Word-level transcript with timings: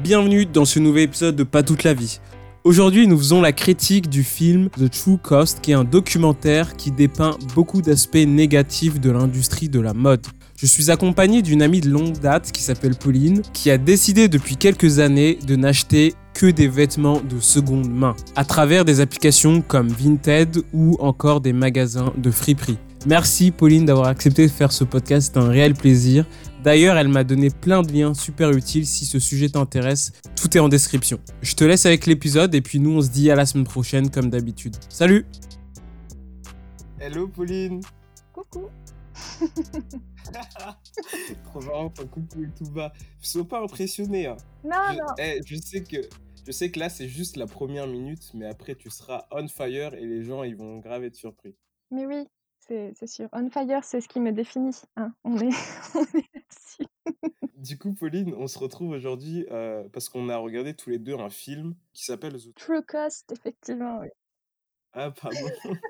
Bienvenue 0.00 0.46
dans 0.46 0.64
ce 0.64 0.78
nouvel 0.80 1.04
épisode 1.04 1.36
de 1.36 1.44
Pas 1.44 1.62
toute 1.62 1.84
la 1.84 1.94
vie. 1.94 2.18
Aujourd'hui, 2.64 3.06
nous 3.06 3.16
faisons 3.18 3.40
la 3.40 3.52
critique 3.52 4.08
du 4.08 4.24
film 4.24 4.68
The 4.70 4.90
True 4.90 5.18
Cost, 5.18 5.60
qui 5.60 5.70
est 5.70 5.74
un 5.74 5.84
documentaire 5.84 6.76
qui 6.76 6.90
dépeint 6.90 7.36
beaucoup 7.54 7.82
d'aspects 7.82 8.16
négatifs 8.16 9.00
de 9.00 9.10
l'industrie 9.10 9.68
de 9.68 9.80
la 9.80 9.94
mode. 9.94 10.26
Je 10.56 10.66
suis 10.66 10.90
accompagné 10.90 11.42
d'une 11.42 11.62
amie 11.62 11.80
de 11.80 11.90
longue 11.90 12.18
date 12.18 12.50
qui 12.50 12.62
s'appelle 12.62 12.96
Pauline, 12.96 13.42
qui 13.52 13.70
a 13.70 13.78
décidé 13.78 14.28
depuis 14.28 14.56
quelques 14.56 14.98
années 14.98 15.38
de 15.46 15.54
n'acheter 15.54 16.14
que 16.34 16.46
des 16.46 16.68
vêtements 16.68 17.20
de 17.20 17.38
seconde 17.38 17.90
main, 17.90 18.16
à 18.34 18.44
travers 18.44 18.84
des 18.84 19.00
applications 19.00 19.60
comme 19.60 19.88
Vinted 19.88 20.62
ou 20.72 20.96
encore 21.00 21.40
des 21.40 21.52
magasins 21.52 22.12
de 22.16 22.30
friperie. 22.30 22.78
Merci 23.06 23.50
Pauline 23.50 23.84
d'avoir 23.84 24.06
accepté 24.06 24.46
de 24.46 24.52
faire 24.52 24.70
ce 24.72 24.84
podcast, 24.84 25.32
c'est 25.32 25.40
un 25.40 25.48
réel 25.48 25.74
plaisir. 25.74 26.24
D'ailleurs, 26.62 26.96
elle 26.96 27.08
m'a 27.08 27.24
donné 27.24 27.50
plein 27.50 27.82
de 27.82 27.90
liens 27.92 28.14
super 28.14 28.52
utiles 28.52 28.86
si 28.86 29.04
ce 29.04 29.18
sujet 29.18 29.48
t'intéresse. 29.48 30.12
Tout 30.40 30.56
est 30.56 30.60
en 30.60 30.68
description. 30.68 31.18
Je 31.40 31.56
te 31.56 31.64
laisse 31.64 31.86
avec 31.86 32.06
l'épisode 32.06 32.54
et 32.54 32.60
puis 32.60 32.78
nous 32.78 32.90
on 32.90 33.02
se 33.02 33.10
dit 33.10 33.32
à 33.32 33.34
la 33.34 33.46
semaine 33.46 33.64
prochaine 33.66 34.10
comme 34.10 34.30
d'habitude. 34.30 34.76
Salut 34.88 35.26
Hello 37.00 37.26
Pauline 37.26 37.80
Coucou. 38.32 38.68
Trop 41.44 41.60
marrant 41.62 41.90
ton 41.90 42.06
coucou 42.06 42.44
et 42.44 42.50
tout 42.56 42.70
bas. 42.70 42.92
Sois 43.20 43.44
pas 43.46 43.60
impressionné. 43.60 44.28
Hein. 44.28 44.36
Non, 44.62 44.70
je, 44.92 44.98
non. 44.98 45.06
eh, 45.18 45.40
je 45.44 45.56
sais 45.56 45.82
que 45.82 45.96
je 46.46 46.52
sais 46.52 46.70
que 46.70 46.78
là 46.78 46.88
c'est 46.88 47.08
juste 47.08 47.36
la 47.36 47.46
première 47.46 47.88
minute, 47.88 48.30
mais 48.34 48.46
après 48.46 48.76
tu 48.76 48.88
seras 48.88 49.24
on 49.32 49.48
fire 49.48 49.94
et 49.94 50.06
les 50.06 50.22
gens 50.22 50.44
ils 50.44 50.54
vont 50.54 50.78
grave 50.78 51.02
être 51.02 51.16
surpris. 51.16 51.56
Mais 51.90 52.06
oui, 52.06 52.24
c'est 52.94 53.06
sûr. 53.06 53.28
On 53.32 53.48
fire, 53.50 53.84
c'est 53.84 54.00
ce 54.00 54.08
qui 54.08 54.20
me 54.20 54.32
définit. 54.32 54.74
hein. 54.96 55.14
On 55.24 55.36
est, 55.38 55.48
on 55.94 56.02
est 56.18 56.28
là-dessus. 56.34 56.86
Du 57.56 57.78
coup 57.78 57.94
Pauline, 57.94 58.34
on 58.34 58.46
se 58.48 58.58
retrouve 58.58 58.90
aujourd'hui 58.90 59.46
euh, 59.50 59.88
parce 59.92 60.08
qu'on 60.08 60.28
a 60.28 60.36
regardé 60.36 60.74
tous 60.74 60.90
les 60.90 60.98
deux 60.98 61.14
un 61.16 61.30
film 61.30 61.74
qui 61.92 62.04
s'appelle 62.04 62.34
The 62.34 62.54
True 62.54 62.82
cost, 62.82 63.30
effectivement. 63.32 64.00
Oui. 64.00 64.08
Ah 64.92 65.10
pardon. 65.10 65.38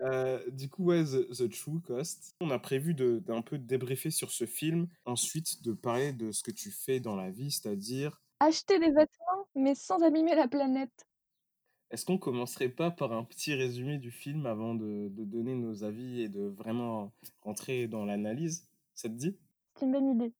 Euh, 0.00 0.40
du 0.50 0.68
coup, 0.68 0.84
ouais, 0.86 1.04
The, 1.04 1.30
The 1.32 1.48
True 1.48 1.80
Cost. 1.80 2.34
On 2.40 2.50
a 2.50 2.58
prévu 2.58 2.94
de- 2.94 3.20
d'un 3.20 3.42
peu 3.42 3.58
débriefer 3.58 4.10
sur 4.10 4.32
ce 4.32 4.44
film, 4.44 4.88
ensuite 5.04 5.62
de 5.62 5.72
parler 5.72 6.12
de 6.12 6.32
ce 6.32 6.42
que 6.42 6.50
tu 6.50 6.70
fais 6.72 6.98
dans 7.00 7.16
la 7.16 7.30
vie, 7.30 7.50
c'est-à-dire, 7.52 8.20
Acheter 8.40 8.78
des 8.80 8.88
vêtements, 8.90 9.48
mais 9.54 9.74
sans 9.76 10.02
abîmer 10.02 10.34
la 10.34 10.48
planète. 10.48 11.06
Est-ce 11.94 12.04
qu'on 12.04 12.18
commencerait 12.18 12.68
pas 12.68 12.90
par 12.90 13.12
un 13.12 13.24
petit 13.24 13.54
résumé 13.54 13.98
du 13.98 14.10
film 14.10 14.46
avant 14.46 14.74
de, 14.74 15.08
de 15.10 15.24
donner 15.24 15.54
nos 15.54 15.84
avis 15.84 16.22
et 16.22 16.28
de 16.28 16.42
vraiment 16.42 17.12
rentrer 17.42 17.86
dans 17.88 18.04
l'analyse? 18.04 18.68
Ça 18.94 19.08
te 19.08 19.14
dit? 19.14 19.36
C'est 19.76 19.86
une 19.86 19.92
bonne 19.92 20.08
idée. 20.10 20.32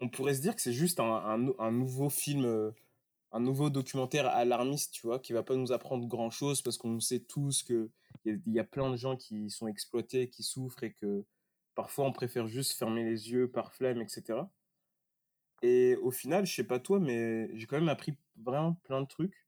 On 0.00 0.08
pourrait 0.08 0.34
se 0.34 0.40
dire 0.42 0.54
que 0.54 0.62
c'est 0.62 0.72
juste 0.72 1.00
un, 1.00 1.04
un 1.04 1.38
nou- 1.38 1.54
un 1.58 1.70
nouveau 1.72 2.08
film, 2.10 2.44
euh, 2.44 2.70
un 3.32 3.40
nouveau 3.40 3.70
documentaire 3.70 4.26
alarmiste, 4.28 4.92
tu 4.92 5.06
vois, 5.06 5.18
qui 5.18 5.32
va 5.32 5.42
pas 5.42 5.56
nous 5.56 5.72
apprendre 5.72 6.06
grand-chose 6.06 6.62
parce 6.62 6.78
qu'on 6.78 7.00
sait 7.00 7.20
tous 7.20 7.62
que 7.62 7.90
il 8.24 8.40
y, 8.46 8.52
y 8.52 8.58
a 8.58 8.64
plein 8.64 8.90
de 8.90 8.96
gens 8.96 9.16
qui 9.16 9.50
sont 9.50 9.68
exploités, 9.68 10.28
qui 10.28 10.42
souffrent 10.42 10.84
et 10.84 10.92
que 10.92 11.24
parfois 11.74 12.06
on 12.06 12.12
préfère 12.12 12.46
juste 12.46 12.72
fermer 12.78 13.04
les 13.04 13.30
yeux 13.30 13.50
par 13.50 13.72
flemme, 13.74 14.02
etc. 14.02 14.50
Et 15.62 15.96
au 15.96 16.10
final, 16.10 16.46
je 16.46 16.54
sais 16.54 16.64
pas 16.64 16.78
toi, 16.78 17.00
mais 17.00 17.50
j'ai 17.56 17.66
quand 17.66 17.78
même 17.78 17.88
appris 17.88 18.14
vraiment 18.36 18.74
plein 18.84 19.02
de 19.02 19.06
trucs. 19.06 19.46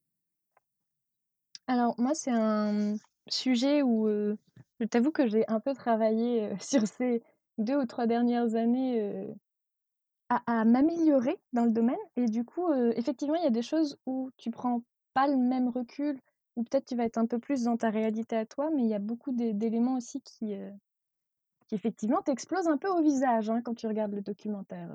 Alors, 1.67 1.95
moi, 1.99 2.15
c'est 2.15 2.31
un 2.33 2.97
sujet 3.29 3.83
où 3.83 4.09
je 4.09 4.87
t'avoue 4.87 5.13
que 5.13 5.27
j'ai 5.27 5.49
un 5.49 5.61
peu 5.61 5.75
travaillé 5.75 6.51
sur 6.61 6.87
ces 6.87 7.23
deux 7.59 7.77
ou 7.77 7.87
trois 7.87 8.07
dernières 8.07 8.55
années 8.55 9.35
à, 10.29 10.43
à 10.61 10.65
m'améliorer 10.65 11.39
dans 11.53 11.65
le 11.65 11.71
domaine. 11.73 11.99
Et 12.17 12.27
du 12.27 12.45
coup, 12.45 12.73
effectivement, 12.73 13.37
il 13.37 13.45
y 13.45 13.47
a 13.47 13.51
des 13.51 13.63
choses 13.63 13.99
où 14.07 14.31
tu 14.37 14.51
prends 14.51 14.83
pas 15.15 15.29
le 15.29 15.37
même 15.37 15.69
recul, 15.69 16.19
ou 16.57 16.65
peut-être 16.65 16.87
tu 16.87 16.97
vas 16.97 17.05
être 17.05 17.19
un 17.19 17.27
peu 17.27 17.39
plus 17.39 17.65
dans 17.65 17.77
ta 17.77 17.91
réalité 17.91 18.37
à 18.37 18.47
toi, 18.47 18.71
mais 18.75 18.83
il 18.83 18.89
y 18.89 18.95
a 18.95 18.99
beaucoup 18.99 19.33
d'é- 19.33 19.53
d'éléments 19.55 19.97
aussi 19.97 20.21
qui, 20.23 20.55
qui 21.67 21.75
effectivement 21.75 22.23
t'explosent 22.23 22.69
un 22.69 22.79
peu 22.79 22.89
au 22.89 23.03
visage 23.03 23.51
hein, 23.51 23.63
quand 23.63 23.75
tu 23.75 23.87
regardes 23.87 24.13
le 24.15 24.23
documentaire. 24.23 24.91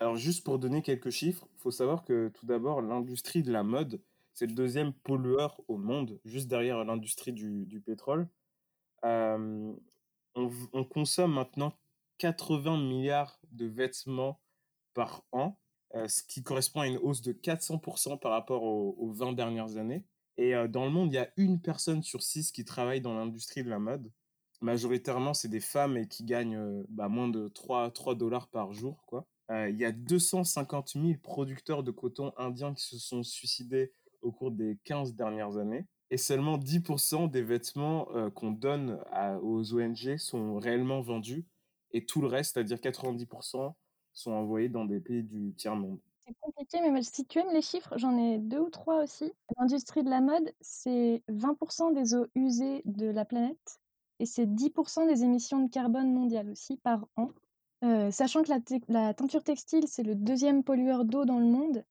Alors 0.00 0.16
juste 0.16 0.44
pour 0.44 0.58
donner 0.58 0.82
quelques 0.82 1.10
chiffres, 1.10 1.48
faut 1.56 1.70
savoir 1.70 2.04
que 2.04 2.28
tout 2.28 2.46
d'abord, 2.46 2.82
l'industrie 2.82 3.42
de 3.42 3.52
la 3.52 3.62
mode, 3.62 4.02
c'est 4.34 4.46
le 4.46 4.52
deuxième 4.52 4.92
pollueur 4.92 5.60
au 5.68 5.76
monde, 5.76 6.20
juste 6.24 6.48
derrière 6.48 6.84
l'industrie 6.84 7.32
du, 7.32 7.66
du 7.66 7.80
pétrole. 7.80 8.28
On, 9.02 10.84
consomme 10.90 11.34
maintenant 11.34 11.72
80 12.18 12.78
milliards 12.78 13.38
de 13.52 13.66
vêtements 13.66 14.40
par 14.94 15.24
an, 15.32 15.58
euh, 15.94 16.08
ce 16.08 16.22
qui 16.24 16.42
correspond 16.42 16.80
à 16.80 16.88
une 16.88 16.98
hausse 16.98 17.22
de 17.22 17.32
400% 17.32 18.18
par 18.18 18.32
rapport 18.32 18.64
aux, 18.64 18.96
aux 18.98 19.12
20 19.12 19.32
dernières 19.32 19.76
années. 19.76 20.04
Et 20.36 20.54
euh, 20.54 20.66
dans 20.66 20.84
le 20.84 20.90
monde, 20.90 21.12
il 21.12 21.14
y 21.14 21.18
a 21.18 21.30
une 21.36 21.60
personne 21.60 22.02
sur 22.02 22.22
six 22.22 22.50
qui 22.50 22.64
travaille 22.64 23.00
dans 23.00 23.14
l'industrie 23.14 23.62
de 23.62 23.70
la 23.70 23.78
mode. 23.78 24.10
Majoritairement, 24.60 25.34
c'est 25.34 25.48
des 25.48 25.60
femmes 25.60 25.96
et 25.96 26.08
qui 26.08 26.24
gagnent 26.24 26.56
euh, 26.56 26.82
bah, 26.88 27.08
moins 27.08 27.28
de 27.28 27.48
3, 27.48 27.92
3 27.92 28.16
dollars 28.16 28.48
par 28.48 28.72
jour, 28.72 29.04
quoi. 29.06 29.26
Il 29.50 29.76
y 29.76 29.84
a 29.84 29.92
250 29.92 30.94
000 30.94 31.18
producteurs 31.22 31.82
de 31.82 31.90
coton 31.90 32.32
indiens 32.38 32.72
qui 32.72 32.82
se 32.82 32.98
sont 32.98 33.22
suicidés 33.22 33.92
au 34.24 34.32
cours 34.32 34.50
des 34.50 34.78
15 34.84 35.14
dernières 35.14 35.56
années. 35.56 35.86
Et 36.10 36.16
seulement 36.16 36.58
10% 36.58 37.30
des 37.30 37.42
vêtements 37.42 38.08
euh, 38.14 38.30
qu'on 38.30 38.50
donne 38.50 38.98
aux 39.42 39.74
ONG 39.74 40.16
sont 40.18 40.58
réellement 40.58 41.00
vendus. 41.00 41.46
Et 41.92 42.04
tout 42.04 42.20
le 42.20 42.26
reste, 42.26 42.54
c'est-à-dire 42.54 42.78
90%, 42.78 43.74
sont 44.12 44.32
envoyés 44.32 44.68
dans 44.68 44.84
des 44.84 45.00
pays 45.00 45.22
du 45.22 45.54
tiers-monde. 45.54 45.98
C'est 46.26 46.34
compliqué, 46.40 46.78
mais 46.80 47.02
si 47.02 47.26
tu 47.26 47.38
aimes 47.38 47.52
les 47.52 47.62
chiffres, 47.62 47.94
j'en 47.96 48.16
ai 48.16 48.38
deux 48.38 48.60
ou 48.60 48.70
trois 48.70 49.02
aussi. 49.02 49.32
L'industrie 49.58 50.02
de 50.02 50.10
la 50.10 50.20
mode, 50.20 50.54
c'est 50.60 51.22
20% 51.28 51.92
des 51.92 52.14
eaux 52.14 52.26
usées 52.34 52.82
de 52.86 53.06
la 53.06 53.24
planète 53.24 53.80
et 54.20 54.26
c'est 54.26 54.46
10% 54.46 55.06
des 55.06 55.22
émissions 55.24 55.62
de 55.62 55.70
carbone 55.70 56.12
mondiales 56.12 56.48
aussi 56.50 56.76
par 56.76 57.06
an. 57.16 57.30
Euh, 57.84 58.10
sachant 58.10 58.42
que 58.42 58.48
la, 58.48 58.60
te- 58.60 58.80
la 58.88 59.12
teinture 59.12 59.42
textile, 59.42 59.86
c'est 59.86 60.02
le 60.02 60.14
deuxième 60.14 60.64
pollueur 60.64 61.04
d'eau 61.04 61.24
dans 61.26 61.38
le 61.38 61.44
monde 61.46 61.84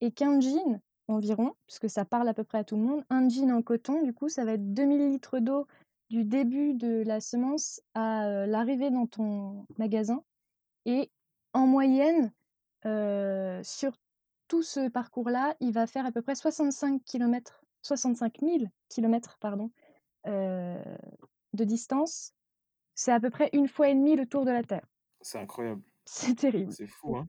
et 0.00 0.10
qu'un 0.10 0.40
jean, 0.40 0.80
environ, 1.08 1.54
puisque 1.66 1.88
ça 1.88 2.04
parle 2.04 2.28
à 2.28 2.34
peu 2.34 2.44
près 2.44 2.58
à 2.58 2.64
tout 2.64 2.76
le 2.76 2.82
monde, 2.82 3.04
un 3.10 3.28
jean 3.28 3.52
en 3.52 3.62
coton, 3.62 4.02
du 4.02 4.12
coup, 4.12 4.28
ça 4.28 4.44
va 4.44 4.52
être 4.52 4.74
2000 4.74 5.10
litres 5.10 5.38
d'eau 5.38 5.66
du 6.10 6.24
début 6.24 6.74
de 6.74 7.02
la 7.04 7.20
semence 7.20 7.80
à 7.94 8.26
euh, 8.26 8.46
l'arrivée 8.46 8.90
dans 8.90 9.06
ton 9.06 9.66
magasin. 9.78 10.22
Et 10.84 11.10
en 11.52 11.66
moyenne, 11.66 12.32
euh, 12.84 13.60
sur 13.64 13.92
tout 14.48 14.62
ce 14.62 14.88
parcours-là, 14.88 15.56
il 15.60 15.72
va 15.72 15.86
faire 15.86 16.06
à 16.06 16.12
peu 16.12 16.22
près 16.22 16.34
65 16.34 17.02
km, 17.04 17.64
65 17.82 18.38
000 18.40 18.58
km 18.88 19.36
pardon, 19.40 19.70
euh, 20.26 20.82
de 21.52 21.64
distance. 21.64 22.32
C'est 22.94 23.12
à 23.12 23.20
peu 23.20 23.30
près 23.30 23.50
une 23.52 23.68
fois 23.68 23.88
et 23.88 23.94
demie 23.94 24.16
le 24.16 24.26
tour 24.26 24.44
de 24.44 24.50
la 24.50 24.62
Terre. 24.62 24.86
C'est 25.20 25.38
incroyable. 25.38 25.82
C'est 26.04 26.36
terrible. 26.36 26.72
C'est 26.72 26.86
C'est 26.86 26.92
fou, 26.92 27.16
hein. 27.16 27.26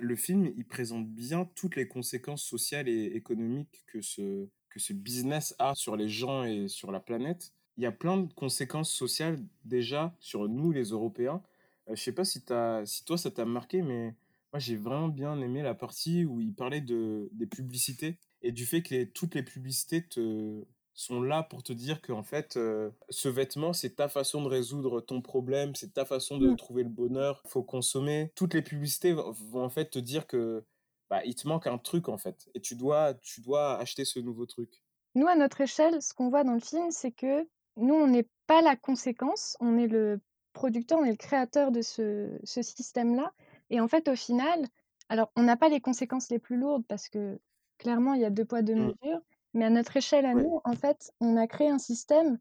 Le 0.00 0.16
film, 0.16 0.50
il 0.56 0.64
présente 0.64 1.08
bien 1.08 1.44
toutes 1.54 1.76
les 1.76 1.86
conséquences 1.86 2.42
sociales 2.42 2.88
et 2.88 3.12
économiques 3.14 3.84
que 3.86 4.00
ce, 4.00 4.48
que 4.70 4.80
ce 4.80 4.92
business 4.94 5.54
a 5.58 5.74
sur 5.74 5.94
les 5.94 6.08
gens 6.08 6.44
et 6.44 6.68
sur 6.68 6.90
la 6.90 7.00
planète. 7.00 7.52
Il 7.76 7.82
y 7.82 7.86
a 7.86 7.92
plein 7.92 8.16
de 8.16 8.32
conséquences 8.32 8.90
sociales 8.90 9.38
déjà 9.64 10.16
sur 10.18 10.48
nous, 10.48 10.72
les 10.72 10.84
Européens. 10.84 11.42
Euh, 11.88 11.94
je 11.94 12.02
sais 12.02 12.12
pas 12.12 12.24
si, 12.24 12.42
t'as, 12.42 12.84
si 12.86 13.04
toi, 13.04 13.18
ça 13.18 13.30
t'a 13.30 13.44
marqué, 13.44 13.82
mais 13.82 14.14
moi, 14.52 14.58
j'ai 14.58 14.76
vraiment 14.76 15.08
bien 15.08 15.38
aimé 15.40 15.62
la 15.62 15.74
partie 15.74 16.24
où 16.24 16.40
il 16.40 16.54
parlait 16.54 16.80
de, 16.80 17.28
des 17.32 17.46
publicités 17.46 18.18
et 18.42 18.52
du 18.52 18.64
fait 18.64 18.82
que 18.82 19.04
toutes 19.04 19.34
les 19.34 19.42
publicités 19.42 20.06
te, 20.06 20.64
sont 21.04 21.22
là 21.22 21.42
pour 21.42 21.62
te 21.62 21.72
dire 21.72 22.00
qu'en 22.02 22.22
fait, 22.22 22.56
euh, 22.56 22.90
ce 23.08 23.28
vêtement, 23.28 23.72
c'est 23.72 23.96
ta 23.96 24.08
façon 24.08 24.42
de 24.42 24.48
résoudre 24.48 25.00
ton 25.00 25.20
problème, 25.22 25.74
c'est 25.74 25.92
ta 25.94 26.04
façon 26.04 26.38
de 26.38 26.50
Mm. 26.50 26.56
trouver 26.56 26.82
le 26.84 26.88
bonheur, 26.90 27.42
faut 27.46 27.62
consommer. 27.62 28.32
Toutes 28.36 28.54
les 28.54 28.62
publicités 28.62 29.12
vont 29.12 29.64
en 29.64 29.70
fait 29.70 29.90
te 29.90 29.98
dire 29.98 30.26
que 30.26 30.64
bah, 31.10 31.24
il 31.24 31.34
te 31.34 31.48
manque 31.48 31.66
un 31.66 31.78
truc 31.78 32.08
en 32.08 32.18
fait, 32.18 32.48
et 32.54 32.60
tu 32.60 32.76
dois, 32.76 33.14
tu 33.14 33.40
dois 33.40 33.76
acheter 33.78 34.04
ce 34.04 34.20
nouveau 34.20 34.46
truc. 34.46 34.82
Nous, 35.14 35.26
à 35.26 35.34
notre 35.36 35.60
échelle, 35.60 36.00
ce 36.02 36.14
qu'on 36.14 36.28
voit 36.30 36.44
dans 36.44 36.54
le 36.54 36.60
film, 36.60 36.90
c'est 36.90 37.10
que 37.12 37.48
nous, 37.76 37.94
on 37.94 38.06
n'est 38.06 38.28
pas 38.46 38.62
la 38.62 38.76
conséquence, 38.76 39.56
on 39.60 39.76
est 39.78 39.86
le 39.88 40.20
producteur, 40.52 40.98
on 41.00 41.04
est 41.04 41.10
le 41.10 41.16
créateur 41.16 41.70
de 41.72 41.82
ce, 41.82 42.38
ce 42.44 42.62
système-là. 42.62 43.32
Et 43.70 43.80
en 43.80 43.88
fait, 43.88 44.08
au 44.08 44.16
final, 44.16 44.66
alors, 45.08 45.32
on 45.36 45.42
n'a 45.42 45.56
pas 45.56 45.68
les 45.68 45.80
conséquences 45.80 46.28
les 46.30 46.38
plus 46.38 46.56
lourdes 46.56 46.84
parce 46.88 47.08
que 47.08 47.40
clairement, 47.78 48.14
il 48.14 48.20
y 48.20 48.24
a 48.24 48.30
deux 48.30 48.44
poids, 48.44 48.62
deux 48.62 48.74
Mm. 48.76 48.94
mesures. 49.02 49.20
Mais 49.54 49.64
à 49.64 49.70
notre 49.70 49.96
échelle, 49.96 50.26
à 50.26 50.34
nous, 50.34 50.60
en 50.64 50.74
fait, 50.74 51.12
on 51.20 51.36
a 51.36 51.46
créé 51.46 51.68
un 51.68 51.78
système 51.78 52.38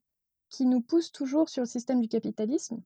qui 0.49 0.65
nous 0.65 0.81
pousse 0.81 1.11
toujours 1.11 1.49
sur 1.49 1.63
le 1.63 1.67
système 1.67 2.01
du 2.01 2.07
capitalisme. 2.07 2.81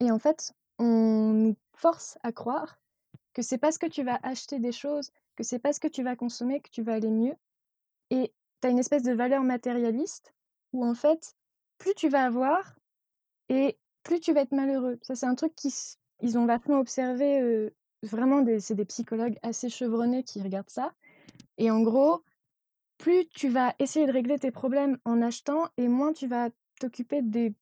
Et 0.00 0.10
en 0.10 0.18
fait, 0.18 0.52
on 0.78 1.32
nous 1.32 1.56
force 1.74 2.18
à 2.22 2.32
croire 2.32 2.78
que 3.34 3.42
c'est 3.42 3.58
parce 3.58 3.78
que 3.78 3.86
tu 3.86 4.02
vas 4.02 4.18
acheter 4.22 4.58
des 4.58 4.72
choses, 4.72 5.10
que 5.36 5.44
c'est 5.44 5.58
parce 5.58 5.78
que 5.78 5.88
tu 5.88 6.02
vas 6.02 6.16
consommer 6.16 6.60
que 6.60 6.70
tu 6.70 6.82
vas 6.82 6.94
aller 6.94 7.10
mieux. 7.10 7.34
Et 8.10 8.32
tu 8.60 8.68
as 8.68 8.70
une 8.70 8.78
espèce 8.78 9.02
de 9.02 9.12
valeur 9.12 9.42
matérialiste 9.42 10.34
où 10.72 10.84
en 10.84 10.94
fait, 10.94 11.34
plus 11.78 11.94
tu 11.94 12.08
vas 12.08 12.24
avoir 12.24 12.76
et 13.48 13.78
plus 14.02 14.20
tu 14.20 14.32
vas 14.32 14.40
être 14.42 14.52
malheureux. 14.52 14.98
Ça, 15.02 15.14
c'est 15.14 15.26
un 15.26 15.34
truc 15.34 15.54
qu'ils 15.54 16.38
ont 16.38 16.46
vachement 16.46 16.78
observé 16.78 17.40
euh, 17.40 17.70
vraiment 18.02 18.44
c'est 18.60 18.74
des 18.74 18.84
psychologues 18.84 19.38
assez 19.42 19.68
chevronnés 19.68 20.24
qui 20.24 20.42
regardent 20.42 20.70
ça 20.70 20.92
et 21.58 21.70
en 21.70 21.82
gros, 21.82 22.22
plus 23.08 23.26
tu 23.28 23.48
vas 23.48 23.74
essayer 23.78 24.06
de 24.06 24.12
régler 24.12 24.38
tes 24.38 24.50
problèmes 24.50 24.98
en 25.06 25.22
achetant 25.22 25.68
et 25.78 25.88
moins 25.88 26.12
tu 26.12 26.26
vas 26.26 26.50
t'occuper 26.78 27.22
des 27.22 27.54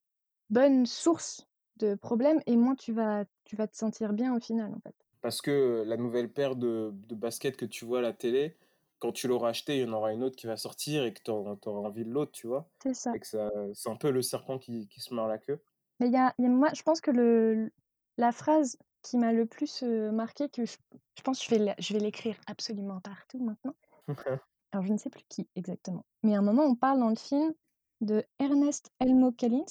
bonnes 0.50 0.86
sources 0.86 1.46
de 1.76 1.94
problèmes 1.94 2.40
et 2.46 2.56
moins 2.56 2.74
tu 2.74 2.92
vas 2.92 3.24
tu 3.44 3.54
vas 3.54 3.68
te 3.68 3.76
sentir 3.76 4.12
bien 4.12 4.34
au 4.34 4.40
final, 4.40 4.72
en 4.74 4.80
fait. 4.80 4.96
Parce 5.22 5.40
que 5.40 5.84
la 5.86 5.96
nouvelle 5.96 6.32
paire 6.32 6.56
de, 6.56 6.90
de 6.92 7.14
baskets 7.14 7.56
que 7.56 7.64
tu 7.64 7.84
vois 7.84 8.00
à 8.00 8.02
la 8.02 8.12
télé, 8.12 8.56
quand 8.98 9.12
tu 9.12 9.28
l'auras 9.28 9.50
acheté, 9.50 9.76
il 9.76 9.82
y 9.82 9.88
en 9.88 9.92
aura 9.92 10.12
une 10.12 10.24
autre 10.24 10.34
qui 10.34 10.48
va 10.48 10.56
sortir 10.56 11.04
et 11.04 11.14
que 11.14 11.22
tu 11.22 11.30
auras, 11.30 11.54
envie 11.64 12.04
de 12.04 12.10
l'autre, 12.10 12.32
tu 12.32 12.48
vois? 12.48 12.68
C'est 12.82 12.94
ça. 12.94 13.12
Et 13.14 13.20
que 13.20 13.26
ça, 13.26 13.52
c'est 13.72 13.88
un 13.88 13.96
peu 13.96 14.10
le 14.10 14.22
serpent 14.22 14.58
qui, 14.58 14.88
qui 14.88 15.00
se 15.00 15.14
mord 15.14 15.28
la 15.28 15.38
queue. 15.38 15.60
Mais 16.00 16.08
il 16.08 16.12
y 16.12 16.16
a, 16.16 16.34
y 16.40 16.46
a- 16.46 16.48
moi, 16.48 16.70
je 16.74 16.82
pense 16.82 17.00
que 17.00 17.12
le, 17.12 17.70
la 18.18 18.32
phrase 18.32 18.78
qui 19.02 19.16
m'a 19.16 19.32
le 19.32 19.46
plus 19.46 19.84
euh, 19.84 20.10
marqué, 20.10 20.48
que 20.48 20.64
je, 20.64 20.76
je 21.16 21.22
pense 21.22 21.38
que 21.38 21.44
je 21.44 21.50
vais, 21.50 21.64
la- 21.64 21.76
je 21.78 21.92
vais 21.92 22.00
l'écrire 22.00 22.36
absolument 22.48 23.00
partout 23.00 23.38
maintenant. 23.38 23.76
Alors, 24.72 24.84
je 24.86 24.92
ne 24.92 24.98
sais 24.98 25.10
plus 25.10 25.24
qui 25.28 25.48
exactement. 25.56 26.04
Mais 26.22 26.34
à 26.34 26.38
un 26.38 26.42
moment, 26.42 26.64
on 26.64 26.74
parle 26.74 27.00
dans 27.00 27.08
le 27.08 27.16
film 27.16 27.52
de 28.00 28.24
Ernest 28.38 28.90
Elmo 29.00 29.32
Collins, 29.32 29.64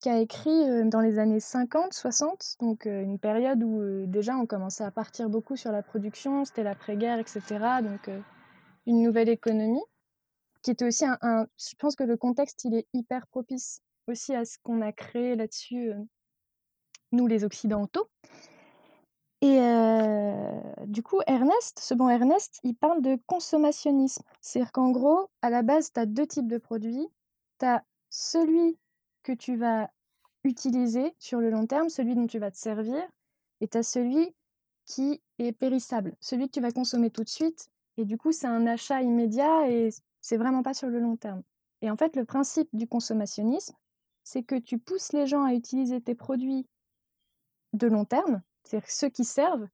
qui 0.00 0.08
a 0.08 0.18
écrit 0.20 0.68
euh, 0.70 0.84
dans 0.88 1.00
les 1.00 1.18
années 1.18 1.40
50, 1.40 1.92
60, 1.92 2.56
donc 2.60 2.86
euh, 2.86 3.02
une 3.02 3.18
période 3.18 3.62
où 3.62 3.80
euh, 3.80 4.06
déjà 4.06 4.36
on 4.36 4.46
commençait 4.46 4.84
à 4.84 4.90
partir 4.90 5.28
beaucoup 5.28 5.56
sur 5.56 5.72
la 5.72 5.82
production, 5.82 6.44
c'était 6.44 6.62
l'après-guerre, 6.62 7.18
etc. 7.18 7.82
Donc 7.82 8.08
une 8.86 9.02
nouvelle 9.02 9.28
économie, 9.28 9.82
qui 10.62 10.70
était 10.70 10.86
aussi 10.86 11.04
un, 11.04 11.18
un- 11.22 11.46
Je 11.58 11.74
pense 11.78 11.96
que 11.96 12.04
le 12.04 12.16
contexte, 12.16 12.64
il 12.64 12.74
est 12.74 12.86
hyper 12.94 13.26
propice 13.26 13.80
aussi 14.06 14.34
à 14.34 14.44
ce 14.44 14.56
qu'on 14.62 14.80
a 14.80 14.92
créé 14.92 15.36
là-dessus, 15.36 15.92
nous 17.12 17.26
les 17.26 17.44
Occidentaux. 17.44 18.08
Et 19.40 19.60
du 20.86 21.02
coup, 21.02 21.20
Ernest, 21.26 21.78
ce 21.78 21.94
bon 21.94 22.08
Ernest, 22.08 22.60
il 22.64 22.74
parle 22.74 23.02
de 23.02 23.18
consommationnisme. 23.26 24.22
C'est-à-dire 24.40 24.72
qu'en 24.72 24.90
gros, 24.90 25.30
à 25.42 25.50
la 25.50 25.62
base, 25.62 25.92
tu 25.92 26.00
as 26.00 26.06
deux 26.06 26.26
types 26.26 26.48
de 26.48 26.58
produits. 26.58 27.06
Tu 27.58 27.66
as 27.66 27.84
celui 28.10 28.78
que 29.22 29.32
tu 29.32 29.56
vas 29.56 29.90
utiliser 30.44 31.14
sur 31.18 31.40
le 31.40 31.50
long 31.50 31.66
terme, 31.66 31.88
celui 31.88 32.14
dont 32.14 32.26
tu 32.26 32.38
vas 32.38 32.50
te 32.50 32.56
servir, 32.56 33.02
et 33.60 33.68
tu 33.68 33.78
as 33.78 33.82
celui 33.82 34.34
qui 34.86 35.20
est 35.38 35.52
périssable, 35.52 36.16
celui 36.20 36.46
que 36.46 36.52
tu 36.52 36.60
vas 36.60 36.70
consommer 36.70 37.10
tout 37.10 37.22
de 37.22 37.28
suite. 37.28 37.68
Et 37.96 38.04
du 38.04 38.16
coup, 38.16 38.32
c'est 38.32 38.46
un 38.46 38.66
achat 38.66 39.02
immédiat 39.02 39.68
et 39.68 39.90
c'est 40.20 40.36
vraiment 40.36 40.62
pas 40.62 40.72
sur 40.72 40.88
le 40.88 40.98
long 41.00 41.16
terme. 41.16 41.42
Et 41.82 41.90
en 41.90 41.96
fait, 41.96 42.16
le 42.16 42.24
principe 42.24 42.68
du 42.72 42.86
consommationnisme, 42.86 43.74
c'est 44.24 44.42
que 44.42 44.54
tu 44.54 44.78
pousses 44.78 45.12
les 45.12 45.26
gens 45.26 45.44
à 45.44 45.52
utiliser 45.52 46.00
tes 46.00 46.14
produits 46.14 46.66
de 47.74 47.86
long 47.86 48.04
terme, 48.04 48.40
c'est-à-dire 48.68 48.90
ceux 48.90 49.08
qui 49.08 49.24
servent, 49.24 49.66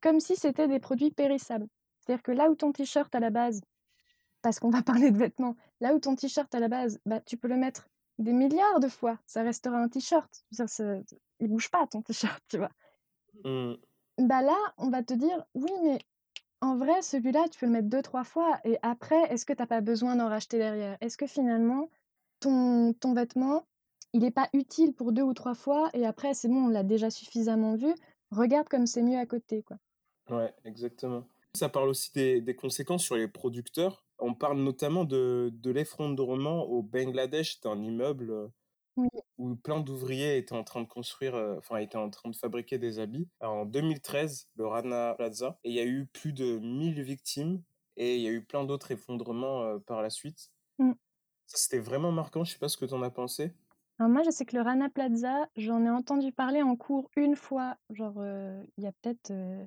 comme 0.00 0.20
si 0.20 0.36
c'était 0.36 0.68
des 0.68 0.80
produits 0.80 1.10
périssables. 1.10 1.68
C'est-à-dire 2.00 2.22
que 2.22 2.32
là 2.32 2.50
où 2.50 2.54
ton 2.54 2.72
t-shirt 2.72 3.14
à 3.14 3.20
la 3.20 3.30
base, 3.30 3.60
parce 4.42 4.58
qu'on 4.58 4.70
va 4.70 4.82
parler 4.82 5.10
de 5.10 5.18
vêtements, 5.18 5.56
là 5.80 5.94
où 5.94 5.98
ton 5.98 6.16
t-shirt 6.16 6.52
à 6.54 6.60
la 6.60 6.68
base, 6.68 6.98
bah, 7.04 7.20
tu 7.20 7.36
peux 7.36 7.48
le 7.48 7.56
mettre 7.56 7.88
des 8.18 8.32
milliards 8.32 8.80
de 8.80 8.88
fois, 8.88 9.18
ça 9.26 9.42
restera 9.42 9.78
un 9.78 9.88
t-shirt. 9.88 10.44
Il 11.40 11.48
bouge 11.48 11.70
pas 11.70 11.86
ton 11.86 12.02
t-shirt, 12.02 12.42
tu 12.48 12.58
vois. 12.58 12.70
Hmm. 13.44 13.74
Bah 14.18 14.42
là, 14.42 14.56
on 14.78 14.90
va 14.90 15.02
te 15.02 15.14
dire, 15.14 15.44
oui, 15.54 15.70
mais 15.84 15.98
en 16.60 16.76
vrai, 16.76 17.02
celui-là, 17.02 17.46
tu 17.50 17.60
peux 17.60 17.66
le 17.66 17.72
mettre 17.72 17.88
deux, 17.88 18.02
trois 18.02 18.24
fois, 18.24 18.58
et 18.64 18.78
après, 18.82 19.20
est-ce 19.32 19.46
que 19.46 19.52
t'as 19.52 19.66
pas 19.66 19.80
besoin 19.80 20.16
d'en 20.16 20.28
racheter 20.28 20.58
derrière? 20.58 20.96
Est-ce 21.00 21.16
que 21.16 21.26
finalement, 21.26 21.88
ton, 22.40 22.94
ton 22.94 23.14
vêtement, 23.14 23.64
il 24.12 24.22
n'est 24.22 24.32
pas 24.32 24.48
utile 24.52 24.92
pour 24.94 25.12
deux 25.12 25.22
ou 25.22 25.34
trois 25.34 25.54
fois, 25.54 25.88
et 25.92 26.04
après, 26.04 26.34
c'est 26.34 26.48
bon, 26.48 26.64
on 26.64 26.68
l'a 26.68 26.82
déjà 26.82 27.10
suffisamment 27.10 27.76
vu, 27.76 27.94
regarde 28.30 28.68
comme 28.68 28.86
c'est 28.86 29.02
mieux 29.02 29.18
à 29.18 29.26
côté, 29.26 29.62
quoi. 29.62 29.76
Ouais, 30.30 30.52
exactement. 30.64 31.26
Ça 31.54 31.68
parle 31.68 31.88
aussi 31.88 32.12
des, 32.12 32.40
des 32.40 32.54
conséquences 32.54 33.02
sur 33.04 33.16
les 33.16 33.28
producteurs. 33.28 34.04
On 34.18 34.34
parle 34.34 34.58
notamment 34.58 35.04
de, 35.04 35.50
de 35.52 35.70
l'effondrement 35.70 36.64
au 36.64 36.82
Bangladesh. 36.82 37.54
C'était 37.54 37.68
un 37.68 37.82
immeuble 37.82 38.30
euh, 38.30 38.48
Oui. 38.96 39.08
où 39.38 39.54
plein 39.56 39.80
d'ouvriers 39.80 40.36
étaient 40.36 40.54
en 40.54 40.64
train 40.64 40.82
de 40.82 40.88
construire, 40.88 41.34
euh, 41.34 41.56
enfin, 41.58 41.78
étaient 41.78 41.96
en 41.96 42.10
train 42.10 42.28
de 42.28 42.36
fabriquer 42.36 42.78
des 42.78 42.98
habits. 42.98 43.28
Alors, 43.40 43.54
en 43.56 43.64
2013, 43.66 44.48
le 44.56 44.66
Rana 44.66 45.14
Plaza, 45.14 45.58
et 45.64 45.70
il 45.70 45.74
y 45.74 45.80
a 45.80 45.84
eu 45.86 46.06
plus 46.06 46.32
de 46.32 46.58
1000 46.58 47.00
victimes 47.02 47.62
et 47.96 48.16
il 48.16 48.22
y 48.22 48.28
a 48.28 48.30
eu 48.30 48.44
plein 48.44 48.64
d'autres 48.64 48.90
effondrements 48.90 49.62
euh, 49.62 49.78
par 49.78 50.02
la 50.02 50.10
suite. 50.10 50.50
Mm. 50.78 50.92
Ça, 51.46 51.56
c'était 51.56 51.78
vraiment 51.78 52.12
marquant. 52.12 52.44
Je 52.44 52.52
sais 52.52 52.58
pas 52.58 52.68
ce 52.68 52.76
que 52.76 52.84
tu 52.84 52.94
en 52.94 53.02
as 53.02 53.10
pensé. 53.10 53.52
Alors 53.98 54.10
moi, 54.10 54.22
je 54.22 54.30
sais 54.30 54.44
que 54.44 54.56
le 54.56 54.62
Rana 54.62 54.88
Plaza, 54.88 55.48
j'en 55.56 55.84
ai 55.84 55.90
entendu 55.90 56.32
parler 56.32 56.62
en 56.62 56.76
cours 56.76 57.10
une 57.16 57.34
fois, 57.34 57.76
genre 57.90 58.14
euh, 58.18 58.62
il 58.76 58.84
y 58.84 58.86
a 58.86 58.92
peut-être... 58.92 59.32
euh, 59.32 59.66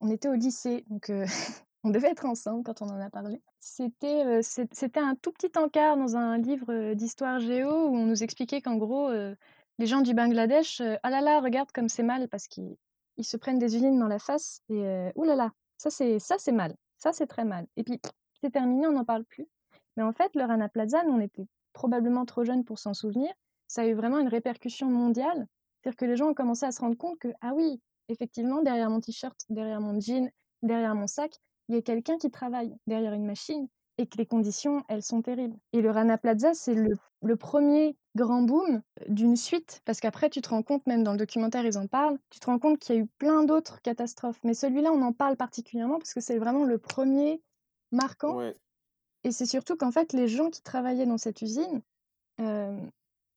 on 0.00 0.10
était 0.10 0.28
au 0.28 0.34
lycée, 0.34 0.84
donc 0.90 1.08
euh, 1.08 1.24
on 1.82 1.90
devait 1.90 2.10
être 2.10 2.26
ensemble 2.26 2.64
quand 2.64 2.82
on 2.82 2.90
en 2.90 3.00
a 3.00 3.08
parlé. 3.08 3.40
C'était 3.60 4.42
c'était 4.42 5.00
un 5.00 5.14
tout 5.14 5.32
petit 5.32 5.56
encart 5.56 5.96
dans 5.96 6.16
un 6.16 6.36
livre 6.36 6.94
d'histoire 6.94 7.40
géo 7.40 7.70
où 7.88 7.96
on 7.96 8.04
nous 8.06 8.22
expliquait 8.22 8.60
qu'en 8.60 8.76
gros, 8.76 9.10
les 9.10 9.86
gens 9.86 10.00
du 10.00 10.14
Bangladesh, 10.14 10.82
ah 11.02 11.10
là 11.10 11.20
là, 11.20 11.40
regarde 11.40 11.70
comme 11.72 11.88
c'est 11.88 12.02
mal 12.02 12.28
parce 12.28 12.48
qu'ils 12.48 12.76
ils 13.16 13.24
se 13.24 13.36
prennent 13.36 13.58
des 13.58 13.76
usines 13.76 13.98
dans 13.98 14.08
la 14.08 14.18
face 14.18 14.62
et 14.68 15.10
ouh 15.14 15.24
là 15.24 15.36
là, 15.36 15.52
ça 15.76 15.90
c'est 15.90 16.18
ça 16.18 16.36
c'est 16.38 16.52
mal, 16.52 16.74
ça 16.98 17.12
c'est 17.12 17.26
très 17.28 17.44
mal. 17.44 17.66
Et 17.76 17.84
puis 17.84 18.00
c'est 18.42 18.50
terminé, 18.50 18.86
on 18.88 18.92
n'en 18.92 19.04
parle 19.04 19.24
plus. 19.24 19.46
Mais 19.96 20.02
en 20.02 20.12
fait, 20.12 20.34
le 20.34 20.44
Rana 20.44 20.68
Plaza, 20.68 21.04
nous, 21.04 21.12
on 21.12 21.20
était 21.20 21.46
probablement 21.72 22.24
trop 22.24 22.44
jeunes 22.44 22.64
pour 22.64 22.78
s'en 22.78 22.94
souvenir. 22.94 23.32
Ça 23.72 23.80
a 23.80 23.86
eu 23.86 23.94
vraiment 23.94 24.18
une 24.18 24.28
répercussion 24.28 24.86
mondiale. 24.86 25.46
C'est-à-dire 25.80 25.96
que 25.96 26.04
les 26.04 26.14
gens 26.14 26.28
ont 26.28 26.34
commencé 26.34 26.66
à 26.66 26.72
se 26.72 26.80
rendre 26.82 26.94
compte 26.94 27.18
que, 27.18 27.28
ah 27.40 27.54
oui, 27.54 27.80
effectivement, 28.10 28.60
derrière 28.60 28.90
mon 28.90 29.00
t-shirt, 29.00 29.34
derrière 29.48 29.80
mon 29.80 29.98
jean, 29.98 30.30
derrière 30.62 30.94
mon 30.94 31.06
sac, 31.06 31.32
il 31.68 31.76
y 31.76 31.78
a 31.78 31.80
quelqu'un 31.80 32.18
qui 32.18 32.30
travaille 32.30 32.76
derrière 32.86 33.14
une 33.14 33.24
machine 33.24 33.68
et 33.96 34.06
que 34.06 34.18
les 34.18 34.26
conditions, 34.26 34.84
elles 34.88 35.02
sont 35.02 35.22
terribles. 35.22 35.56
Et 35.72 35.80
le 35.80 35.90
Rana 35.90 36.18
Plaza, 36.18 36.52
c'est 36.52 36.74
le, 36.74 36.98
le 37.22 37.36
premier 37.36 37.96
grand 38.14 38.42
boom 38.42 38.82
d'une 39.08 39.36
suite, 39.36 39.80
parce 39.86 40.00
qu'après, 40.00 40.28
tu 40.28 40.42
te 40.42 40.50
rends 40.50 40.62
compte, 40.62 40.86
même 40.86 41.02
dans 41.02 41.12
le 41.12 41.18
documentaire, 41.18 41.64
ils 41.64 41.78
en 41.78 41.86
parlent, 41.86 42.18
tu 42.28 42.40
te 42.40 42.44
rends 42.44 42.58
compte 42.58 42.78
qu'il 42.78 42.94
y 42.94 42.98
a 42.98 43.00
eu 43.00 43.06
plein 43.16 43.42
d'autres 43.42 43.80
catastrophes. 43.80 44.40
Mais 44.44 44.52
celui-là, 44.52 44.92
on 44.92 45.00
en 45.00 45.14
parle 45.14 45.38
particulièrement 45.38 45.96
parce 45.96 46.12
que 46.12 46.20
c'est 46.20 46.36
vraiment 46.36 46.64
le 46.64 46.76
premier 46.76 47.40
marquant. 47.90 48.36
Ouais. 48.36 48.54
Et 49.24 49.32
c'est 49.32 49.46
surtout 49.46 49.76
qu'en 49.76 49.92
fait, 49.92 50.12
les 50.12 50.28
gens 50.28 50.50
qui 50.50 50.60
travaillaient 50.60 51.06
dans 51.06 51.16
cette 51.16 51.40
usine, 51.40 51.80
euh, 52.40 52.76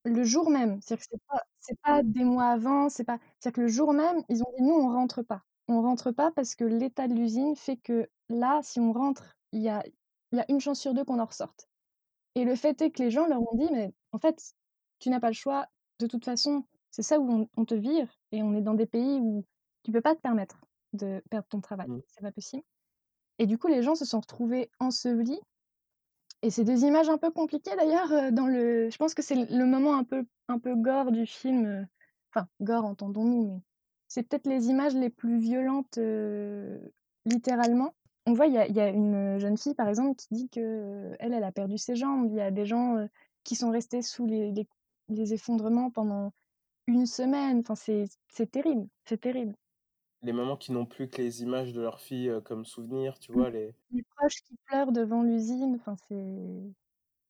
le 0.06 0.24
jour 0.24 0.50
même, 0.50 0.80
c'est-à-dire 0.82 1.06
que 1.06 1.12
c'est 1.12 1.26
pas, 1.28 1.44
c'est 1.60 1.80
pas 1.82 2.04
des 2.04 2.24
mois 2.24 2.48
avant, 2.48 2.90
c'est 2.90 3.04
pas, 3.04 3.20
c'est-à-dire 3.40 3.56
que 3.56 3.62
le 3.62 3.68
jour 3.68 3.94
même, 3.94 4.24
ils 4.30 4.42
ont 4.44 4.52
dit 4.58 4.64
nous, 4.64 4.74
on 4.74 4.90
rentre 4.92 5.24
pas. 5.24 5.44
On 5.68 5.82
rentre 5.82 6.12
pas 6.12 6.32
parce 6.32 6.56
que 6.56 6.64
l'état 6.64 7.08
de 7.08 7.16
l'usine 7.16 7.56
fait 7.56 7.78
que 7.78 8.08
là, 8.30 8.62
si 8.64 8.80
on 8.80 8.94
rentre, 8.94 9.36
il 9.52 9.62
y 9.62 9.70
a, 9.70 9.84
y 10.32 10.40
a 10.40 10.46
une 10.50 10.60
chance 10.62 10.80
sur 10.80 10.94
deux 10.94 11.04
qu'on 11.04 11.20
en 11.20 11.26
ressorte. 11.26 11.68
Et 12.36 12.46
le 12.46 12.56
fait 12.56 12.82
est 12.82 12.92
que 12.92 13.02
les 13.02 13.12
gens 13.12 13.26
leur 13.28 13.42
ont 13.42 13.58
dit, 13.58 13.70
mais 13.72 13.94
en 14.12 14.20
fait, 14.20 14.54
tu 15.00 15.10
n'as 15.10 15.20
pas 15.20 15.30
le 15.30 15.34
choix. 15.34 15.68
De 16.00 16.08
toute 16.08 16.26
façon, 16.26 16.66
c'est 16.92 17.02
ça 17.02 17.20
où 17.20 17.32
on, 17.32 17.50
on 17.58 17.66
te 17.66 17.74
vire 17.74 18.08
et 18.32 18.44
on 18.44 18.54
est 18.54 18.62
dans 18.62 18.74
des 18.76 18.86
pays 18.86 19.20
où 19.20 19.46
tu 19.84 19.92
peux 19.92 20.02
pas 20.02 20.16
te 20.16 20.22
permettre 20.22 20.60
de 20.94 21.24
perdre 21.30 21.48
ton 21.48 21.62
travail. 21.62 21.88
Mm. 21.90 22.02
C'est 22.08 22.22
pas 22.22 22.32
possible. 22.32 22.64
Et 23.40 23.48
du 23.48 23.58
coup, 23.58 23.68
les 23.68 23.84
gens 23.84 23.96
se 23.96 24.06
sont 24.06 24.20
retrouvés 24.20 24.70
ensevelis. 24.80 25.40
Et 26.46 26.52
c'est 26.52 26.64
des 26.64 26.84
images 26.84 27.10
un 27.10 27.18
peu 27.18 27.32
compliquées 27.32 27.76
d'ailleurs. 27.76 28.12
euh, 28.12 28.30
Dans 28.30 28.46
le, 28.46 28.92
je 28.92 28.98
pense 28.98 29.16
que 29.16 29.24
c'est 29.24 29.50
le 29.50 29.66
moment 29.66 29.96
un 29.96 30.04
peu, 30.04 30.24
un 30.48 30.60
peu 30.60 30.76
gore 30.76 31.12
du 31.12 31.26
film. 31.26 31.66
euh, 31.66 31.84
Enfin, 32.32 32.48
gore, 32.62 32.86
entendons-nous, 32.86 33.48
mais 33.48 33.62
c'est 34.08 34.22
peut-être 34.22 34.46
les 34.46 34.68
images 34.68 34.94
les 34.94 35.10
plus 35.10 35.40
violentes, 35.40 35.98
euh, 35.98 36.78
littéralement. 37.26 37.96
On 38.28 38.34
voit, 38.34 38.46
il 38.46 38.54
y 38.54 38.80
a, 38.80 38.90
une 38.90 39.40
jeune 39.40 39.58
fille, 39.58 39.74
par 39.74 39.90
exemple, 39.90 40.18
qui 40.18 40.28
dit 40.32 40.50
que 40.50 41.16
elle, 41.20 41.34
elle 41.34 41.44
a 41.44 41.52
perdu 41.52 41.80
ses 41.80 41.96
jambes. 41.96 42.28
Il 42.30 42.36
y 42.36 42.42
a 42.42 42.52
des 42.52 42.66
gens 42.66 43.08
qui 43.44 43.56
sont 43.56 43.72
restés 43.72 44.02
sous 44.04 44.28
les, 44.28 45.34
effondrements 45.34 45.90
pendant 45.90 46.32
une 46.88 47.08
semaine. 47.08 47.64
Enfin, 47.68 47.76
c'est 47.76 48.52
terrible, 48.52 48.88
c'est 49.06 49.22
terrible. 49.22 49.56
Les 50.26 50.34
mamans 50.34 50.58
qui 50.58 50.72
n'ont 50.72 50.86
plus 50.88 51.08
que 51.08 51.22
les 51.22 51.44
images 51.44 51.72
de 51.72 51.82
leur 51.82 52.00
fille 52.02 52.32
comme 52.46 52.66
souvenir, 52.66 53.20
tu 53.20 53.32
Mm. 53.32 53.36
vois, 53.36 53.50
les... 53.52 53.76
Les 53.92 54.04
proches 54.04 54.42
qui 54.44 54.56
pleurent 54.66 54.92
devant 54.92 55.22
l'usine. 55.22 55.76
Enfin, 55.76 55.96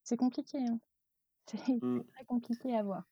c'est 0.04 0.18
compliqué. 0.18 0.60
hein. 0.60 0.80
C'est 1.48 1.58
c'est 1.58 1.84
Mm. 1.84 2.04
très 2.14 2.25
compliqué 2.25 2.75
à 2.75 2.82
voir. 2.84 3.04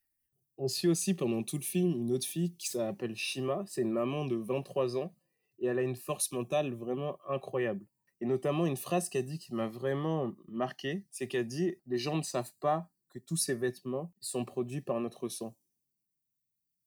On 0.56 0.68
suit 0.68 0.88
aussi 0.88 1.14
pendant 1.14 1.42
tout 1.42 1.56
le 1.56 1.62
film 1.62 1.92
une 1.92 2.12
autre 2.12 2.26
fille 2.26 2.56
qui 2.56 2.68
s'appelle 2.68 3.14
Shima. 3.14 3.62
C'est 3.66 3.82
une 3.82 3.90
maman 3.92 4.24
de 4.24 4.36
23 4.36 4.96
ans 4.96 5.14
et 5.58 5.66
elle 5.66 5.78
a 5.78 5.82
une 5.82 5.96
force 5.96 6.32
mentale 6.32 6.72
vraiment 6.74 7.18
incroyable. 7.28 7.84
Et 8.20 8.26
notamment 8.26 8.64
une 8.66 8.76
phrase 8.76 9.08
qu'elle 9.08 9.26
dit 9.26 9.38
qui 9.38 9.52
m'a 9.54 9.68
vraiment 9.68 10.32
marqué, 10.48 11.04
c'est 11.10 11.28
qu'elle 11.28 11.46
dit 11.46 11.76
les 11.86 11.98
gens 11.98 12.16
ne 12.16 12.22
savent 12.22 12.54
pas 12.60 12.90
que 13.10 13.18
tous 13.18 13.36
ces 13.36 13.54
vêtements 13.54 14.12
sont 14.20 14.44
produits 14.44 14.80
par 14.80 14.98
notre 15.00 15.28
sang. 15.28 15.54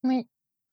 Oui, 0.03 0.27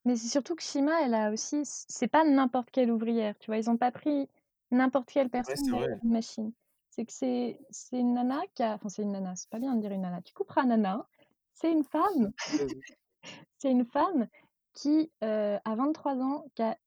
mais 0.05 0.17
c'est 0.17 0.29
surtout 0.29 0.55
que 0.57 0.63
Shima, 0.63 1.03
elle 1.03 1.15
a 1.15 1.31
aussi, 1.33 1.63
c'est 1.65 2.09
pas 2.09 2.25
n'importe 2.25 2.71
quelle 2.71 2.91
ouvrière, 2.91 3.39
tu 3.39 3.47
vois, 3.51 3.59
ils 3.59 3.71
ont 3.71 3.77
pas 3.79 3.91
pris 3.93 4.29
n'importe 4.71 5.11
quelle 5.11 5.31
Ouais, 5.47 5.55
personne 5.55 5.75
vrai. 5.79 6.01
une 6.03 6.11
machine. 6.11 6.53
C'est 6.91 7.05
que 7.07 7.13
c'est 7.13 7.59
une 7.93 8.15
nana 8.15 8.41
qui 8.55 8.63
a, 8.63 8.75
enfin 8.75 8.89
c'est 8.89 9.03
une 9.03 9.13
nana, 9.13 9.35
c'est 9.37 9.51
pas 9.51 9.59
bien 9.59 9.75
de 9.75 9.81
dire 9.81 9.93
une 9.93 10.03
nana, 10.03 10.23
tu 10.23 10.33
couperas 10.35 10.65
nana. 10.65 10.93
hein. 10.95 11.07
C'est 11.55 11.73
une 11.73 11.85
femme, 11.85 12.33
c'est 13.59 13.71
une 13.71 13.85
femme 13.85 14.29
qui 14.75 15.13
euh, 15.23 15.59
a 15.65 15.75
23 15.77 16.17
ans, 16.23 16.45
qui 16.55 16.63
a 16.63 16.79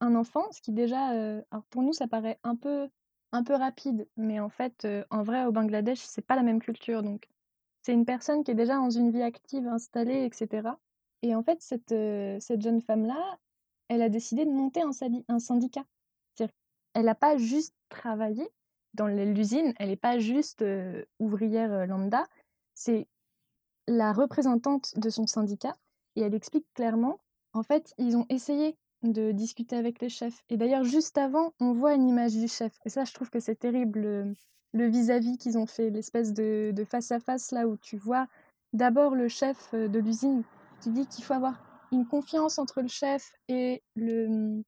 un 0.00 0.14
enfant, 0.14 0.50
ce 0.52 0.60
qui 0.60 0.72
déjà, 0.72 1.08
alors 1.50 1.64
pour 1.70 1.82
nous, 1.82 1.92
ça 1.92 2.08
paraît 2.08 2.38
un 2.42 2.56
peu, 2.56 2.88
un 3.32 3.42
peu 3.44 3.54
rapide, 3.54 4.08
mais 4.16 4.40
en 4.40 4.48
fait, 4.50 4.86
en 5.10 5.22
vrai, 5.22 5.44
au 5.46 5.52
Bangladesh, 5.52 6.00
c'est 6.00 6.22
pas 6.26 6.36
la 6.36 6.42
même 6.42 6.60
culture. 6.60 7.02
Donc, 7.02 7.28
c'est 7.82 7.92
une 7.94 8.04
personne 8.06 8.44
qui 8.44 8.50
est 8.52 8.54
déjà 8.54 8.76
dans 8.76 8.90
une 8.90 9.10
vie 9.10 9.22
active, 9.22 9.66
installée, 9.68 10.24
etc. 10.26 10.80
Et 11.24 11.34
en 11.34 11.42
fait, 11.42 11.62
cette, 11.62 11.94
cette 12.42 12.60
jeune 12.60 12.82
femme-là, 12.82 13.38
elle 13.88 14.02
a 14.02 14.10
décidé 14.10 14.44
de 14.44 14.50
monter 14.50 14.82
un, 14.82 14.90
un 15.28 15.38
syndicat. 15.38 15.84
Elle 16.92 17.06
n'a 17.06 17.14
pas 17.14 17.38
juste 17.38 17.74
travaillé 17.88 18.46
dans 18.92 19.08
l'usine, 19.08 19.72
elle 19.78 19.88
n'est 19.88 19.96
pas 19.96 20.18
juste 20.18 20.62
ouvrière 21.18 21.86
lambda, 21.86 22.24
c'est 22.74 23.08
la 23.88 24.12
représentante 24.12 24.96
de 24.98 25.08
son 25.08 25.26
syndicat 25.26 25.74
et 26.14 26.20
elle 26.20 26.34
explique 26.34 26.66
clairement, 26.74 27.18
en 27.54 27.62
fait, 27.62 27.94
ils 27.98 28.16
ont 28.18 28.26
essayé 28.28 28.76
de 29.02 29.32
discuter 29.32 29.76
avec 29.76 30.00
les 30.00 30.10
chefs. 30.10 30.44
Et 30.50 30.58
d'ailleurs, 30.58 30.84
juste 30.84 31.18
avant, 31.18 31.54
on 31.58 31.72
voit 31.72 31.94
une 31.94 32.06
image 32.06 32.34
du 32.34 32.48
chef. 32.48 32.78
Et 32.84 32.90
ça, 32.90 33.04
je 33.04 33.14
trouve 33.14 33.30
que 33.30 33.40
c'est 33.40 33.56
terrible, 33.56 34.34
le 34.72 34.86
vis-à-vis 34.86 35.38
qu'ils 35.38 35.56
ont 35.56 35.66
fait, 35.66 35.88
l'espèce 35.88 36.34
de, 36.34 36.72
face-à-face 36.88 37.50
là 37.50 37.66
où 37.66 37.76
tu 37.76 37.96
vois 37.96 38.26
d'abord 38.72 39.14
le 39.14 39.28
chef 39.28 39.72
de 39.72 39.98
l'usine 39.98 40.42
qui 40.84 40.90
dit 40.90 41.06
qu'il 41.06 41.24
faut 41.24 41.32
avoir 41.32 41.58
une 41.92 42.06
confiance 42.06 42.58
entre 42.58 42.82
le 42.82 42.88
chef 42.88 43.32
et 43.48 43.82
le 43.96 44.62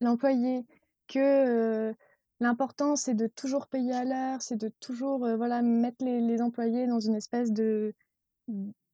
l'employé, 0.00 0.66
que 1.06 1.94
l'important 2.40 2.96
c'est 2.96 3.14
de 3.14 3.28
toujours 3.28 3.68
payer 3.68 3.92
à 3.92 4.04
l'heure, 4.04 4.42
c'est 4.42 4.56
de 4.56 4.70
toujours 4.80 5.20
voilà 5.36 5.62
mettre 5.62 6.04
les, 6.04 6.42
employés 6.42 6.88
dans 6.88 6.98
une 6.98 7.14
espèce 7.14 7.52
de 7.52 7.94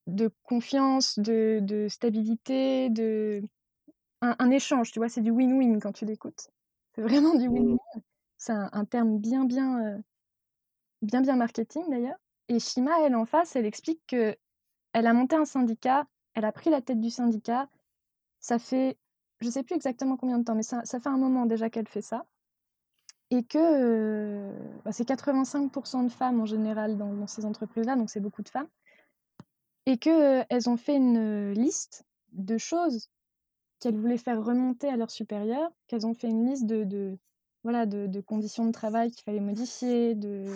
de 0.06 0.30
confiance, 0.42 1.18
de, 1.18 1.60
de 1.62 1.88
stabilité, 1.88 2.90
de 2.90 3.42
un, 4.20 4.50
échange, 4.50 4.92
tu 4.92 4.98
vois, 4.98 5.08
c'est 5.08 5.22
du 5.22 5.30
win-win 5.30 5.80
quand 5.80 5.92
tu 5.92 6.04
l'écoutes. 6.04 6.50
C'est 6.94 7.02
vraiment 7.02 7.34
du 7.34 7.48
win-win. 7.48 7.78
C'est 8.36 8.52
un, 8.52 8.84
terme 8.84 9.18
bien, 9.18 9.44
bien, 9.44 10.02
bien, 11.00 11.22
bien 11.22 11.36
marketing 11.36 11.84
d'ailleurs. 11.88 12.18
Et 12.48 12.58
Shima, 12.58 12.92
elle 13.02 13.14
en 13.14 13.24
face, 13.24 13.56
elle 13.56 13.66
explique 13.66 14.02
que 14.06 14.36
elle 14.94 15.06
a 15.06 15.12
monté 15.12 15.36
un 15.36 15.44
syndicat, 15.44 16.06
elle 16.34 16.44
a 16.44 16.52
pris 16.52 16.70
la 16.70 16.80
tête 16.80 17.00
du 17.00 17.10
syndicat. 17.10 17.68
Ça 18.40 18.58
fait, 18.58 18.96
je 19.40 19.50
sais 19.50 19.62
plus 19.62 19.74
exactement 19.74 20.16
combien 20.16 20.38
de 20.38 20.44
temps, 20.44 20.54
mais 20.54 20.62
ça, 20.62 20.82
fait 20.84 21.08
un 21.08 21.18
moment 21.18 21.44
déjà 21.46 21.68
qu'elle 21.68 21.88
fait 21.88 22.02
ça. 22.02 22.24
Et 23.30 23.42
que 23.42 24.50
bah, 24.84 24.92
c'est 24.92 25.06
85% 25.06 26.04
de 26.04 26.08
femmes 26.10 26.40
en 26.40 26.46
général 26.46 26.96
dans, 26.96 27.26
ces 27.26 27.44
entreprises-là, 27.44 27.96
donc 27.96 28.08
c'est 28.08 28.20
beaucoup 28.20 28.42
de 28.42 28.48
femmes 28.48 28.68
et 29.86 29.98
qu'elles 29.98 30.68
ont 30.68 30.76
fait 30.76 30.96
une 30.96 31.52
liste 31.52 32.04
de 32.32 32.56
choses 32.56 33.10
qu'elles 33.80 33.98
voulaient 33.98 34.16
faire 34.16 34.42
remonter 34.42 34.88
à 34.88 34.96
leurs 34.96 35.10
supérieurs, 35.10 35.70
qu'elles 35.88 36.06
ont 36.06 36.14
fait 36.14 36.28
une 36.28 36.48
liste 36.48 36.64
de, 36.64 37.18
voilà, 37.64 37.84
de, 37.84 38.20
conditions 38.22 38.64
de 38.64 38.72
travail 38.72 39.10
qu'il 39.10 39.24
fallait 39.24 39.40
modifier, 39.40 40.14
de, 40.14 40.46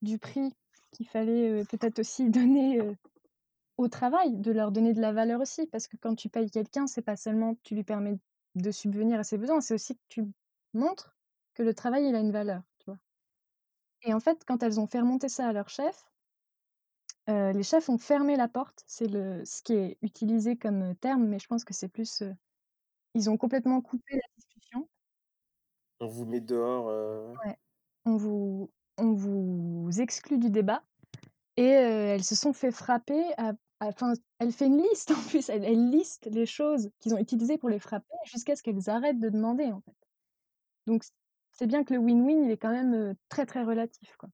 du 0.00 0.18
prix 0.18 0.54
qu'il 0.92 1.06
fallait 1.06 1.62
peut-être 1.64 1.98
aussi 1.98 2.30
donner 2.30 2.80
au 3.78 3.88
travail, 3.88 4.36
de 4.38 4.52
leur 4.52 4.72
donner 4.72 4.92
de 4.94 5.00
la 5.00 5.12
valeur 5.12 5.40
aussi, 5.40 5.66
parce 5.66 5.88
que 5.88 5.96
quand 5.96 6.14
tu 6.16 6.28
payes 6.28 6.50
quelqu'un, 6.50 6.86
c'est 6.86 7.02
pas 7.02 7.16
seulement 7.16 7.54
que 7.54 7.60
tu 7.62 7.74
lui 7.74 7.84
permets 7.84 8.18
de 8.56 8.70
subvenir 8.70 9.18
à 9.20 9.24
ses 9.24 9.38
besoins, 9.38 9.60
c'est 9.60 9.74
aussi 9.74 9.96
que 9.96 10.02
tu 10.08 10.24
montres 10.74 11.16
que 11.54 11.62
le 11.62 11.74
travail, 11.74 12.08
il 12.08 12.14
a 12.16 12.20
une 12.20 12.32
valeur, 12.32 12.62
tu 12.78 12.86
vois. 12.90 12.98
Et 14.02 14.12
en 14.14 14.20
fait, 14.20 14.44
quand 14.46 14.62
elles 14.62 14.80
ont 14.80 14.86
fait 14.86 15.00
remonter 15.00 15.28
ça 15.28 15.48
à 15.48 15.52
leur 15.52 15.68
chef, 15.68 16.10
les 17.28 17.62
chefs 17.62 17.88
ont 17.88 17.98
fermé 17.98 18.36
la 18.36 18.48
porte, 18.48 18.84
c'est 18.86 19.06
le 19.08 19.44
ce 19.44 19.62
qui 19.62 19.72
est 19.74 19.98
utilisé 20.02 20.56
comme, 20.56 20.94
terme, 20.96 21.26
mais 21.26 21.38
je 21.38 21.46
pense 21.46 21.64
que 21.64 21.72
c'est 21.74 21.88
plus, 21.88 22.22
ils 23.14 23.30
ont 23.30 23.38
complètement 23.38 23.80
coupé 23.82 24.14
la 24.14 24.20
discussion. 24.36 24.88
On 26.00 26.06
vous 26.08 26.24
met 26.26 26.40
dehors, 26.40 26.86
Ouais. 27.44 27.56
On 28.04 28.16
vous 28.16 28.72
on 28.98 29.12
vous 29.12 29.88
exclut 30.00 30.38
du 30.38 30.50
débat 30.50 30.84
et 31.56 31.64
elles 31.66 32.24
se 32.24 32.36
sont 32.36 32.52
fait 32.54 32.72
frapper 32.72 33.22
à 33.38 33.54
enfin, 33.80 34.12
elle 34.38 34.52
fait 34.52 34.66
une 34.66 34.82
liste 34.82 35.10
en 35.16 35.28
plus, 35.28 35.48
elle 35.48 35.64
elle 35.64 35.90
liste 35.90 36.26
les 36.30 36.46
choses 36.46 36.90
qu'ils 37.00 37.14
ont 37.14 37.18
utilisées 37.18 37.58
pour 37.58 37.68
les 37.68 37.78
frapper 37.78 38.14
jusqu'à 38.24 38.56
ce 38.56 38.62
qu'elles 38.62 38.88
arrêtent 38.88 39.20
de 39.20 39.28
demander, 39.28 39.72
en 39.72 39.80
fait. 39.80 39.96
Donc 40.86 41.04
c'est 41.52 41.66
bien 41.66 41.84
que 41.84 41.94
le 41.94 42.00
win-win, 42.00 42.44
il 42.44 42.50
est 42.50 42.56
quand 42.56 42.72
même, 42.72 43.14
très, 43.28 43.46
très 43.46 43.62
relatif, 43.62 44.16
quoi. 44.16 44.28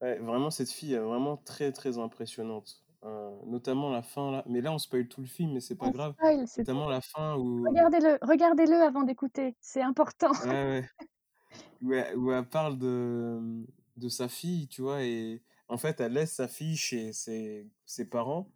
Ouais, 0.00 0.18
vraiment, 0.18 0.50
cette 0.50 0.70
fille 0.70 0.94
est 0.94 0.98
vraiment 0.98 1.36
très, 1.36 1.72
très 1.72 1.98
impressionnante. 1.98 2.82
Euh, 3.02 3.30
notamment 3.46 3.88
la 3.88 4.02
fin 4.02 4.30
là. 4.30 4.44
Mais 4.46 4.60
là, 4.60 4.72
on 4.72 4.78
spoil 4.78 5.08
tout 5.08 5.22
le 5.22 5.26
film, 5.26 5.54
mais 5.54 5.60
c'est 5.60 5.74
pas 5.74 5.90
grave. 5.90 6.14
Notamment 6.58 6.88
la 6.88 7.00
fin 7.00 7.36
où. 7.36 7.64
Regardez-le, 7.66 8.18
regardez-le 8.20 8.74
avant 8.74 9.04
d'écouter, 9.04 9.56
c'est 9.60 9.80
important. 9.80 10.32
Ouais, 10.44 10.48
ouais. 10.48 10.88
Où 12.16 12.30
elle, 12.30 12.46
parle 12.46 12.78
de, 12.78 13.64
de 13.96 14.08
sa 14.10 14.28
fille, 14.28 14.68
tu 14.68 14.82
vois, 14.82 15.02
et 15.02 15.42
en 15.70 15.78
fait, 15.78 16.00
elle 16.00 16.12
laisse 16.12 16.34
sa 16.34 16.48
fille 16.48 16.76
chez 16.76 17.12
ses, 17.12 17.66
ses 17.86 18.04
parents 18.04 18.50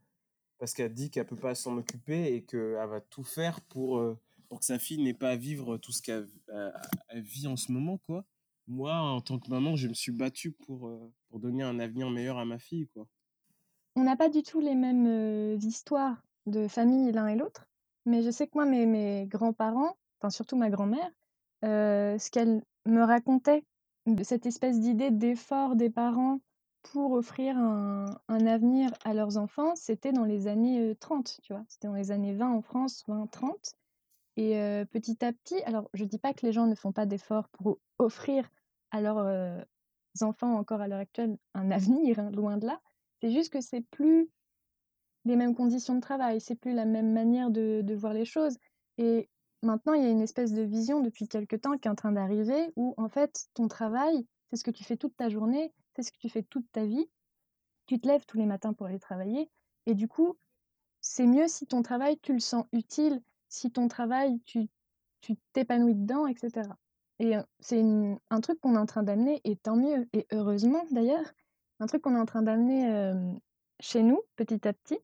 parce 0.59 0.75
qu'elle 0.75 0.93
dit 0.93 1.11
qu'elle 1.11 1.27
peut 1.27 1.37
pas 1.37 1.55
s'en 1.55 1.77
occuper 1.79 2.35
et 2.35 2.43
qu'elle 2.43 2.75
va 2.75 3.01
tout 3.01 3.25
faire 3.25 3.61
pour, 3.63 3.99
euh, 3.99 4.19
pour 4.49 4.61
que 4.61 4.65
sa 4.65 4.79
fille 4.79 5.03
n'ait 5.03 5.15
pas 5.15 5.31
à 5.31 5.37
vivre 5.37 5.79
tout 5.79 5.93
ce 5.93 6.03
qu'elle 6.03 6.29
vit 7.15 7.47
en 7.47 7.57
ce 7.57 7.73
moment, 7.73 7.99
quoi 7.99 8.25
moi, 8.67 8.95
en 8.95 9.21
tant 9.21 9.39
que 9.39 9.51
maman, 9.51 9.77
je 9.77 9.89
me 9.89 9.95
suis 9.95 10.13
battue 10.13 10.53
pour, 10.53 10.89
euh, 10.89 11.13
pour 11.29 11.41
donner 11.41 11.63
un 11.63 11.79
avenir 11.79 12.11
meilleur 12.11 12.39
à 12.39 12.45
ma 12.45 12.59
fille, 12.59 12.89
quoi. 12.89 13.07
On 13.97 14.03
n'a 14.03 14.17
pas 14.17 14.29
du 14.29 14.43
tout 14.43 14.61
les 14.61 14.75
mêmes 14.75 15.07
euh, 15.07 15.57
histoires 15.63 16.21
de 16.47 16.67
famille 16.67 17.13
l'un 17.13 17.29
et 17.29 17.37
l'autre, 17.37 17.67
mais 18.07 18.23
je 18.23 18.31
sais 18.31 18.47
que 18.47 18.53
moi, 18.55 18.65
mes, 18.65 18.87
mes 18.87 19.27
grands-parents, 19.27 19.97
enfin 20.19 20.31
surtout 20.31 20.57
ma 20.57 20.69
grand-mère, 20.69 21.11
euh, 21.65 22.19
ce 22.19 22.31
qu'elle 22.31 22.63
me 22.87 23.03
racontait 23.03 23.65
de 24.07 24.23
cette 24.25 24.47
espèce 24.47 24.81
d'idée 24.81 25.11
d'effort 25.11 25.77
des 25.77 25.91
parents 25.91 26.41
pour 26.93 27.13
offrir 27.13 27.57
un, 27.57 28.07
un, 28.29 28.47
avenir 28.47 28.91
à 29.05 29.15
leurs 29.15 29.37
enfants, 29.37 29.75
c'était 29.77 30.13
dans 30.13 30.25
les 30.25 30.47
années 30.47 30.95
30, 31.01 31.41
tu 31.43 31.53
vois? 31.53 31.65
C'était 31.69 31.89
dans 31.89 31.95
les 31.95 32.11
années 32.11 32.35
20 32.35 32.51
en 32.51 32.63
France, 32.63 33.05
20-30. 33.09 33.75
Et 34.37 34.55
petit 34.91 35.25
à 35.25 35.33
petit, 35.33 35.63
alors 35.63 35.89
je 35.95 36.05
dis 36.05 36.19
pas 36.19 36.35
que 36.35 36.45
les 36.45 36.53
gens 36.53 36.67
ne 36.67 36.75
font 36.75 36.91
pas 36.91 37.07
d'efforts 37.07 37.49
pour 37.51 37.79
offrir 37.99 38.49
à 38.91 39.01
leurs 39.01 39.65
enfants 40.23 40.55
encore 40.55 40.81
à 40.81 40.89
l'heure 40.89 41.01
actuelle 41.01 41.37
un 41.55 41.71
avenir, 41.71 42.19
hein, 42.19 42.31
loin 42.31 42.57
de 42.57 42.67
là. 42.67 42.81
C'est 43.21 43.31
juste 43.31 43.53
que 43.53 43.61
c'est 43.61 43.81
plus 43.81 44.29
les 45.25 45.37
mêmes 45.37 45.55
conditions 45.55 45.95
de 45.95 46.01
travail, 46.01 46.41
c'est 46.41 46.55
plus 46.55 46.75
la 46.75 46.85
même 46.85 47.13
manière 47.13 47.51
de, 47.51 47.81
de, 47.83 47.95
voir 47.95 48.13
les 48.13 48.27
choses. 48.27 48.59
Et 48.99 49.31
maintenant, 49.63 49.95
il 49.95 50.03
y 50.03 50.07
a 50.07 50.11
une 50.11 50.21
espèce 50.21 50.53
de 50.53 50.63
vision 50.63 51.01
depuis 51.01 51.29
quelque 51.29 51.57
temps 51.57 51.79
qui 51.79 51.89
est 51.89 51.91
en 51.91 51.95
train 51.95 52.13
d'arriver 52.13 52.73
où 52.77 52.95
en 52.99 53.09
fait 53.09 53.47
ton 53.55 53.69
travail, 53.69 54.27
c'est 54.51 54.57
ce 54.57 54.65
que 54.65 54.71
tu 54.71 54.85
fais 54.85 54.99
toute 54.99 55.17
ta 55.17 55.31
journée, 55.31 55.73
c'est 55.95 56.03
ce 56.03 56.13
que 56.13 56.19
tu 56.19 56.29
fais 56.29 56.43
toute 56.43 56.71
ta 56.73 56.85
vie? 56.85 57.09
Tu 57.87 58.01
te 58.01 58.09
lèves 58.09 58.25
tous 58.27 58.39
les 58.39 58.47
matins 58.47 58.73
pour 58.73 58.87
aller 58.87 58.99
travailler 58.99 59.51
et 59.87 59.95
du 59.95 60.09
coup, 60.09 60.37
c'est 61.01 61.27
mieux 61.27 61.49
si 61.49 61.67
ton 61.67 61.83
travail, 61.83 62.19
tu 62.21 62.33
le 62.33 62.41
sens 62.41 62.65
utile 62.73 63.23
si 63.49 63.71
ton 63.71 63.89
travail, 63.89 64.41
tu 64.47 64.69
t'épanouis 65.53 65.95
dedans, 65.95 66.27
etc. 66.27 66.69
Et 67.21 67.35
c'est 67.61 67.83
un 68.31 68.41
truc 68.41 68.61
qu'on 68.61 68.75
est 68.75 68.79
en 68.79 68.87
train 68.87 69.03
d'amener, 69.03 69.41
et 69.45 69.57
tant 69.57 69.77
mieux, 69.77 70.09
et 70.13 70.27
heureusement 70.33 70.85
d'ailleurs, 70.91 71.33
un 71.79 71.87
truc 71.87 72.03
qu'on 72.03 72.17
est 72.17 72.21
en 72.21 72.27
train 72.27 72.43
d'amener 72.43 73.13
chez 73.81 74.03
nous, 74.03 74.23
petit 74.37 74.67
à 74.67 74.73
petit. 74.73 74.99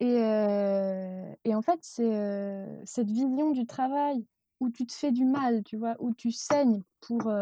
Et, 0.00 0.18
et 1.44 1.54
en 1.54 1.62
fait, 1.62 1.78
c'est 1.82 2.82
cette 2.84 3.10
vision 3.10 3.50
du 3.50 3.66
travail 3.66 4.24
où 4.60 4.70
tu 4.70 4.86
te 4.86 4.92
fais 4.92 5.10
du 5.10 5.24
mal, 5.24 5.64
tu 5.64 5.76
vois, 5.76 5.96
où 5.98 6.14
tu 6.14 6.30
saignes 6.30 6.82
pour, 7.00 7.32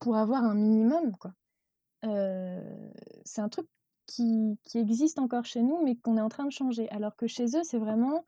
pour 0.00 0.16
avoir 0.16 0.44
un 0.44 0.54
minimum, 0.54 1.12
quoi. 1.16 1.34
c'est 3.24 3.40
un 3.40 3.48
truc 3.48 3.66
qui, 4.06 4.58
qui 4.64 4.78
existe 4.78 5.18
encore 5.18 5.44
chez 5.44 5.62
nous, 5.62 5.82
mais 5.84 5.96
qu'on 5.96 6.16
est 6.16 6.20
en 6.20 6.28
train 6.28 6.46
de 6.46 6.52
changer. 6.52 6.88
Alors 6.90 7.16
que 7.16 7.26
chez 7.26 7.44
eux, 7.56 7.64
c'est 7.64 7.78
vraiment 7.78 8.24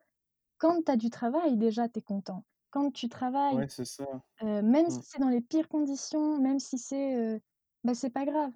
quand 0.59 0.83
tu 0.85 0.93
as 0.93 0.97
du 0.97 1.11
travail, 1.11 1.57
déjà, 1.59 1.89
tu 1.89 2.00
es 2.00 2.03
content. 2.03 2.45
Quand 2.71 2.93
tu 2.93 3.09
travailles, 3.09 3.57
Ouais, 3.57 4.62
même 4.62 4.87
mmh. 4.87 4.91
si 4.91 5.00
c'est 5.05 5.19
dans 5.21 5.29
les 5.29 5.41
pires 5.43 5.69
conditions, 5.69 6.39
même 6.41 6.59
si 6.59 6.79
c'est, 6.79 7.43
bah, 7.85 7.95
c'est 7.95 8.11
pas 8.11 8.25
grave. 8.25 8.53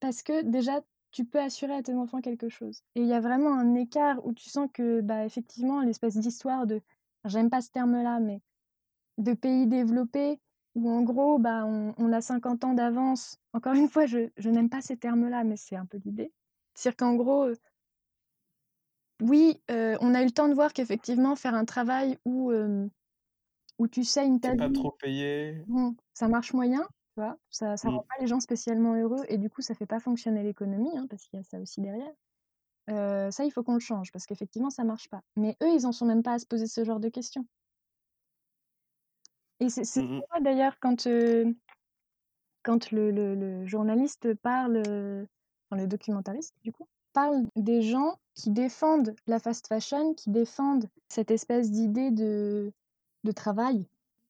Parce 0.00 0.22
que 0.22 0.42
déjà, 0.42 0.82
tu 1.12 1.24
peux 1.26 1.40
assurer 1.40 1.74
à 1.74 1.82
tes 1.82 1.94
enfants 1.94 2.20
quelque 2.20 2.48
chose. 2.48 2.82
Et 2.94 3.02
il 3.02 3.06
y 3.08 3.12
a 3.14 3.20
vraiment 3.20 3.54
un 3.54 3.74
écart 3.74 4.24
où 4.26 4.32
tu 4.34 4.48
sens 4.50 4.68
que, 4.72 5.00
bah, 5.00 5.24
effectivement, 5.24 5.80
l'espèce 5.82 6.16
d'histoire 6.18 6.66
de 6.66 6.82
j'aime 7.24 7.50
pas 7.50 7.62
ce 7.62 7.70
terme-là, 7.70 8.20
mais 8.20 8.40
de 9.18 9.34
pays 9.34 9.66
développés 9.66 10.40
où 10.76 10.90
en 10.90 11.02
gros, 11.02 11.38
bah, 11.38 11.64
on 11.64 12.12
a 12.12 12.20
50 12.20 12.62
ans 12.64 12.74
d'avance. 12.74 13.38
Encore 13.54 13.72
une 13.72 13.88
fois, 13.88 14.04
je 14.04 14.28
je 14.36 14.50
n'aime 14.50 14.68
pas 14.68 14.82
ces 14.82 14.96
termes-là, 14.96 15.42
mais 15.42 15.56
c'est 15.56 15.74
un 15.74 15.86
peu 15.86 15.98
l'idée. 16.04 16.32
C'est-à-dire 16.74 16.98
qu'en 16.98 17.14
gros, 17.14 17.48
oui, 19.22 19.58
on 19.68 20.14
a 20.14 20.22
eu 20.22 20.26
le 20.26 20.30
temps 20.30 20.48
de 20.48 20.54
voir 20.54 20.74
qu'effectivement 20.74 21.34
faire 21.34 21.54
un 21.54 21.64
travail 21.64 22.18
où, 22.26 22.52
où 23.78 23.88
tu 23.88 24.04
saignes 24.04 24.38
ta 24.38 24.54
pas 24.54 24.70
trop 24.70 24.92
payé. 24.92 25.64
ça 26.12 26.28
marche 26.28 26.52
moyen, 26.52 26.82
tu 27.14 27.20
vois? 27.20 27.38
Ça 27.48 27.78
ça 27.78 27.88
rend 27.88 28.02
mmh. 28.02 28.06
pas 28.08 28.20
les 28.20 28.26
gens 28.26 28.40
spécialement 28.40 28.94
heureux 28.94 29.24
et 29.28 29.38
du 29.38 29.48
coup, 29.48 29.62
ça 29.62 29.74
fait 29.74 29.86
pas 29.86 30.00
fonctionner 30.00 30.42
l'économie, 30.42 30.96
hein, 30.98 31.06
parce 31.08 31.24
qu'il 31.24 31.38
y 31.38 31.40
a 31.40 31.44
ça 31.44 31.58
aussi 31.58 31.80
derrière. 31.80 32.12
ça, 33.32 33.44
il 33.46 33.50
faut 33.50 33.62
qu'on 33.62 33.74
le 33.74 33.80
change 33.80 34.12
parce 34.12 34.26
qu'effectivement, 34.26 34.68
ça 34.68 34.84
marche 34.84 35.08
pas. 35.08 35.22
Mais 35.36 35.56
eux, 35.62 35.70
ils 35.70 35.86
en 35.86 35.92
sont 35.92 36.04
même 36.04 36.22
pas 36.22 36.34
à 36.34 36.38
se 36.38 36.46
poser 36.46 36.66
ce 36.66 36.84
genre 36.84 37.00
de 37.00 37.08
questions. 37.08 37.46
Et 39.60 39.68
c'est 39.70 39.84
c'est 39.84 40.00
Mmh 40.00 40.18
mh. 40.18 40.26
ça 40.32 40.40
d'ailleurs 40.40 40.78
quand, 40.80 41.06
quand 42.64 42.90
le 42.90 43.10
le 43.10 43.34
le 43.34 43.66
journaliste 43.66 44.34
parle, 44.34 44.78
enfin 45.70 45.80
le 45.82 45.86
documentariste 45.86 46.54
du 46.64 46.72
coup, 46.72 46.88
parle 47.12 47.44
des 47.56 47.82
gens 47.82 48.16
qui 48.34 48.50
défendent 48.50 49.14
la 49.26 49.38
fast 49.38 49.66
fashion, 49.68 50.14
qui 50.14 50.30
défendent 50.30 50.88
cette 51.08 51.30
espèce 51.30 51.70
d'idée 51.70 52.10
de 52.10 52.72
de 53.24 53.32
travail 53.32 53.88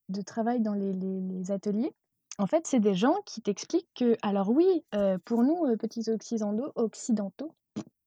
de 0.09 0.23
travail 0.23 0.61
dans 0.61 0.75
les 0.75 0.93
les 0.93 1.21
les 1.21 1.51
ateliers? 1.51 1.93
En 2.39 2.47
fait, 2.47 2.67
c'est 2.67 2.81
des 2.81 2.95
gens 2.95 3.17
qui 3.27 3.43
t'expliquent 3.43 3.89
que 3.95 4.17
alors 4.23 4.51
oui, 4.51 4.85
pour 5.25 5.43
nous, 5.43 5.77
petits 5.79 6.09
occidentaux 6.11 6.73
occidentaux, 6.77 7.53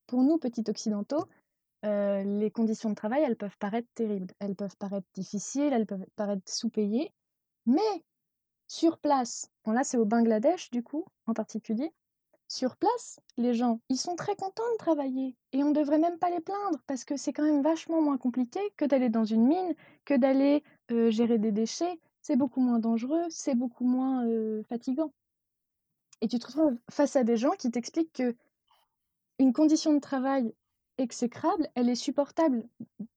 pour 0.07 0.23
nous 0.23 0.37
petits 0.39 0.63
occidentaux, 0.69 1.25
les 1.83 2.51
conditions 2.51 2.89
de 2.89 2.95
travail, 2.95 3.23
elles 3.23 3.37
peuvent 3.37 3.57
paraître 3.57 3.87
terribles. 3.95 4.33
Elles 4.39 4.55
peuvent 4.55 4.77
paraître 4.77 5.07
difficiles, 5.13 5.73
elles 5.73 5.85
peuvent 5.85 6.05
paraître 6.15 6.41
sous-payées, 6.45 7.11
mais 7.65 8.03
sur 8.67 8.97
place, 8.99 9.49
bon 9.65 9.71
là 9.71 9.83
c'est 9.83 9.97
au 9.97 10.05
Bangladesh 10.05 10.69
du 10.69 10.83
coup, 10.83 11.05
en 11.25 11.33
particulier, 11.33 11.91
sur 12.47 12.77
place, 12.77 13.19
les 13.37 13.53
gens, 13.53 13.79
ils 13.89 13.97
sont 13.97 14.15
très 14.15 14.35
contents 14.35 14.63
de 14.73 14.77
travailler 14.77 15.35
et 15.53 15.63
on 15.63 15.71
devrait 15.71 15.99
même 15.99 16.17
pas 16.17 16.31
les 16.31 16.39
plaindre 16.39 16.79
parce 16.87 17.05
que 17.05 17.15
c'est 17.15 17.31
quand 17.31 17.43
même 17.43 17.61
vachement 17.61 18.01
moins 18.01 18.17
compliqué 18.17 18.59
que 18.75 18.85
d'aller 18.85 19.09
dans 19.09 19.23
une 19.23 19.45
mine, 19.45 19.75
que 20.03 20.15
d'aller, 20.15 20.63
gérer 20.89 21.37
des 21.37 21.51
déchets. 21.51 21.99
C'est 22.21 22.35
beaucoup 22.35 22.59
moins 22.59 22.79
dangereux, 22.79 23.23
c'est 23.29 23.53
beaucoup 23.53 23.85
moins, 23.85 24.25
fatigant. 24.63 25.13
Et 26.21 26.27
tu 26.27 26.39
te 26.39 26.47
retrouves 26.47 26.77
face 26.89 27.15
à 27.15 27.23
des 27.23 27.37
gens 27.37 27.51
qui 27.51 27.69
t'expliquent 27.69 28.13
qu'une 28.13 29.53
condition 29.53 29.93
de 29.93 29.99
travail 29.99 30.53
exécrable, 30.99 31.67
elle 31.75 31.89
est 31.89 31.95
supportable 31.95 32.67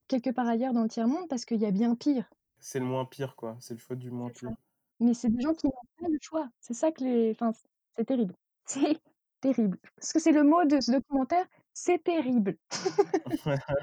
quelque 0.07 0.31
part 0.31 0.47
ailleurs 0.47 0.73
dans 0.73 0.83
le 0.83 0.89
tiers-monde 0.89 1.27
parce 1.29 1.45
qu'il 1.45 1.61
y 1.61 1.65
a 1.65 1.71
bien 1.71 1.95
pire. 1.95 2.29
C'est 2.59 2.79
le 2.79 2.85
moins 2.85 3.05
pire, 3.05 3.35
quoi. 3.35 3.57
C'est 3.59 3.75
le 3.75 3.79
choix 3.79 3.95
du 3.95 4.09
moins 4.11 4.31
ça. 4.33 4.49
pire. 4.49 4.55
Mais 4.99 5.13
c'est 5.13 5.29
des 5.29 5.41
gens 5.41 5.53
qui 5.53 5.67
n'ont 5.67 5.73
pas 5.99 6.07
le 6.09 6.17
choix. 6.21 6.49
C'est 6.59 6.73
ça 6.73 6.91
que 6.91 7.03
les 7.03 7.31
enfin, 7.31 7.51
c'est 7.95 8.05
terrible. 8.05 8.35
C'est 8.65 8.99
terrible. 9.41 9.77
Parce 9.97 10.13
que 10.13 10.19
c'est 10.19 10.31
le 10.31 10.43
mot 10.43 10.63
de 10.65 10.79
ce 10.79 10.91
documentaire, 10.93 11.45
c'est 11.73 12.01
terrible. 12.01 12.57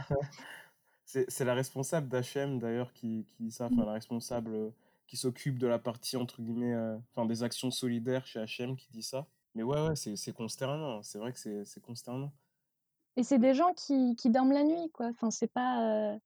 C'est 1.04 1.45
la 1.45 1.54
responsable 1.54 2.09
d'H&M 2.09 2.59
d'ailleurs 2.59 2.92
qui 2.92 3.25
qui 3.26 3.37
dit 3.42 3.50
ça, 3.50 3.69
Mmh. 3.69 3.75
enfin 3.75 3.85
la 3.85 3.92
responsable, 3.92 4.54
heu, 4.54 4.73
qui 5.07 5.16
s'occupe 5.16 5.59
de 5.59 5.66
la 5.66 5.78
partie 5.78 6.16
entre 6.16 6.40
guillemets, 6.42 6.73
heu, 6.75 6.99
enfin 7.11 7.26
des 7.26 7.42
actions 7.42 7.71
solidaires 7.71 8.26
chez 8.26 8.40
H&M 8.40 8.76
qui 8.76 8.88
dit 8.92 9.02
ça. 9.02 9.26
Mais 9.54 9.62
ouais, 9.64 9.80
ouais, 9.88 9.97
c'est 9.97 10.33
consternant. 10.33 11.02
C'est 11.02 11.19
vrai 11.19 11.33
que 11.33 11.64
c'est 11.64 11.80
consternant. 11.83 12.33
Et 13.17 13.23
c'est 13.23 13.38
des 13.38 13.55
gens 13.55 13.73
qui 13.75 14.17
qui 14.17 14.31
dorment 14.31 14.52
la 14.52 14.64
nuit, 14.64 14.90
quoi. 14.93 15.07
Enfin, 15.09 15.31
c'est 15.31 15.52
pas, 15.52 16.14
heu 16.14 16.19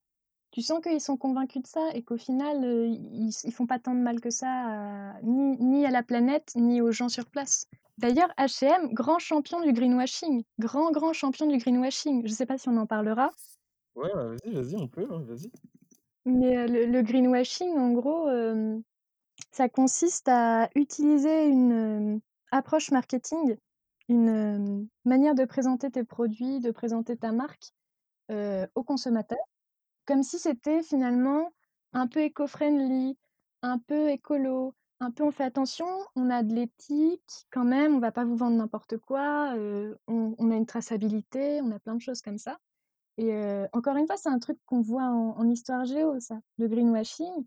tu 0.53 0.63
sens 0.63 0.81
qu'ils 0.83 1.01
sont 1.01 1.17
convaincus 1.19 1.63
de 1.63 1.67
ça 1.69 1.91
et 1.95 2.03
qu'au 2.05 2.17
final, 2.19 2.65
heu, 2.65 2.87
ils 2.89 3.31
ils 3.45 3.53
font 3.53 3.67
pas 3.67 3.79
tant 3.81 3.95
de 3.95 4.01
mal 4.01 4.21
que 4.21 4.31
ça 4.31 4.49
à 4.49 5.23
ni 5.23 5.57
ni 5.59 5.87
à 5.87 5.91
la 5.91 6.03
planète, 6.03 6.53
ni 6.57 6.81
aux 6.83 6.93
gens 6.93 7.09
sur 7.11 7.27
place. 7.27 7.67
D'ailleurs, 7.99 8.31
H&M, 8.39 8.93
grand 8.95 9.19
champion 9.21 9.61
du 9.63 9.73
greenwashing, 9.73 10.45
grand, 10.59 10.91
grand 10.93 11.13
champion 11.13 11.47
du 11.47 11.59
greenwashing. 11.59 12.27
Je 12.27 12.33
sais 12.33 12.47
pas 12.47 12.59
si 12.59 12.69
on 12.69 12.77
en 12.79 12.87
parlera, 12.87 13.31
Ouais, 13.97 14.13
ouais, 14.15 14.37
vas-y, 14.37 14.53
vas-y, 14.55 14.77
on 14.77 14.87
peut, 14.89 15.07
hein, 15.11 15.23
vas-y. 15.27 15.51
mais 16.27 16.57
heu, 16.57 16.67
le 16.67 16.87
le 16.87 17.03
greenwashing, 17.03 17.77
en 17.79 17.93
gros, 17.93 18.29
ça 19.53 19.69
consiste 19.69 20.29
à 20.29 20.69
utiliser 20.75 21.47
une, 21.47 22.21
approche 22.51 22.91
marketing, 22.91 23.57
une, 24.09 24.89
manière 25.05 25.35
de 25.35 25.45
présenter 25.45 25.91
tes 25.91 26.05
produits, 26.05 26.61
de 26.61 26.71
présenter 26.71 27.17
ta 27.17 27.33
marque, 27.33 27.73
heu, 28.31 28.67
aux 28.75 28.85
consommateurs 28.85 29.39
Comme 30.07 30.23
si 30.23 30.39
c'était 30.39 30.83
finalement 30.83 31.53
un 31.93 32.07
peu 32.07 32.21
éco-friendly, 32.21 33.17
un 33.63 33.79
peu 33.79 34.11
écolo, 34.11 34.75
un 35.01 35.11
peu 35.11 35.25
on 35.25 35.31
fait 35.31 35.45
attention, 35.45 35.87
on 36.17 36.31
a 36.31 36.43
de 36.43 36.55
l'éthique 36.55 37.47
quand 37.51 37.65
même, 37.65 37.97
on 37.97 38.01
va 38.01 38.13
pas 38.13 38.25
vous 38.25 38.37
vendre 38.37 38.57
n'importe 38.57 38.99
quoi, 38.99 39.55
on 40.09 40.51
a 40.51 40.57
une 40.57 40.67
traçabilité, 40.67 41.61
on 41.63 41.71
a 41.73 41.79
plein 41.79 41.95
de 41.95 42.01
choses 42.01 42.21
comme 42.23 42.39
ça 42.39 42.59
et 43.17 43.33
encore 43.73 43.97
une 43.97 44.07
fois, 44.07 44.17
c'est 44.17 44.29
un 44.29 44.39
truc 44.39 44.59
qu'on 44.67 44.81
voit 44.81 45.05
en 45.05 45.39
en 45.39 45.49
histoire 45.49 45.85
géo 45.85 46.19
ça. 46.21 46.41
Le 46.59 46.69
greenwashing, 46.69 47.45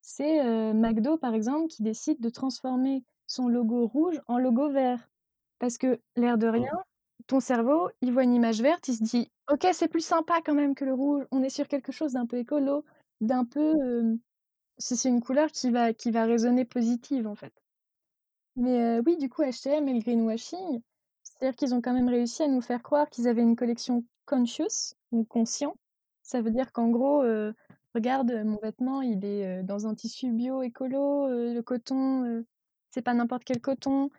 c'est, 0.00 0.72
McDo 0.74 1.16
par 1.18 1.34
exemple 1.34 1.68
qui 1.68 1.82
décide 1.82 2.20
de 2.20 2.28
transformer 2.30 3.04
son 3.26 3.48
logo 3.48 3.86
rouge 3.86 4.20
en 4.26 4.38
logo 4.38 4.70
vert. 4.70 5.08
Parce 5.60 5.78
que 5.78 5.98
l'air 6.16 6.38
de 6.38 6.46
rien, 6.46 6.70
ton 7.26 7.40
cerveau, 7.40 7.90
il 8.00 8.12
voit 8.12 8.24
une 8.24 8.34
image 8.34 8.62
verte, 8.62 8.88
il 8.88 8.96
se 8.96 9.02
dit: 9.02 9.28
«OK, 9.50 9.66
c'est 9.72 9.88
plus 9.88 10.04
sympa 10.04 10.40
quand 10.44 10.54
même 10.54 10.74
que 10.74 10.84
le 10.84 10.94
rouge, 10.94 11.24
on 11.30 11.42
est 11.42 11.50
sur 11.50 11.68
quelque 11.68 11.92
chose 11.92 12.12
d'un 12.12 12.26
peu 12.26 12.38
écolo, 12.38 12.84
d'un 13.20 13.44
peu, 13.44 13.72
hem» 13.80 14.18
c'est 14.78 15.08
une 15.08 15.20
couleur 15.20 15.50
qui 15.52 15.70
va 15.70 15.92
qui 15.92 16.10
va 16.12 16.24
résonner 16.24 16.64
positive, 16.64 17.26
en 17.26 17.34
fait. 17.34 17.52
Mais 18.56 19.00
oui, 19.06 19.16
du 19.16 19.28
coup, 19.28 19.42
H&M 19.42 19.88
et 19.88 19.94
le 19.94 20.00
greenwashing, 20.00 20.80
c'est-à-dire 21.22 21.56
qu'ils 21.56 21.74
ont 21.74 21.80
quand 21.80 21.92
même 21.94 22.08
réussi 22.08 22.42
à 22.42 22.48
nous 22.48 22.60
faire 22.60 22.82
croire 22.82 23.08
qu'ils 23.10 23.28
avaient 23.28 23.42
une 23.42 23.56
collection 23.56 24.04
conscious 24.26 24.94
ou 25.12 25.24
conscient. 25.24 25.74
Ça 26.22 26.40
veut 26.42 26.50
dire 26.50 26.72
qu'en 26.72 26.88
gros, 26.90 27.22
«Regarde, 27.94 28.32
mon 28.44 28.58
vêtement, 28.62 29.02
il 29.02 29.24
est, 29.24 29.62
dans 29.64 29.86
un 29.86 29.94
tissu 29.94 30.32
bio 30.32 30.62
écolo, 30.62 31.28
le 31.28 31.60
coton, 31.62 32.44
c'est 32.90 33.02
pas 33.02 33.14
n'importe 33.14 33.44
quel 33.44 33.60
coton 33.60 34.10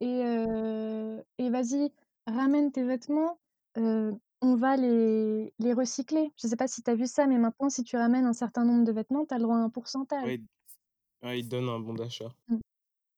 et 0.00 0.22
heu 0.24 1.24
et 1.38 1.50
vas-y, 1.50 1.92
ramène 2.26 2.72
tes 2.72 2.84
vêtements, 2.84 3.38
heu, 3.78 4.14
on 4.42 4.56
va 4.56 4.76
les 4.76 5.54
les 5.58 5.72
recycler». 5.74 6.32
Je 6.42 6.48
sais 6.48 6.56
pas 6.56 6.68
si 6.68 6.82
tu 6.82 6.90
as 6.90 6.94
vu 6.96 7.06
ça, 7.06 7.26
mais 7.26 7.38
maintenant, 7.38 7.70
si 7.70 7.84
tu 7.84 7.96
ramènes 7.96 8.26
un 8.26 8.32
certain 8.34 8.64
nombre 8.64 8.84
de 8.84 8.92
vêtements, 8.92 9.26
tu 9.26 9.34
as 9.34 9.38
le 9.38 9.44
droit 9.44 9.56
à 9.56 9.60
un 9.60 9.70
pourcentage. 9.70 10.22
Ouais, 10.22 10.34
il 10.36 10.46
ouais, 11.26 11.40
il 11.40 11.48
donne 11.48 11.68
un 11.70 11.80
bon 11.80 11.94
d'achat. 11.94 12.34
Mmh. 12.48 12.58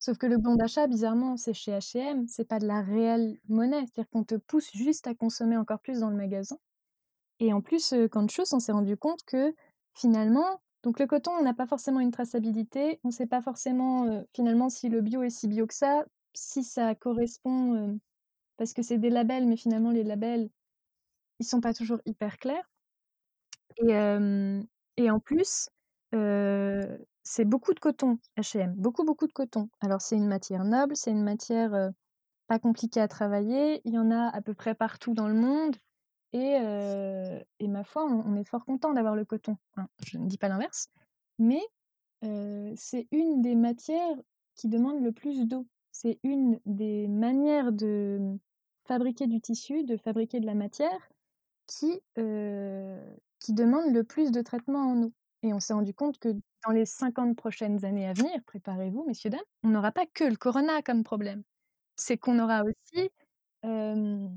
Sauf 0.00 0.18
que 0.18 0.26
le 0.26 0.38
bon 0.38 0.56
d'achat, 0.56 0.86
bizarrement, 0.88 1.36
c'est 1.36 1.54
chez 1.54 1.72
H&M, 1.72 2.26
c'est 2.28 2.46
pas 2.48 2.58
de 2.60 2.66
la 2.66 2.82
réelle 2.82 3.38
monnaie. 3.48 3.80
C'est-à-dire 3.86 4.10
qu'on 4.10 4.24
te 4.24 4.36
pousse 4.36 4.70
juste 4.74 5.06
à 5.08 5.14
consommer 5.14 5.56
encore 5.58 5.80
plus 5.80 6.00
dans 6.00 6.10
le 6.10 6.16
magasin 6.16 6.58
et 7.40 7.52
en 7.52 7.60
plus, 7.62 7.92
heu, 7.94 8.08
Conscious, 8.08 8.44
on 8.54 8.60
s'est 8.60 8.72
rendu 8.72 8.96
compte 8.96 9.24
que 9.26 9.54
finalement 9.94 10.60
donc 10.84 11.00
le 11.00 11.06
coton, 11.06 11.32
on 11.32 11.42
n'a 11.44 11.54
pas 11.54 11.66
forcément 11.66 12.00
une 12.00 12.12
traçabilité, 12.12 13.00
on 13.04 13.10
sait 13.12 13.26
pas 13.26 13.42
forcément, 13.42 14.06
heu, 14.06 14.26
finalement 14.34 14.68
si 14.70 14.88
le 14.90 15.00
bio 15.02 15.22
est 15.24 15.30
si 15.30 15.48
bio 15.48 15.66
que 15.66 15.74
ça, 15.74 16.06
si 16.38 16.64
ça 16.64 16.94
correspond, 16.94 17.98
parce 18.56 18.72
que 18.72 18.82
c'est 18.82 18.98
des 18.98 19.10
labels, 19.10 19.46
mais 19.46 19.56
finalement 19.56 19.90
les 19.90 20.04
labels, 20.04 20.50
ils 21.40 21.46
sont 21.46 21.60
pas 21.60 21.74
toujours 21.74 22.00
hyper 22.06 22.38
clairs 22.38 22.70
et 24.96 25.10
en 25.10 25.20
plus, 25.20 25.68
c'est 26.12 27.44
beaucoup 27.44 27.74
de 27.74 27.80
coton, 27.80 28.18
H&M, 28.36 28.74
beaucoup, 28.76 29.04
beaucoup 29.04 29.26
de 29.26 29.32
coton. 29.32 29.68
Alors 29.80 30.00
c'est 30.00 30.16
une 30.16 30.26
matière 30.26 30.64
noble, 30.64 30.96
c'est 30.96 31.10
une 31.10 31.22
matière, 31.22 31.90
pas 32.46 32.58
compliquée 32.58 33.00
à 33.00 33.08
travailler, 33.08 33.80
il 33.84 33.94
y 33.94 33.98
en 33.98 34.10
a 34.10 34.28
à 34.28 34.40
peu 34.42 34.54
près 34.54 34.74
partout 34.74 35.14
dans 35.14 35.28
le 35.28 35.34
monde 35.34 35.76
et 36.32 36.58
ma 37.68 37.84
foi, 37.84 38.04
on 38.04 38.34
est 38.36 38.48
fort 38.48 38.64
content 38.64 38.92
d'avoir 38.92 39.14
le 39.14 39.24
coton. 39.24 39.56
Je 40.04 40.18
ne 40.18 40.26
dis 40.26 40.38
pas 40.38 40.48
l'inverse, 40.48 40.88
mais 41.38 41.62
c'est 42.76 43.06
une 43.12 43.42
des 43.42 43.54
matières 43.54 44.16
qui 44.56 44.68
demande 44.68 45.02
le 45.02 45.12
plus 45.12 45.46
d'eau. 45.46 45.66
C'est 46.00 46.20
une 46.22 46.60
des 46.64 47.08
manières 47.08 47.72
de, 47.72 48.18
mmh, 48.20 48.38
fabriquer 48.86 49.26
du 49.26 49.40
tissu, 49.40 49.82
de 49.82 49.96
fabriquer 49.96 50.38
de 50.38 50.46
la 50.46 50.54
matière 50.54 51.10
qui, 51.66 52.00
qui 52.14 53.52
demande 53.52 53.92
le 53.92 54.04
plus 54.04 54.30
de 54.30 54.40
traitement 54.40 54.92
en 54.92 55.02
eau 55.02 55.12
et 55.42 55.52
on 55.52 55.58
s'est 55.58 55.72
rendu 55.72 55.92
compte 55.94 56.18
que 56.20 56.28
dans 56.64 56.70
les 56.72 56.86
50 56.86 57.36
prochaines 57.36 57.84
années 57.84 58.06
à 58.06 58.12
venir, 58.12 58.38
préparez-vous 58.46 59.06
messieurs, 59.08 59.30
dames, 59.30 59.40
on 59.64 59.70
n'aura 59.70 59.90
pas 59.90 60.06
que 60.14 60.22
le 60.22 60.36
corona 60.36 60.82
comme 60.82 61.02
problème. 61.02 61.42
C'est 61.96 62.16
qu'on 62.16 62.38
aura 62.38 62.62
aussi, 62.62 63.10
un 63.64 64.30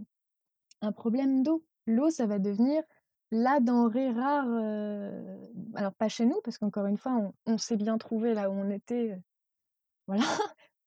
problème 0.95 1.43
d'eau. 1.43 1.63
L'eau, 1.85 2.09
ça 2.09 2.25
va 2.25 2.39
devenir 2.39 2.81
la 3.29 3.59
denrée 3.59 4.09
rare, 4.09 4.47
alors 5.75 5.93
pas 5.93 6.09
chez 6.09 6.25
nous 6.25 6.41
parce 6.43 6.57
qu'encore 6.57 6.87
une 6.87 6.97
fois, 6.97 7.31
on 7.45 7.59
s'est 7.59 7.77
bien 7.77 7.99
trouvé 7.99 8.33
là 8.33 8.49
où 8.49 8.53
on 8.53 8.71
était, 8.71 9.15
voilà. 10.07 10.23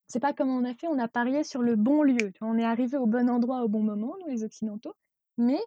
C'est 0.07 0.19
pas 0.19 0.33
comment 0.33 0.57
on 0.57 0.63
a 0.65 0.73
fait, 0.73 0.87
on 0.87 0.99
a 0.99 1.07
parié 1.07 1.43
sur 1.43 1.61
le 1.61 1.75
bon 1.75 2.03
lieu? 2.03 2.31
On 2.41 2.57
est 2.57 2.63
arrivés 2.63 2.97
au 2.97 3.07
bon 3.07 3.29
endroit 3.29 3.63
au 3.63 3.67
bon 3.67 3.81
moment, 3.81 4.15
nous 4.21 4.31
les 4.31 4.43
occidentaux, 4.43 4.93
mais 5.37 5.59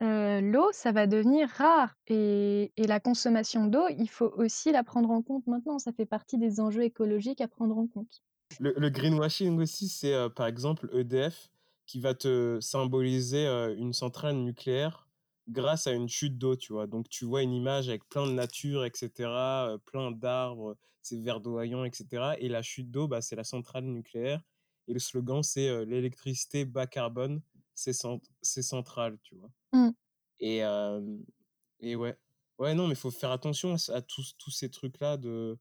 l'eau, 0.00 0.70
ça 0.72 0.92
va 0.92 1.06
devenir 1.06 1.48
rare 1.48 1.94
et 2.08 2.72
la 2.76 3.00
consommation 3.00 3.66
d'eau, 3.66 3.88
il 3.88 4.08
faut 4.08 4.32
aussi 4.36 4.72
la 4.72 4.82
prendre 4.82 5.10
en 5.10 5.22
compte 5.22 5.46
maintenant. 5.46 5.78
Ça 5.78 5.92
fait 5.92 6.06
partie 6.06 6.38
des 6.38 6.60
enjeux 6.60 6.82
écologiques 6.82 7.40
à 7.40 7.48
prendre 7.48 7.78
en 7.78 7.86
compte. 7.86 8.22
Le 8.60 8.88
greenwashing 8.88 9.60
aussi, 9.60 9.88
c'est, 9.88 10.14
par 10.34 10.46
exemple, 10.46 10.88
EDF 10.92 11.50
qui 11.86 12.00
va 12.00 12.14
te 12.14 12.58
symboliser, 12.60 13.46
une 13.78 13.92
centrale 13.92 14.36
nucléaire 14.36 15.08
grâce 15.48 15.86
à 15.86 15.92
une 15.92 16.08
chute 16.08 16.38
d'eau, 16.38 16.56
tu 16.56 16.72
vois? 16.72 16.86
Donc 16.86 17.08
tu 17.08 17.24
vois 17.26 17.42
une 17.42 17.52
image 17.52 17.88
avec 17.88 18.08
plein 18.08 18.26
de 18.26 18.32
nature 18.32 18.84
et 18.84 18.92
cetera, 18.94 19.74
heu, 19.74 19.78
plein 19.78 20.10
d'arbres, 20.12 20.76
c'est 21.02 21.18
verdoyant 21.20 21.84
et 21.84 21.90
cetera 21.92 22.38
et 22.38 22.48
la 22.48 22.62
chute 22.62 22.90
d'eau, 22.90 23.08
bah, 23.08 23.20
c'est 23.22 23.36
la 23.36 23.44
centrale 23.44 23.84
nucléaire 23.84 24.42
et 24.88 24.94
le 24.94 24.98
slogan, 25.00 25.42
c'est, 25.44 25.84
«L'électricité 25.86 26.64
bas 26.64 26.86
carbone, 26.88 27.42
c'est 27.74 27.92
cent 27.92 28.20
central», 28.42 29.18
tu 29.22 29.36
vois? 29.36 29.50
Mmh. 29.72 29.92
Et 30.40 30.60
et 31.80 31.96
ouais. 31.96 32.16
Ouais, 32.58 32.74
non, 32.74 32.86
mais 32.88 32.94
il 32.94 32.96
faut 32.96 33.10
faire 33.12 33.30
attention 33.32 33.74
à 33.74 33.92
à 33.96 34.02
tous 34.02 34.34
tous 34.38 34.50
ces 34.52 34.70
trucs-là 34.70 35.16
de 35.18 35.58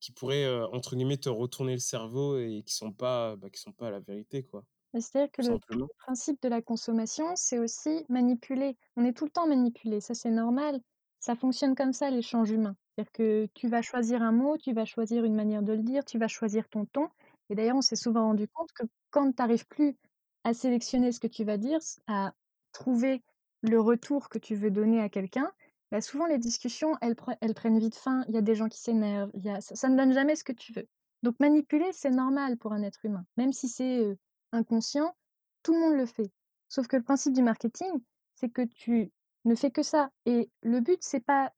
qui 0.00 0.12
pourraient, 0.12 0.48
entre 0.72 0.96
guillemets, 0.96 1.18
«te 1.18 1.28
retourner 1.30 1.74
le 1.74 1.78
cerveau» 1.80 2.38
et 2.38 2.62
qui 2.66 2.74
sont 2.74 2.92
pas, 2.92 3.36
bah, 3.36 3.50
qui 3.50 3.60
sont 3.60 3.72
pas 3.72 3.90
la 3.90 4.00
vérité, 4.00 4.44
quoi, 4.44 4.66
Bah, 4.92 5.00
c'est-à-dire 5.00 5.30
que 5.32 5.42
tout 5.42 5.42
le 5.42 5.58
simplement. 5.58 5.90
principe 5.98 6.42
de 6.42 6.48
la 6.48 6.62
consommation, 6.62 7.32
c'est 7.36 7.58
aussi 7.58 8.04
manipuler. 8.08 8.76
On 8.96 9.04
est 9.04 9.12
tout 9.16 9.24
le 9.24 9.30
temps 9.30 9.46
manipulé, 9.46 10.00
ça 10.00 10.14
c'est 10.14 10.30
normal. 10.30 10.80
Ça 11.20 11.36
fonctionne 11.36 11.74
comme 11.74 11.92
ça 11.92 12.10
l'échange 12.10 12.50
humain. 12.50 12.76
C'est-à-dire 12.96 13.12
que 13.12 13.46
tu 13.54 13.68
vas 13.68 13.82
choisir 13.82 14.22
un 14.22 14.32
mot, 14.32 14.56
tu 14.58 14.72
vas 14.72 14.84
choisir 14.84 15.24
une 15.24 15.34
manière 15.34 15.62
de 15.62 15.72
le 15.74 15.82
dire, 15.82 16.04
tu 16.04 16.18
vas 16.18 16.28
choisir 16.28 16.68
ton 16.68 16.86
ton 16.86 17.08
et 17.50 17.54
d'ailleurs 17.54 17.76
on 17.76 17.82
s'est 17.82 17.96
souvent 17.96 18.24
rendu 18.26 18.48
compte 18.48 18.72
que 18.72 18.84
quand 19.10 19.32
tu 19.32 19.42
arrives 19.42 19.66
plus 19.66 19.96
à 20.44 20.54
sélectionner 20.54 21.12
ce 21.12 21.20
que 21.20 21.26
tu 21.26 21.44
vas 21.44 21.56
dire, 21.58 21.78
à 22.06 22.32
trouver 22.72 23.22
le 23.62 23.80
retour 23.80 24.28
que 24.28 24.38
tu 24.38 24.54
veux 24.54 24.70
donner 24.70 25.00
à 25.00 25.08
quelqu'un, 25.08 25.52
bah, 25.90 26.00
souvent 26.00 26.26
les 26.26 26.38
discussions 26.38 26.96
elles 27.02 27.16
pre 27.16 27.32
elles 27.40 27.54
prennent 27.54 27.78
vite 27.78 27.96
fin, 27.96 28.24
il 28.28 28.34
y 28.34 28.38
a 28.38 28.42
des 28.42 28.54
gens 28.54 28.68
qui 28.68 28.78
s'énervent, 28.80 29.30
il 29.34 29.44
y 29.44 29.50
a 29.50 29.60
ça 29.60 29.74
ça 29.76 29.88
ne 29.88 29.96
donne 29.96 30.12
jamais 30.12 30.36
ce 30.36 30.44
que 30.44 30.52
tu 30.52 30.72
veux. 30.72 30.86
Donc 31.22 31.34
manipuler, 31.40 31.90
c'est 31.92 32.10
normal 32.10 32.56
pour 32.58 32.72
un 32.72 32.82
être 32.82 33.04
humain, 33.04 33.24
même 33.36 33.52
si 33.52 33.68
c'est, 33.68 34.16
inconscient, 34.52 35.16
tout 35.62 35.72
le 35.74 35.80
monde 35.80 35.96
le 35.98 36.06
fait. 36.06 36.32
Sauf 36.68 36.86
que 36.88 36.96
le 36.96 37.02
principe 37.02 37.34
du 37.34 37.42
marketing, 37.42 37.90
c'est 38.34 38.50
que 38.50 38.62
tu 38.62 39.12
ne 39.44 39.54
fais 39.54 39.70
que 39.70 39.82
ça 39.82 40.12
et 40.26 40.50
le 40.62 40.80
but, 40.80 40.98
c'est 41.02 41.20
pas 41.24 41.52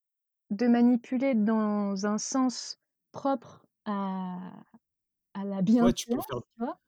de 0.50 0.66
manipuler 0.68 1.34
dans 1.34 2.06
un 2.06 2.18
sens 2.18 2.78
propre 3.12 3.66
à 3.86 4.52
à 5.34 5.44
la 5.44 5.62
Ouais, 5.80 5.92
tu 5.92 6.06
peux 6.08 6.20
faire 6.20 6.40
bienséance, 6.40 6.44
tu 6.56 6.64
vois? 6.64 6.80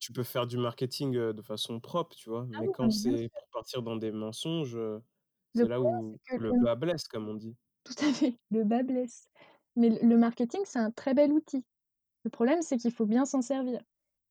tu 0.00 0.12
peux 0.12 0.22
faire 0.24 0.46
du 0.48 0.58
marketing, 0.58 1.12
de 1.14 1.42
façon 1.42 1.80
propre, 1.80 2.16
tu 2.16 2.30
vois? 2.30 2.46
Ah 2.54 2.60
Mais 2.60 2.68
oui, 2.68 2.72
quand 2.72 2.90
c'est 2.90 3.30
pour 3.38 3.48
partir 3.52 3.82
dans 3.82 3.96
des 3.96 4.12
mensonges, 4.12 4.78
c'est 5.52 5.66
là 5.68 5.80
où 5.82 6.18
le 6.28 6.38
le 6.38 6.52
bât 6.54 6.76
blesse, 6.76 7.08
comme 7.08 7.28
on 7.28 7.34
dit. 7.34 7.56
Tout 7.84 7.94
à 8.04 8.12
fait, 8.12 8.38
le 8.50 8.64
bât 8.64 8.82
blesse. 8.82 9.28
Mais 9.76 9.88
le 9.90 10.16
marketing, 10.16 10.60
c'est 10.64 10.78
un 10.78 10.90
très 10.90 11.14
bel 11.14 11.32
outil. 11.32 11.64
Le 12.24 12.30
problème, 12.30 12.62
c'est 12.62 12.78
qu'il 12.78 12.92
faut 12.92 13.06
bien 13.06 13.24
s'en 13.26 13.42
servir 13.42 13.82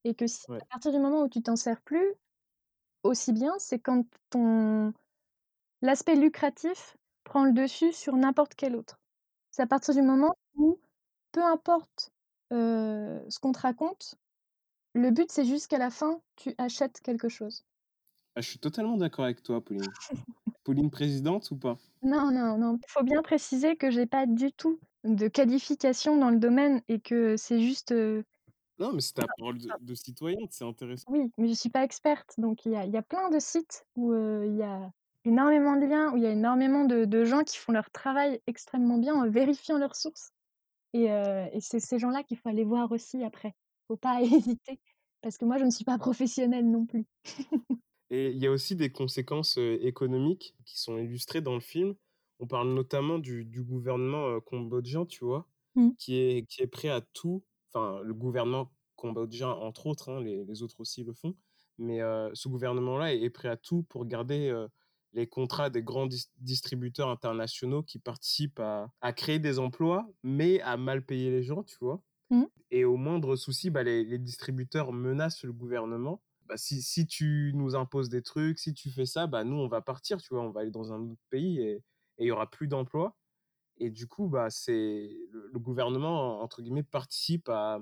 et 0.04 0.16
que 0.16 0.28
si 0.28 0.46
Ouais. 0.50 0.60
à 0.62 0.66
partir 0.66 0.92
du 0.92 1.00
moment 1.00 1.24
où 1.24 1.30
tu 1.30 1.42
t'en 1.42 1.56
sers 1.56 1.82
plus 1.82 2.14
aussi 3.04 3.34
bien, 3.34 3.54
c'est 3.60 3.80
quand 3.80 4.06
ton 4.30 4.94
l'aspect 5.82 6.16
lucratif 6.16 6.98
prend 7.24 7.46
le 7.46 7.54
dessus 7.54 7.94
sur 7.94 8.16
n'importe 8.16 8.56
quel 8.56 8.76
autre. 8.76 9.00
C'est 9.52 9.64
à 9.64 9.68
partir 9.68 9.94
du 9.94 10.02
moment 10.02 10.36
où, 10.56 10.80
peu 11.32 11.44
importe, 11.44 12.12
ce 12.52 13.40
qu'on 13.40 13.52
te 13.52 13.60
raconte, 13.60 14.16
le 14.94 15.12
but, 15.12 15.32
c'est 15.32 15.46
juste 15.46 15.68
qu'à 15.68 15.78
la 15.78 15.90
fin, 15.90 16.22
tu 16.36 16.54
achètes 16.58 17.02
quelque 17.02 17.30
chose. 17.30 17.64
Ah, 18.36 18.42
je 18.42 18.50
suis 18.50 18.60
totalement 18.60 18.98
d'accord 18.98 19.26
avec 19.26 19.44
toi, 19.44 19.64
Pauline. 19.64 19.84
Pauline 20.64 20.92
présidente 20.92 21.50
ou 21.52 21.58
pas? 21.58 21.78
Non, 22.04 22.32
non, 22.32 22.58
non. 22.58 22.78
Il 22.78 22.90
faut 22.92 23.04
bien 23.04 23.22
préciser 23.22 23.76
que 23.76 23.92
j'ai 23.92 24.06
pas 24.06 24.26
du 24.26 24.52
tout 24.52 24.80
de 25.04 25.28
qualification 25.28 26.18
dans 26.18 26.30
le 26.30 26.38
domaine 26.38 26.82
et 26.88 27.00
que 27.00 27.38
c'est 27.38 27.62
juste, 27.62 27.92
Non, 28.82 28.94
mais 28.94 29.02
c'est 29.02 29.14
ta 29.14 29.28
parole 29.38 29.58
de 29.58 29.70
de 29.80 29.96
citoyenne, 29.96 30.48
c'est 30.50 30.66
intéressant. 30.66 31.06
Oui, 31.10 31.32
mais 31.38 31.48
je 31.48 31.54
suis 31.54 31.70
pas 31.70 31.84
experte, 31.84 32.34
donc 32.38 32.66
il 32.66 32.72
y 32.72 32.76
a 32.76 32.86
il 32.86 32.92
y 32.92 32.98
a 32.98 33.02
plein 33.02 33.30
de 33.30 33.40
sites 33.40 33.86
où, 33.96 34.14
il 34.14 34.58
y 34.58 34.64
a 34.64 34.92
énormément 35.24 35.76
de 35.76 35.86
liens, 35.86 36.12
où 36.12 36.18
il 36.18 36.24
y 36.24 36.26
a 36.26 36.32
énormément 36.32 36.86
de 36.86 37.06
de 37.06 37.24
gens 37.24 37.44
qui 37.44 37.58
font 37.58 37.72
leur 37.72 37.90
travail 37.92 38.42
extrêmement 38.48 38.98
bien 38.98 39.14
en 39.16 39.30
vérifiant 39.30 39.78
leurs 39.78 39.96
sources 39.96 40.32
et 40.94 41.06
et 41.06 41.62
c'est 41.62 41.80
ces 41.80 42.00
gens-là 42.00 42.24
qu'il 42.24 42.38
faut 42.38 42.50
aller 42.50 42.66
voir 42.66 42.92
aussi 42.92 43.24
après. 43.24 43.54
Faut 43.88 43.98
pas 43.98 44.22
hésiter 44.22 44.80
parce 45.22 45.38
que 45.38 45.46
moi, 45.46 45.58
je 45.58 45.66
ne 45.66 45.70
suis 45.70 45.86
pas 45.86 45.98
professionnelle 45.98 46.70
non 46.70 46.86
plus. 46.86 47.06
Et 48.10 48.32
il 48.32 48.38
y 48.40 48.48
a 48.48 48.52
aussi 48.52 48.76
des 48.76 48.92
conséquences, 48.92 49.58
économiques 49.58 50.54
qui 50.66 50.78
sont 50.78 50.98
illustrées 50.98 51.40
dans 51.40 51.54
le 51.54 51.62
film. 51.62 51.96
On 52.40 52.48
parle 52.48 52.74
notamment 52.74 53.20
du 53.20 53.46
du 53.46 53.64
gouvernement, 53.64 54.42
cambodgien, 54.42 55.06
tu 55.06 55.24
vois? 55.24 55.48
Mmh. 55.76 55.92
Qui 55.98 56.18
est 56.18 56.46
qui 56.50 56.62
est 56.62 56.68
prêt 56.68 56.90
à 56.90 57.00
tout 57.00 57.44
enfin, 57.74 58.02
le 58.04 58.14
gouvernement 58.14 58.72
cambodgien, 58.96 59.50
entre 59.50 59.88
autres, 59.88 60.10
hein, 60.10 60.22
les 60.22 60.46
les 60.46 60.64
autres 60.64 60.80
aussi 60.82 61.04
le 61.04 61.14
font, 61.14 61.36
mais 61.78 62.00
ce 62.34 62.48
gouvernement-là 62.50 63.14
est 63.14 63.22
est 63.22 63.30
prêt 63.30 63.50
à 63.50 63.58
tout 63.58 63.84
pour 63.84 64.06
garder, 64.06 64.54
les 65.14 65.28
contrats 65.28 65.70
des 65.70 65.84
grands 65.84 66.08
dis 66.08 66.28
distributeurs 66.38 67.10
internationaux 67.10 67.84
qui 67.84 68.00
participent 68.00 68.60
à 68.60 68.92
à 69.02 69.14
créer 69.14 69.40
des 69.40 69.60
emplois, 69.60 70.10
mais 70.24 70.62
à 70.62 70.78
mal 70.78 71.06
payer 71.06 71.30
les 71.32 71.44
gens, 71.44 71.64
tu 71.64 71.78
vois? 71.82 72.04
Mmh. 72.30 72.48
Et 72.72 72.86
au 72.86 72.98
moindre 72.98 73.36
souci, 73.36 73.70
bah, 73.70 73.84
les 73.84 74.04
les 74.06 74.20
distributeurs 74.20 74.94
menacent 74.94 75.44
le 75.44 75.54
gouvernement. 75.54 76.24
Bah, 76.48 76.58
si 76.58 76.82
si 76.82 77.08
tu 77.08 77.52
nous 77.56 77.76
imposes 77.76 78.10
des 78.10 78.22
trucs, 78.24 78.60
si 78.60 78.74
tu 78.74 78.92
fais 78.92 79.06
ça, 79.06 79.28
bah, 79.28 79.44
nous, 79.44 79.58
on 79.58 79.68
va 79.68 79.82
partir, 79.82 80.22
tu 80.22 80.34
vois? 80.34 80.44
On 80.44 80.52
va 80.52 80.62
aller 80.62 80.72
dans 80.72 80.94
un 80.94 81.02
autre 81.12 81.22
pays 81.30 81.60
et 81.62 81.84
et 82.18 82.26
il 82.26 82.28
y 82.28 82.32
aura 82.32 82.50
plus 82.52 82.68
d'emplois 82.68 83.18
et 83.82 83.90
du 83.92 84.08
coup, 84.08 84.30
bah, 84.30 84.50
c'est 84.50 85.10
le 85.32 85.60
gouvernement, 85.60 86.42
entre 86.42 86.62
guillemets, 86.62 86.84
«participe» 86.84 87.50
à 87.50 87.82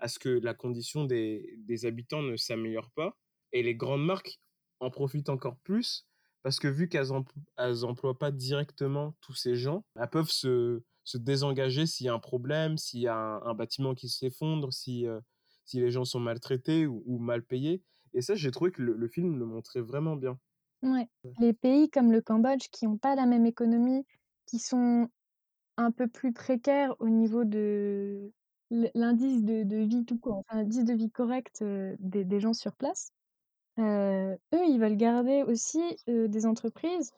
à 0.00 0.06
ce 0.08 0.20
que 0.20 0.28
la 0.28 0.54
condition 0.54 1.04
des 1.04 1.56
des 1.58 1.84
habitants 1.86 2.22
ne 2.22 2.36
s'améliore 2.36 2.90
pas 2.92 3.18
et 3.52 3.62
les 3.64 3.74
grandes 3.74 4.04
marques 4.04 4.38
en 4.80 4.90
profitent 4.90 5.28
encore 5.28 5.58
plus 5.58 6.06
parce 6.42 6.60
que 6.60 6.68
vu 6.68 6.88
qu'elles 6.88 7.12
empl 7.12 7.32
elles 7.56 7.84
emploient 7.84 8.18
pas 8.18 8.30
directement 8.30 9.16
tous 9.20 9.34
ces 9.34 9.56
gens, 9.56 9.84
elles 9.96 10.08
peuvent 10.10 10.30
se 10.30 10.84
se 11.04 11.18
désengager 11.18 11.86
s'il 11.86 12.06
y 12.06 12.08
a 12.10 12.14
un 12.14 12.18
problème, 12.20 12.78
s'il 12.78 13.00
y 13.00 13.08
a 13.08 13.16
un 13.16 13.42
un 13.42 13.54
bâtiment 13.54 13.94
qui 13.94 14.08
s'effondre, 14.08 14.72
si, 14.72 15.06
heu, 15.06 15.20
si 15.64 15.80
les 15.80 15.90
gens 15.90 16.04
sont 16.04 16.20
maltraités 16.20 16.86
ou 16.86 17.02
ou 17.06 17.18
mal 17.18 17.44
payés 17.44 17.82
et 18.14 18.22
ça, 18.22 18.34
j'ai 18.36 18.50
trouvé 18.52 18.70
que 18.72 18.82
le 18.82 18.94
le 18.94 19.08
film 19.08 19.36
le 19.38 19.46
montrait 19.46 19.80
vraiment 19.80 20.14
bien. 20.16 20.38
Ouais. 20.82 21.08
Les 21.38 21.52
pays 21.52 21.88
comme 21.90 22.12
le 22.12 22.20
Cambodge 22.20 22.68
qui 22.70 22.86
ont 22.86 22.98
pas 22.98 23.14
la 23.14 23.26
même 23.26 23.46
économie, 23.46 24.04
qui 24.46 24.58
sont 24.58 25.08
un 25.78 25.90
peu 25.90 26.08
plus 26.08 26.32
précaires 26.32 26.94
au 26.98 27.08
niveau 27.08 27.44
de 27.44 28.32
l'indice 28.70 29.42
de 29.42 29.76
vie 29.84 30.04
tout 30.04 30.18
court, 30.18 30.38
enfin 30.38 30.58
l'indice 30.58 30.84
de 30.84 30.92
vie 30.92 31.10
correct, 31.10 31.64
des 31.64 32.40
gens 32.40 32.52
sur 32.52 32.76
place, 32.76 33.12
eux, 33.78 34.36
ils 34.52 34.78
veulent 34.78 34.96
garder 34.96 35.42
aussi, 35.42 35.80
des 36.06 36.46
entreprises 36.46 37.12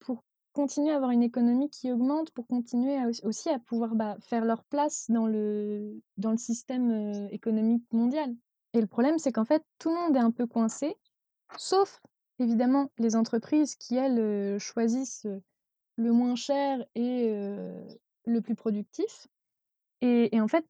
pour 0.00 0.22
continuer 0.52 0.90
à 0.92 0.96
avoir 0.96 1.12
une 1.12 1.22
économie 1.22 1.70
qui 1.70 1.90
augmente, 1.90 2.30
pour 2.32 2.46
continuer 2.46 2.98
aussi 3.22 3.48
à 3.48 3.58
pouvoir, 3.58 3.94
bah, 3.94 4.16
faire 4.20 4.44
leur 4.44 4.64
place 4.64 5.06
dans 5.08 5.26
le 5.26 6.02
système, 6.36 7.28
économique 7.30 7.84
mondial. 7.92 8.34
Et 8.74 8.80
le 8.80 8.86
problème, 8.86 9.18
c'est 9.18 9.32
qu'en 9.32 9.44
fait, 9.44 9.62
tout 9.78 9.90
le 9.90 9.94
monde 9.94 10.16
est 10.16 10.20
un 10.20 10.30
peu 10.30 10.46
coincé, 10.46 10.96
sauf 11.56 12.00
évidemment 12.38 12.90
les 12.98 13.16
entreprises 13.16 13.76
qui, 13.76 13.96
elles, 13.96 14.58
choisissent, 14.58 15.26
le 15.96 16.12
moins 16.12 16.36
cher 16.36 16.84
et 16.94 17.32
le 18.24 18.40
plus 18.40 18.54
productif 18.54 19.26
et 20.00 20.34
et 20.34 20.40
en 20.40 20.48
fait, 20.48 20.66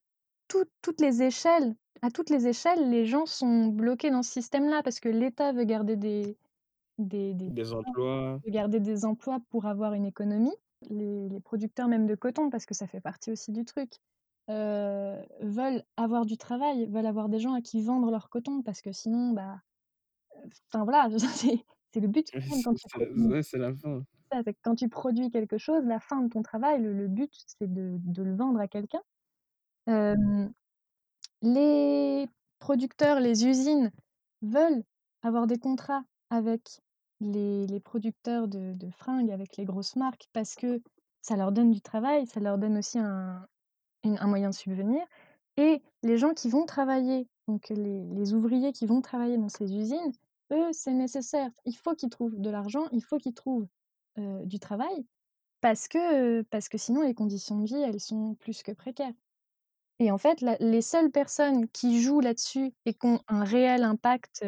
toutes 0.48 0.70
toutes 0.82 1.00
les 1.00 1.22
échelles 1.22 1.74
à 2.04 2.10
toutes 2.10 2.30
les 2.30 2.48
échelles, 2.48 2.90
les 2.90 3.06
gens 3.06 3.26
sont 3.26 3.66
bloqués 3.66 4.10
dans 4.10 4.24
ce 4.24 4.32
système-là 4.32 4.82
parce 4.82 4.98
que 4.98 5.08
l'État 5.08 5.52
veut 5.52 5.64
garder 5.64 5.96
des 5.96 6.36
des 6.98 7.32
des 7.34 7.48
Des 7.50 7.72
emplois. 7.72 8.40
veut 8.44 8.50
garder 8.50 8.80
des 8.80 9.04
emplois 9.04 9.38
pour 9.50 9.66
avoir 9.66 9.94
une 9.94 10.04
économie. 10.04 10.54
Les 10.90 11.28
les 11.28 11.40
producteurs 11.40 11.88
même 11.88 12.06
de 12.06 12.16
coton, 12.16 12.50
parce 12.50 12.66
que 12.66 12.74
ça 12.74 12.88
fait 12.88 13.00
partie 13.00 13.30
aussi 13.30 13.52
du 13.52 13.64
truc, 13.64 13.92
veulent 14.48 15.84
avoir 15.96 16.26
du 16.26 16.36
travail, 16.36 16.86
veulent 16.86 17.06
avoir 17.06 17.28
des 17.28 17.38
gens 17.38 17.54
à 17.54 17.60
qui 17.60 17.82
vendre 17.82 18.10
leur 18.10 18.28
coton 18.28 18.62
parce 18.62 18.82
que 18.82 18.90
sinon, 18.92 19.32
bah, 19.32 19.60
enfin 20.72 20.84
voilà, 20.84 21.08
c'est 21.92 22.00
le 22.00 22.08
but 22.08 22.26
quand 22.62 22.74
tu 22.74 22.88
c'est 22.88 22.98
la 22.98 23.06
produis 23.06 23.26
ouais, 23.28 23.42
c'est 23.42 23.58
la 23.58 23.74
fin. 23.74 24.04
c'est 24.30 24.42
ça, 24.44 24.52
quand 24.62 24.74
tu 24.76 24.88
produis 24.88 25.30
quelque 25.30 25.58
chose, 25.58 25.84
la 25.86 26.00
fin 26.00 26.22
de 26.22 26.28
ton 26.28 26.42
travail, 26.42 26.82
le 26.82 26.92
le 26.92 27.08
but, 27.08 27.32
c'est 27.58 27.72
de 27.72 27.98
de 28.00 28.22
le 28.22 28.34
vendre 28.34 28.60
à 28.60 28.68
quelqu'un. 28.68 29.02
Les 31.42 32.28
producteurs, 32.58 33.20
les 33.20 33.46
usines 33.46 33.90
veulent 34.42 34.84
avoir 35.22 35.46
des 35.46 35.58
contrats 35.58 36.04
avec 36.30 36.80
les 37.20 37.66
les 37.66 37.80
producteurs 37.80 38.48
de 38.48 38.74
de 38.74 38.90
fringues, 38.90 39.30
avec 39.30 39.56
les 39.56 39.64
grosses 39.64 39.96
marques 39.96 40.28
parce 40.32 40.54
que 40.54 40.80
ça 41.20 41.36
leur 41.36 41.52
donne 41.52 41.70
du 41.70 41.80
travail, 41.80 42.26
ça 42.26 42.40
leur 42.40 42.58
donne 42.58 42.78
aussi 42.78 42.98
un 42.98 43.46
une 44.04 44.18
un 44.18 44.26
moyen 44.28 44.50
de 44.50 44.54
subvenir 44.54 45.02
et 45.56 45.82
les 46.02 46.18
gens 46.18 46.34
qui 46.34 46.48
vont 46.50 46.66
travailler, 46.66 47.28
donc 47.48 47.68
les 47.70 48.04
les 48.06 48.34
ouvriers 48.34 48.72
qui 48.72 48.86
vont 48.86 49.00
travailler 49.02 49.38
dans 49.38 49.48
ces 49.48 49.74
usines, 49.76 50.12
eux, 50.50 50.72
c'est 50.72 50.92
nécessaire. 50.92 51.50
Il 51.64 51.76
faut 51.76 51.94
qu'ils 51.94 52.10
trouvent 52.10 52.40
de 52.40 52.50
l'argent, 52.50 52.88
il 52.92 53.02
faut 53.02 53.18
qu'ils 53.18 53.34
trouvent, 53.34 53.68
du 54.16 54.58
travail 54.58 55.06
parce 55.62 55.88
que, 55.88 56.42
parce 56.42 56.68
que 56.68 56.76
sinon 56.76 57.00
les 57.00 57.14
conditions 57.14 57.58
de 57.58 57.64
vie, 57.64 57.80
elles 57.80 57.98
sont 57.98 58.34
plus 58.40 58.62
que 58.62 58.72
précaires 58.72 59.14
et 60.00 60.10
en 60.10 60.18
fait, 60.18 60.44
les 60.60 60.82
seules 60.82 61.10
personnes 61.10 61.68
qui 61.68 62.02
jouent 62.02 62.20
là-dessus 62.20 62.74
et 62.84 62.92
qui 62.92 63.06
ont 63.06 63.20
un 63.28 63.44
réel 63.44 63.84
impact, 63.84 64.44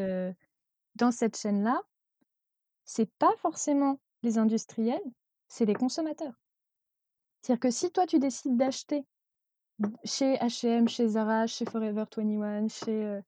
dans 0.96 1.10
cette 1.12 1.38
chaîne-là 1.38 1.80
c'est 2.84 3.10
pas 3.18 3.34
forcément 3.38 3.98
les 4.22 4.38
industriels, 4.38 5.02
c'est 5.48 5.64
les 5.64 5.74
consommateurs. 5.74 6.34
C'est-à-dire 7.42 7.60
que 7.60 7.70
si 7.70 7.90
toi, 7.90 8.06
tu 8.06 8.18
décides 8.18 8.56
d'acheter 8.56 9.04
chez 10.04 10.36
H&M, 10.36 10.88
chez 10.88 11.08
Zara, 11.08 11.46
chez 11.46 11.64
Forever 11.64 12.04
21, 12.16 12.68
chez, 12.68 13.20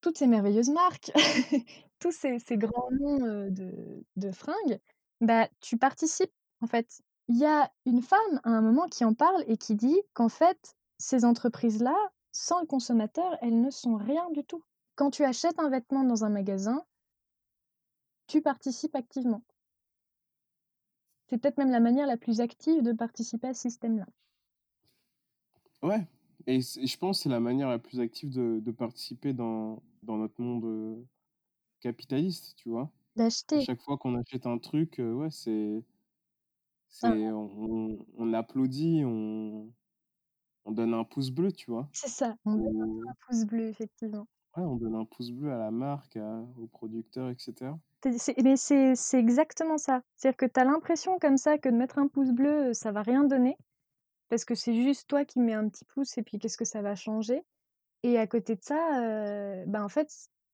toutes 0.00 0.18
ces 0.18 0.26
merveilleuses 0.26 0.70
marques, 0.70 1.12
tous 1.98 2.12
ces 2.12 2.38
ces 2.38 2.56
grands 2.56 2.90
noms, 2.92 3.50
de 3.50 4.04
de 4.16 4.30
fringues, 4.32 4.80
bah, 5.20 5.48
tu 5.60 5.76
participes, 5.76 6.32
en 6.60 6.66
fait. 6.66 7.02
Il 7.28 7.36
y 7.36 7.44
a 7.44 7.70
une 7.86 8.02
femme, 8.02 8.40
à 8.42 8.50
un 8.50 8.60
moment, 8.60 8.88
qui 8.88 9.04
en 9.04 9.14
parle 9.14 9.44
et 9.46 9.56
qui 9.56 9.74
dit 9.76 10.00
qu'en 10.14 10.28
fait, 10.28 10.76
ces 10.98 11.24
entreprises-là, 11.24 11.96
sans 12.32 12.60
le 12.60 12.66
consommateur, 12.66 13.36
elles 13.40 13.60
ne 13.60 13.70
sont 13.70 13.96
rien 13.96 14.28
du 14.32 14.44
tout. 14.44 14.64
Quand 14.96 15.10
tu 15.10 15.24
achètes 15.24 15.58
un 15.58 15.68
vêtement 15.70 16.04
dans 16.04 16.24
un 16.24 16.30
magasin, 16.30 16.84
tu 18.26 18.42
participes 18.42 18.96
activement. 18.96 19.42
C'est 21.28 21.38
peut-être 21.38 21.58
même 21.58 21.70
la 21.70 21.80
manière 21.80 22.06
la 22.06 22.16
plus 22.16 22.40
active 22.40 22.82
de 22.82 22.92
participer 22.92 23.48
à 23.48 23.54
ce 23.54 23.62
système-là. 23.62 24.06
Ouais, 25.82 26.06
et 26.46 26.60
je 26.60 26.98
pense 26.98 27.18
que 27.18 27.22
c'est 27.24 27.28
la 27.28 27.40
manière 27.40 27.68
la 27.68 27.78
plus 27.78 28.00
active 28.00 28.30
de, 28.30 28.60
de 28.60 28.70
participer 28.72 29.32
dans, 29.32 29.82
dans 30.02 30.16
notre 30.16 30.40
monde 30.40 31.04
capitaliste, 31.80 32.54
tu 32.56 32.68
vois? 32.70 32.90
D'acheter. 33.16 33.60
chaque 33.62 33.82
fois 33.82 33.98
qu'on 33.98 34.16
achète 34.16 34.46
un 34.46 34.58
truc, 34.58 34.96
ouais, 34.98 35.30
c'est, 35.30 35.82
c'est, 36.88 37.06
Ah. 37.06 37.34
on, 37.34 37.98
on 38.16 38.32
applaudit, 38.34 39.02
on, 39.04 39.72
on 40.64 40.72
donne 40.72 40.94
un 40.94 41.04
pouce 41.04 41.30
bleu, 41.30 41.52
tu 41.52 41.70
vois? 41.70 41.88
C'est 41.92 42.08
ça, 42.08 42.36
on 42.44 42.54
donne 42.56 43.02
un 43.08 43.12
pouce 43.26 43.44
bleu, 43.44 43.68
effectivement. 43.68 44.26
Ouais, 44.56 44.64
on 44.64 44.76
donne 44.76 44.94
un 44.96 45.04
pouce 45.04 45.30
bleu 45.30 45.52
à 45.52 45.58
la 45.58 45.70
marque, 45.70 46.18
au 46.58 46.66
producteur, 46.66 47.30
etc. 47.30 47.78
mais 48.42 48.56
c'est 48.56 49.18
exactement 49.18 49.78
ça. 49.78 50.02
C'est-à-dire 50.16 50.36
que 50.36 50.46
tu 50.46 50.60
as 50.60 50.64
l'impression 50.64 51.18
comme 51.18 51.36
ça 51.36 51.58
que 51.58 51.68
de 51.68 51.74
mettre 51.76 51.98
un 51.98 52.08
pouce 52.08 52.32
bleu, 52.32 52.72
ça 52.72 52.92
va 52.92 53.02
rien 53.02 53.24
donner. 53.24 53.56
Parce 54.28 54.44
que 54.44 54.54
c'est 54.54 54.74
juste 54.74 55.08
toi 55.08 55.24
qui 55.24 55.40
mets 55.40 55.54
un 55.54 55.68
petit 55.68 55.84
pouce 55.84 56.16
et 56.18 56.22
puis 56.22 56.38
qu'est-ce 56.38 56.56
que 56.56 56.64
ça 56.64 56.82
va 56.82 56.94
changer? 56.94 57.42
Et 58.02 58.18
à 58.18 58.26
côté 58.26 58.54
de 58.56 58.62
ça, 58.62 59.00
ben 59.66 59.84
en 59.84 59.88
fait, 59.88 60.10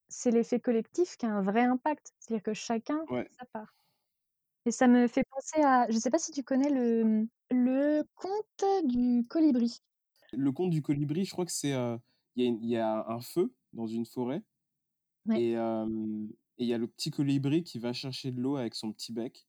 c'est 0.08 0.30
l'effet 0.30 0.60
collectif 0.60 1.16
qui 1.16 1.26
a 1.26 1.30
un 1.30 1.42
vrai 1.42 1.62
impact. 1.62 2.12
C'est-à-dire 2.18 2.42
que 2.42 2.54
chacun 2.54 3.04
fait 3.08 3.30
sa 3.38 3.46
part. 3.46 3.74
Et 4.64 4.72
ça 4.72 4.88
me 4.88 5.06
fait 5.06 5.24
penser 5.30 5.62
à, 5.62 5.86
je 5.88 5.94
ne 5.94 6.00
sais 6.00 6.10
pas 6.10 6.18
si 6.18 6.32
tu 6.32 6.42
connais 6.42 6.70
le, 6.70 7.28
le 7.50 8.02
conte 8.16 8.86
du 8.86 9.24
colibri. 9.28 9.80
Le 10.32 10.50
conte 10.50 10.70
du 10.70 10.82
colibri, 10.82 11.24
je 11.24 11.30
crois 11.30 11.46
que 11.46 11.52
c'est, 11.52 11.74
il 12.34 12.64
y, 12.64 12.76
a 12.76 13.06
un 13.08 13.20
feu 13.20 13.54
dans 13.72 13.86
une 13.86 14.06
forêt. 14.06 14.42
Et 15.32 15.52
il 15.52 16.66
y 16.66 16.74
a 16.74 16.78
le 16.78 16.86
petit 16.88 17.10
colibri 17.10 17.62
qui 17.62 17.78
va 17.78 17.92
chercher 17.92 18.32
de 18.32 18.40
l'eau 18.40 18.56
avec 18.56 18.74
son 18.74 18.92
petit 18.92 19.12
bec 19.12 19.46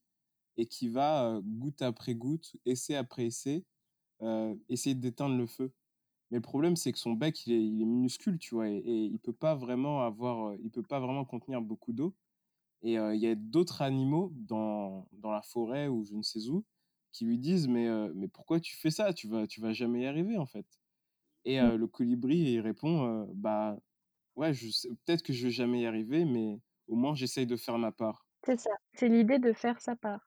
et 0.56 0.66
qui 0.66 0.88
va, 0.88 1.40
goutte 1.42 1.82
après 1.82 2.14
goutte, 2.14 2.56
essai 2.64 2.94
après 2.94 3.26
essai, 3.26 3.64
essayer 4.68 4.94
d'éteindre 4.94 5.36
le 5.36 5.46
feu. 5.46 5.72
Mais 6.30 6.38
le 6.38 6.42
problème, 6.42 6.76
c'est 6.76 6.92
que 6.92 6.98
son 6.98 7.12
bec, 7.12 7.46
il 7.46 7.52
est, 7.52 7.64
il 7.64 7.82
est 7.82 7.86
minuscule, 7.86 8.38
tu 8.38 8.54
vois, 8.54 8.68
et, 8.68 8.82
il 8.84 9.18
peut 9.18 9.32
pas 9.32 9.54
vraiment 9.54 10.02
avoir, 10.02 10.54
il 10.62 10.70
peut 10.70 10.82
pas 10.82 11.00
vraiment 11.00 11.24
contenir 11.24 11.62
beaucoup 11.62 11.92
d'eau. 11.92 12.14
Et 12.82 12.92
il 12.94 13.20
y 13.20 13.26
a 13.26 13.34
d'autres 13.34 13.82
animaux 13.82 14.32
dans, 14.34 15.08
dans 15.12 15.32
la 15.32 15.42
forêt 15.42 15.88
ou 15.88 16.04
je 16.04 16.14
ne 16.14 16.22
sais 16.22 16.48
où 16.48 16.64
qui 17.12 17.24
lui 17.24 17.38
disent 17.38 17.66
mais, 17.66 17.88
mais 18.14 18.28
pourquoi 18.28 18.60
tu 18.60 18.76
fais 18.76 18.90
ça? 18.90 19.12
Tu 19.12 19.26
vas, 19.26 19.46
tu 19.46 19.60
vas 19.60 19.72
jamais 19.72 20.02
y 20.02 20.06
arriver 20.06 20.36
en 20.36 20.46
fait. 20.46 20.66
Et 21.44 21.60
mmh. 21.60 21.74
le 21.74 21.86
colibri, 21.86 22.36
il 22.36 22.60
répond 22.60 23.28
bah 23.34 23.78
ouais, 24.36 24.52
peut-être 24.52 25.22
que 25.22 25.32
je 25.32 25.46
vais 25.46 25.50
jamais 25.50 25.80
y 25.82 25.86
arriver, 25.86 26.24
mais 26.24 26.60
au 26.86 26.94
moins 26.94 27.14
j'essaye 27.14 27.46
de 27.46 27.56
faire 27.56 27.78
ma 27.78 27.92
part. 27.92 28.26
C'est 28.44 28.60
ça, 28.60 28.70
c'est 28.94 29.08
l'idée 29.08 29.38
de 29.38 29.52
faire 29.52 29.80
sa 29.80 29.96
part. 29.96 30.26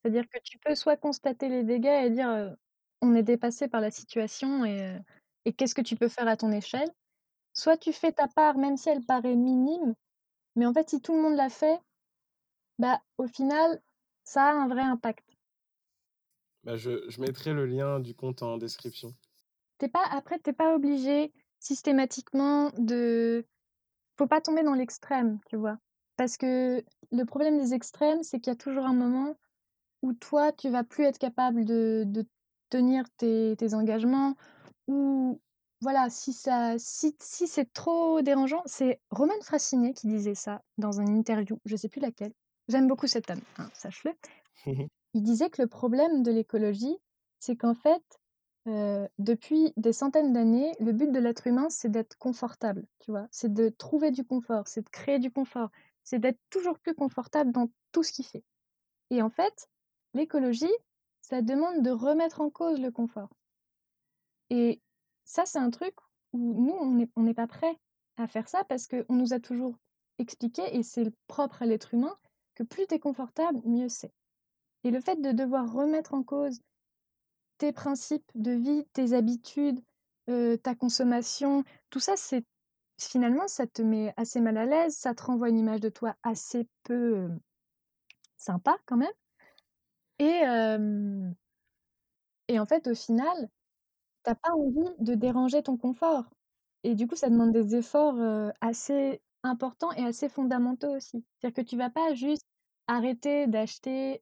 C'est-à-dire 0.00 0.28
que 0.28 0.38
tu 0.42 0.58
peux 0.58 0.74
soit 0.74 0.96
constater 0.96 1.48
les 1.48 1.64
dégâts 1.64 2.04
et 2.06 2.10
dire 2.10 2.56
on 3.00 3.14
est 3.14 3.22
dépassé 3.22 3.68
par 3.68 3.80
la 3.80 3.90
situation 3.90 4.64
et, 4.64 4.98
et 5.44 5.52
qu'est-ce 5.52 5.74
que 5.74 5.82
tu 5.82 5.96
peux 5.96 6.08
faire 6.08 6.28
à 6.28 6.36
ton 6.36 6.52
échelle, 6.52 6.90
soit 7.54 7.76
tu 7.76 7.92
fais 7.92 8.12
ta 8.12 8.28
part 8.28 8.58
même 8.58 8.76
si 8.76 8.88
elle 8.88 9.04
paraît 9.04 9.36
minime, 9.36 9.94
mais 10.56 10.66
en 10.66 10.72
fait 10.72 10.90
si 10.90 11.00
tout 11.00 11.14
le 11.14 11.22
monde 11.22 11.36
l'a 11.36 11.50
fait, 11.50 11.80
bah 12.78 13.00
au 13.18 13.26
final 13.26 13.80
ça 14.24 14.44
a 14.44 14.52
un 14.52 14.68
vrai 14.68 14.82
impact. 14.82 15.24
Bah, 16.64 16.76
je, 16.76 17.08
je 17.08 17.20
mettrai 17.20 17.52
le 17.52 17.66
lien 17.66 18.00
du 18.00 18.14
compte 18.14 18.42
en 18.42 18.58
description. 18.58 19.14
T'es 19.78 19.88
pas, 19.88 20.04
après, 20.10 20.38
t'es 20.38 20.52
pas 20.52 20.74
obligé 20.74 21.32
systématiquement 21.60 22.70
de. 22.78 23.46
Faut 24.16 24.26
pas 24.26 24.40
tomber 24.40 24.64
dans 24.64 24.74
l'extrême, 24.74 25.38
tu 25.48 25.56
vois? 25.56 25.78
Parce 26.16 26.36
que 26.36 26.84
le 27.12 27.24
problème 27.24 27.58
des 27.58 27.74
extrêmes, 27.74 28.22
c'est 28.22 28.40
qu'il 28.40 28.50
y 28.50 28.56
a 28.56 28.58
toujours 28.58 28.84
un 28.84 28.92
moment 28.92 29.36
où 30.02 30.12
toi, 30.12 30.52
tu 30.52 30.68
vas 30.68 30.84
plus 30.84 31.04
être 31.04 31.18
capable 31.18 31.64
de, 31.64 32.04
de 32.06 32.26
tenir 32.70 33.04
tes, 33.16 33.56
tes, 33.56 33.74
engagements. 33.74 34.34
Ou 34.86 35.40
voilà, 35.80 36.10
si, 36.10 36.32
ça, 36.32 36.74
si, 36.78 37.14
si 37.20 37.46
c'est 37.46 37.72
trop 37.72 38.20
dérangeant, 38.22 38.62
c'est 38.66 39.00
Roman 39.10 39.40
Frassinet 39.42 39.92
qui 39.92 40.08
disait 40.08 40.34
ça 40.34 40.62
dans 40.76 41.00
une 41.00 41.16
interview, 41.16 41.58
je 41.64 41.76
sais 41.76 41.88
plus 41.88 42.00
laquelle. 42.00 42.32
J'aime 42.68 42.88
beaucoup 42.88 43.06
cet 43.06 43.30
homme, 43.30 43.40
hein, 43.58 43.68
sache-le. 43.74 44.12
Il 45.14 45.22
disait 45.22 45.50
que 45.50 45.62
le 45.62 45.68
problème 45.68 46.22
de 46.22 46.30
l'écologie, 46.30 46.96
c'est 47.38 47.56
qu'en 47.56 47.74
fait, 47.74 48.02
euh, 48.66 49.08
depuis 49.18 49.72
des 49.76 49.92
centaines 49.92 50.32
d'années, 50.32 50.74
le 50.80 50.92
but 50.92 51.10
de 51.10 51.18
l'être 51.18 51.46
humain, 51.46 51.70
c'est 51.70 51.88
d'être 51.88 52.16
confortable, 52.18 52.86
tu 52.98 53.10
vois. 53.10 53.26
C'est 53.30 53.52
de 53.52 53.70
trouver 53.70 54.10
du 54.10 54.24
confort, 54.24 54.68
c'est 54.68 54.82
de 54.82 54.90
créer 54.90 55.18
du 55.18 55.30
confort, 55.30 55.70
c'est 56.04 56.18
d'être 56.18 56.40
toujours 56.50 56.78
plus 56.78 56.94
confortable 56.94 57.52
dans 57.52 57.70
tout 57.92 58.02
ce 58.02 58.12
qu'il 58.12 58.26
fait. 58.26 58.44
Et 59.10 59.22
en 59.22 59.30
fait, 59.30 59.68
l'écologie, 60.12 60.72
ça 61.28 61.42
demande 61.42 61.82
de 61.82 61.90
remettre 61.90 62.40
en 62.40 62.48
cause 62.48 62.80
le 62.80 62.90
confort. 62.90 63.28
Et 64.48 64.80
ça, 65.24 65.44
c'est 65.44 65.58
un 65.58 65.68
truc 65.68 65.94
où 66.32 66.54
nous, 66.54 67.06
on 67.16 67.22
n'est 67.22 67.34
pas 67.34 67.46
prêt 67.46 67.78
à 68.16 68.26
faire 68.26 68.48
ça 68.48 68.64
parce 68.64 68.86
qu'on 68.86 69.14
nous 69.14 69.34
a 69.34 69.38
toujours 69.38 69.76
expliqué, 70.18 70.62
et 70.74 70.82
c'est 70.82 71.12
propre 71.26 71.60
à 71.60 71.66
l'être 71.66 71.92
humain, 71.92 72.16
que 72.54 72.62
plus 72.62 72.86
tu 72.86 72.94
es 72.94 72.98
confortable, 72.98 73.60
mieux 73.66 73.90
c'est. 73.90 74.10
Et 74.84 74.90
le 74.90 75.00
fait 75.02 75.20
de 75.20 75.32
devoir 75.32 75.70
remettre 75.70 76.14
en 76.14 76.22
cause 76.22 76.62
tes 77.58 77.72
principes 77.72 78.30
de 78.34 78.52
vie, 78.52 78.86
tes 78.94 79.12
habitudes, 79.12 79.80
ta 80.26 80.74
consommation, 80.74 81.62
tout 81.90 82.00
ça, 82.00 82.16
c'est 82.16 82.44
finalement, 82.98 83.48
ça 83.48 83.66
te 83.66 83.82
met 83.82 84.14
assez 84.16 84.40
mal 84.40 84.56
à 84.56 84.64
l'aise, 84.64 84.96
ça 84.96 85.14
te 85.14 85.24
renvoie 85.24 85.50
une 85.50 85.58
image 85.58 85.80
de 85.80 85.90
toi 85.90 86.16
assez 86.22 86.66
peu 86.84 87.28
sympa 88.38 88.78
quand 88.86 88.96
même. 88.96 89.12
Et, 90.20 90.40
et 92.58 92.60
en 92.60 92.66
fait, 92.66 92.88
au 92.88 92.94
final, 92.96 93.48
t'as 94.24 94.34
pas 94.34 94.52
envie 94.52 94.90
de 94.98 95.14
déranger 95.14 95.62
ton 95.62 95.76
confort. 95.76 96.24
Et 96.82 96.96
du 96.96 97.06
coup, 97.06 97.14
ça 97.16 97.30
demande 97.30 97.52
des 97.52 97.76
efforts 97.76 98.18
assez 98.60 99.22
importants 99.44 99.92
et 99.92 100.04
assez 100.04 100.28
fondamentaux 100.28 100.96
aussi. 100.96 101.24
C'est-à-dire 101.38 101.64
que 101.64 101.70
tu 101.70 101.76
vas 101.76 101.90
pas 101.90 102.14
juste 102.14 102.42
arrêter 102.88 103.46
d'acheter 103.46 104.20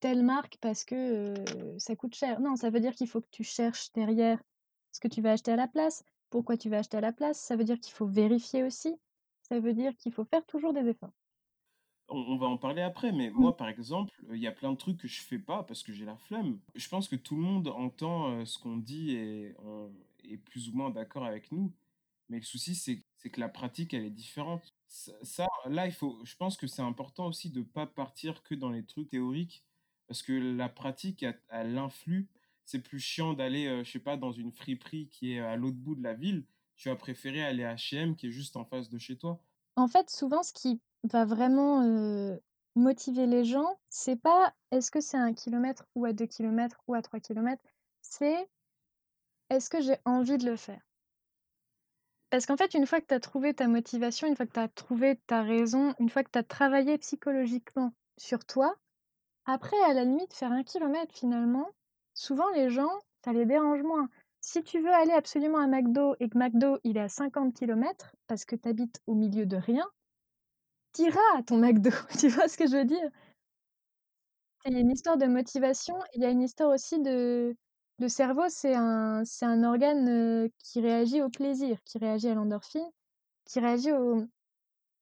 telle 0.00 0.24
marque 0.24 0.56
parce 0.62 0.86
que 0.86 1.34
ça 1.76 1.96
coûte 1.96 2.14
cher. 2.14 2.40
Non, 2.40 2.56
ça 2.56 2.70
veut 2.70 2.80
dire 2.80 2.94
qu'il 2.94 3.08
faut 3.08 3.20
que 3.20 3.28
tu 3.30 3.44
cherches 3.44 3.92
derrière 3.92 4.42
ce 4.92 5.00
que 5.00 5.08
tu 5.08 5.20
vas 5.20 5.32
acheter 5.32 5.52
à 5.52 5.56
la 5.56 5.68
place, 5.68 6.02
pourquoi 6.30 6.56
tu 6.56 6.70
vas 6.70 6.78
acheter 6.78 6.96
à 6.96 7.02
la 7.02 7.12
place. 7.12 7.38
Ça 7.38 7.56
veut 7.56 7.64
dire 7.64 7.78
qu'il 7.78 7.92
faut 7.92 8.06
vérifier 8.06 8.64
aussi. 8.64 8.96
Ça 9.42 9.60
veut 9.60 9.74
dire 9.74 9.94
qu'il 9.98 10.12
faut 10.12 10.24
faire 10.24 10.46
toujours 10.46 10.72
des 10.72 10.88
efforts. 10.88 11.12
On, 12.08 12.36
va 12.36 12.46
en 12.46 12.56
parler 12.56 12.82
après, 12.82 13.12
mais 13.12 13.30
moi, 13.30 13.56
par 13.56 13.68
exemple, 13.68 14.12
il 14.32 14.38
y 14.38 14.46
a 14.46 14.52
plein 14.52 14.72
de 14.72 14.78
trucs 14.78 14.96
que 14.96 15.08
je 15.08 15.20
fais 15.20 15.38
pas 15.38 15.62
parce 15.62 15.82
que 15.82 15.92
j'ai 15.92 16.04
la 16.04 16.16
flemme. 16.16 16.58
Je 16.74 16.88
pense 16.88 17.06
que 17.06 17.16
tout 17.16 17.36
le 17.36 17.42
monde 17.42 17.68
entend 17.68 18.44
ce 18.46 18.58
qu'on 18.58 18.78
dit 18.78 19.12
et 19.12 19.54
est 20.24 20.38
plus 20.38 20.68
ou 20.70 20.72
moins 20.76 20.90
d'accord 20.90 21.24
avec 21.24 21.52
nous. 21.52 21.72
Mais 22.28 22.38
le 22.38 22.44
souci, 22.44 22.74
c'est 22.74 23.02
que 23.30 23.40
la 23.40 23.48
pratique, 23.48 23.94
elle 23.94 24.04
est 24.04 24.10
différente. 24.10 24.74
Ça, 24.88 25.46
là, 25.66 25.86
il 25.86 25.92
faut, 25.92 26.18
je 26.24 26.34
pense 26.36 26.56
que 26.56 26.66
c'est 26.66 26.82
important 26.82 27.26
aussi 27.26 27.50
de 27.50 27.60
ne 27.60 27.64
pas 27.64 27.86
partir 27.86 28.42
que 28.42 28.54
dans 28.54 28.70
les 28.70 28.84
trucs 28.84 29.10
théoriques 29.10 29.64
parce 30.08 30.22
que 30.22 30.32
la 30.32 30.68
pratique, 30.68 31.24
elle, 31.50 31.78
influe. 31.78 32.28
C'est 32.64 32.80
plus 32.80 33.00
chiant 33.00 33.32
d'aller, 33.34 33.64
je 33.64 33.70
euh, 33.70 33.84
je 33.84 33.92
sais 33.92 33.98
pas, 33.98 34.16
dans 34.16 34.32
une 34.32 34.52
friperie 34.52 35.08
qui 35.08 35.32
est 35.32 35.40
à 35.40 35.56
l'autre 35.56 35.76
bout 35.76 35.94
de 35.94 36.02
la 36.02 36.14
ville. 36.14 36.44
Tu 36.76 36.90
as 36.90 36.96
préféré 36.96 37.42
aller 37.42 37.64
à 37.64 37.74
H&M 37.74 38.14
qui 38.14 38.26
est 38.28 38.30
juste 38.30 38.56
en 38.56 38.64
face 38.64 38.90
de 38.90 38.98
chez 38.98 39.16
toi. 39.16 39.42
En 39.76 39.88
fait, 39.88 40.10
souvent, 40.10 40.42
ce 40.42 40.52
qui 40.52 40.80
va 41.04 41.24
vraiment 41.24 42.38
motiver 42.74 43.26
les 43.26 43.44
gens, 43.44 43.78
c'est 43.88 44.16
pas 44.16 44.54
est-ce 44.70 44.90
que 44.90 45.00
c'est 45.00 45.16
à 45.16 45.22
un 45.22 45.34
kilomètre 45.34 45.84
ou 45.94 46.04
à 46.04 46.12
deux 46.12 46.26
kilomètres 46.26 46.80
ou 46.86 46.94
à 46.94 47.02
trois 47.02 47.20
kilomètres, 47.20 47.62
c'est 48.00 48.48
est-ce 49.50 49.70
que 49.70 49.80
j'ai 49.80 49.96
envie 50.04 50.38
de 50.38 50.46
le 50.46 50.56
faire? 50.56 50.80
Parce 52.30 52.44
qu'en 52.44 52.56
fait, 52.56 52.74
une 52.74 52.86
fois 52.86 53.00
que 53.00 53.06
tu 53.06 53.14
as 53.14 53.20
trouvé 53.20 53.54
ta 53.54 53.68
motivation, 53.68 54.28
une 54.28 54.36
fois 54.36 54.46
que 54.46 54.52
tu 54.52 54.60
as 54.60 54.68
trouvé 54.68 55.16
ta 55.26 55.42
raison, 55.42 55.94
une 55.98 56.10
fois 56.10 56.22
que 56.22 56.30
tu 56.30 56.38
as 56.38 56.42
travaillé 56.42 56.98
psychologiquement 56.98 57.92
sur 58.18 58.44
toi, 58.44 58.76
après, 59.46 59.80
à 59.86 59.94
la 59.94 60.04
limite, 60.04 60.34
faire 60.34 60.52
un 60.52 60.62
kilomètre 60.62 61.14
finalement, 61.14 61.70
souvent 62.12 62.50
les 62.50 62.68
gens, 62.68 62.90
ça 63.24 63.32
les 63.32 63.46
dérange 63.46 63.82
moins. 63.82 64.10
Si 64.42 64.62
tu 64.62 64.78
veux 64.80 64.92
aller 64.92 65.12
absolument 65.12 65.58
à 65.58 65.66
McDo 65.66 66.14
et 66.20 66.28
que 66.28 66.36
McDo, 66.36 66.78
il 66.84 66.98
est 66.98 67.00
à 67.00 67.08
50 67.08 67.54
km 67.54 68.12
parce 68.26 68.44
que 68.44 68.56
tu 68.56 68.68
habites 68.68 69.00
au 69.06 69.14
milieu 69.14 69.46
de 69.46 69.56
rien, 69.56 69.86
t'iras 70.92 71.20
à 71.36 71.42
ton 71.42 71.58
McDo. 71.58 71.90
Tu 72.18 72.28
vois 72.28 72.48
ce 72.48 72.56
que 72.56 72.66
je 72.66 72.76
veux 72.76 72.84
dire? 72.84 73.10
Il 74.66 74.72
y 74.74 74.76
a 74.76 74.80
une 74.80 74.90
histoire 74.90 75.16
de 75.16 75.26
motivation, 75.26 75.94
il 76.14 76.22
y 76.22 76.26
a 76.26 76.30
une 76.30 76.42
histoire 76.42 76.70
aussi 76.70 77.00
de... 77.00 77.56
Cerveau, 78.06 78.44
c'est 78.48 78.74
un, 78.74 79.24
c'est 79.24 79.44
un 79.44 79.64
organe 79.64 80.48
qui 80.58 80.80
réagit 80.80 81.20
au 81.20 81.30
plaisir, 81.30 81.78
qui 81.84 81.98
réagit 81.98 82.28
à 82.28 82.34
l'endorphine, 82.34 82.88
qui 83.44 83.58
réagit 83.58 83.92
au... 83.92 84.24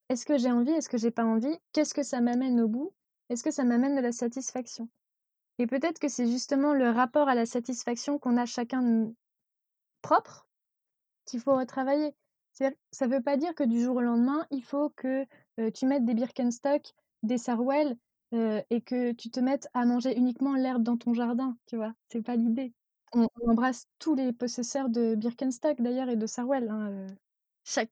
Est-ce 0.09 0.25
que 0.25 0.37
j'ai 0.37 0.51
envie 0.51 0.71
Est-ce 0.71 0.89
que 0.89 0.97
j'ai 0.97 1.11
pas 1.11 1.25
envie 1.25 1.55
Qu'est-ce 1.73 1.93
que 1.93 2.01
ça 2.03 2.21
m'amène 2.21 2.59
au 2.59 2.67
bout 2.67 2.93
est-ce 3.29 3.43
que 3.43 3.51
ça 3.51 3.65
m'amène 3.65 3.95
de 3.95 4.01
la 4.01 4.11
satisfaction? 4.11 4.89
Et 5.59 5.67
peut-être 5.67 5.99
que 5.99 6.07
c'est 6.07 6.27
justement 6.27 6.73
le 6.73 6.89
rapport 6.89 7.27
à 7.27 7.35
la 7.35 7.45
satisfaction 7.45 8.19
qu'on 8.19 8.37
a 8.37 8.45
chacun 8.45 9.11
propre 10.01 10.47
qu'il 11.25 11.41
faut 11.41 11.57
retravailler. 11.57 12.15
Ça 12.91 13.07
veut 13.07 13.21
pas 13.21 13.37
dire 13.37 13.53
que 13.55 13.63
du 13.63 13.81
jour 13.81 13.97
au 13.97 14.01
lendemain, 14.01 14.45
il 14.51 14.63
faut 14.63 14.89
que, 14.89 15.25
tu 15.71 15.85
mettes 15.85 16.05
des 16.05 16.13
Birkenstock, 16.13 16.93
des 17.23 17.37
Sarwell, 17.37 17.97
et 18.31 18.81
que 18.81 19.11
tu 19.13 19.29
te 19.29 19.39
mettes 19.39 19.67
à 19.73 19.85
manger 19.85 20.17
uniquement 20.17 20.55
l'herbe 20.55 20.83
dans 20.83 20.97
ton 20.97 21.13
jardin, 21.13 21.57
tu 21.67 21.75
vois? 21.77 21.93
C'est 22.11 22.21
pas 22.23 22.35
l'idée. 22.35 22.73
On 23.13 23.27
embrasse 23.49 23.85
tous 23.99 24.15
les 24.15 24.33
possesseurs 24.33 24.89
de 24.89 25.15
Birkenstock 25.15 25.81
d'ailleurs 25.81 26.09
et 26.09 26.15
de 26.17 26.25
Sarwell, 26.27 26.69
hein, 26.69 27.07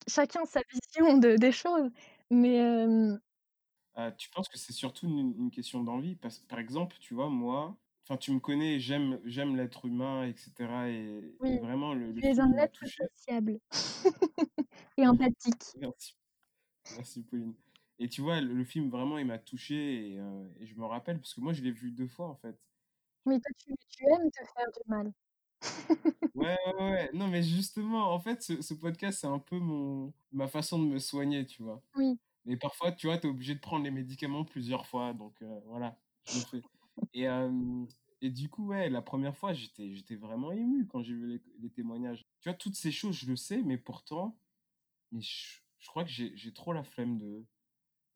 chacun 0.07 0.45
sa 0.45 0.61
vision 0.71 1.17
de 1.17 1.37
des 1.37 1.51
choses, 1.51 1.89
mais 2.31 2.59
Heu, 3.97 4.11
tu 4.17 4.29
penses 4.29 4.47
que 4.49 4.57
c'est 4.57 4.73
surtout 4.73 5.07
une 5.07 5.51
question 5.51 5.83
d'envie? 5.83 6.15
Par 6.47 6.59
exemple, 6.59 6.97
tu 6.99 7.13
vois, 7.13 7.29
moi, 7.29 7.77
enfin, 8.07 8.17
tu 8.17 8.31
me 8.31 8.39
connais, 8.39 8.79
j'aime 8.79 9.19
j'aime 9.25 9.55
l'être 9.55 9.85
humain 9.85 10.25
et 10.25 10.35
cetera 10.37 10.89
et 10.89 11.35
vraiment 11.39 11.93
le 11.93 12.13
tu 12.13 12.25
es 12.25 12.39
un 12.39 12.53
être 12.53 12.85
sociable 12.85 13.59
et 14.97 15.07
empathique. 15.07 15.63
Merci. 15.79 16.15
Merci 16.95 17.23
Pauline 17.23 17.53
et 17.97 18.09
tu 18.09 18.21
vois, 18.21 18.41
le 18.41 18.53
le 18.53 18.63
film 18.65 18.89
vraiment 18.89 19.17
il 19.17 19.25
m'a 19.25 19.39
touché 19.39 19.75
et 19.75 20.19
et 20.59 20.65
je 20.65 20.75
me 20.75 20.85
rappelle 20.85 21.17
parce 21.19 21.33
que 21.33 21.41
moi 21.41 21.53
je 21.53 21.61
l'ai 21.61 21.71
vu 21.71 21.91
2 21.91 22.07
fois 22.07 22.27
en 22.27 22.35
fait. 22.35 22.57
Oui, 23.25 23.39
toi 23.41 23.51
tu 23.57 23.73
tu 23.89 24.03
aimes 24.05 24.29
te 24.31 24.43
faire 24.53 24.67
du 24.71 24.89
mal. 24.89 25.11
Ouais, 26.35 26.57
ouais, 26.77 26.83
ouais, 26.83 27.09
non 27.13 27.27
mais 27.27 27.41
justement, 27.41 28.13
en 28.13 28.19
fait, 28.19 28.41
ce 28.43 28.61
ce 28.61 28.73
podcast, 28.73 29.19
c'est 29.21 29.27
un 29.27 29.39
peu 29.39 29.57
mon 29.57 30.13
ma 30.31 30.47
façon 30.47 30.77
de 30.83 30.85
me 30.87 30.99
soigner, 30.99 31.45
tu 31.45 31.63
vois? 31.63 31.81
Oui. 31.95 32.19
Mais 32.45 32.57
parfois, 32.57 32.91
tu 32.91 33.07
vois, 33.07 33.17
tu 33.17 33.27
es 33.27 33.29
obligé 33.29 33.55
de 33.55 33.59
prendre 33.59 33.83
les 33.85 33.91
médicaments 33.91 34.43
plusieurs 34.45 34.85
fois 34.85 35.13
donc 35.13 35.41
heu, 35.41 35.47
voilà, 35.67 35.97
je 36.25 36.39
le 36.39 36.45
fais 36.45 36.61
et 37.13 37.27
et 38.21 38.29
du 38.31 38.49
coup, 38.49 38.67
ouais, 38.67 38.89
la 38.89 39.01
1re 39.01 39.35
fois, 39.37 39.53
j'étais 39.53 39.93
j'étais 39.93 40.15
vraiment 40.15 40.51
ému 40.51 40.87
quand 40.87 41.01
j'ai 41.03 41.13
vu 41.13 41.27
les 41.27 41.41
les 41.59 41.69
témoignages. 41.71 42.25
Tu 42.41 42.49
vois, 42.49 42.55
toutes 42.57 42.75
ces 42.75 42.91
choses, 42.91 43.15
je 43.17 43.27
le 43.29 43.35
sais, 43.35 43.61
mais 43.63 43.77
pourtant, 43.77 44.39
mais 45.11 45.21
je 45.21 45.59
je 45.79 45.87
crois 45.89 46.03
que 46.05 46.11
j'ai 46.11 46.35
j'ai 46.37 46.53
trop 46.53 46.73
la 46.73 46.83
flemme 46.83 47.17
de 47.19 47.45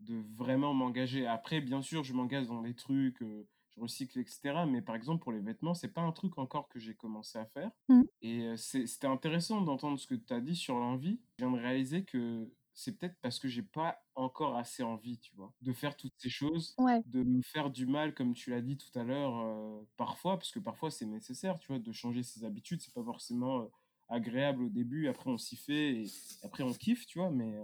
de 0.01 0.23
vraiment 0.37 0.73
m'engager. 0.73 1.27
Après, 1.27 1.61
bien 1.61 1.81
sûr, 1.81 2.03
je 2.05 2.13
m'engage 2.13 2.47
dans 2.47 2.61
des 2.63 2.75
trucs, 2.75 3.19
je 3.21 3.81
recycle 3.81 4.19
et 4.19 4.25
cetera, 4.27 4.65
mais 4.65 4.81
par 4.81 4.95
exemple, 4.95 5.23
pour 5.23 5.31
les 5.33 5.41
vêtements, 5.41 5.73
c'est 5.75 5.93
pas 5.93 6.01
un 6.01 6.11
truc 6.13 6.37
encore 6.39 6.69
que 6.69 6.79
j'ai 6.79 6.95
commencé 6.95 7.37
à 7.39 7.45
faire 7.45 7.71
Mmh. 7.89 8.03
et 8.21 8.55
c'était 8.57 9.07
intéressant 9.07 9.61
d'entendre 9.61 9.99
ce 9.99 10.07
que 10.07 10.15
tu 10.15 10.33
as 10.33 10.41
dit 10.41 10.55
sur 10.55 10.75
l'envie. 10.79 11.21
Je 11.39 11.45
viens 11.45 11.55
de 11.55 11.61
réaliser 11.61 12.05
que 12.05 12.51
c'est 12.79 12.97
peut-être 12.97 13.17
parce 13.21 13.39
que 13.39 13.47
j'ai 13.47 13.63
pas 13.63 14.03
encore 14.15 14.55
assez 14.57 14.83
envie, 14.83 15.19
tu 15.19 15.35
vois? 15.35 15.53
De 15.61 15.73
faire 15.73 15.95
toutes 15.97 16.13
ces 16.17 16.29
choses, 16.29 16.77
Ouais. 16.77 17.03
de 17.05 17.23
me 17.23 17.41
faire 17.41 17.69
du 17.71 17.85
mal, 17.87 18.13
comme 18.13 18.33
tu 18.33 18.51
l'as 18.51 18.61
dit 18.61 18.77
tout 18.77 18.97
à 18.99 19.03
l'heure, 19.03 19.35
heu, 19.41 19.87
parfois, 19.97 20.37
parce 20.37 20.51
que 20.51 20.59
parfois 20.59 20.91
c'est 20.91 21.05
nécessaire, 21.05 21.59
tu 21.59 21.67
vois, 21.69 21.79
de 21.79 21.91
changer 21.91 22.23
ses 22.23 22.43
habitudes. 22.45 22.81
C'est 22.81 22.93
pas 22.93 23.03
forcément, 23.03 23.69
agréable 24.09 24.63
au 24.63 24.69
début, 24.69 25.07
après 25.07 25.29
on 25.29 25.37
s'y 25.37 25.55
fait 25.57 26.01
et 26.03 26.05
après 26.43 26.63
on 26.63 26.73
kiffe, 26.73 27.05
tu 27.07 27.19
vois? 27.19 27.31
Mais 27.31 27.59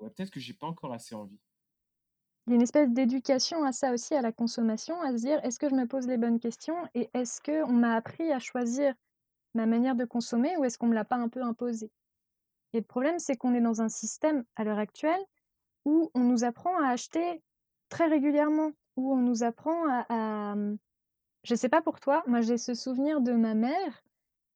ouais, 0.00 0.10
peut-être 0.10 0.30
que 0.32 0.40
j'ai 0.40 0.54
pas 0.54 0.66
encore 0.68 0.92
assez 0.94 1.14
envie. 1.14 1.40
Il 2.48 2.50
y 2.50 2.52
a 2.54 2.56
une 2.56 2.62
espèce 2.62 2.90
d'éducation 2.90 3.62
à 3.62 3.70
ça 3.70 3.92
aussi, 3.92 4.12
à 4.16 4.20
la 4.20 4.32
consommation, 4.32 5.00
à 5.00 5.12
se 5.16 5.22
dire: 5.22 5.38
«Est-ce 5.44 5.60
que 5.60 5.68
je 5.68 5.76
me 5.76 5.86
pose 5.86 6.08
les 6.08 6.16
bonnes 6.16 6.40
questions 6.40 6.88
et 6.92 7.08
est-ce 7.14 7.40
qu'on 7.40 7.72
m'a 7.72 7.94
appris 7.94 8.32
à 8.32 8.40
choisir 8.40 8.94
ma 9.54 9.66
manière 9.66 9.96
de 9.96 10.04
consommer 10.06 10.56
ou 10.58 10.64
est-ce 10.64 10.78
qu'on 10.78 10.88
me 10.88 10.94
l'a 10.94 11.04
pas 11.04 11.16
un 11.16 11.28
peu 11.28 11.42
imposé?» 11.42 11.92
Et 12.72 12.78
le 12.78 12.84
problème, 12.84 13.18
c'est 13.18 13.36
qu'on 13.36 13.54
est 13.54 13.60
dans 13.60 13.82
un 13.82 13.88
système, 13.88 14.44
à 14.56 14.64
l'heure 14.64 14.78
actuelle, 14.78 15.20
où 15.86 16.10
on 16.14 16.20
nous 16.20 16.44
apprend 16.44 16.78
à 16.82 16.88
acheter 16.90 17.42
très 17.90 18.06
régulièrement, 18.08 18.72
où 18.96 19.12
on 19.14 19.18
nous 19.18 19.42
apprend 19.44 19.88
à 19.88 20.06
à, 20.10 20.56
mmh 20.56 20.78
je 21.44 21.54
sais 21.56 21.68
pas 21.70 21.82
pour 21.82 22.00
toi, 22.00 22.24
moi 22.26 22.40
j'ai 22.42 22.58
ce 22.58 22.74
souvenir 22.74 23.20
de 23.22 23.32
ma 23.32 23.54
mère 23.54 24.02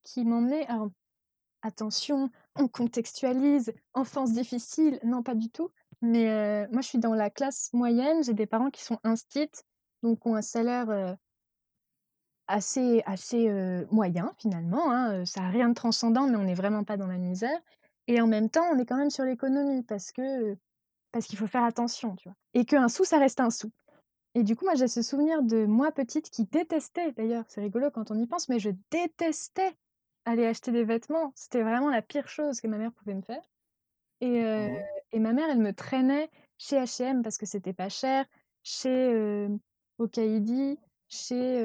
qui 0.05 0.25
m'emmenait 0.25 0.67
alors 0.69 0.91
attention, 1.63 2.31
on 2.57 2.69
contextualise, 2.69 3.73
enfance 3.95 4.33
difficile, 4.33 5.01
non 5.05 5.23
pas 5.25 5.35
du 5.37 5.51
tout, 5.51 5.71
mais 6.03 6.29
heu, 6.31 6.69
moi 6.73 6.83
je 6.83 6.89
suis 6.89 6.99
dans 7.01 7.15
la 7.15 7.31
classe 7.31 7.71
moyenne, 7.75 8.25
j'ai 8.25 8.35
des 8.35 8.47
parents 8.47 8.71
qui 8.71 8.85
sont 8.85 8.99
instituts, 9.05 9.63
donc 10.03 10.27
ont 10.27 10.37
un 10.37 10.43
salaire, 10.43 10.91
heu 10.91 11.17
assez 12.49 13.03
assez, 13.07 13.49
heu, 13.49 13.87
moyen 13.93 14.33
finalement, 14.39 14.91
hein, 14.93 15.25
ça 15.25 15.43
a 15.45 15.49
rien 15.51 15.69
de 15.69 15.75
transcendant, 15.75 16.27
mais 16.27 16.37
on 16.37 16.47
est 16.47 16.55
vraiment 16.55 16.85
pas 16.85 16.97
dans 16.97 17.07
la 17.07 17.19
misère 17.19 17.61
et 18.11 18.21
en 18.21 18.27
même 18.27 18.51
temps, 18.51 18.65
on 18.73 18.79
est 18.79 18.87
quand 18.87 18.97
même 18.97 19.11
sur 19.11 19.25
l'économie 19.25 19.83
parce 19.85 20.11
que, 20.11 20.57
parce 21.13 21.27
qu'il 21.27 21.39
faut 21.39 21.47
faire 21.47 21.65
attention, 21.65 22.17
tu 22.17 22.29
vois? 22.29 22.37
Et 22.55 22.65
qu'un 22.65 22.89
sou, 22.89 23.05
ça 23.05 23.19
reste 23.19 23.41
un 23.41 23.51
sou 23.51 23.71
et 24.35 24.45
du 24.45 24.55
coup, 24.55 24.65
moi, 24.65 24.77
j'ai 24.77 24.87
ce 24.87 25.03
souvenir 25.03 25.43
de 25.43 25.67
moi 25.67 25.91
petite 25.91 26.31
qui 26.31 26.45
détestait 26.45 27.13
d'ailleurs, 27.13 27.45
c'est 27.49 27.61
rigolo 27.61 27.91
quand 27.91 28.11
on 28.13 28.19
y 28.19 28.27
pense, 28.27 28.49
mais 28.49 28.61
je 28.61 28.71
détestais 28.91 29.75
aller 30.25 30.47
acheter 30.47 30.71
des 30.71 30.85
vêtements. 30.85 31.33
C'était 31.35 31.63
vraiment 31.63 31.91
la 31.91 32.03
pire 32.03 32.29
chose 32.29 32.61
que 32.61 32.69
ma 32.69 32.79
mère 32.79 32.93
pouvait 32.93 33.15
me 33.15 33.23
faire 33.23 33.43
et 34.21 34.45
et 35.13 35.19
ma 35.19 35.33
mère, 35.33 35.49
elle 35.51 35.59
me 35.59 35.73
traînait 35.73 36.31
chez 36.59 36.77
H&M 36.77 37.23
parce 37.23 37.39
que 37.39 37.47
c'était 37.47 37.73
pas 37.73 37.89
cher, 37.89 38.27
chez, 38.63 39.13
heu, 39.13 39.49
Okaïdi, 39.99 40.79
chez, 41.11 41.63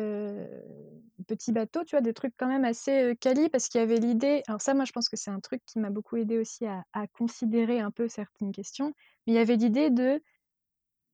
Petit 1.27 1.51
Bateau, 1.53 1.83
tu 1.85 1.95
vois? 1.95 2.01
Des 2.01 2.13
trucs 2.13 2.33
quand 2.37 2.47
même 2.47 2.65
assez, 2.65 3.11
heu, 3.11 3.15
quali 3.15 3.49
parce 3.49 3.69
qu'il 3.69 3.79
y 3.79 3.83
avait 3.83 3.97
l'idée 3.97 4.43
alors 4.47 4.61
ça, 4.61 4.73
moi, 4.73 4.85
je 4.85 4.91
pense 4.91 5.09
que 5.09 5.17
c'est 5.17 5.31
un 5.31 5.39
truc 5.39 5.61
qui 5.65 5.79
m'a 5.79 5.89
beaucoup 5.89 6.17
aidée 6.17 6.37
aussi 6.39 6.65
à 6.65 6.83
considérer 7.13 7.79
un 7.79 7.91
peu 7.91 8.07
certaines 8.09 8.51
questions, 8.51 8.93
mais 9.27 9.33
il 9.33 9.35
y 9.35 9.39
avait 9.39 9.55
l'idée 9.55 9.89
de 9.89 10.21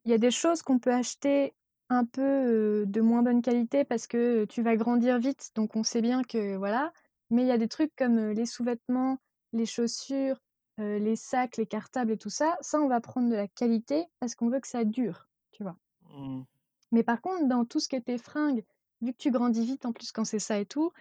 il 0.05 0.11
y 0.11 0.13
a 0.13 0.17
des 0.17 0.31
choses 0.31 0.61
qu'on 0.63 0.79
peut 0.79 0.93
acheter 0.93 1.53
un 1.89 2.05
peu, 2.05 2.85
de 2.87 3.01
moins 3.01 3.21
bonne 3.23 3.41
qualité 3.41 3.83
parce 3.85 4.07
que, 4.07 4.45
tu 4.45 4.61
vas 4.63 4.75
grandir 4.75 5.19
vite, 5.19 5.51
donc 5.55 5.75
on 5.75 5.83
sait 5.83 6.01
bien 6.01 6.23
que 6.23 6.55
voilà, 6.57 6.93
mais 7.29 7.43
il 7.43 7.47
y 7.47 7.51
a 7.51 7.57
des 7.57 7.67
trucs 7.67 7.95
comme, 7.95 8.31
les 8.31 8.45
sous-vêtements, 8.45 9.19
les 9.53 9.65
chaussures, 9.65 10.39
les 10.77 11.15
sacs, 11.15 11.57
les 11.57 11.67
cartables 11.67 12.11
et 12.13 12.17
tout 12.17 12.29
ça, 12.29 12.57
ça, 12.61 12.79
on 12.79 12.87
va 12.87 13.01
prendre 13.01 13.29
de 13.29 13.35
la 13.35 13.47
qualité 13.47 14.05
parce 14.19 14.35
qu'on 14.35 14.49
veut 14.49 14.59
que 14.59 14.67
ça 14.67 14.85
dure, 14.85 15.27
tu 15.51 15.63
vois? 15.63 15.77
Mmh. 16.09 16.43
Mais 16.91 17.03
par 17.03 17.21
contre, 17.21 17.47
dans 17.47 17.65
tout 17.65 17.79
ce 17.79 17.87
qui 17.87 17.95
était 17.95 18.17
fringues, 18.17 18.63
vu 19.01 19.13
que 19.13 19.17
tu 19.17 19.31
grandis 19.31 19.65
vite 19.65 19.85
en 19.85 19.93
plus 19.93 20.11
quand 20.11 20.25
c'est 20.25 20.39
ça 20.39 20.59
et 20.59 20.65
tout 20.65 20.91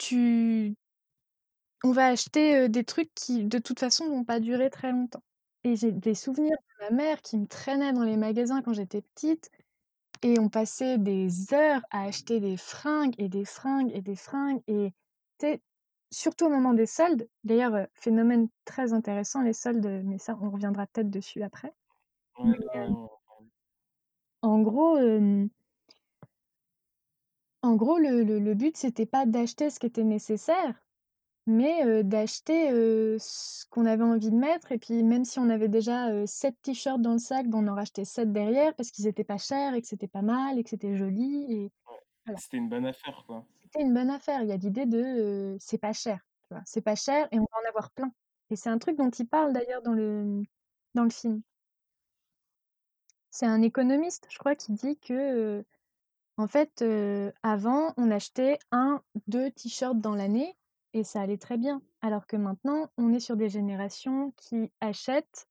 tu 0.00 0.74
on 1.84 1.92
va 1.92 2.06
acheter, 2.08 2.68
des 2.68 2.84
trucs 2.84 3.12
qui, 3.14 3.44
de 3.44 3.58
toute 3.58 3.78
façon, 3.78 4.08
vont 4.08 4.24
pas 4.24 4.40
durer 4.40 4.68
très 4.70 4.90
longtemps. 4.90 5.22
Et 5.64 5.76
j'ai 5.76 5.92
des 5.92 6.14
souvenirs 6.14 6.56
de 6.80 6.84
ma 6.84 6.90
mère 6.90 7.22
qui 7.22 7.38
me 7.38 7.46
traînait 7.46 7.92
dans 7.92 8.02
les 8.02 8.16
magasins 8.16 8.62
quand 8.62 8.72
j'étais 8.72 9.02
petite 9.02 9.50
et 10.22 10.38
on 10.40 10.48
passait 10.48 10.98
des 10.98 11.54
heures 11.54 11.82
à 11.90 12.04
acheter 12.04 12.40
des 12.40 12.56
fringues 12.56 13.14
et 13.18 13.28
des 13.28 13.44
fringues 13.44 13.92
et 13.94 14.02
des 14.02 14.16
fringues 14.16 14.62
et 14.68 14.92
surtout 16.10 16.46
au 16.46 16.50
moment 16.50 16.74
des 16.74 16.86
soldes, 16.86 17.28
d'ailleurs, 17.44 17.86
phénomène 17.94 18.48
très 18.64 18.92
intéressant 18.92 19.42
les 19.42 19.52
soldes, 19.52 20.02
mais 20.04 20.18
ça, 20.18 20.36
on 20.40 20.50
reviendra 20.50 20.86
peut-être 20.86 21.10
dessus 21.10 21.42
après, 21.42 21.72
mais 22.42 22.50
Ouais, 22.50 22.58
ouais, 22.58 22.66
hem 22.74 22.94
on 22.96 23.06
va 23.06 23.08
en 24.42 24.62
gros, 24.62 24.98
hem 24.98 25.50
en 27.62 27.76
gros, 27.76 27.98
le 27.98 28.22
le 28.24 28.38
le 28.38 28.54
but, 28.54 28.76
c'était 28.76 29.06
pas 29.06 29.26
d'acheter 29.26 29.70
ce 29.70 29.78
qui 29.80 29.86
était 29.86 30.04
nécessaire, 30.04 30.80
mais 31.46 31.84
heu, 31.86 32.04
d'acheter, 32.04 32.70
heu, 32.72 33.16
ce 33.20 33.66
qu'on 33.70 33.86
avait 33.86 34.04
envie 34.04 34.30
de 34.30 34.36
mettre 34.36 34.72
et 34.72 34.78
puis 34.78 35.02
même 35.04 35.24
si 35.26 35.38
on 35.40 35.50
avait 35.50 35.68
déjà, 35.68 36.12
heu, 36.12 36.26
7 36.26 36.56
t-shirts 36.62 37.00
dans 37.02 37.14
le 37.14 37.18
sac, 37.18 37.48
bah, 37.48 37.58
on 37.60 37.68
en 37.68 37.74
rachetait 37.76 38.04
7 38.06 38.32
derrière 38.32 38.74
parce 38.76 38.90
qu'ils 38.92 39.06
étaient 39.08 39.24
pas 39.24 39.38
chers 39.38 39.74
et 39.74 39.82
que 39.82 39.88
c'était 39.88 40.08
pas 40.08 40.22
mal 40.22 40.58
et 40.58 40.64
que 40.64 40.70
c'était 40.70 40.96
joli 40.96 41.52
et 41.52 41.72
Ouais, 41.88 41.98
voilà. 42.26 42.40
c'était 42.40 42.56
une 42.58 42.68
bonne 42.68 42.86
affaire, 42.86 43.24
quoi. 43.26 43.44
C'était 43.62 43.82
une 43.84 43.94
bonne 43.94 44.10
affaire. 44.10 44.42
Il 44.42 44.48
y 44.48 44.52
a 44.52 44.56
l'idée 44.56 44.86
de, 44.86 44.98
heu, 45.54 45.56
c'est 45.60 45.78
pas 45.78 45.92
cher, 45.92 46.18
tu 46.48 46.54
vois? 46.54 46.62
C'est 46.66 46.82
pas 46.82 46.94
cher 46.94 47.28
et 47.32 47.38
on 47.38 47.42
va 47.42 47.58
en 47.64 47.68
avoir 47.68 47.90
plein 47.92 48.12
et 48.50 48.56
c'est 48.56 48.70
un 48.70 48.78
truc 48.78 48.96
dont 48.96 49.10
il 49.10 49.28
parle 49.28 49.52
d'ailleurs 49.52 49.82
dans 49.82 49.92
le, 49.92 50.42
dans 50.94 51.04
le 51.04 51.10
film. 51.10 51.42
C'est 53.30 53.46
un 53.46 53.62
économiste, 53.62 54.26
je 54.30 54.38
crois, 54.38 54.54
qui 54.54 54.72
dit 54.72 54.98
que, 54.98 55.64
en 56.36 56.46
fait, 56.46 56.84
avant, 57.42 57.92
on 57.96 58.10
achetait 58.10 58.58
1-2 58.72 59.52
t-shirts 59.52 60.00
dans 60.00 60.14
l'année 60.14 60.56
et 60.94 61.04
ça 61.04 61.20
allait 61.20 61.38
très 61.38 61.58
bien. 61.58 61.82
Alors 62.00 62.26
que 62.26 62.36
maintenant, 62.36 62.90
on 62.96 63.12
est 63.12 63.20
sur 63.20 63.36
des 63.36 63.48
générations 63.48 64.32
qui 64.36 64.72
achètent, 64.80 65.46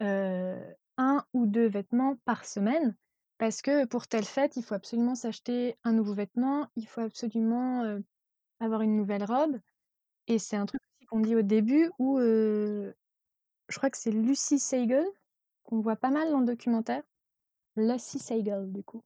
1 0.00 1.24
ou 1.32 1.46
2 1.46 1.68
vêtements 1.68 2.16
par 2.24 2.44
semaine 2.44 2.96
parce 3.38 3.62
que 3.62 3.84
pour 3.84 4.08
telle 4.08 4.24
fête, 4.24 4.56
il 4.56 4.64
faut 4.64 4.74
absolument 4.74 5.14
s'acheter 5.14 5.76
un 5.84 5.92
nouveau 5.92 6.14
vêtement, 6.14 6.68
il 6.76 6.88
faut 6.88 7.00
absolument, 7.00 7.98
avoir 8.60 8.82
une 8.82 8.96
nouvelle 8.96 9.24
robe 9.24 9.60
et 10.26 10.38
c'est 10.38 10.56
un 10.56 10.66
truc 10.66 10.80
aussi 10.82 11.06
qu'on 11.06 11.20
dit 11.20 11.36
au 11.36 11.42
début 11.42 11.90
où, 11.98 12.18
je 12.18 12.92
crois 13.76 13.90
que 13.90 13.98
c'est 13.98 14.10
Lucy 14.10 14.58
Seigle, 14.58 15.06
qu'on 15.64 15.80
voit 15.80 15.96
pas 15.96 16.10
mal 16.10 16.30
dans 16.30 16.40
le 16.40 16.46
documentaire. 16.46 17.02
Lucy 17.78 18.18
Seigle, 18.18 18.72
du 18.72 18.82
coup, 18.84 19.02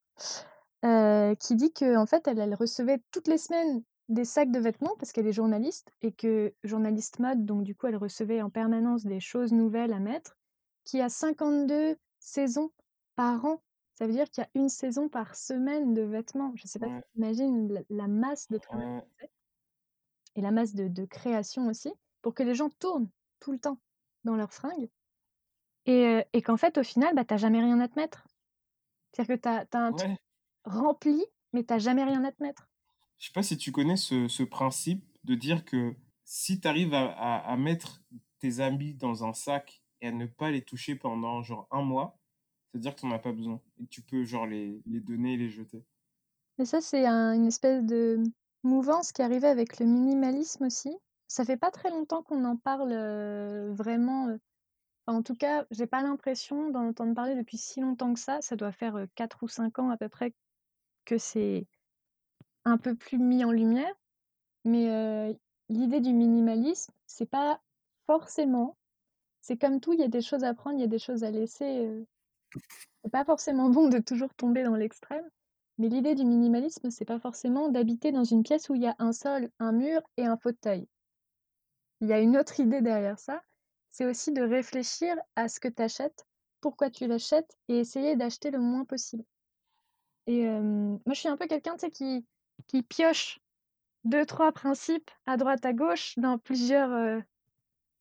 qui 0.82 1.54
dit 1.56 1.72
qu'en 1.72 2.06
fait, 2.06 2.26
elle, 2.28 2.38
elle 2.38 2.54
recevait 2.54 3.00
toutes 3.12 3.28
les 3.28 3.38
semaines 3.38 3.82
des 4.08 4.24
sacs 4.24 4.50
de 4.50 4.58
vêtements 4.58 4.94
parce 4.98 5.12
qu'elle 5.12 5.26
est 5.26 5.32
journaliste 5.32 5.92
et 6.02 6.12
que 6.12 6.54
journaliste 6.64 7.18
mode, 7.20 7.44
donc 7.46 7.62
du 7.64 7.74
coup, 7.74 7.86
elle 7.86 7.96
recevait 7.96 8.42
en 8.42 8.50
permanence 8.50 9.04
des 9.04 9.20
choses 9.20 9.52
nouvelles 9.52 9.92
à 9.92 10.00
mettre, 10.00 10.36
qu'il 10.84 10.98
y 11.00 11.02
a 11.02 11.08
52 11.08 11.96
saisons 12.18 12.70
par 13.16 13.44
an. 13.44 13.62
Ça 13.98 14.06
veut 14.06 14.12
dire 14.12 14.28
qu'il 14.30 14.42
y 14.42 14.46
a 14.46 14.60
1 14.60 14.68
saison 14.68 15.08
par 15.08 15.36
semaine 15.36 15.94
de 15.94 16.02
vêtements. 16.02 16.52
Je 16.56 16.66
sais 16.66 16.78
pas 16.78 16.86
si 16.88 16.92
Ouais. 16.92 17.02
tu 17.12 17.18
imagines 17.18 17.72
la 17.72 17.82
la 17.90 18.08
masse 18.08 18.48
de 18.48 18.58
travail 18.58 18.86
ouais. 18.88 19.02
que 19.18 19.26
et 20.34 20.40
la 20.42 20.50
masse 20.50 20.74
de, 20.74 20.88
de 20.88 21.04
création 21.06 21.68
aussi, 21.68 21.92
pour 22.22 22.34
que 22.34 22.42
les 22.42 22.54
gens 22.54 22.70
tournent 22.70 23.10
tout 23.40 23.52
le 23.52 23.58
temps 23.58 23.78
dans 24.24 24.36
leurs 24.36 24.52
fringues. 24.52 24.90
Et, 25.86 26.24
et 26.32 26.42
qu'en 26.42 26.56
fait, 26.56 26.78
au 26.78 26.82
final, 26.82 27.14
bah, 27.14 27.24
t'as 27.24 27.36
jamais 27.36 27.60
rien 27.60 27.80
à 27.80 27.88
te 27.88 27.98
mettre. 27.98 28.26
C'est-à-dire 29.12 29.36
que 29.36 29.40
t'as 29.40 29.64
as 29.72 29.78
un 29.82 29.92
truc 29.92 30.10
Ouais. 30.10 30.16
rempli, 30.64 31.24
mais 31.52 31.64
t'as 31.64 31.78
jamais 31.78 32.04
rien 32.04 32.24
à 32.24 32.32
te 32.32 32.42
mettre. 32.42 32.68
Je 33.18 33.26
sais 33.26 33.32
pas 33.32 33.42
si 33.42 33.56
tu 33.56 33.72
connais 33.72 33.96
ce, 33.96 34.28
ce 34.28 34.42
principe 34.42 35.04
de 35.24 35.34
dire 35.34 35.64
que 35.64 35.94
si 36.24 36.60
tu 36.60 36.68
arrives 36.68 36.94
à, 36.94 37.10
à, 37.12 37.52
à 37.52 37.56
mettre 37.56 38.02
tes 38.40 38.60
habits 38.60 38.94
dans 38.94 39.24
un 39.24 39.32
sac 39.32 39.82
et 40.00 40.08
à 40.08 40.12
ne 40.12 40.26
pas 40.26 40.50
les 40.50 40.62
toucher 40.62 40.96
pendant 40.96 41.42
genre 41.42 41.68
un 41.70 41.82
mois, 41.82 42.18
c'est-à-dire 42.72 42.94
que 42.94 43.00
tu 43.00 43.06
n'en 43.06 43.14
as 43.14 43.18
pas 43.20 43.32
besoin 43.32 43.60
et 43.78 43.84
que 43.84 43.90
tu 43.90 44.02
peux 44.02 44.24
genre 44.24 44.46
les, 44.46 44.82
les 44.86 45.00
donner 45.00 45.34
et 45.34 45.36
les 45.36 45.50
jeter. 45.50 45.84
Et 46.58 46.64
ça, 46.64 46.80
c'est 46.80 47.06
un- 47.06 47.34
une 47.34 47.46
espèce 47.46 47.82
de 47.84 48.22
mouvance 48.62 49.12
qui 49.12 49.22
arrivait 49.22 49.48
avec 49.48 49.78
le 49.78 49.86
minimalisme 49.86 50.64
aussi. 50.64 50.96
Ça 51.28 51.44
fait 51.44 51.56
pas 51.56 51.70
très 51.70 51.90
longtemps 51.90 52.22
qu'on 52.22 52.44
en 52.44 52.56
parle 52.56 52.92
euh, 52.92 53.72
vraiment. 53.74 54.28
euh. 54.28 54.38
En 55.06 55.22
tout 55.22 55.34
cas, 55.34 55.66
j'ai 55.70 55.86
pas 55.86 56.02
l'impression 56.02 56.70
d'en 56.70 56.88
entendre 56.88 57.14
parler 57.14 57.34
depuis 57.34 57.58
si 57.58 57.80
longtemps 57.80 58.14
que 58.14 58.20
ça. 58.20 58.40
Ça 58.40 58.56
doit 58.56 58.72
faire 58.72 58.96
euh, 58.96 59.06
4 59.14 59.42
ou 59.42 59.48
5 59.48 59.78
ans 59.78 59.90
à 59.90 59.96
peu 59.96 60.08
près 60.08 60.32
que 61.04 61.18
c'est 61.18 61.66
un 62.64 62.78
peu 62.78 62.94
plus 62.94 63.18
mis 63.18 63.44
en 63.44 63.50
lumière. 63.50 63.92
Mais 64.64 65.36
l'idée 65.68 66.00
du 66.00 66.12
minimalisme, 66.12 66.92
c'est 67.06 67.26
pas 67.26 67.60
forcément. 68.06 68.76
C'est 69.40 69.56
comme 69.56 69.80
tout, 69.80 69.92
il 69.92 69.98
y 69.98 70.04
a 70.04 70.08
des 70.08 70.20
choses 70.20 70.44
à 70.44 70.54
prendre, 70.54 70.78
il 70.78 70.82
y 70.82 70.84
a 70.84 70.88
des 70.88 71.00
choses 71.00 71.24
à 71.24 71.32
laisser. 71.32 72.04
C'est 73.02 73.10
pas 73.10 73.24
forcément 73.24 73.68
bon 73.70 73.88
de 73.88 73.98
toujours 73.98 74.32
tomber 74.34 74.62
dans 74.62 74.76
l'extrême. 74.76 75.28
Mais 75.78 75.88
l'idée 75.88 76.14
du 76.14 76.24
minimalisme, 76.24 76.90
c'est 76.90 77.04
pas 77.04 77.18
forcément 77.18 77.68
d'habiter 77.68 78.12
dans 78.12 78.24
une 78.24 78.42
pièce 78.42 78.68
où 78.68 78.74
il 78.74 78.82
y 78.82 78.86
a 78.86 78.94
un 78.98 79.12
sol, 79.12 79.50
un 79.58 79.72
mur 79.72 80.02
et 80.16 80.26
un 80.26 80.36
fauteuil. 80.36 80.86
Il 82.00 82.08
y 82.08 82.12
a 82.12 82.20
une 82.20 82.36
autre 82.36 82.60
idée 82.60 82.82
derrière 82.82 83.18
ça, 83.18 83.42
c'est 83.92 84.06
aussi 84.06 84.32
de 84.32 84.42
réfléchir 84.42 85.14
à 85.36 85.48
ce 85.48 85.60
que 85.60 85.68
tu 85.68 85.82
achètes, 85.82 86.26
pourquoi 86.60 86.90
tu 86.90 87.06
l'achètes 87.06 87.56
et 87.68 87.78
essayer 87.78 88.16
d'acheter 88.16 88.50
le 88.50 88.58
moins 88.58 88.84
possible. 88.84 89.24
Et 90.26 90.46
moi, 90.46 91.14
je 91.14 91.20
suis 91.20 91.28
un 91.28 91.36
peu 91.36 91.46
quelqu'un 91.46 91.76
qui, 91.76 92.24
qui 92.68 92.82
pioche 92.82 93.40
deux, 94.04 94.24
trois 94.24 94.52
principes 94.52 95.10
à 95.26 95.36
droite, 95.36 95.64
à 95.64 95.72
gauche 95.72 96.18
dans 96.18 96.38
plusieurs 96.38 97.22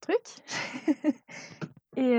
trucs. 0.01 0.35
et, 1.97 2.15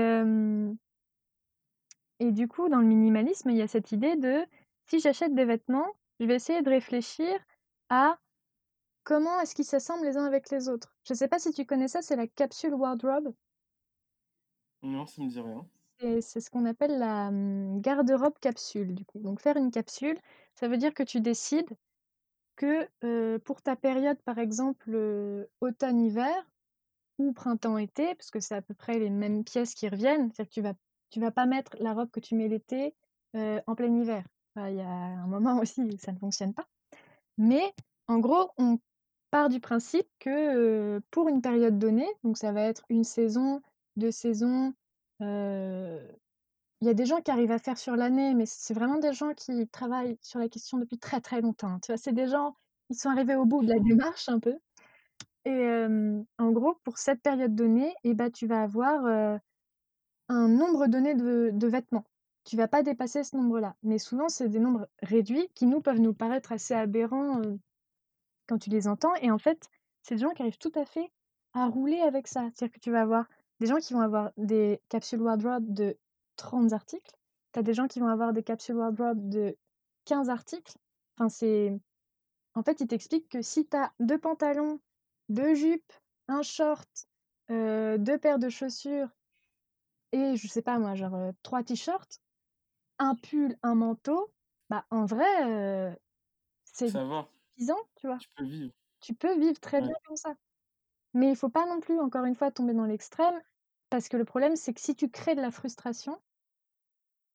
et 2.19 2.31
du 2.31 2.47
coup, 2.47 2.69
dans 2.69 2.79
le 2.79 2.85
minimalisme, 2.85 3.49
il 3.49 3.57
y 3.57 3.61
a 3.61 3.67
cette 3.67 3.91
idée 3.91 4.15
de 4.15 4.45
si 4.87 4.99
j'achète 4.99 5.33
des 5.33 5.45
vêtements, 5.45 5.91
je 6.19 6.25
vais 6.25 6.35
essayer 6.35 6.61
de 6.61 6.69
réfléchir 6.69 7.39
à 7.89 8.17
comment 9.03 9.39
est-ce 9.39 9.55
qu'ils 9.55 9.65
s'assemblent 9.65 10.05
les 10.05 10.17
uns 10.17 10.25
avec 10.25 10.49
les 10.49 10.69
autres. 10.69 10.95
Je 11.05 11.13
ne 11.13 11.17
sais 11.17 11.27
pas 11.27 11.39
si 11.39 11.51
tu 11.51 11.65
connais 11.65 11.87
ça, 11.87 12.01
c'est 12.01 12.15
la 12.15 12.27
capsule 12.27 12.73
wardrobe. 12.73 13.33
Non, 14.83 15.05
ça 15.05 15.21
me 15.21 15.29
dit 15.29 15.39
rien. 15.39 15.65
C'est 16.21 16.41
ce 16.41 16.49
qu'on 16.49 16.65
appelle 16.65 16.99
la 16.99 17.29
hum, 17.29 17.79
garde-robe 17.79 18.37
capsule, 18.39 18.93
du 18.93 19.05
coup. 19.05 19.19
Donc, 19.19 19.39
faire 19.39 19.57
une 19.57 19.71
capsule, 19.71 20.17
ça 20.53 20.67
veut 20.67 20.77
dire 20.77 20.93
que 20.93 21.03
tu 21.03 21.21
décides 21.21 21.69
que 22.55 22.87
pour 23.39 23.61
ta 23.61 23.75
période, 23.75 24.21
par 24.23 24.37
exemple, 24.37 24.95
automne-hiver 25.61 26.33
ou 27.17 27.33
printemps-été, 27.33 28.15
parce 28.15 28.31
que 28.31 28.39
c'est 28.39 28.55
à 28.55 28.61
peu 28.61 28.73
près 28.73 28.99
les 28.99 29.09
mêmes 29.09 29.43
pièces 29.43 29.73
qui 29.73 29.87
reviennent, 29.87 30.31
c'est-à-dire 30.31 30.49
que 30.49 30.53
tu 30.53 30.61
vas, 30.61 30.73
tu 31.09 31.19
vas 31.19 31.31
pas 31.31 31.45
mettre 31.45 31.75
la 31.79 31.93
robe 31.93 32.11
que 32.11 32.19
tu 32.19 32.35
mets 32.35 32.47
l'été 32.47 32.95
en 33.33 33.75
plein 33.75 33.93
hiver. 33.95 34.23
Il 34.55 34.75
y 34.75 34.81
a 34.81 34.87
un 34.87 35.27
moment 35.27 35.59
aussi 35.61 35.81
ça 35.97 36.11
ne 36.11 36.17
fonctionne 36.17 36.53
pas. 36.53 36.67
Mais 37.37 37.73
en 38.07 38.19
gros, 38.19 38.51
on 38.57 38.79
part 39.31 39.49
du 39.49 39.59
principe 39.59 40.07
que 40.19 40.99
pour 41.11 41.27
une 41.27 41.41
période 41.41 41.79
donnée, 41.79 42.07
donc 42.23 42.37
ça 42.37 42.51
va 42.51 42.61
être 42.61 42.83
une 42.89 43.03
saison, 43.03 43.61
deux 43.97 44.11
saisons, 44.11 44.73
euh, 45.21 46.05
il 46.81 46.87
y 46.87 46.89
a 46.89 46.93
des 46.93 47.05
gens 47.05 47.21
qui 47.21 47.31
arrivent 47.31 47.51
à 47.51 47.59
faire 47.59 47.77
sur 47.77 47.95
l'année, 47.95 48.33
mais 48.33 48.45
c'est 48.45 48.73
vraiment 48.73 48.97
des 48.97 49.13
gens 49.13 49.33
qui 49.33 49.67
travaillent 49.69 50.17
sur 50.21 50.39
la 50.39 50.49
question 50.49 50.77
depuis 50.77 50.97
très 50.97 51.21
très 51.21 51.39
longtemps. 51.39 51.79
Tu 51.79 51.91
vois, 51.91 51.97
c'est 51.97 52.11
des 52.11 52.27
gens, 52.27 52.57
ils 52.89 52.97
sont 52.97 53.09
arrivés 53.09 53.35
au 53.35 53.45
bout 53.45 53.63
de 53.63 53.69
la 53.69 53.79
démarche 53.79 54.27
un 54.27 54.39
peu. 54.39 54.57
Et 55.45 55.49
euh, 55.49 56.21
en 56.37 56.51
gros, 56.51 56.75
pour 56.83 56.97
cette 56.97 57.21
période 57.21 57.55
donnée, 57.55 57.93
eh 58.03 58.13
ben, 58.13 58.29
tu 58.29 58.47
vas 58.47 58.63
avoir 58.63 59.05
euh, 59.05 59.37
un 60.27 60.47
nombre 60.49 60.87
donné 60.87 61.15
de, 61.15 61.51
de 61.53 61.67
vêtements. 61.67 62.05
Tu 62.43 62.57
vas 62.57 62.67
pas 62.67 62.83
dépasser 62.83 63.23
ce 63.23 63.37
nombre-là. 63.37 63.75
Mais 63.83 63.97
souvent, 63.97 64.27
c'est 64.27 64.49
des 64.49 64.59
nombres 64.59 64.89
réduits 65.01 65.49
qui 65.55 65.65
nous 65.65 65.81
peuvent 65.81 66.01
nous 66.01 66.13
paraître 66.13 66.51
assez 66.51 66.73
aberrants 66.73 67.41
euh, 67.41 67.55
quand 68.47 68.57
tu 68.57 68.69
les 68.69 68.89
entends. 68.89 69.15
Et 69.21 69.31
en 69.31 69.37
fait, 69.37 69.69
c'est 70.01 70.15
des 70.15 70.21
gens 70.21 70.31
qui 70.31 70.41
arrivent 70.41 70.57
tout 70.57 70.71
à 70.75 70.85
fait 70.85 71.11
à 71.53 71.67
rouler 71.67 72.01
avec 72.01 72.27
ça. 72.27 72.49
C'est-à-dire 72.53 72.75
que 72.75 72.79
tu 72.81 72.91
vas 72.91 73.01
avoir 73.01 73.25
des 73.63 73.69
gens 73.69 73.77
qui 73.77 73.93
vont 73.93 74.01
avoir 74.01 74.33
des 74.35 74.81
capsules 74.89 75.21
wardrobe 75.21 75.73
de 75.73 75.97
30 76.35 76.73
articles. 76.73 77.15
Tu 77.53 77.59
as 77.59 77.63
des 77.63 77.73
gens 77.73 77.87
qui 77.87 78.01
vont 78.01 78.09
avoir 78.09 78.33
des 78.33 78.43
capsules 78.43 78.75
wardrobe 78.75 79.29
de 79.29 79.57
15 80.03 80.29
articles. 80.29 80.73
Enfin, 81.15 81.29
c'est... 81.29 81.79
En 82.55 82.61
fait, 82.61 82.81
ils 82.81 82.87
t'expliquent 82.87 83.29
que 83.29 83.41
si 83.41 83.65
tu 83.65 83.77
as 83.77 83.93
deux 84.01 84.17
pantalons, 84.17 84.81
deux 85.29 85.55
jupes, 85.55 85.93
un 86.27 86.41
short, 86.41 86.89
euh, 87.51 87.97
deux 87.97 88.17
paires 88.17 88.37
de 88.37 88.49
chaussures 88.49 89.07
et, 90.11 90.35
je 90.35 90.47
sais 90.49 90.61
pas 90.61 90.77
moi, 90.77 90.93
genre 90.95 91.15
euh, 91.15 91.31
trois 91.41 91.63
t-shirts, 91.63 92.19
un 92.99 93.15
pull, 93.15 93.57
un 93.63 93.75
manteau, 93.75 94.33
bah 94.69 94.85
en 94.89 95.05
vrai, 95.05 95.25
euh, 95.47 95.95
c'est 96.65 96.89
suffisant, 96.89 97.79
tu 97.95 98.07
vois. 98.07 98.17
tu 98.17 98.27
peux 98.35 98.43
vivre. 98.43 98.73
Tu 98.99 99.13
peux 99.15 99.39
vivre 99.39 99.59
très 99.61 99.79
Ouais. 99.79 99.87
bien 99.87 99.95
comme 100.05 100.17
ça. 100.17 100.35
Mais 101.13 101.29
il 101.29 101.35
faut 101.37 101.49
pas 101.49 101.65
non 101.65 101.79
plus, 101.79 101.97
encore 101.99 102.25
une 102.25 102.35
fois, 102.35 102.51
tomber 102.51 102.73
dans 102.73 102.85
l'extrême, 102.85 103.41
parce 103.93 104.09
que 104.09 104.17
le 104.17 104.25
problème, 104.25 104.55
c'est 104.55 104.73
que 104.73 104.81
si 104.81 104.95
tu 104.95 105.07
crées 105.11 105.35
de 105.35 105.41
la 105.41 105.51
frustration, 105.51 106.19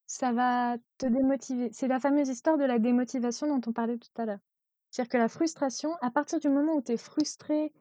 ça 0.07 0.31
va 0.33 0.77
te 0.97 1.05
démotiver. 1.05 1.69
C'est 1.71 1.87
la 1.87 1.99
fameuse 2.01 2.27
histoire 2.29 2.57
de 2.57 2.65
la 2.65 2.79
démotivation 2.79 3.47
dont 3.47 3.61
on 3.69 3.73
parlait 3.73 3.97
tout 3.97 4.09
à 4.17 4.25
l'heure. 4.25 4.39
C'est-à-dire 4.91 5.09
que 5.09 5.17
la 5.17 5.29
frustration, 5.29 5.95
à 6.01 6.11
partir 6.11 6.39
du 6.39 6.49
moment 6.49 6.73
où 6.75 6.81
tu 6.81 6.93
es 6.93 6.97
frustré 6.97 7.71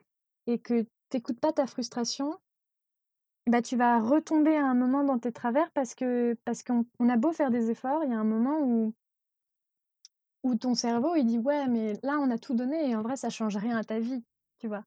et 0.46 0.60
que 0.60 0.86
t'écoutes 1.10 1.40
pas 1.40 1.52
ta 1.52 1.66
frustration, 1.66 2.38
bah, 3.48 3.62
tu 3.62 3.76
vas 3.76 3.98
retomber 4.00 4.56
à 4.56 4.64
un 4.66 4.74
moment 4.74 5.02
dans 5.04 5.18
tes 5.18 5.32
travers 5.32 5.70
parce 5.72 5.94
que 5.94 6.36
parce 6.44 6.62
qu'on 6.62 6.86
on 7.00 7.08
a 7.08 7.16
beau 7.16 7.32
faire 7.32 7.50
des 7.50 7.70
efforts, 7.70 8.04
il 8.04 8.10
y 8.10 8.14
a 8.14 8.18
un 8.18 8.24
moment 8.24 8.60
où 8.60 8.94
où 10.42 10.56
ton 10.56 10.74
cerveau, 10.74 11.14
il 11.14 11.24
dit: 11.26 11.38
«Ouais, 11.38 11.68
mais 11.68 11.92
là, 12.02 12.18
on 12.20 12.30
a 12.32 12.38
tout 12.38 12.54
donné 12.54 12.90
et 12.90 12.96
en 12.96 13.02
vrai, 13.02 13.16
ça 13.16 13.30
change 13.30 13.56
rien 13.56 13.76
à 13.76 13.84
ta 13.84 14.00
vie», 14.00 14.24
tu 14.58 14.66
vois? 14.66 14.84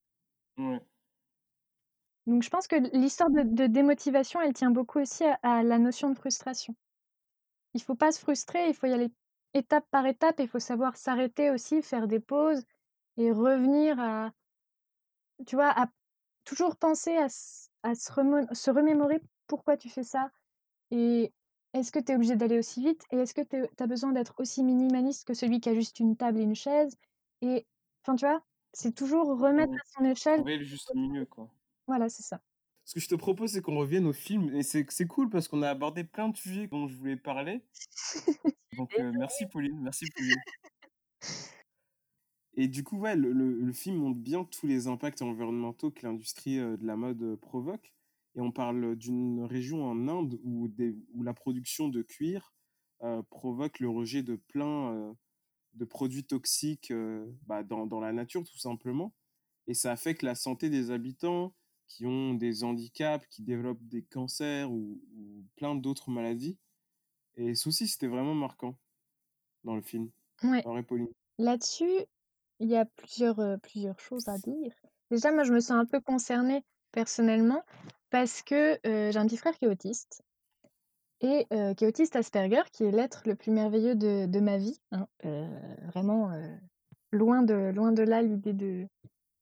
Donc 2.28 2.44
je 2.44 2.50
pense 2.50 2.68
que 2.68 2.76
l'histoire 2.96 3.30
de 3.32 3.42
de 3.44 3.66
démotivation, 3.68 4.42
elle 4.42 4.54
tient 4.54 4.72
beaucoup 4.72 5.00
aussi 5.00 5.24
à 5.26 5.38
à 5.42 5.64
la 5.64 5.80
notion 5.80 6.10
de 6.12 6.16
frustration. 6.18 6.76
Il 7.74 7.84
faut 7.84 7.96
pas 7.96 8.12
se 8.14 8.20
frustrer, 8.20 8.68
il 8.70 8.76
faut 8.76 8.88
y 8.88 8.94
aller 8.94 9.12
étape 9.54 9.86
par 9.92 10.06
étape 10.08 10.40
et 10.40 10.44
il 10.44 10.50
faut 10.50 10.60
savoir 10.60 10.98
s'arrêter 10.98 11.52
aussi, 11.52 11.82
faire 11.82 12.08
des 12.08 12.20
pauses 12.22 12.64
et 13.18 13.32
revenir 13.32 14.00
à 14.00 14.34
tu 15.48 15.56
vois, 15.56 15.70
à 15.70 15.88
toujours 16.46 16.78
penser 16.78 17.16
à 17.18 17.26
s 17.26 17.70
à 17.84 17.96
se 17.96 18.12
remo 18.12 18.46
se 18.54 18.72
remémorer 18.72 19.22
pourquoi 19.48 19.78
tu 19.78 19.90
fais 19.90 20.04
ça 20.04 20.32
et 20.92 21.34
est-ce 21.74 21.92
que 21.94 22.00
tu 22.00 22.12
es 22.14 22.16
obligé 22.16 22.36
d'aller 22.38 22.60
aussi 22.60 22.82
vite 22.84 23.06
et 23.12 23.18
est-ce 23.18 23.34
que 23.36 23.42
tu 23.44 23.58
as 23.84 23.88
besoin 23.88 24.12
d'être 24.14 24.36
aussi 24.40 24.64
minimaliste 24.64 25.26
que 25.28 25.34
celui 25.36 25.62
qui 25.62 25.70
a 25.70 25.76
juste 25.76 26.00
une 26.02 26.18
table 26.18 26.40
et 26.40 26.44
une 26.44 26.56
chaise 26.56 26.98
et 27.42 27.68
enfin, 28.06 28.16
tu 28.18 28.26
vois? 28.28 28.44
C'est 28.74 28.94
toujours 28.96 29.28
remettre 29.40 29.74
à 29.76 29.84
son 30.00 30.06
échelle 30.06 30.44
Trouver 30.44 30.58
le 30.58 30.66
juste 30.66 30.94
milieu, 30.94 31.26
quoi. 31.26 31.50
Voilà, 31.88 32.10
c'est 32.10 32.24
ça. 32.24 32.42
Ce 32.84 32.96
que 32.96 33.00
je 33.00 33.08
te 33.08 33.16
propose, 33.16 33.52
c'est 33.52 33.62
qu'on 33.62 33.78
revienne 33.78 34.06
au 34.08 34.14
film. 34.14 34.54
Et 34.56 34.64
c'est 34.64 34.86
cool 35.08 35.30
parce 35.30 35.48
qu'on 35.48 35.62
a 35.62 35.70
abordé 35.70 36.04
plein 36.04 36.30
de 36.30 36.36
sujets 36.38 36.68
dont 36.68 36.88
je 36.88 36.96
voulais 36.96 37.16
parler. 37.18 37.62
Donc, 38.78 38.92
euh, 39.00 39.12
merci 39.18 39.46
Pauline, 39.48 39.80
merci 39.82 40.06
Pauline. 40.16 40.36
Et 42.56 42.68
du 42.68 42.84
coup, 42.84 42.98
ouais, 42.98 43.16
le, 43.16 43.32
le- 43.32 43.60
le 43.62 43.74
film 43.74 43.98
montre 43.98 44.20
bien 44.20 44.44
tous 44.44 44.68
les 44.68 44.88
impacts 44.88 45.22
environnementaux 45.22 45.92
que 45.92 46.06
l'industrie 46.06 46.60
euh, 46.60 46.76
de 46.78 46.86
la 46.86 46.96
mode 46.98 47.22
euh, 47.24 47.38
provoque. 47.38 47.94
Et 48.36 48.42
on 48.42 48.52
parle 48.52 48.96
d'une 48.96 49.44
région 49.44 49.86
en 49.86 50.08
Inde 50.08 50.40
où, 50.44 50.68
des, 50.68 50.96
où 51.14 51.24
la 51.24 51.34
production 51.34 51.88
de 51.90 52.02
cuir 52.02 52.54
euh, 53.04 53.22
provoque 53.30 53.80
le 53.80 53.90
rejet 53.90 54.22
de 54.24 54.36
plein 54.36 54.94
euh, 54.94 55.14
de 55.74 55.86
produits 55.86 56.26
toxiques 56.26 56.92
euh, 56.92 57.26
bah, 57.46 57.64
dans, 57.64 57.86
dans 57.88 58.00
la 58.02 58.12
nature, 58.14 58.44
tout 58.44 58.58
simplement. 58.58 59.14
Et 59.68 59.74
ça 59.74 59.92
affecte 59.92 60.22
la 60.24 60.36
santé 60.36 60.70
des 60.70 60.92
habitants 60.92 61.54
qui 61.92 62.06
ont 62.06 62.34
des 62.34 62.64
handicaps, 62.64 63.28
qui 63.28 63.44
développent 63.44 63.84
des 63.84 64.02
cancers 64.02 64.72
ou, 64.72 65.02
ou 65.16 65.44
plein 65.56 65.76
d'autres 65.76 66.10
maladies. 66.10 66.58
Et 67.36 67.54
ceci, 67.54 67.88
c'était 67.88 68.08
vraiment 68.08 68.34
marquant 68.34 68.78
dans 69.64 69.76
le 69.76 69.82
film. 69.82 70.10
Ouais. 70.44 70.64
Là-dessus, 71.38 72.06
il 72.60 72.70
y 72.70 72.78
a 72.78 72.86
plusieurs, 72.86 73.40
euh, 73.40 73.58
plusieurs 73.58 74.00
choses 74.00 74.30
à 74.30 74.38
dire. 74.38 74.74
Déjà, 75.10 75.32
moi, 75.32 75.44
je 75.44 75.54
me 75.54 75.60
sens 75.60 75.72
un 75.72 75.86
peu 75.86 76.00
concernée 76.00 76.64
personnellement 76.92 77.64
parce 78.10 78.42
que 78.42 78.80
euh, 78.88 79.12
j'ai 79.12 79.18
un 79.20 79.26
petit 79.26 79.38
frère 79.38 79.58
qui 79.58 79.66
est 79.66 79.70
autiste 79.70 80.22
et 81.20 81.46
euh, 81.52 81.74
qui 81.74 81.84
est 81.84 81.88
autiste 81.88 82.16
Asperger, 82.16 82.64
qui 82.72 82.86
est 82.86 82.92
l'être 82.92 83.24
le 83.26 83.36
plus 83.36 83.52
merveilleux 83.52 83.96
de, 83.96 84.28
de 84.28 84.40
ma 84.40 84.58
vie. 84.58 84.80
hein. 84.92 85.08
Vraiment, 85.94 86.32
loin, 87.12 87.44
de, 87.44 87.72
loin 87.76 87.92
de 87.92 88.04
là 88.04 88.22
l'idée 88.22 88.54
de, 88.54 88.88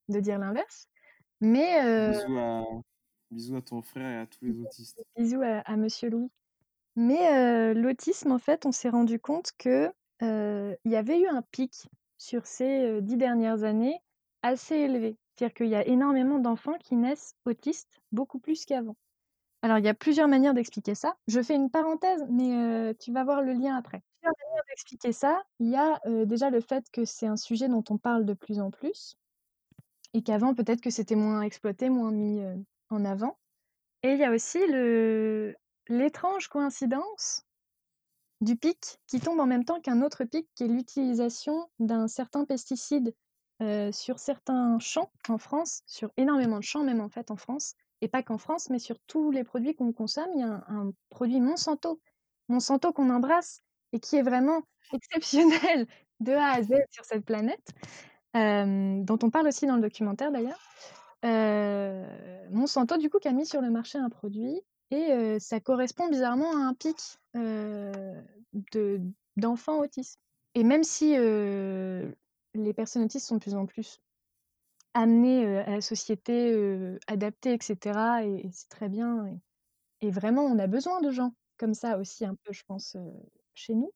de 0.10 0.20
dire 0.20 0.40
l'inverse. 0.40 0.88
Mais 1.42 1.86
euh, 1.86 2.12
Bisous 2.12 2.38
à... 2.38 2.64
Bisous 3.32 3.56
à 3.56 3.62
ton 3.62 3.82
frère 3.82 4.10
et 4.10 4.22
à 4.22 4.26
tous 4.26 4.44
les 4.44 4.60
autistes. 4.62 5.02
bisous 5.18 5.42
à, 5.42 5.60
à 5.60 5.76
Monsieur 5.78 6.10
Louis. 6.10 6.32
Mais 6.96 7.32
euh, 7.32 7.74
l'autisme, 7.74 8.32
en 8.32 8.40
fait, 8.40 8.66
on 8.66 8.72
s'est 8.72 8.90
rendu 8.90 9.20
compte 9.20 9.52
que 9.58 9.92
euh, 10.22 10.76
il 10.84 10.92
y 10.92 10.96
avait 10.96 11.22
eu 11.22 11.28
un 11.28 11.42
pic 11.44 11.88
sur 12.18 12.46
ces 12.46 13.02
dix 13.02 13.16
dernières 13.16 13.64
années 13.64 14.00
assez 14.42 14.76
élevé. 14.76 15.18
C'est-à-dire 15.36 15.54
qu'il 15.54 15.68
y 15.68 15.76
a 15.76 15.88
énormément 15.88 16.40
d'enfants 16.40 16.78
qui 16.80 16.96
naissent 16.96 17.36
autistes, 17.46 18.02
beaucoup 18.12 18.40
plus 18.40 18.66
qu'avant. 18.66 18.98
Alors, 19.62 19.78
il 19.78 19.86
y 19.86 19.90
a 19.90 19.94
plusieurs 19.94 20.28
manières 20.28 20.54
d'expliquer 20.54 20.96
ça. 20.96 21.16
Je 21.28 21.42
fais 21.42 21.56
une 21.56 21.70
parenthèse, 21.70 22.26
mais 22.30 22.94
tu 22.96 23.14
vas 23.14 23.24
voir 23.24 23.42
le 23.42 23.54
lien 23.54 23.78
après. 23.78 24.02
Plusieurs 24.22 24.36
manières 24.46 24.64
d'expliquer 24.68 25.14
ça. 25.14 25.42
Il 25.60 25.70
y 25.70 25.78
a 25.78 26.00
déjà 26.26 26.50
le 26.50 26.60
fait 26.60 26.84
que 26.92 27.06
c'est 27.06 27.28
un 27.28 27.38
sujet 27.38 27.70
dont 27.70 27.84
on 27.90 27.98
parle 27.98 28.26
de 28.26 28.34
plus 28.34 28.60
en 28.60 28.72
plus 28.72 29.16
et 30.14 30.24
qu'avant, 30.24 30.54
peut-être 30.54 30.82
que 30.82 30.90
c'était 30.90 31.16
moins 31.16 31.42
exploité, 31.42 31.90
moins 31.90 32.12
mis 32.12 32.42
en 32.90 33.06
avant. 33.06 33.38
Et 34.04 34.14
il 34.14 34.20
y 34.20 34.24
a 34.24 34.32
aussi 34.32 34.60
le 34.68 35.56
l'étrange 35.88 36.48
coïncidence 36.48 37.44
du 38.42 38.56
pic 38.56 39.00
qui 39.08 39.20
tombe 39.20 39.40
en 39.40 39.48
même 39.48 39.66
temps 39.66 39.82
qu'un 39.82 40.02
autre 40.02 40.24
pic 40.24 40.48
qui 40.56 40.64
est 40.64 40.68
l'utilisation 40.68 41.70
d'un 41.80 42.08
certain 42.08 42.46
pesticide 42.46 43.14
sur 43.92 44.20
certains 44.20 44.80
champs 44.80 45.12
en 45.28 45.38
France, 45.38 45.82
sur 45.86 46.12
énormément 46.16 46.58
de 46.58 46.64
champs 46.64 46.84
même 46.84 47.02
en 47.02 47.10
fait 47.10 47.32
en 47.32 47.36
France, 47.36 47.74
et 48.02 48.08
pas 48.08 48.24
qu'en 48.24 48.38
France, 48.38 48.70
mais 48.70 48.80
sur 48.80 48.98
tous 49.08 49.32
les 49.32 49.44
produits 49.44 49.76
qu'on 49.76 49.92
consomme. 49.92 50.30
Il 50.36 50.40
y 50.40 50.44
a 50.44 50.64
un 50.68 50.92
produit 51.10 51.42
Monsanto, 51.42 52.00
Monsanto 52.48 52.94
qu'on 52.94 53.10
embrasse 53.10 53.62
et 53.92 54.00
qui 54.00 54.16
est 54.16 54.22
vraiment 54.22 54.62
exceptionnel 54.94 55.88
de 56.20 56.34
A 56.34 56.54
à 56.54 56.64
Z 56.64 56.74
sur 56.92 57.06
cette 57.06 57.26
planète, 57.26 57.74
dont 58.34 59.20
on 59.24 59.30
parle 59.30 59.48
aussi 59.48 59.66
dans 59.66 59.76
le 59.76 59.82
documentaire 59.82 60.32
d'ailleurs. 60.32 60.60
Euh, 61.26 62.48
Monsanto, 62.52 62.98
du 62.98 63.10
coup, 63.10 63.20
qui 63.20 63.28
a 63.28 63.34
mis 63.34 63.46
sur 63.46 63.62
le 63.62 63.70
marché 63.70 63.98
un 63.98 64.10
produit 64.10 64.62
et 64.92 65.38
ça 65.40 65.60
correspond 65.60 66.10
bizarrement 66.10 66.52
à 66.52 66.60
un 66.68 66.74
pic 66.74 66.98
de- 67.34 69.02
d'enfants 69.38 69.80
autistes. 69.80 70.20
Et 70.56 70.64
même 70.64 70.84
si 70.84 71.12
les 71.12 72.74
personnes 72.74 73.04
autistes 73.04 73.28
sont 73.28 73.36
de 73.36 73.42
plus 73.42 73.56
en 73.56 73.66
plus 73.66 74.02
amenées 74.94 75.60
à 75.60 75.72
la 75.72 75.82
société, 75.82 76.56
adaptées, 77.08 77.54
etc., 77.54 78.26
et, 78.26 78.50
c'est 78.52 78.70
très 78.70 78.90
bien, 78.90 79.26
et, 80.02 80.10
vraiment, 80.10 80.44
on 80.44 80.58
a 80.58 80.68
besoin 80.68 81.02
de 81.02 81.12
gens 81.12 81.34
comme 81.58 81.74
ça 81.74 81.98
aussi, 81.98 82.26
un 82.26 82.36
peu, 82.36 82.54
je 82.54 82.64
pense, 82.66 82.96
chez 83.54 83.76
nous, 83.76 83.92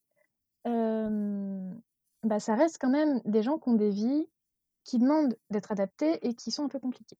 bah, 2.23 2.39
ça 2.39 2.55
reste 2.55 2.77
quand 2.79 2.89
même 2.89 3.21
des 3.25 3.43
gens 3.43 3.57
qui 3.57 3.69
ont 3.69 3.73
des 3.73 3.89
vies 3.89 4.27
qui 4.83 4.99
demandent 4.99 5.37
d'être 5.49 5.71
adaptées 5.71 6.25
et 6.27 6.33
qui 6.33 6.51
sont 6.51 6.65
un 6.65 6.69
peu 6.69 6.79
compliquées. 6.79 7.17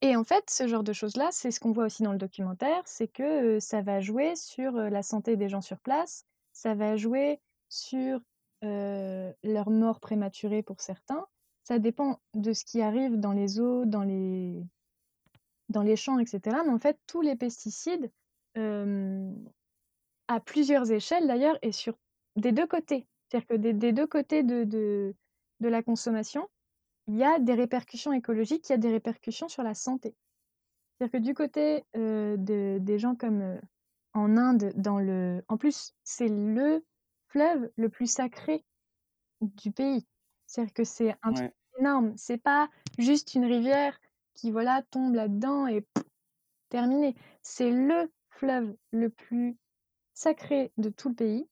Et 0.00 0.14
en 0.16 0.24
fait, 0.24 0.48
ce 0.48 0.68
genre 0.68 0.84
de 0.84 0.92
choses-là, 0.92 1.28
c'est 1.32 1.50
ce 1.50 1.58
qu'on 1.58 1.72
voit 1.72 1.86
aussi 1.86 2.02
dans 2.02 2.12
le 2.12 2.18
documentaire, 2.18 2.82
c'est 2.86 3.08
que 3.08 3.58
ça 3.58 3.82
va 3.82 4.00
jouer 4.00 4.36
sur 4.36 4.72
la 4.72 5.02
santé 5.02 5.36
des 5.36 5.48
gens 5.48 5.60
sur 5.60 5.80
place, 5.80 6.24
ça 6.52 6.74
va 6.74 6.96
jouer 6.96 7.40
sur 7.68 8.20
leur 8.62 9.70
mort 9.70 10.00
prématurée 10.00 10.62
pour 10.62 10.80
certains. 10.80 11.26
Ça 11.64 11.78
dépend 11.78 12.20
de 12.34 12.52
ce 12.52 12.64
qui 12.64 12.80
arrive 12.80 13.16
dans 13.16 13.32
les 13.32 13.60
eaux, 13.60 13.84
dans 13.84 14.02
les, 14.02 14.64
dans 15.68 15.82
les 15.82 15.96
champs, 15.96 16.18
etc. 16.18 16.40
Mais 16.64 16.72
en 16.72 16.78
fait, 16.78 16.98
tous 17.06 17.20
les 17.20 17.36
pesticides, 17.36 18.10
à 18.54 20.40
plusieurs 20.40 20.90
échelles 20.92 21.26
d'ailleurs, 21.26 21.58
et 21.62 21.72
sur 21.72 21.94
des 22.36 22.52
deux 22.52 22.66
côtés, 22.66 23.06
c'est-à-dire 23.28 23.46
que 23.46 23.54
des, 23.54 23.72
des 23.72 23.92
deux 23.92 24.06
côtés 24.06 24.42
de, 24.42 24.64
de, 24.64 25.14
de 25.60 25.68
la 25.68 25.82
consommation, 25.82 26.48
il 27.06 27.16
y 27.16 27.24
a 27.24 27.38
des 27.38 27.54
répercussions 27.54 28.12
écologiques, 28.12 28.68
il 28.68 28.72
y 28.72 28.74
a 28.74 28.78
des 28.78 28.90
répercussions 28.90 29.48
sur 29.48 29.62
la 29.62 29.74
santé. 29.74 30.14
C'est-à-dire 30.98 31.20
que 31.20 31.24
du 31.24 31.34
côté 31.34 31.84
euh, 31.96 32.36
de, 32.36 32.78
des 32.80 32.98
gens 32.98 33.14
comme 33.14 33.40
euh, 33.40 33.60
en 34.14 34.36
Inde, 34.36 34.72
dans 34.76 34.98
le, 34.98 35.42
en 35.48 35.56
plus, 35.56 35.94
c'est 36.04 36.28
le 36.28 36.84
fleuve 37.28 37.70
le 37.76 37.88
plus 37.88 38.10
sacré 38.10 38.64
du 39.40 39.70
pays. 39.70 40.06
C'est-à-dire 40.46 40.74
que 40.74 40.84
c'est 40.84 41.14
un 41.22 41.32
truc 41.32 41.52
énorme. 41.78 42.14
C'est 42.16 42.42
pas 42.42 42.68
juste 42.98 43.34
une 43.34 43.44
rivière 43.44 43.98
qui 44.34 44.50
voilà 44.50 44.82
tombe 44.90 45.14
là-dedans 45.14 45.66
et 45.66 45.82
pff, 45.82 46.04
terminé. 46.68 47.14
C'est 47.42 47.70
le 47.70 48.10
fleuve 48.30 48.74
le 48.90 49.10
plus 49.10 49.56
sacré 50.14 50.72
de 50.78 50.88
tout 50.88 51.10
le 51.10 51.14
pays. 51.14 51.48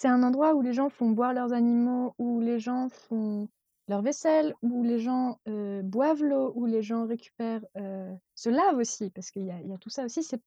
C'est 0.00 0.06
un 0.06 0.22
endroit 0.22 0.54
où 0.54 0.62
les 0.62 0.72
gens 0.72 0.90
font 0.90 1.10
boire 1.10 1.32
leurs 1.32 1.52
animaux, 1.52 2.14
où 2.18 2.38
les 2.38 2.60
gens 2.60 2.88
font 2.88 3.48
leur 3.88 4.00
vaisselle, 4.00 4.54
où 4.62 4.84
les 4.84 5.00
gens 5.00 5.40
euh, 5.48 5.82
boivent 5.82 6.22
l'eau, 6.22 6.52
où 6.54 6.66
les 6.66 6.82
gens 6.82 7.04
récupèrent, 7.04 7.64
euh, 7.76 8.14
se 8.36 8.48
lavent 8.48 8.76
aussi, 8.76 9.10
parce 9.10 9.32
qu'il 9.32 9.42
y 9.42 9.46
y 9.46 9.74
a 9.74 9.78
tout 9.78 9.90
ça 9.90 10.04
aussi. 10.04 10.22
C'est 10.22 10.40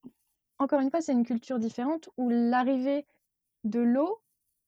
encore 0.57 0.79
une 0.79 0.89
fois, 0.89 1.01
c'est 1.01 1.11
une 1.11 1.25
culture 1.25 1.59
différente 1.59 2.07
où 2.15 2.29
l'arrivée 2.29 3.05
de 3.65 3.81
l'eau 3.81 4.21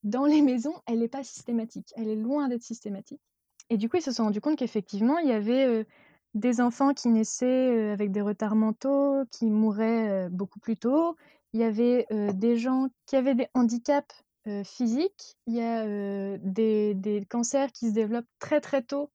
dans 0.03 0.25
les 0.25 0.41
maisons, 0.51 0.75
elle 0.85 0.99
n'est 0.99 1.07
pas 1.07 1.23
systématique. 1.23 1.93
Elle 1.95 2.09
est 2.09 2.17
loin 2.17 2.49
d'être 2.49 2.63
systématique. 2.63 3.21
Et 3.69 3.77
du 3.77 3.87
coup, 3.87 3.95
ils 3.95 4.03
se 4.03 4.11
sont 4.11 4.25
rendus 4.25 4.41
compte 4.41 4.57
qu'effectivement, 4.57 5.17
il 5.17 5.29
y 5.29 5.31
avait 5.31 5.65
euh, 5.65 5.85
des 6.33 6.59
enfants 6.59 6.93
qui 6.93 7.07
naissaient 7.07 7.89
avec 7.91 8.11
des 8.11 8.19
retards 8.19 8.57
mentaux, 8.57 9.23
qui 9.31 9.49
mouraient 9.49 10.27
beaucoup 10.29 10.59
plus 10.59 10.75
tôt. 10.75 11.15
Il 11.53 11.61
y 11.61 11.63
avait 11.63 12.05
des 12.33 12.57
gens 12.57 12.89
qui 13.05 13.15
avaient 13.15 13.35
des 13.35 13.47
handicaps 13.53 14.25
euh, 14.45 14.63
physiques. 14.65 15.37
Il 15.47 15.55
y 15.55 15.61
a 15.61 15.85
euh, 15.85 16.37
des, 16.41 16.93
des 16.95 17.23
cancers 17.23 17.71
qui 17.71 17.87
se 17.87 17.93
développent 17.93 18.27
très 18.39 18.59
très 18.59 18.81
tôt 18.81 19.09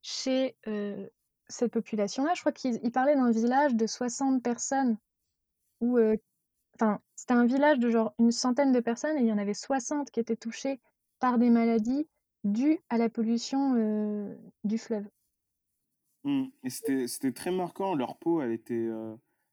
chez 0.00 0.56
euh, 0.66 1.08
cette 1.46 1.72
population-là. 1.72 2.32
Je 2.34 2.40
crois 2.40 2.50
qu'ils 2.50 2.80
ils 2.82 2.90
parlaient 2.90 3.14
d'un 3.14 3.30
village 3.30 3.76
de 3.76 3.86
60 3.86 4.42
personnes 4.42 4.98
où 5.80 5.98
enfin, 6.74 7.00
c'était 7.14 7.34
un 7.34 7.46
village 7.46 7.78
de 7.78 7.90
genre 7.90 8.12
une 8.18 8.32
centaine 8.32 8.72
de 8.72 8.80
personnes 8.80 9.16
et 9.18 9.20
il 9.20 9.26
y 9.26 9.32
en 9.32 9.38
avait 9.38 9.54
60 9.54 10.10
qui 10.10 10.18
étaient 10.18 10.36
touchées 10.36 10.80
par 11.20 11.38
des 11.38 11.50
maladies 11.50 12.08
dues 12.42 12.80
à 12.88 12.98
la 12.98 13.08
pollution 13.08 14.36
du 14.64 14.78
fleuve. 14.78 15.06
Mm. 16.24 16.46
Et 16.64 16.70
c'était 16.70 17.32
très 17.32 17.52
marquant. 17.52 17.94
Leur 17.94 18.16
peau, 18.16 18.42
elle 18.42 18.52
était, 18.52 18.88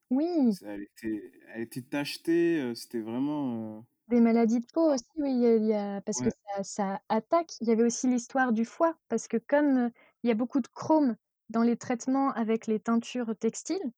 Oui, 0.10 0.58
elle 0.64 0.84
était, 0.84 1.32
elle 1.54 1.62
était 1.62 1.84
tachetée. 1.84 2.74
C'était 2.74 3.02
vraiment. 3.02 3.86
Des 4.10 4.22
maladies 4.22 4.60
de 4.60 4.66
peau 4.74 4.94
aussi, 4.94 5.04
oui, 5.18 5.32
il 5.34 5.40
y 5.42 5.46
a, 5.48 5.56
il 5.56 5.66
y 5.66 5.74
a- 5.74 6.02
parce 6.02 6.22
que 6.22 6.30
Ouais. 6.30 6.34
ça, 6.58 6.64
ça 6.64 7.02
attaque. 7.10 7.54
Il 7.62 7.68
y 7.68 7.72
avait 7.72 7.84
aussi 7.84 8.08
l'histoire 8.08 8.52
du 8.54 8.66
foie, 8.66 8.96
parce 9.08 9.28
que 9.28 9.38
comme 9.38 9.92
il 10.24 10.28
y 10.30 10.32
a 10.32 10.36
beaucoup 10.36 10.62
de 10.62 10.68
chrome 10.68 11.16
dans 11.50 11.62
les 11.64 11.78
traitements 11.78 12.32
avec 12.34 12.68
les 12.68 12.80
teintures 12.80 13.36
textiles, 13.38 13.92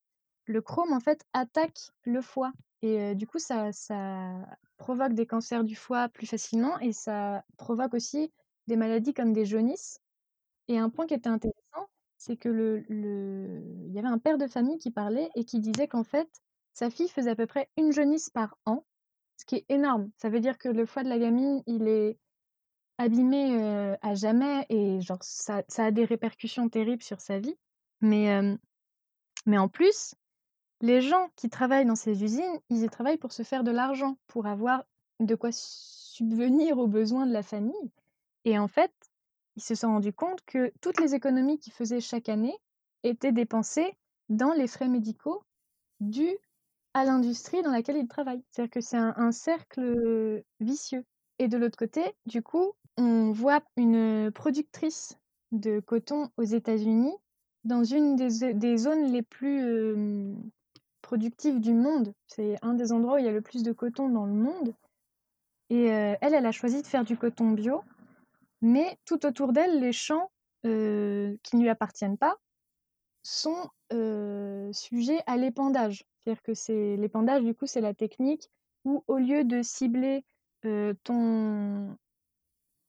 le 0.46 0.62
chrome 0.62 0.94
en 0.94 1.00
fait 1.00 1.26
attaque 1.34 1.92
le 2.04 2.22
foie. 2.22 2.54
Et 2.84 3.16
du 3.16 3.28
coup, 3.28 3.40
ça, 3.40 3.72
ça 3.74 4.58
provoque 4.78 5.14
des 5.14 5.28
cancers 5.28 5.64
du 5.64 5.76
foie 5.76 6.10
plus 6.10 6.28
facilement 6.28 6.80
et 6.80 6.94
ça 6.94 7.46
provoque 7.58 7.94
aussi 7.94 8.34
des 8.68 8.76
maladies 8.78 9.14
comme 9.14 9.34
des 9.34 9.46
jaunisses. 9.46 10.00
Et 10.68 10.78
un 10.78 10.90
point 10.90 11.06
qui 11.08 11.14
était 11.14 11.30
intéressant, 11.30 11.88
c'est 12.18 12.38
que 12.38 12.50
le, 12.50 12.80
le... 12.90 13.64
il 13.88 13.94
y 13.94 14.00
avait 14.00 14.08
un 14.08 14.18
père 14.20 14.38
de 14.38 14.48
famille 14.48 14.78
qui 14.78 14.92
parlait 14.92 15.30
et 15.36 15.46
qui 15.46 15.60
disait 15.60 15.88
qu'en 15.88 16.04
fait, 16.04 16.30
sa 16.74 16.90
fille 16.90 17.10
faisait 17.10 17.32
à 17.32 17.36
peu 17.36 17.48
près 17.48 17.70
une 17.78 17.92
jaunisse 17.92 18.30
par 18.30 18.58
an, 18.66 18.86
ce 19.42 19.46
qui 19.46 19.56
est 19.56 19.66
énorme. 19.70 20.10
Ça 20.18 20.30
veut 20.30 20.40
dire 20.40 20.60
que 20.60 20.70
le 20.70 20.86
foie 20.86 21.04
de 21.04 21.10
la 21.10 21.18
gamine, 21.18 21.64
il 21.66 21.88
est 21.88 22.18
abîmé 23.00 23.96
à 24.02 24.14
jamais 24.14 24.68
et 24.70 25.02
genre 25.02 25.18
ça, 25.22 25.64
a 25.78 25.92
des 25.92 26.06
répercussions 26.06 26.70
terribles 26.70 27.02
sur 27.02 27.20
sa 27.20 27.40
vie. 27.40 27.58
Mais, 28.02 28.58
mais 29.48 29.58
en 29.58 29.68
plus, 29.68 30.14
les 30.82 31.02
gens 31.02 31.30
qui 31.36 31.50
travaillent 31.50 31.88
dans 31.88 31.96
ces 31.96 32.24
usines, 32.24 32.60
ils 32.70 32.84
y 32.84 32.90
travaillent 32.90 33.18
pour 33.18 33.32
se 33.32 33.42
faire 33.42 33.64
de 33.64 33.72
l'argent, 33.72 34.16
pour 34.28 34.46
avoir 34.46 34.84
de 35.20 35.34
quoi 35.34 35.50
subvenir 35.52 36.78
aux 36.78 36.88
besoins 36.88 37.26
de 37.26 37.34
la 37.34 37.44
famille. 37.44 37.92
Et 38.46 38.60
en 38.60 38.68
fait, 38.68 38.94
ils 39.56 39.64
se 39.64 39.74
sont 39.74 39.88
rendus 39.88 40.14
compte 40.14 40.42
que 40.46 40.72
toutes 40.82 41.00
les 41.00 41.16
économies 41.16 41.58
qu'ils 41.58 41.74
faisaient 41.74 42.00
chaque 42.00 42.30
année 42.30 42.56
étaient 43.02 43.32
dépensées 43.32 43.98
dans 44.30 44.54
les 44.54 44.68
frais 44.68 44.88
médicaux 44.88 45.44
dus 46.00 46.38
à 46.94 47.06
l'industrie 47.06 47.62
dans 47.62 47.72
laquelle 47.72 47.98
ils 47.98 48.08
travaillent. 48.08 48.44
C'est-à-dire 48.52 48.72
que 48.72 48.82
c'est 48.82 48.98
un, 48.98 49.32
cercle 49.32 50.44
vicieux. 50.60 51.06
Et 51.40 51.48
de 51.48 51.58
l'autre 51.58 51.78
côté, 51.78 52.02
du 52.26 52.42
coup, 52.42 52.74
on 52.98 53.32
voit 53.32 53.62
une 53.78 54.32
productrice 54.32 55.18
de 55.52 55.80
coton 55.80 56.30
aux 56.38 56.44
États-Unis 56.44 57.14
dans 57.64 57.84
une 57.84 58.16
des, 58.16 58.54
des 58.54 58.78
zones 58.78 59.12
les 59.12 59.22
plus 59.22 60.36
productives 61.02 61.60
du 61.60 61.74
monde. 61.74 62.14
C'est 62.28 62.56
un 62.62 62.74
des 62.74 62.92
endroits 62.92 63.16
où 63.16 63.18
il 63.20 63.26
y 63.26 63.30
a 63.30 63.34
le 63.34 63.42
plus 63.42 63.64
de 63.64 63.72
coton 63.72 64.10
dans 64.10 64.26
le 64.26 64.34
monde. 64.34 64.74
Et 65.70 65.86
elle, 65.86 66.34
elle 66.34 66.46
a 66.46 66.52
choisi 66.52 66.82
de 66.82 66.88
faire 66.88 67.06
du 67.06 67.18
coton 67.18 67.52
bio, 67.52 67.82
mais 68.62 68.98
tout 69.06 69.26
autour 69.26 69.54
d'elle, 69.54 69.80
les 69.80 69.94
champs 69.94 70.30
qui 70.64 70.68
ne 70.70 71.62
lui 71.62 71.70
appartiennent 71.70 72.18
pas 72.18 72.36
sont 73.24 73.70
sujets 74.74 75.22
à 75.26 75.38
l'épandage. 75.38 76.06
C'est-à-dire 76.24 76.44
que 76.44 76.54
c'est 76.54 76.98
l'épandage, 76.98 77.44
du 77.44 77.56
coup, 77.56 77.66
c'est 77.66 77.82
la 77.82 77.94
technique 77.94 78.50
où 78.84 79.04
au 79.08 79.18
lieu 79.18 79.44
de 79.44 79.62
cibler 79.62 80.24
euh, 80.66 80.94
ton, 81.04 81.98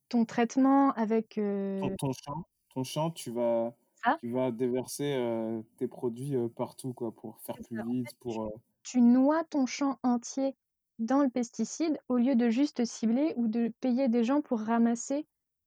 ton 0.09 0.25
traitement 0.25 0.93
avec... 0.93 1.39
euh, 1.39 1.81
Ton, 1.81 1.97
ton 1.97 2.13
champ, 2.13 2.45
ton 2.75 2.85
champ, 2.85 3.11
tu 3.11 3.31
vas. 3.31 3.75
Tu 4.21 4.33
vas 4.33 4.51
déverser 4.51 5.15
euh, 5.15 5.63
tes 5.77 5.87
produits 5.87 6.35
partout, 6.57 6.93
quoi, 6.93 7.15
pour 7.15 7.39
faire 7.39 7.55
plus 7.55 7.77
ça. 7.77 7.85
Vite, 7.85 8.09
tu 8.09 8.17
pour... 8.19 8.53
tu 8.83 9.01
noies 9.01 9.45
ton 9.45 9.65
champ 9.67 10.01
entier 10.03 10.57
dans 10.99 11.23
le 11.23 11.31
pesticide 11.31 11.97
au 12.09 12.17
lieu 12.17 12.35
de 12.35 12.51
juste 12.51 12.85
cibler 12.85 13.33
ou 13.37 13.47
de 13.47 13.73
payer 13.81 14.09
des 14.09 14.25
gens 14.25 14.41
pour 14.41 14.59
ramasser, 14.59 15.25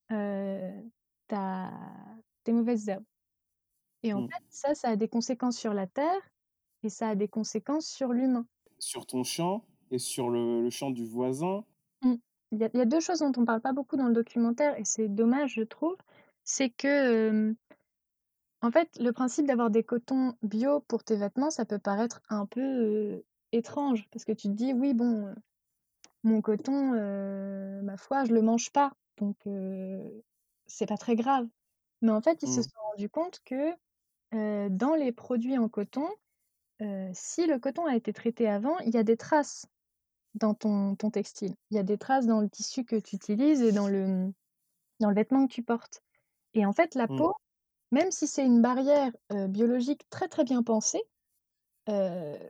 ta 0.09 1.71
tes 2.43 2.51
mauvaises 2.51 2.89
herbes 2.89 3.05
et 4.03 4.13
en 4.13 4.21
hmm. 4.21 4.29
fait, 4.29 4.43
ça, 4.49 4.75
ça 4.75 4.89
a 4.89 4.95
des 4.95 5.07
conséquences 5.07 5.57
sur 5.57 5.73
la 5.73 5.87
terre 5.87 6.21
et 6.85 6.89
ça 6.89 7.09
a 7.09 7.15
des 7.15 7.27
conséquences 7.27 7.87
sur 7.87 8.13
l'humain. 8.13 8.47
Sur 8.79 9.05
ton 9.05 9.25
champ 9.25 9.65
et 9.91 9.97
sur 9.99 10.29
le, 10.29 10.61
le 10.61 10.69
champ 10.69 10.89
du 10.89 11.03
voisin. 11.05 11.65
Mmh. 12.01 12.15
Il 12.51 12.59
y 12.59 12.63
a 12.63 12.69
il 12.73 12.77
y 12.77 12.81
a 12.81 12.85
2 12.85 12.99
choses 12.99 13.19
dont 13.19 13.31
on 13.37 13.45
parle 13.45 13.61
pas 13.61 13.73
beaucoup 13.73 13.97
dans 13.97 14.07
le 14.07 14.13
documentaire 14.13 14.77
et 14.79 14.85
c'est 14.85 15.07
dommage, 15.07 15.53
je 15.55 15.63
trouve. 15.63 15.95
C'est 16.43 16.69
que, 16.69 17.55
en 18.61 18.71
fait, 18.71 18.89
le 18.99 19.11
principe 19.11 19.45
d'avoir 19.47 19.69
des 19.69 19.83
cotons 19.83 20.35
bio 20.43 20.79
pour 20.81 21.03
tes 21.03 21.15
vêtements, 21.17 21.51
ça 21.51 21.65
peut 21.65 21.79
paraître 21.79 22.21
un 22.29 22.45
peu, 22.45 23.23
étrange 23.51 24.07
parce 24.11 24.25
que 24.25 24.31
tu 24.33 24.47
te 24.49 24.53
dis: 24.53 24.73
«Oui, 24.73 24.93
bon, 24.93 25.33
mon 26.23 26.41
coton, 26.41 26.91
ma 27.83 27.97
foi, 27.97 28.25
je 28.25 28.33
le 28.33 28.41
mange 28.43 28.71
pas, 28.73 28.93
donc 29.17 29.37
c'est 30.67 30.85
pas 30.87 30.97
très 30.97 31.15
grave». 31.15 31.47
Mais 32.01 32.11
en 32.11 32.21
fait, 32.21 32.43
ils 32.43 32.49
se 32.49 32.61
Hmm. 32.61 32.63
sont 32.63 32.79
rendus 32.91 33.09
compte 33.09 33.41
que, 33.45 33.73
dans 34.69 34.95
les 34.95 35.11
produits 35.13 35.57
en 35.57 35.69
coton, 35.69 36.09
si 37.13 37.45
le 37.47 37.59
coton 37.59 37.85
a 37.85 37.95
été 37.95 38.13
traité 38.13 38.47
avant, 38.47 38.77
il 38.79 38.93
y 38.93 38.97
a 38.97 39.03
des 39.03 39.17
traces 39.17 39.67
dans 40.35 40.53
ton 40.55 40.95
ton 40.95 41.11
textile. 41.11 41.55
Il 41.71 41.77
y 41.77 41.79
a 41.79 41.83
des 41.83 41.97
traces 41.99 42.27
dans 42.27 42.41
le 42.41 42.49
tissu 42.49 42.85
que 42.85 42.97
tu 42.97 43.15
utilises 43.17 43.61
et 43.63 43.73
dans 43.73 43.87
le, 43.89 44.07
mmh, 44.07 44.33
dans 45.01 45.09
le 45.09 45.15
vêtement 45.15 45.47
que 45.47 45.53
tu 45.53 45.63
portes 45.63 46.03
et 46.55 46.65
en 46.65 46.73
fait, 46.73 46.95
la 46.95 47.07
Hmm. 47.07 47.25
peau, 47.25 47.33
même 47.91 48.11
si 48.11 48.27
c'est 48.27 48.45
une 48.45 48.61
barrière, 48.61 49.11
biologique 49.49 50.09
très, 50.09 50.27
très 50.29 50.43
bien 50.45 50.63
pensée, 50.63 51.03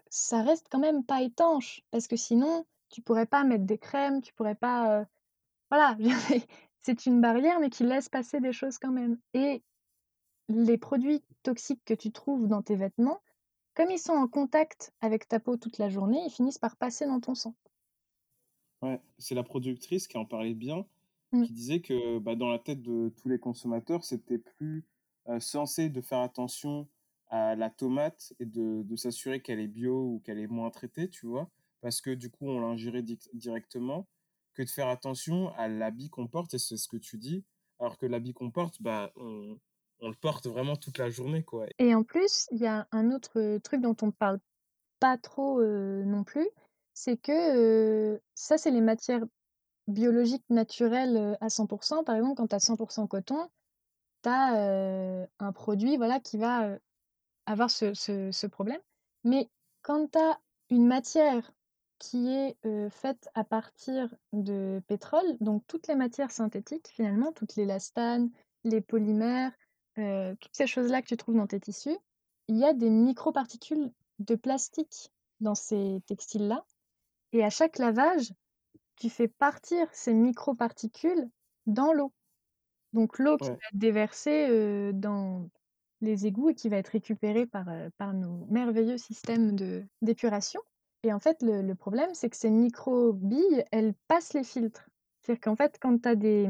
ça 0.10 0.42
reste 0.42 0.68
quand 0.72 0.80
même 0.80 1.04
pas 1.06 1.22
étanche 1.22 1.82
parce 1.92 2.08
que 2.08 2.16
sinon, 2.16 2.66
tu 2.90 3.02
pourrais 3.02 3.26
pas 3.26 3.44
mettre 3.44 3.66
des 3.66 3.78
crèmes, 3.78 4.22
tu 4.22 4.34
pourrais 4.34 4.56
pas, 4.56 5.06
voilà, 5.72 5.98
c'est 6.82 7.06
une 7.06 7.22
barrière 7.22 7.60
mais 7.60 7.70
qui 7.72 7.84
laisse 7.86 8.10
passer 8.10 8.40
des 8.42 8.54
choses 8.54 8.78
quand 8.80 8.92
même 8.92 9.20
et 9.34 9.64
les 10.50 10.78
produits 10.80 11.24
toxiques 11.44 11.84
que 11.86 11.94
tu 11.94 12.12
trouves 12.12 12.48
dans 12.48 12.64
tes 12.64 12.76
vêtements, 12.78 13.22
comme 13.76 13.92
ils 13.92 14.00
sont 14.00 14.14
en 14.14 14.28
contact 14.28 14.92
avec 15.02 15.28
ta 15.28 15.40
peau 15.40 15.56
toute 15.58 15.78
la 15.78 15.90
journée, 15.90 16.24
ils 16.26 16.32
finissent 16.32 16.58
par 16.58 16.78
passer 16.78 17.06
dans 17.06 17.20
ton 17.20 17.36
sang. 17.36 17.56
Ouais, 18.82 19.02
c'est 19.18 19.36
la 19.36 19.44
productrice 19.44 20.08
qui 20.08 20.18
en 20.18 20.26
parlait 20.26 20.54
bien, 20.54 20.86
Mmh. 21.32 21.46
qui 21.46 21.54
disait 21.54 21.82
que 21.82 22.20
bah, 22.20 22.36
dans 22.36 22.50
la 22.50 22.60
tête 22.60 22.82
de 22.82 23.10
tous 23.10 23.30
les 23.30 23.40
consommateurs, 23.40 24.04
c'était 24.04 24.38
plus 24.38 24.86
euh, 25.28 25.40
censé 25.40 25.90
de 25.90 26.02
faire 26.02 26.20
attention 26.20 26.88
à 27.28 27.56
la 27.56 27.70
tomate 27.70 28.34
et 28.40 28.46
de, 28.46 28.84
de 28.84 28.96
s'assurer 28.96 29.42
qu'elle 29.42 29.60
est 29.60 29.68
bio 29.68 29.96
ou 30.16 30.20
qu'elle 30.24 30.40
est 30.40 30.48
moins 30.48 30.70
traitée, 30.70 31.10
tu 31.10 31.26
vois, 31.28 31.50
parce 31.82 32.02
que 32.02 32.12
du 32.12 32.30
coup, 32.30 32.48
on 32.48 32.60
l'ingérait 32.60 33.02
di- 33.04 33.20
directement, 33.34 34.08
que 34.54 34.64
de 34.64 34.70
faire 34.70 34.88
attention 34.88 35.50
à 35.56 35.68
l'habit 35.68 36.10
qu'on 36.10 36.28
porte, 36.28 36.54
et 36.54 36.60
c'est 36.60 36.78
ce 36.78 36.88
que 36.88 36.98
tu 36.98 37.18
dis, 37.18 37.44
alors 37.80 37.98
que 37.98 38.06
l'habit 38.06 38.34
qu'on 38.34 38.52
porte, 38.52 38.82
bah, 38.82 39.12
on, 39.16 39.60
on 40.02 40.10
le 40.10 40.16
porte 40.16 40.48
vraiment 40.48 40.76
toute 40.76 40.98
la 40.98 41.10
journée, 41.10 41.43
quoi. 41.43 41.66
Et 41.80 41.96
en 41.96 42.04
plus, 42.04 42.48
il 42.52 42.60
y 42.60 42.68
a 42.68 42.88
un 42.91 43.12
autre, 43.12 43.39
heu, 43.39 43.60
truc 43.60 43.82
dont 43.82 43.96
on 44.02 44.08
ne 44.08 44.12
parle 44.12 44.39
pas 45.00 45.18
trop, 45.18 45.62
heu, 45.62 46.04
non 46.06 46.24
plus, 46.24 46.48
c'est 46.93 47.18
que, 47.18 48.22
ça, 48.34 48.58
c'est 48.58 48.72
les 48.72 48.82
matières 48.82 49.24
biologiques 49.88 50.46
naturelles, 50.50 51.38
à 51.41 51.50
100 51.50 51.68
Par 52.04 52.16
exemple, 52.16 52.36
quand 52.36 52.48
tu 52.48 52.56
as 52.56 52.60
100% 52.60 53.08
coton, 53.08 53.50
tu 54.24 54.30
as, 54.30 55.28
un 55.39 55.52
produit, 55.52 55.98
voilà, 55.98 56.20
qui 56.20 56.38
va, 56.38 56.78
avoir 57.46 57.70
ce 57.70 58.48
problème. 58.48 58.80
Mais 59.24 59.50
quand 59.82 60.12
tu 60.12 60.18
as 60.18 60.39
une 60.70 60.88
matière 60.88 61.52
qui 62.00 62.30
est, 62.30 62.58
faite 62.89 63.30
à 63.34 63.43
partir 63.43 64.14
de 64.34 64.82
pétrole, 64.88 65.38
donc 65.39 65.64
toutes 65.68 65.88
les 65.88 65.96
matières 65.96 66.32
synthétiques 66.32 66.89
finalement, 66.89 67.32
toutes 67.32 67.56
les 67.56 67.64
élastanes, 67.64 68.30
les 68.64 68.82
polymères, 68.82 69.52
heu, 69.98 70.36
toutes 70.39 70.56
ces 70.56 70.68
choses-là 70.68 71.02
que 71.02 71.08
tu 71.08 71.18
trouves 71.18 71.36
dans 71.36 71.48
tes 71.48 71.60
tissus, 71.60 71.98
il 72.48 72.58
y 72.58 72.66
a 72.66 72.74
des 72.74 72.89
microparticules 72.89 73.91
de 74.20 74.36
plastique 74.36 75.12
dans 75.39 75.56
ces 75.56 76.02
textiles-là 76.08 76.66
et 77.34 77.43
à 77.43 77.50
chaque 77.52 77.80
lavage, 77.80 78.34
tu 78.98 79.10
fais 79.10 79.28
partir 79.30 79.88
ces 79.93 80.14
microparticules 80.14 81.30
dans 81.68 81.93
l'eau. 81.93 82.14
Donc 82.93 83.20
l'eau 83.20 83.38
qui 83.38 83.50
Ouais. 83.50 83.60
va 83.62 83.68
être 83.74 83.80
déversée, 83.80 84.48
heu, 84.50 84.93
dans 84.93 85.50
les 86.02 86.28
égouts 86.28 86.50
et 86.50 86.56
qui 86.56 86.70
va 86.70 86.78
être 86.78 86.89
récupérée 86.89 87.46
par, 87.48 87.66
par 87.98 88.14
nos 88.14 88.46
merveilleux 88.48 88.98
systèmes 88.98 89.56
d'épuration 90.02 90.62
et 91.04 91.14
en 91.14 91.20
fait, 91.20 91.43
le 91.43 91.62
le 91.62 91.76
problème, 91.76 92.10
c'est 92.16 92.30
que 92.32 92.36
ces 92.38 92.50
microbilles, 92.50 93.64
elles 93.72 93.93
passent 94.08 94.34
les 94.34 94.43
filtres. 94.43 94.89
C'est-à-dire 95.22 95.41
qu'en 95.41 95.56
fait, 95.56 95.78
quand 95.80 96.02
tu 96.02 96.10
as 96.10 96.16
des 96.16 96.50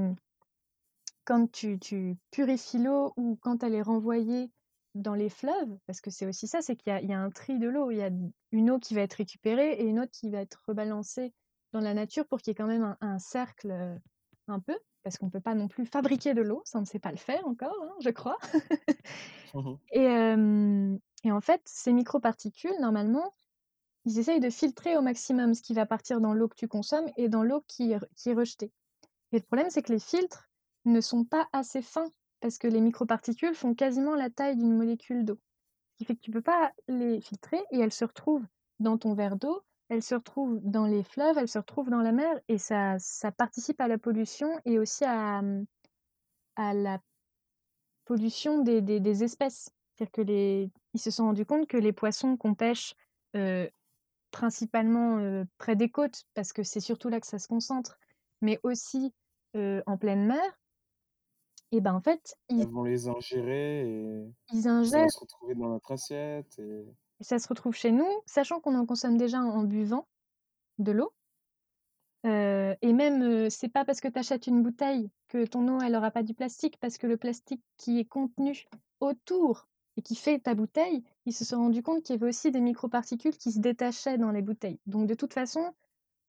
quand 1.26 1.52
tu 1.52 1.80
tu 1.80 2.18
purifies 2.32 2.80
l'eau 2.80 3.14
ou 3.18 3.38
quand 3.42 3.64
elle 3.64 3.76
est 3.76 3.82
renvoyée 3.82 4.52
dans 4.96 5.14
les 5.16 5.30
fleuves, 5.30 5.78
parce 5.88 6.02
que 6.02 6.10
c'est 6.12 6.26
aussi 6.26 6.48
ça, 6.48 6.62
c'est 6.62 6.76
qu'il 6.78 6.92
y 6.92 6.96
a 6.96 7.02
il 7.02 7.10
y 7.10 7.14
a 7.14 7.20
un 7.20 7.30
tri 7.32 7.60
de 7.60 7.68
l'eau. 7.68 7.92
Il 7.92 7.98
y 7.98 8.02
a 8.04 8.10
une 8.52 8.72
eau 8.72 8.80
qui 8.80 8.96
va 8.96 9.02
être 9.02 9.14
récupérée 9.16 9.74
et 9.74 9.86
une 9.86 10.00
autre 10.00 10.12
qui 10.12 10.30
va 10.30 10.40
être 10.42 10.64
rebalancée 10.68 11.34
dans 11.74 11.82
la 11.82 11.94
nature 11.94 12.28
pour 12.28 12.40
qu'il 12.40 12.52
y 12.52 12.54
ait 12.54 12.56
quand 12.56 12.68
même 12.68 12.84
un 12.84 12.98
un 13.02 13.20
cercle, 13.20 13.72
heu, 13.72 14.00
un 14.48 14.60
peu, 14.60 14.78
parce 15.04 15.18
qu'on 15.18 15.30
peut 15.30 15.42
pas 15.42 15.56
non 15.56 15.68
plus 15.68 15.86
fabriquer 15.86 16.34
de 16.34 16.42
l'eau, 16.42 16.62
ça 16.66 16.78
on 16.80 16.82
ne 16.82 16.86
sait 16.88 17.00
pas 17.00 17.12
le 17.12 17.18
faire 17.18 17.46
encore, 17.48 17.76
hein, 17.84 17.96
je 18.02 18.10
crois 18.12 18.38
Mhm. 19.54 19.80
et 21.24 21.32
en 21.32 21.42
fait, 21.42 21.62
ces 21.66 21.94
microparticules, 21.94 22.80
normalement, 22.80 23.36
ils 24.06 24.20
essayent 24.20 24.40
de 24.42 24.50
filtrer 24.52 24.98
au 24.98 25.02
maximum 25.02 25.54
ce 25.56 25.62
qui 25.64 25.74
va 25.74 25.86
partir 25.86 26.22
dans 26.22 26.34
l'eau 26.34 26.48
que 26.50 26.56
tu 26.56 26.68
consommes 26.68 27.10
et 27.18 27.30
dans 27.30 27.44
l'eau 27.44 27.64
qui 27.68 27.92
est 27.94 28.34
rejetée 28.34 28.74
et 29.34 29.38
le 29.40 29.44
problème, 29.44 29.70
c'est 29.72 29.84
que 29.84 29.94
les 29.94 30.00
filtres 30.00 30.45
ne 30.86 31.02
sont 31.02 31.26
pas 31.26 31.48
assez 31.54 31.82
fins 31.82 32.12
parce 32.42 32.58
que 32.58 32.68
les 32.68 32.82
microparticules 32.82 33.56
font 33.56 33.74
quasiment 33.76 34.16
la 34.16 34.30
taille 34.30 34.58
d'une 34.58 34.76
molécule 34.76 35.26
d'eau. 35.26 35.40
Ce 35.94 35.98
qui 36.00 36.06
fait 36.06 36.16
que 36.16 36.22
tu 36.22 36.32
peux 36.32 36.42
pas 36.42 36.74
les 36.88 37.22
filtrer 37.22 37.64
et 37.72 37.80
elles 37.80 37.94
se 37.94 38.06
retrouvent 38.06 38.46
dans 38.80 38.98
ton 38.98 39.14
verre 39.16 39.38
d'eau, 39.38 39.62
elles 39.90 40.04
se 40.04 40.16
retrouvent 40.16 40.60
dans 40.64 40.86
les 40.88 41.04
fleuves, 41.04 41.38
elles 41.38 41.48
se 41.50 41.60
retrouvent 41.60 41.90
dans 41.92 42.02
la 42.02 42.12
mer 42.14 42.40
et 42.50 42.58
ça 42.58 42.98
ça 43.00 43.32
participe 43.32 43.82
à 43.82 43.88
la 43.88 43.98
pollution 43.98 44.60
et 44.66 44.80
aussi 44.80 45.06
à, 45.06 45.42
mmh, 45.42 45.66
la 46.58 47.00
pollution 48.06 48.60
des 48.62 49.24
espèces. 49.24 49.70
C'est-à-dire 49.96 50.12
que 50.12 50.22
les 50.22 50.72
ils 50.94 51.00
se 51.00 51.12
sont 51.12 51.26
rendus 51.26 51.46
compte 51.46 51.68
que 51.68 51.78
les 51.78 51.92
poissons 51.94 52.38
qu'on 52.38 52.56
pêche, 52.56 52.96
heu, 53.36 53.70
principalement, 54.32 55.20
heu, 55.20 55.46
près 55.58 55.76
des 55.76 55.90
côtes, 55.90 56.26
parce 56.36 56.54
que 56.54 56.64
c'est 56.64 56.82
surtout 56.82 57.10
là 57.10 57.20
que 57.22 57.28
ça 57.28 57.40
se 57.40 57.48
concentre, 57.50 58.00
mais 58.42 58.60
aussi, 58.64 59.14
heu, 59.56 59.84
en 59.88 59.98
pleine 59.98 60.26
mer 60.28 60.44
et 61.72 61.82
ben, 61.82 61.93
en 61.93 62.01
fait, 62.01 62.36
ils 62.49 62.68
vont 62.68 62.84
les 62.84 63.07
ingérer 63.07 63.82
et 63.82 64.34
ils 64.53 64.63
ça 64.63 64.70
va 64.70 64.76
ingèrent 64.76 65.11
se 65.11 65.20
retrouver 65.20 65.55
dans 65.55 65.70
notre 65.70 65.91
assiette. 65.91 66.57
Et... 66.59 66.86
et 67.20 67.24
ça 67.24 67.39
se 67.39 67.47
retrouve 67.47 67.76
chez 67.76 67.91
nous, 67.91 68.07
sachant 68.26 68.59
qu'on 68.59 68.76
en 68.76 68.86
consomme 68.86 69.18
déjà 69.18 69.39
en 69.39 69.63
buvant 69.63 70.07
de 70.78 70.91
l'eau. 70.91 71.13
Heu 72.26 72.76
et 72.82 72.93
même, 72.93 73.22
heu, 73.24 73.49
c'est 73.49 73.70
pas 73.70 73.86
parce 73.86 74.01
que 74.01 74.07
tu 74.07 74.20
achètes 74.20 74.47
une 74.47 74.63
bouteille 74.63 75.09
que 75.28 75.45
ton 75.45 75.68
eau, 75.68 75.80
elle 75.82 75.95
aura 75.95 76.11
pas 76.11 76.24
du 76.24 76.34
plastique, 76.34 76.78
parce 76.80 76.97
que 76.97 77.07
le 77.07 77.18
plastique 77.18 77.61
qui 77.78 77.99
est 77.99 78.05
contenu 78.05 78.66
autour 78.99 79.68
et 79.97 80.01
qui 80.01 80.16
fait 80.16 80.39
ta 80.39 80.55
bouteille, 80.55 81.03
ils 81.26 81.34
se 81.34 81.45
sont 81.45 81.57
rendus 81.57 81.84
compte 81.84 82.03
qu'il 82.03 82.16
y 82.16 82.18
avait 82.18 82.30
aussi 82.30 82.51
des 82.51 82.61
microparticules 82.61 83.38
qui 83.38 83.51
se 83.51 83.59
détachaient 83.59 84.18
dans 84.18 84.32
les 84.32 84.41
bouteilles. 84.41 84.80
Donc 84.86 85.07
de 85.07 85.13
toute 85.13 85.34
façon, 85.34 85.74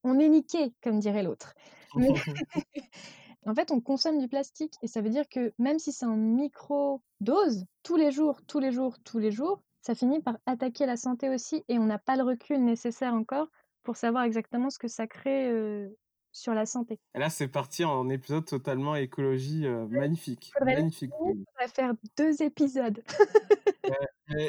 on 0.04 0.18
est 0.18 0.28
niqués, 0.28 0.74
comme 0.82 1.00
dirait 1.00 1.22
l'autre. 1.22 1.54
Mais 1.94 2.08
en 3.46 3.54
fait, 3.54 3.70
on 3.70 3.80
consomme 3.80 4.18
du 4.18 4.28
plastique 4.28 4.74
et 4.82 4.86
ça 4.86 5.00
veut 5.00 5.10
dire 5.10 5.28
que 5.28 5.52
même 5.58 5.78
si 5.78 5.92
c'est 5.92 6.06
en 6.06 6.16
microdose, 6.16 7.64
tous 7.82 7.96
les 7.96 8.10
jours, 8.10 8.40
tous 8.46 8.58
les 8.58 8.72
jours, 8.72 8.96
tous 9.04 9.18
les 9.18 9.30
jours, 9.30 9.62
ça 9.80 9.94
finit 9.94 10.20
par 10.20 10.36
attaquer 10.46 10.86
la 10.86 10.96
santé 10.96 11.28
aussi 11.28 11.64
et 11.68 11.78
on 11.78 11.84
n'a 11.84 11.98
pas 11.98 12.16
le 12.16 12.24
recul 12.24 12.64
nécessaire 12.64 13.14
encore 13.14 13.48
pour 13.82 13.96
savoir 13.96 14.24
exactement 14.24 14.68
ce 14.68 14.78
que 14.78 14.88
ça 14.88 15.06
crée, 15.06 15.88
sur 16.32 16.52
la 16.52 16.66
santé. 16.66 17.00
Et 17.14 17.18
là, 17.18 17.30
c'est 17.30 17.48
parti 17.48 17.84
en 17.84 18.08
épisode 18.10 18.44
totalement 18.44 18.94
écologie 18.94 19.66
euh, 19.66 19.86
magnifique. 19.86 20.52
Faudrait 20.52 20.74
Magnifique. 20.74 21.10
faudrait 21.12 21.68
faire 21.74 21.94
2 22.18 22.42
épisodes. 22.42 23.02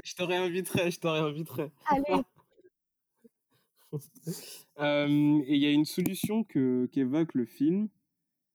Je 0.03 0.15
te 0.15 0.23
réinviterai, 0.23 0.91
je 0.91 0.99
te 0.99 1.07
réinviterai. 1.07 1.71
Allez, 1.85 2.23
Euh, 4.79 5.07
et 5.47 5.55
il 5.55 5.63
y 5.63 5.65
a 5.65 5.71
une 5.71 5.85
solution 5.85 6.43
que 6.43 6.87
qu'évoque 6.91 7.33
le 7.33 7.45
film 7.45 7.89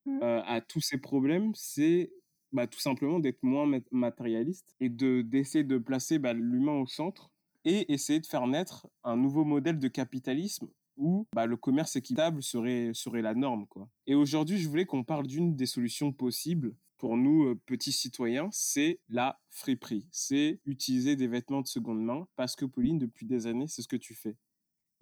Mmh. 0.05 0.19
à 0.23 0.61
tous 0.61 0.81
ces 0.81 0.99
problèmes, 0.99 1.53
c'est 1.55 2.13
bah, 2.53 2.67
tout 2.67 2.81
simplement 2.81 3.19
d'être 3.21 3.43
moins 3.43 3.67
mat- 3.67 3.87
matérialiste 3.93 4.75
et 4.81 4.89
de 4.89 5.23
d'essayer 5.23 5.65
de 5.65 5.79
placer 5.79 6.19
bah, 6.19 6.33
l'humain 6.33 6.73
au 6.81 6.87
centre 6.87 7.31
et 7.65 7.93
essayer 7.93 8.21
de 8.21 8.27
faire 8.27 8.47
naître 8.47 8.89
un 9.05 9.17
nouveau 9.17 9.45
modèle 9.45 9.79
de 9.79 9.89
capitalisme 9.89 10.69
où 10.97 11.27
bah, 11.35 11.47
le 11.47 11.57
commerce 11.57 11.97
équitable 11.97 12.43
serait, 12.43 12.93
la 13.23 13.35
norme. 13.35 13.67
Et 14.07 14.15
aujourd'hui, 14.15 14.59
je 14.59 14.69
voulais 14.69 14.85
qu'on 14.87 15.05
parle 15.05 15.27
d'une 15.27 15.57
des 15.57 15.67
solutions 15.67 16.13
possibles 16.13 16.75
pour 16.99 17.17
nous, 17.17 17.57
petits 17.67 17.93
citoyens, 17.93 18.49
c'est 18.53 19.01
la 19.09 19.41
friperie. 19.51 20.07
C'est 20.13 20.61
utiliser 20.67 21.17
des 21.17 21.27
vêtements 21.27 21.61
de 21.63 21.67
seconde 21.67 22.01
main 22.01 22.29
parce 22.37 22.55
que, 22.55 22.65
Pauline, 22.65 22.99
depuis 22.99 23.27
des 23.27 23.47
années, 23.47 23.67
c'est 23.67 23.83
ce 23.83 23.89
que 23.89 23.97
tu 23.97 24.15
fais. 24.15 24.37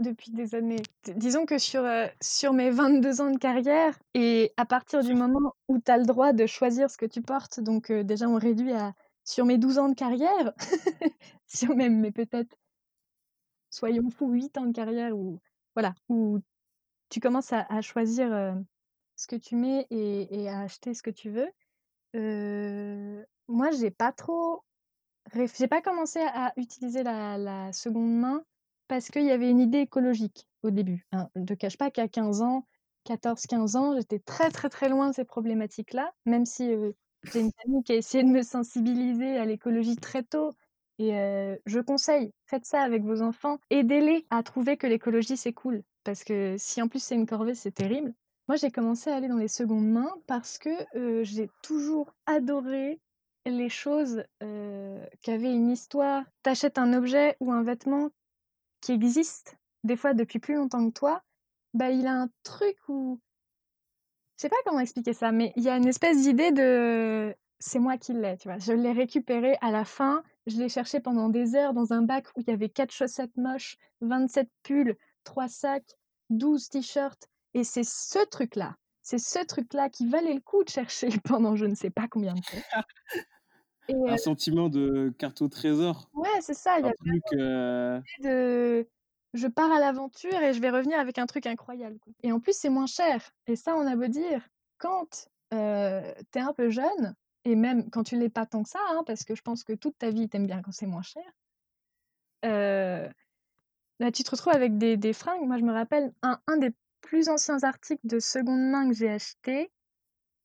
Depuis 0.01 0.31
des 0.31 0.55
années. 0.55 0.83
disons 1.15 1.45
que 1.45 1.59
sur, 1.59 1.85
euh, 1.85 2.07
sur 2.23 2.55
mes 2.55 2.71
22 2.71 3.21
ans 3.21 3.31
de 3.31 3.37
carrière 3.37 3.99
et 4.15 4.51
à 4.57 4.65
partir 4.65 5.05
du 5.05 5.15
moment 5.15 5.55
où 5.69 5.79
tu 5.79 5.91
as 5.91 5.99
le 5.99 6.07
droit 6.07 6.33
de 6.33 6.47
choisir 6.47 6.91
ce 6.91 6.97
que 6.97 7.05
tu 7.05 7.21
portes, 7.21 7.61
donc 7.61 7.91
euh, 7.91 8.03
déjà 8.03 8.27
on 8.27 8.39
réduit 8.39 8.73
à 8.73 8.95
sur 9.25 9.45
mes 9.45 9.59
12 9.59 9.79
ans 9.79 9.91
de 9.91 9.95
carrière, 9.95 10.55
sur 11.47 11.77
même, 11.77 12.01
mais 12.01 12.13
peut-être, 12.13 12.57
soyons 13.69 14.09
fous, 14.09 14.31
8 14.31 14.57
ans 14.57 14.65
de 14.65 14.73
carrière 14.73 15.15
où, 15.15 15.39
voilà, 15.75 15.95
où 16.09 16.41
tu 17.11 17.21
commences 17.21 17.53
à, 17.53 17.81
choisir 17.83 18.57
ce 19.17 19.27
que 19.27 19.37
tu 19.37 19.55
mets 19.57 19.87
et, 19.91 20.49
à 20.49 20.61
acheter 20.61 20.95
ce 20.95 21.03
que 21.03 21.11
tu 21.11 21.31
veux. 21.31 21.51
moi, 23.49 23.71
j'ai 23.71 23.91
pas 23.91 24.13
trop, 24.13 24.65
j'ai 25.35 25.69
pas 25.69 25.83
commencé 25.83 26.21
à 26.21 26.53
utiliser 26.57 27.03
la, 27.03 27.73
seconde 27.73 28.19
main 28.19 28.43
parce 28.91 29.09
qu'il 29.09 29.25
y 29.25 29.31
avait 29.31 29.49
une 29.49 29.61
idée 29.61 29.79
écologique 29.79 30.49
au 30.65 30.71
début. 30.71 31.07
Hein. 31.13 31.29
Je 31.37 31.43
ne 31.43 31.47
te 31.47 31.55
cache 31.55 31.79
pas 31.79 31.93
qu'à 31.93 32.09
15 32.09 32.43
ans, 32.43 32.67
14-15 33.09 33.77
ans, 33.77 33.95
j'étais 33.97 34.19
très 34.19 34.51
très 34.51 34.69
très 34.69 34.89
loin 34.89 35.11
de 35.11 35.15
ces 35.15 35.25
problématiques-là, 35.25 36.13
même 36.27 36.45
si 36.45 36.75
j'ai 37.33 37.41
une 37.41 37.53
famille 37.63 37.85
qui 37.85 37.93
a 37.93 37.95
essayé 37.95 38.25
de 38.25 38.29
me 38.29 38.43
sensibiliser 38.43 39.37
à 39.37 39.45
l'écologie 39.45 39.95
très 39.95 40.25
tôt. 40.25 40.51
Et 40.99 41.13
je 41.67 41.79
conseille, 41.79 42.33
faites 42.47 42.67
ça 42.67 42.83
avec 42.83 43.05
vos 43.05 43.23
enfants, 43.23 43.59
aidez-les 43.71 44.27
à 44.29 44.43
trouver 44.43 44.77
que 44.77 44.89
l'écologie 44.89 45.37
c'est 45.37 45.53
cool. 45.53 45.85
Parce 46.03 46.25
que 46.25 46.57
si 46.59 46.83
en 46.83 46.89
plus 46.89 47.01
c'est 47.01 47.15
une 47.15 47.27
corvée, 47.27 47.55
c'est 47.55 47.71
terrible. 47.71 48.13
Moi, 48.49 48.57
j'ai 48.57 48.73
commencé 48.73 49.09
à 49.09 49.15
aller 49.15 49.29
dans 49.29 49.37
les 49.37 49.47
secondes 49.47 49.89
mains 49.89 50.13
parce 50.27 50.59
que 50.59 50.71
j'ai 51.23 51.49
toujours 51.63 52.13
adoré 52.27 52.99
les 53.47 53.69
choses 53.69 54.25
qui 54.41 55.31
avaient 55.31 55.53
une 55.53 55.71
histoire. 55.71 56.25
T'achètes 56.43 56.77
un 56.77 56.93
objet 56.93 57.37
ou 57.39 57.53
un 57.53 57.63
vêtement 57.63 58.11
qui 58.81 58.93
existe, 58.93 59.57
des 59.85 59.97
fois 59.97 60.15
depuis 60.15 60.39
plus 60.39 60.55
longtemps 60.55 60.89
que 60.89 60.95
toi, 60.95 61.23
bah 61.75 61.91
il 61.91 62.07
a 62.07 62.15
un 62.23 62.29
truc 62.43 62.77
où 62.89 63.21
je 64.37 64.43
sais 64.43 64.49
pas 64.49 64.57
comment 64.65 64.81
expliquer 64.81 65.13
ça, 65.13 65.33
mais 65.33 65.53
il 65.57 65.63
y 65.63 65.69
a 65.69 65.77
une 65.77 65.87
espèce 65.87 66.23
d'idée 66.23 66.51
de 66.51 67.35
c'est 67.59 67.79
moi 67.79 67.99
qui 67.99 68.15
l'ai, 68.15 68.39
tu 68.39 68.49
vois. 68.49 68.59
Je 68.59 68.73
l'ai 68.73 68.93
récupéré 68.93 69.59
à 69.61 69.71
la 69.71 69.85
fin, 69.85 70.23
je 70.47 70.57
l'ai 70.57 70.71
cherché 70.71 70.99
pendant 70.99 71.29
des 71.29 71.55
heures 71.55 71.75
dans 71.75 71.93
un 71.93 72.03
bac 72.03 72.27
où 72.35 72.41
il 72.41 72.49
y 72.49 72.53
avait 72.53 72.71
quatre 72.71 72.91
chaussettes 72.91 73.37
moches, 73.37 73.77
27 74.01 74.49
pulls, 74.63 74.97
trois 75.25 75.49
sacs, 75.49 75.95
12 76.31 76.71
t-shirts. 76.71 77.29
Et 77.53 77.65
c'est 77.65 77.85
ce 77.85 78.25
truc-là, 78.31 78.77
c'est 79.03 79.19
ce 79.19 79.45
truc-là 79.45 79.91
qui 79.91 80.09
valait 80.09 80.35
le 80.35 80.41
coup 80.41 80.65
de 80.65 80.71
chercher 80.71 81.09
pendant 81.25 81.55
je 81.55 81.67
ne 81.67 81.75
sais 81.75 81.91
pas 81.91 82.09
combien 82.09 82.35
de 82.35 82.41
temps. 82.41 82.83
Un 83.89 84.17
sentiment 84.17 84.69
de 84.69 85.13
carte 85.19 85.43
au 85.43 85.49
trésor. 85.49 86.11
Ouais, 86.15 86.41
c'est 86.41 86.55
ça. 86.55 86.79
Il 86.79 86.87
y 86.87 86.89
a 86.89 86.93
plus 86.93 87.21
que... 87.31 88.01
de 88.23 88.87
je 89.33 89.47
pars 89.47 89.71
à 89.71 89.79
l'aventure 89.79 90.41
et 90.43 90.53
je 90.53 90.61
vais 90.61 90.71
revenir 90.71 90.99
avec 90.99 91.19
un 91.19 91.27
truc 91.27 91.47
incroyable. 91.47 91.99
Et 92.23 92.33
en 92.33 92.41
plus, 92.41 92.57
c'est 92.57 92.69
moins 92.69 92.87
cher. 92.87 93.31
Et 93.47 93.57
ça, 93.57 93.77
on 93.77 93.87
a 93.87 93.95
beau 93.95 94.09
dire, 94.09 94.49
quand 94.79 95.29
euh, 95.55 96.13
tu 96.33 96.39
es 96.39 96.43
un 96.43 96.53
peu 96.53 96.69
jeune, 96.69 97.15
et 97.45 97.55
même 97.55 97.91
quand 97.91 98.03
tu 98.03 98.19
l'es 98.19 98.29
pas 98.29 98.47
tant 98.47 98.63
que 98.63 98.69
ça, 98.69 98.81
hein, 98.89 99.03
parce 99.07 99.25
que 99.25 99.35
je 99.35 99.43
pense 99.43 99.63
que 99.63 99.73
toute 99.73 99.97
ta 99.99 100.11
vie, 100.11 100.29
t'aimes 100.29 100.47
bien 100.47 100.63
quand 100.63 100.73
c'est 100.73 100.87
moins 100.87 101.03
cher, 101.03 101.23
euh, 102.45 103.09
Là, 104.01 104.11
tu 104.11 104.25
te 104.25 104.31
retrouves 104.31 104.55
avec 104.55 104.79
des, 104.79 104.97
des 104.97 105.13
fringues. 105.13 105.47
Moi, 105.47 105.59
je 105.59 105.63
me 105.63 105.73
rappelle 105.73 106.15
un, 106.23 106.41
un 106.47 106.57
des 106.57 106.71
plus 107.03 107.29
anciens 107.29 107.63
articles 107.63 108.07
de 108.07 108.19
seconde 108.19 108.63
main 108.71 108.89
que 108.89 108.95
j'ai 108.95 109.11
acheté. 109.11 109.71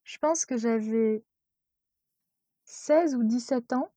Je 0.03 0.17
pense 0.17 0.45
que 0.45 0.57
j'avais 0.57 1.23
16 2.65 3.15
ou 3.15 3.23
17 3.23 3.73
ans. 3.73 3.91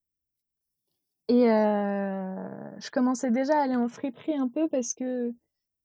Et 1.28 1.44
je 1.44 2.90
commençais 2.90 3.30
déjà 3.30 3.58
à 3.58 3.62
aller 3.62 3.76
en 3.76 3.88
friperie 3.88 4.36
un 4.36 4.48
peu 4.48 4.68
parce 4.68 4.94
que 4.94 5.32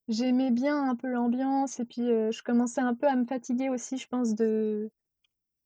j'aimais 0.08 0.52
bien 0.52 0.90
un 0.90 0.96
peu 0.96 1.08
l'ambiance. 1.08 1.80
Et 1.80 1.86
puis, 1.86 2.08
je 2.08 2.44
commençais 2.44 2.82
un 2.82 2.96
peu 2.96 3.08
à 3.08 3.16
me 3.16 3.26
fatiguer 3.26 3.70
aussi, 3.70 3.98
je 3.98 4.08
pense, 4.08 4.36
de, 4.36 4.90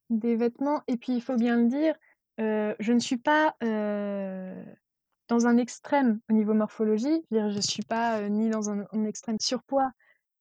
des 0.09 0.36
vêtements. 0.36 0.82
Et 0.88 0.97
puis, 0.97 1.13
il 1.13 1.22
faut 1.22 1.36
bien 1.36 1.57
le 1.57 1.68
dire, 1.68 1.95
je 2.39 2.91
ne 2.91 2.99
suis 2.99 3.18
pas 3.18 3.55
dans 5.28 5.47
un 5.47 5.57
extrême 5.57 6.20
au 6.30 6.34
niveau 6.34 6.53
morphologie. 6.53 7.24
Je 7.32 7.38
ne 7.38 7.61
suis 7.61 7.84
pas 7.84 8.28
ni 8.30 8.49
dans 8.49 8.70
un, 8.70 9.05
extrême 9.05 9.38
surpoids, 9.39 9.91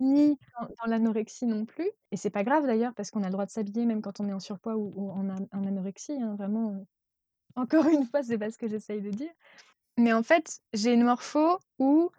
ni 0.00 0.38
dans, 0.60 0.86
l'anorexie 0.86 1.46
non 1.46 1.64
plus. 1.64 1.90
Et 2.10 2.16
c'est 2.16 2.30
pas 2.30 2.44
grave 2.44 2.66
d'ailleurs, 2.66 2.94
parce 2.94 3.10
qu'on 3.10 3.22
a 3.22 3.26
le 3.26 3.32
droit 3.32 3.46
de 3.46 3.50
s'habiller 3.50 3.86
même 3.86 4.02
quand 4.02 4.20
on 4.20 4.28
est 4.28 4.32
en 4.32 4.40
surpoids 4.40 4.76
ou, 4.76 5.10
en, 5.10 5.28
anorexie. 5.52 6.20
Hein, 6.20 6.34
vraiment, 6.36 6.84
encore 7.54 7.86
une 7.86 8.06
fois, 8.06 8.22
c'est 8.22 8.38
pas 8.38 8.50
ce 8.50 8.58
que 8.58 8.68
j'essaye 8.68 9.00
de 9.00 9.10
dire. 9.10 9.32
Mais 9.98 10.12
en 10.12 10.22
fait, 10.22 10.60
j'ai 10.72 10.92
une 10.92 11.04
morpho 11.04 11.58
où 11.78 12.10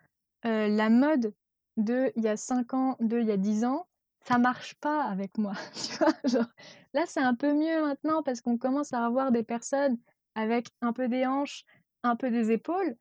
la 0.43 0.89
mode 0.89 1.33
de 1.77 2.11
il 2.15 2.23
y 2.23 2.27
a 2.27 2.37
5 2.37 2.73
ans, 2.73 2.97
de 2.99 3.19
il 3.19 3.27
y 3.27 3.31
a 3.31 3.37
10 3.37 3.65
ans, 3.65 3.87
ça 4.27 4.37
marche 4.37 4.75
pas 4.75 5.03
avec 5.03 5.37
moi. 5.37 5.53
là, 6.93 7.05
c'est 7.05 7.21
un 7.21 7.35
peu 7.35 7.53
mieux 7.53 7.81
maintenant 7.81 8.23
parce 8.23 8.41
qu'on 8.41 8.57
commence 8.57 8.91
à 8.93 9.05
avoir 9.05 9.31
des 9.31 9.43
personnes 9.43 9.97
avec 10.35 10.67
un 10.81 10.91
peu 10.91 11.07
des 11.07 11.25
hanches, 11.25 11.63
un 12.03 12.15
peu 12.15 12.29
des 12.29 12.51
épaules, 12.51 12.95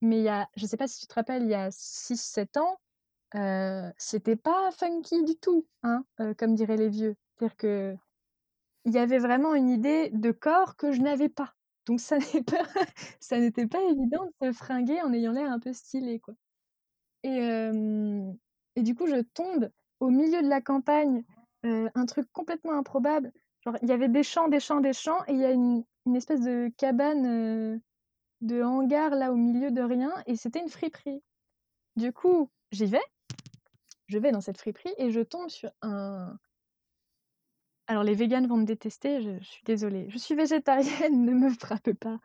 mais 0.00 0.18
il 0.18 0.24
y 0.24 0.28
a, 0.28 0.48
je 0.56 0.66
sais 0.66 0.76
pas 0.76 0.88
si 0.88 1.00
tu 1.00 1.06
te 1.06 1.14
rappelles, 1.14 1.44
il 1.44 1.50
y 1.50 1.54
a 1.54 1.70
6-7 1.70 2.58
ans, 2.58 2.78
c'était 3.98 4.36
pas 4.36 4.70
funky 4.72 5.24
du 5.24 5.36
tout, 5.36 5.66
hein, 5.82 6.04
comme 6.38 6.54
diraient 6.54 6.76
les 6.76 6.88
vieux. 6.88 7.16
C'est-à-dire 7.38 7.56
que 7.56 7.96
il 8.84 8.92
y 8.92 8.98
avait 8.98 9.18
vraiment 9.18 9.54
une 9.54 9.70
idée 9.70 10.10
de 10.10 10.32
corps 10.32 10.76
que 10.76 10.92
je 10.92 11.00
n'avais 11.00 11.28
pas. 11.28 11.54
Donc 11.86 12.00
ça 12.00 12.18
n'était 12.18 12.42
pas, 12.42 13.78
pas 13.78 13.82
évident 13.90 14.30
de 14.40 14.52
se 14.52 14.56
fringuer 14.56 15.00
en 15.02 15.12
ayant 15.12 15.32
l'air 15.32 15.50
un 15.50 15.60
peu 15.60 15.72
stylé, 15.72 16.20
quoi. 16.20 16.34
Et, 17.24 17.40
et 18.76 18.82
du 18.82 18.94
coup, 18.94 19.06
je 19.06 19.20
tombe 19.20 19.70
au 20.00 20.10
milieu 20.10 20.42
de 20.42 20.48
la 20.48 20.60
campagne, 20.60 21.24
un 21.62 22.06
truc 22.06 22.28
complètement 22.32 22.72
improbable. 22.72 23.32
Genre, 23.64 23.76
il 23.82 23.88
y 23.88 23.92
avait 23.92 24.08
des 24.08 24.24
champs, 24.24 24.48
des 24.48 24.60
champs, 24.60 24.80
des 24.80 24.92
champs, 24.92 25.22
et 25.28 25.32
il 25.32 25.38
y 25.38 25.44
a 25.44 25.52
une, 25.52 25.84
une 26.06 26.16
espèce 26.16 26.40
de 26.40 26.70
cabane 26.76 27.80
de 28.40 28.62
hangar 28.62 29.10
là 29.10 29.32
au 29.32 29.36
milieu 29.36 29.70
de 29.70 29.82
rien 29.82 30.12
et 30.26 30.36
c'était 30.36 30.60
une 30.60 30.68
friperie. 30.68 31.22
Du 31.96 32.12
coup, 32.12 32.50
j'y 32.72 32.86
vais, 32.86 33.02
je 34.12 34.18
vais 34.18 34.30
dans 34.30 34.42
cette 34.42 34.58
friperie 34.58 34.94
et 34.98 35.10
je 35.10 35.20
tombe 35.20 35.48
sur 35.48 35.70
un. 35.80 36.38
Alors 37.86 38.04
les 38.04 38.14
véganes 38.14 38.46
vont 38.46 38.58
me 38.58 38.64
détester, 38.64 39.22
je, 39.22 39.42
suis 39.42 39.62
désolée. 39.64 40.08
Je 40.10 40.18
suis 40.18 40.34
végétarienne, 40.34 41.24
ne 41.24 41.32
me 41.32 41.50
frappe 41.50 41.92
pas. 41.94 42.18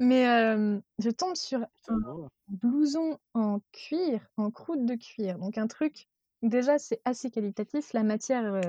Mais 0.00 0.24
je 0.98 1.10
tombe 1.10 1.36
sur 1.36 1.60
un 1.88 2.28
blouson 2.48 3.18
en 3.34 3.60
cuir, 3.72 4.26
en 4.36 4.50
croûte 4.50 4.84
de 4.86 4.94
cuir. 4.94 5.38
Donc 5.38 5.58
un 5.58 5.66
truc, 5.66 6.08
déjà 6.42 6.78
c'est 6.78 7.00
assez 7.04 7.30
qualitatif. 7.30 7.92
La 7.92 8.02
matière, 8.02 8.60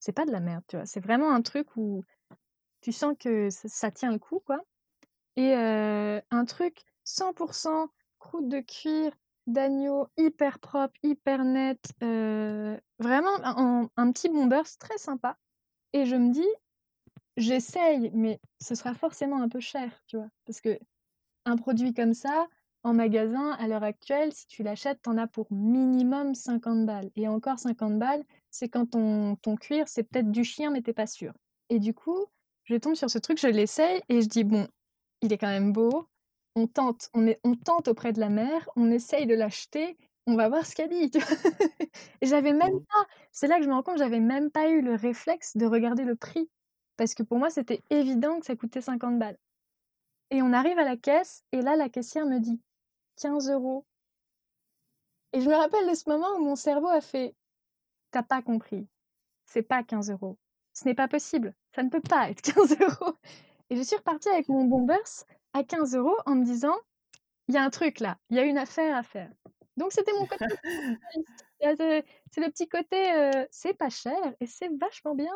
c'est 0.00 0.12
pas 0.12 0.24
de 0.24 0.32
la 0.32 0.40
merde, 0.40 0.64
tu 0.68 0.76
vois. 0.76 0.86
C'est 0.86 1.00
vraiment 1.00 1.32
un 1.32 1.42
truc 1.42 1.76
où 1.76 2.02
tu 2.80 2.92
sens 2.92 3.14
que 3.18 3.50
ça, 3.50 3.68
ça 3.68 3.90
tient 3.90 4.10
le 4.10 4.18
coup, 4.18 4.40
quoi. 4.40 4.60
Et 5.36 5.54
un 5.54 6.44
truc 6.46 6.82
100% 7.04 7.88
croûte 8.18 8.48
de 8.48 8.60
cuir 8.60 9.12
d'agneau, 9.52 10.08
hyper 10.16 10.58
propre, 10.60 10.94
hyper 11.02 11.44
net, 11.44 11.80
vraiment 12.98 13.88
un 13.96 14.12
petit 14.12 14.28
bomber, 14.28 14.62
très 14.78 14.98
sympa 14.98 15.36
et 15.94 16.06
je 16.06 16.16
me 16.16 16.32
dis: 16.32 16.46
«J'essaye, 17.36 18.10
mais 18.14 18.40
ce 18.60 18.74
sera 18.74 18.94
forcément 18.94 19.42
un 19.42 19.48
peu 19.48 19.60
cher», 19.60 20.02
tu 20.06 20.16
vois? 20.18 20.28
Parce 20.46 20.60
qu'un 20.60 21.56
produit 21.56 21.94
comme 21.94 22.14
ça, 22.14 22.48
en 22.84 22.94
magasin, 22.94 23.52
à 23.52 23.68
l'heure 23.68 23.84
actuelle, 23.84 24.32
si 24.32 24.46
tu 24.46 24.62
l'achètes, 24.62 25.00
tu 25.02 25.10
en 25.10 25.18
as 25.18 25.26
pour 25.28 25.46
minimum 25.52 26.34
50 26.34 26.86
balles 26.86 27.10
et 27.16 27.28
encore 27.28 27.58
50 27.58 27.98
balles, 27.98 28.24
c'est 28.50 28.68
quand 28.68 28.86
ton 28.92 29.36
ton 29.36 29.56
cuir, 29.56 29.88
c'est 29.88 30.04
peut-être 30.04 30.30
du 30.30 30.44
chien, 30.44 30.70
mais 30.70 30.82
tu 30.82 30.94
pas 30.94 31.06
sûr 31.06 31.32
et 31.70 31.78
du 31.80 31.94
coup, 31.94 32.26
je 32.64 32.76
tombe 32.76 32.96
sur 32.96 33.10
ce 33.10 33.18
truc, 33.18 33.38
je 33.40 33.48
l'essaye 33.48 34.02
et 34.08 34.22
je 34.22 34.28
dis: 34.28 34.44
«Bon, 34.44 34.68
il 35.22 35.32
est 35.32 35.38
quand 35.38 35.48
même 35.48 35.72
beau. 35.72 36.08
On 36.56 36.66
tente, 36.66 37.10
on, 37.14 37.26
est, 37.26 37.40
on 37.44 37.54
tente 37.54 37.88
auprès 37.88 38.12
de 38.12 38.20
la 38.20 38.28
mère, 38.28 38.68
on 38.76 38.90
essaye 38.90 39.26
de 39.26 39.34
l'acheter, 39.34 39.96
on 40.26 40.36
va 40.36 40.48
voir 40.48 40.66
ce 40.66 40.74
qu'elle 40.74 40.90
dit. 40.90 41.10
Et 42.20 42.26
j'avais 42.26 42.52
même 42.52 42.80
pas, 42.80 43.06
c'est 43.32 43.46
là 43.46 43.58
que 43.58 43.64
je 43.64 43.68
me 43.68 43.74
rends 43.74 43.82
compte, 43.82 43.98
j'avais 43.98 44.20
même 44.20 44.50
pas 44.50 44.68
eu 44.68 44.82
le 44.82 44.94
réflexe 44.94 45.56
de 45.56 45.66
regarder 45.66 46.04
le 46.04 46.16
prix. 46.16 46.50
Parce 46.96 47.14
que 47.14 47.22
pour 47.22 47.38
moi, 47.38 47.50
c'était 47.50 47.82
évident 47.90 48.40
que 48.40 48.46
ça 48.46 48.56
coûtait 48.56 48.80
50 48.80 49.18
balles. 49.18 49.38
Et 50.30 50.42
on 50.42 50.52
arrive 50.52 50.78
à 50.78 50.84
la 50.84 50.96
caisse, 50.96 51.44
et 51.52 51.62
là, 51.62 51.76
la 51.76 51.88
caissière 51.88 52.26
me 52.26 52.38
dit 52.38 52.60
15 53.20 53.50
euros. 53.50 53.86
Et 55.32 55.40
je 55.40 55.48
me 55.48 55.54
rappelle 55.54 55.88
de 55.88 55.94
ce 55.94 56.08
moment 56.08 56.28
où 56.36 56.44
mon 56.44 56.56
cerveau 56.56 56.88
a 56.88 57.00
fait 57.00 57.34
T'as 58.10 58.22
pas 58.22 58.42
compris. 58.42 58.88
C'est 59.46 59.62
pas 59.62 59.82
15 59.82 60.10
euros. 60.10 60.36
Ce 60.72 60.84
n'est 60.84 60.94
pas 60.94 61.08
possible. 61.08 61.54
Ça 61.74 61.82
ne 61.82 61.90
peut 61.90 62.00
pas 62.00 62.30
être 62.30 62.42
15 62.54 62.76
euros. 62.80 63.14
Et 63.70 63.76
je 63.76 63.82
suis 63.82 63.96
repartie 63.96 64.28
avec 64.28 64.48
mon 64.48 64.64
Bombers 64.64 65.24
à 65.52 65.64
15 65.64 65.94
euros 65.96 66.16
en 66.26 66.34
me 66.34 66.44
disant, 66.44 66.76
il 67.48 67.54
y 67.54 67.58
a 67.58 67.64
un 67.64 67.70
truc 67.70 68.00
là, 68.00 68.18
il 68.30 68.36
y 68.36 68.40
a 68.40 68.44
une 68.44 68.58
affaire 68.58 68.96
à 68.96 69.02
faire. 69.02 69.30
Donc 69.76 69.92
c'était 69.92 70.12
mon 70.12 70.26
côté. 70.26 70.44
c'est 71.60 72.40
le 72.40 72.50
petit 72.50 72.68
côté, 72.68 73.46
c'est 73.50 73.74
pas 73.74 73.90
cher 73.90 74.18
et 74.40 74.46
c'est 74.46 74.68
vachement 74.78 75.14
bien. 75.14 75.32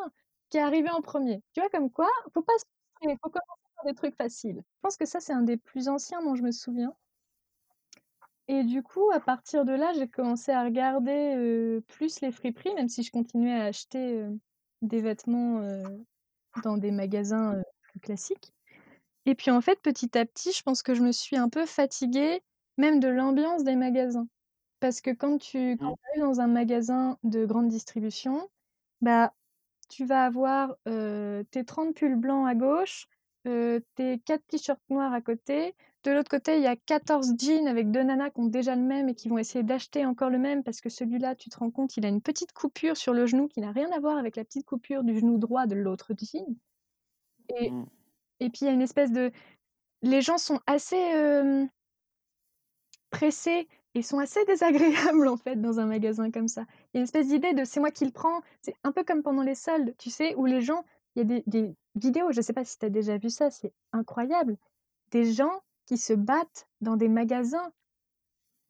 qui 0.49 0.57
est 0.57 0.61
arrivé 0.61 0.89
en 0.89 1.01
premier. 1.01 1.41
Tu 1.53 1.59
vois, 1.61 1.69
comme 1.69 1.91
quoi, 1.91 2.09
faut 2.33 2.43
pas 2.43 2.57
se 2.57 2.65
frustrer, 2.95 3.17
faut 3.23 3.29
commencer 3.29 3.69
par 3.75 3.85
des 3.85 3.95
trucs 3.95 4.15
faciles. 4.15 4.61
Je 4.63 4.79
pense 4.81 4.97
que 4.97 5.05
ça, 5.05 5.19
c'est 5.19 5.33
un 5.33 5.41
des 5.41 5.57
plus 5.57 5.89
anciens 5.89 6.21
dont 6.23 6.35
je 6.35 6.43
me 6.43 6.51
souviens. 6.51 6.93
Et 8.47 8.63
du 8.63 8.83
coup, 8.83 9.09
à 9.11 9.19
partir 9.19 9.65
de 9.65 9.73
là, 9.73 9.91
j'ai 9.93 10.07
commencé 10.07 10.51
à 10.51 10.63
regarder 10.63 11.33
euh, 11.35 11.81
plus 11.87 12.21
les 12.21 12.31
friperies, 12.31 12.75
même 12.75 12.89
si 12.89 13.01
je 13.01 13.11
continuais 13.11 13.53
à 13.59 13.65
acheter 13.65 14.21
euh, 14.21 14.29
des 14.83 15.01
vêtements 15.01 15.61
dans 16.63 16.77
des 16.77 16.91
magasins 16.91 17.59
plus 17.91 17.99
classiques. 17.99 18.54
Et 19.25 19.35
puis 19.35 19.51
en 19.51 19.61
fait, 19.61 19.79
petit 19.81 20.17
à 20.17 20.25
petit, 20.25 20.51
je 20.53 20.61
pense 20.63 20.83
que 20.83 20.93
je 20.95 21.01
me 21.03 21.11
suis 21.11 21.37
un 21.37 21.49
peu 21.49 21.65
fatiguée, 21.65 22.41
même 22.77 22.99
de 22.99 23.07
l'ambiance 23.07 23.63
des 23.63 23.75
magasins. 23.75 24.27
Parce 24.79 25.01
que 25.01 25.11
quand 25.11 25.39
tu 25.39 25.77
quand 25.79 25.91
Mmh. 25.91 25.95
arrives 26.11 26.23
dans 26.23 26.41
un 26.41 26.47
magasin 26.47 27.17
de 27.23 27.45
grande 27.45 27.69
distribution, 27.69 28.49
bah, 29.01 29.33
tu 29.89 30.05
vas 30.05 30.25
avoir 30.25 30.75
tes 30.85 31.65
30 31.65 31.95
pulls 31.95 32.15
blancs 32.17 32.47
à 32.49 32.55
gauche, 32.55 33.07
tes 33.45 34.19
4 34.25 34.45
t-shirts 34.47 34.81
noirs 34.89 35.13
à 35.13 35.21
côté. 35.21 35.75
De 36.03 36.11
l'autre 36.11 36.29
côté, 36.29 36.57
il 36.57 36.63
y 36.63 36.67
a 36.67 36.75
14 36.75 37.33
jeans 37.39 37.67
avec 37.67 37.91
deux 37.91 38.03
nanas 38.03 38.31
qui 38.31 38.39
ont 38.41 38.45
déjà 38.47 38.75
le 38.75 38.83
même 38.83 39.09
et 39.09 39.15
qui 39.15 39.29
vont 39.29 39.37
essayer 39.39 39.63
d'acheter 39.63 40.05
encore 40.05 40.29
le 40.29 40.39
même 40.39 40.63
parce 40.63 40.81
que 40.81 40.89
celui-là, 40.89 41.35
tu 41.35 41.49
te 41.49 41.57
rends 41.59 41.71
compte, 41.71 41.97
il 41.97 42.05
a 42.05 42.09
une 42.09 42.21
petite 42.21 42.53
coupure 42.53 42.97
sur 42.97 43.13
le 43.13 43.25
genou 43.27 43.47
qui 43.47 43.61
n'a 43.61 43.71
rien 43.71 43.91
à 43.91 43.99
voir 43.99 44.17
avec 44.17 44.35
la 44.35 44.43
petite 44.45 44.65
coupure 44.67 45.03
du 45.03 45.17
genou 45.19 45.37
droit 45.39 45.65
de 45.67 45.75
l'autre 45.75 46.13
jean. 46.19 46.45
Et, 47.49 47.69
Mmh. 47.69 47.94
Et 48.39 48.49
puis, 48.49 48.59
il 48.61 48.65
y 48.65 48.69
a 48.69 48.73
une 48.73 48.81
espèce 48.81 49.11
de... 49.11 49.31
Les 50.01 50.21
gens 50.21 50.37
sont 50.37 50.59
assez 50.67 51.67
pressés 53.09 53.67
et 53.95 54.01
sont 54.01 54.19
assez 54.19 54.43
désagréables 54.45 55.27
en 55.27 55.37
fait 55.37 55.55
dans 55.55 55.79
un 55.79 55.85
magasin 55.85 56.29
comme 56.29 56.49
ça. 56.49 56.65
Il 56.93 56.95
y 56.95 56.97
a 56.97 56.99
une 56.99 57.05
espèce 57.05 57.27
d'idée 57.27 57.53
de 57.53 57.63
c'est 57.63 57.79
moi 57.79 57.91
qui 57.91 58.05
le 58.05 58.11
prends. 58.11 58.41
C'est 58.61 58.75
un 58.83 58.91
peu 58.91 59.03
comme 59.03 59.23
pendant 59.23 59.41
les 59.41 59.55
soldes, 59.55 59.95
tu 59.97 60.09
sais, 60.09 60.35
où 60.35 60.45
les 60.45 60.61
gens, 60.61 60.83
il 61.15 61.19
y 61.19 61.21
a 61.21 61.25
des, 61.25 61.43
des 61.47 61.75
vidéos, 61.95 62.31
je 62.31 62.41
sais 62.41 62.53
pas 62.53 62.65
si 62.65 62.77
tu 62.77 62.85
as 62.85 62.89
déjà 62.89 63.17
vu 63.17 63.29
ça, 63.29 63.49
c'est 63.49 63.73
incroyable. 63.93 64.57
Des 65.11 65.31
gens 65.31 65.61
qui 65.85 65.97
se 65.97 66.13
battent 66.13 66.67
dans 66.81 66.97
des 66.97 67.07
magasins 67.07 67.71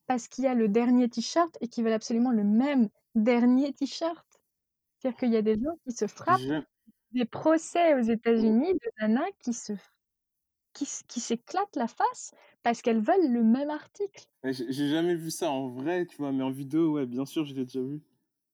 parce 0.05 0.28
qu'il 0.28 0.43
y 0.43 0.47
a 0.47 0.53
le 0.53 0.68
dernier 0.68 1.09
t-shirt 1.09 1.57
et 1.59 1.68
qui 1.68 1.82
veulent 1.82 1.93
absolument 1.93 2.32
le 2.32 2.43
même 2.43 2.89
dernier 3.16 3.74
t-shirt. 3.74 4.28
C'est-à-dire 4.99 5.18
qu'il 5.18 5.32
y 5.32 5.38
a 5.38 5.41
des 5.41 5.55
gens 5.55 5.76
qui 5.88 5.91
se 5.95 6.05
frappent 6.05 6.41
des 7.16 7.26
procès 7.26 7.95
aux 7.95 8.01
États-Unis 8.03 8.74
de 8.76 8.91
nanas 9.01 9.32
qui 9.39 9.53
se 9.53 9.74
qui, 10.74 10.84
s- 10.84 11.01
qui 11.07 11.20
s'éclatent 11.22 11.76
la 11.76 11.88
face 11.88 12.32
parce 12.61 12.84
qu'elles 12.84 13.01
veulent 13.01 13.32
le 13.32 13.43
même 13.43 13.72
article. 13.72 14.28
ouais, 14.43 14.53
j'ai- 14.53 14.72
j'ai 14.72 14.89
jamais 14.89 15.16
vu 15.16 15.30
ça 15.32 15.49
en 15.51 15.68
vrai, 15.70 16.05
tu 16.05 16.16
vois, 16.18 16.32
mais 16.32 16.43
en 16.43 16.51
vidéo, 16.51 16.93
ouais, 16.93 17.05
bien 17.05 17.26
sûr, 17.26 17.43
je 17.45 17.53
l'ai 17.53 17.66
déjà 17.66 17.82
vu. 17.82 18.01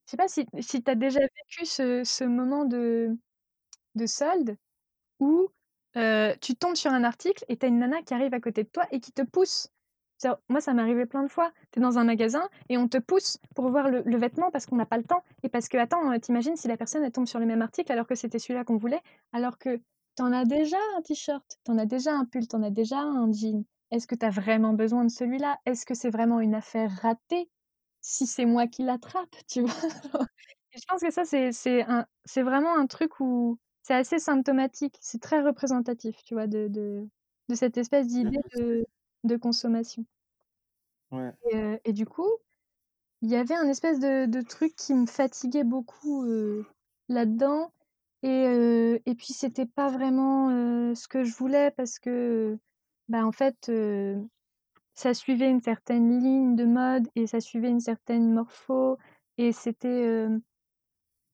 Je 0.07 0.11
sais 0.11 0.17
pas 0.17 0.27
si, 0.27 0.45
si 0.61 0.83
tu 0.83 0.91
as 0.91 0.95
déjà 0.95 1.19
vécu 1.21 1.65
ce, 1.65 2.03
ce 2.03 2.23
moment 2.23 2.65
de, 2.65 3.17
de 3.95 4.05
solde 4.07 4.57
où 5.19 5.49
euh, 5.97 6.35
tu 6.41 6.55
tombes 6.55 6.75
sur 6.75 6.91
un 6.93 7.03
article 7.05 7.45
et 7.49 7.57
tu 7.57 7.65
as 7.65 7.69
une 7.69 7.79
nana 7.79 8.03
qui 8.03 8.13
arrive 8.13 8.33
à 8.33 8.41
côté 8.41 8.63
de 8.65 8.69
toi 8.69 8.87
et 8.91 8.99
qui 9.01 9.11
te 9.13 9.23
pousse. 9.23 9.69
Moi, 10.49 10.61
ça 10.61 10.73
m'est 10.73 10.81
arrivé 10.81 11.05
plein 11.05 11.23
de 11.23 11.29
fois. 11.29 11.51
Tu 11.71 11.79
es 11.79 11.81
dans 11.81 11.97
un 11.97 12.03
magasin 12.03 12.47
et 12.69 12.77
on 12.77 12.87
te 12.87 12.97
pousse 12.97 13.37
pour 13.55 13.69
voir 13.69 13.89
le, 13.89 14.01
le 14.05 14.17
vêtement 14.17 14.51
parce 14.51 14.65
qu'on 14.65 14.75
n'a 14.75 14.85
pas 14.85 14.97
le 14.97 15.03
temps. 15.03 15.23
Et 15.43 15.49
parce 15.49 15.67
que, 15.69 15.77
attends, 15.77 16.11
euh, 16.11 16.19
t'imagines 16.19 16.55
si 16.55 16.67
la 16.67 16.77
personne 16.77 17.03
elle 17.03 17.11
tombe 17.11 17.27
sur 17.27 17.39
le 17.39 17.45
même 17.45 17.61
article 17.61 17.91
alors 17.91 18.07
que 18.07 18.15
c'était 18.15 18.39
celui-là 18.39 18.63
qu'on 18.63 18.77
voulait, 18.77 19.01
alors 19.33 19.57
que 19.57 19.81
t'en 20.15 20.31
as 20.31 20.45
déjà 20.45 20.77
un 20.97 21.01
t-shirt, 21.01 21.59
t'en 21.63 21.77
as 21.77 21.85
déjà 21.85 22.13
un 22.13 22.25
pull, 22.25 22.47
t'en 22.47 22.63
as 22.63 22.69
déjà 22.71 22.99
un 22.99 23.31
jean. 23.31 23.63
Est-ce 23.91 24.07
que 24.07 24.15
tu 24.15 24.25
as 24.25 24.29
vraiment 24.29 24.73
besoin 24.73 25.03
de 25.05 25.11
celui-là? 25.11 25.57
Est-ce 25.65 25.85
que 25.85 25.93
c'est 25.95 26.09
vraiment 26.09 26.39
une 26.39 26.55
affaire 26.55 26.91
ratée? 27.01 27.49
Si 28.01 28.25
c'est 28.27 28.45
moi 28.45 28.67
qui 28.67 28.83
l'attrape, 28.83 29.35
tu 29.47 29.61
vois? 29.61 29.69
Et 30.73 30.79
je 30.79 30.85
pense 30.87 31.01
que 31.01 31.11
ça, 31.11 31.25
c'est 31.25 32.41
vraiment 32.43 32.75
un 32.77 32.87
truc 32.87 33.19
où 33.19 33.57
c'est 33.83 33.93
assez 33.95 34.19
symptomatique, 34.19 34.95
c'est 35.01 35.21
très 35.21 35.41
représentatif, 35.41 36.23
tu 36.23 36.33
vois, 36.33 36.47
de 36.47 36.67
de 36.69 37.07
de 37.49 37.55
cette 37.55 37.77
espèce 37.77 38.07
d'idée 38.07 38.37
de 38.55 38.85
de 39.23 39.37
consommation 39.37 40.05
Ouais. 41.11 41.33
et 41.85 41.93
du 41.93 42.05
coup, 42.05 42.29
il 43.21 43.29
y 43.29 43.35
avait 43.37 43.55
un 43.55 43.67
espèce 43.69 43.99
de 43.99 44.25
de 44.27 44.41
truc 44.41 44.75
qui 44.75 44.93
me 44.95 45.05
fatiguait 45.07 45.63
beaucoup, 45.63 46.25
heu, 46.25 46.65
là-dedans 47.09 47.73
et 48.23 48.45
heu 48.47 49.01
et 49.05 49.15
puis 49.15 49.33
c'était 49.33 49.65
pas 49.67 49.89
vraiment, 49.89 50.51
heu, 50.51 50.95
ce 50.95 51.07
que 51.07 51.23
je 51.25 51.35
voulais 51.35 51.71
parce 51.71 51.99
que, 51.99 52.59
bah, 53.09 53.25
en 53.25 53.31
fait, 53.33 53.71
ça 54.93 55.13
suivait 55.13 55.49
une 55.49 55.61
certaine 55.61 56.21
ligne 56.21 56.55
de 56.55 56.63
mode 56.63 57.09
et 57.15 57.27
ça 57.27 57.41
suivait 57.41 57.69
une 57.69 57.81
certaine 57.81 58.31
morpho 58.33 58.97
et 59.37 59.51
c'était, 59.51 60.27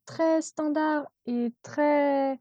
Très 0.05 0.41
standard 0.41 1.07
et 1.25 1.53
très 1.61 2.39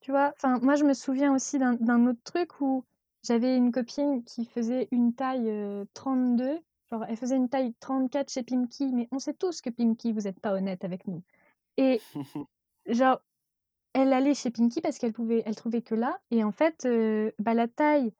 tu 0.00 0.12
vois? 0.12 0.32
Enfin, 0.36 0.58
moi, 0.60 0.76
je 0.76 0.84
me 0.84 0.94
souviens 0.94 1.34
aussi 1.34 1.58
d'un 1.58 2.06
autre 2.06 2.22
truc 2.24 2.60
où 2.60 2.84
j'avais 3.28 3.56
une 3.56 3.72
copine 3.72 4.24
qui 4.24 4.46
faisait 4.46 4.88
une 4.92 5.14
taille, 5.14 5.48
heu, 5.50 5.86
32, 5.94 6.60
genre 6.90 7.04
elle 7.08 7.16
faisait 7.16 7.36
une 7.36 7.48
taille 7.50 7.74
34 7.80 8.30
chez 8.32 8.42
Pimkie, 8.42 8.92
mais 8.94 9.08
on 9.12 9.18
sait 9.20 9.34
tous 9.34 9.60
que 9.60 9.70
Pimkie, 9.70 10.12
vous 10.12 10.26
êtes 10.28 10.40
pas 10.40 10.54
honnête 10.54 10.84
avec 10.84 11.06
nous. 11.06 11.22
Et 11.78 12.04
genre, 12.86 13.20
elle 13.94 14.12
allait 14.12 14.34
chez 14.34 14.50
Pimkie 14.50 14.80
parce 14.82 14.98
qu'elle 14.98 15.12
pouvait 15.14 15.42
elle 15.46 15.56
trouvait 15.56 15.82
que 15.82 15.94
là. 15.96 16.20
Et 16.30 16.44
en 16.44 16.52
fait, 16.52 16.86
heu, 16.86 17.34
bah, 17.38 17.54
la 17.54 17.68
taille 17.68 18.12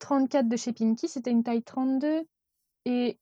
34 0.00 0.48
de 0.48 0.56
chez 0.56 0.72
Pimkie, 0.74 1.08
c'était 1.08 1.30
une 1.32 1.44
taille 1.44 1.62
32 1.64 2.26
et 2.86 3.20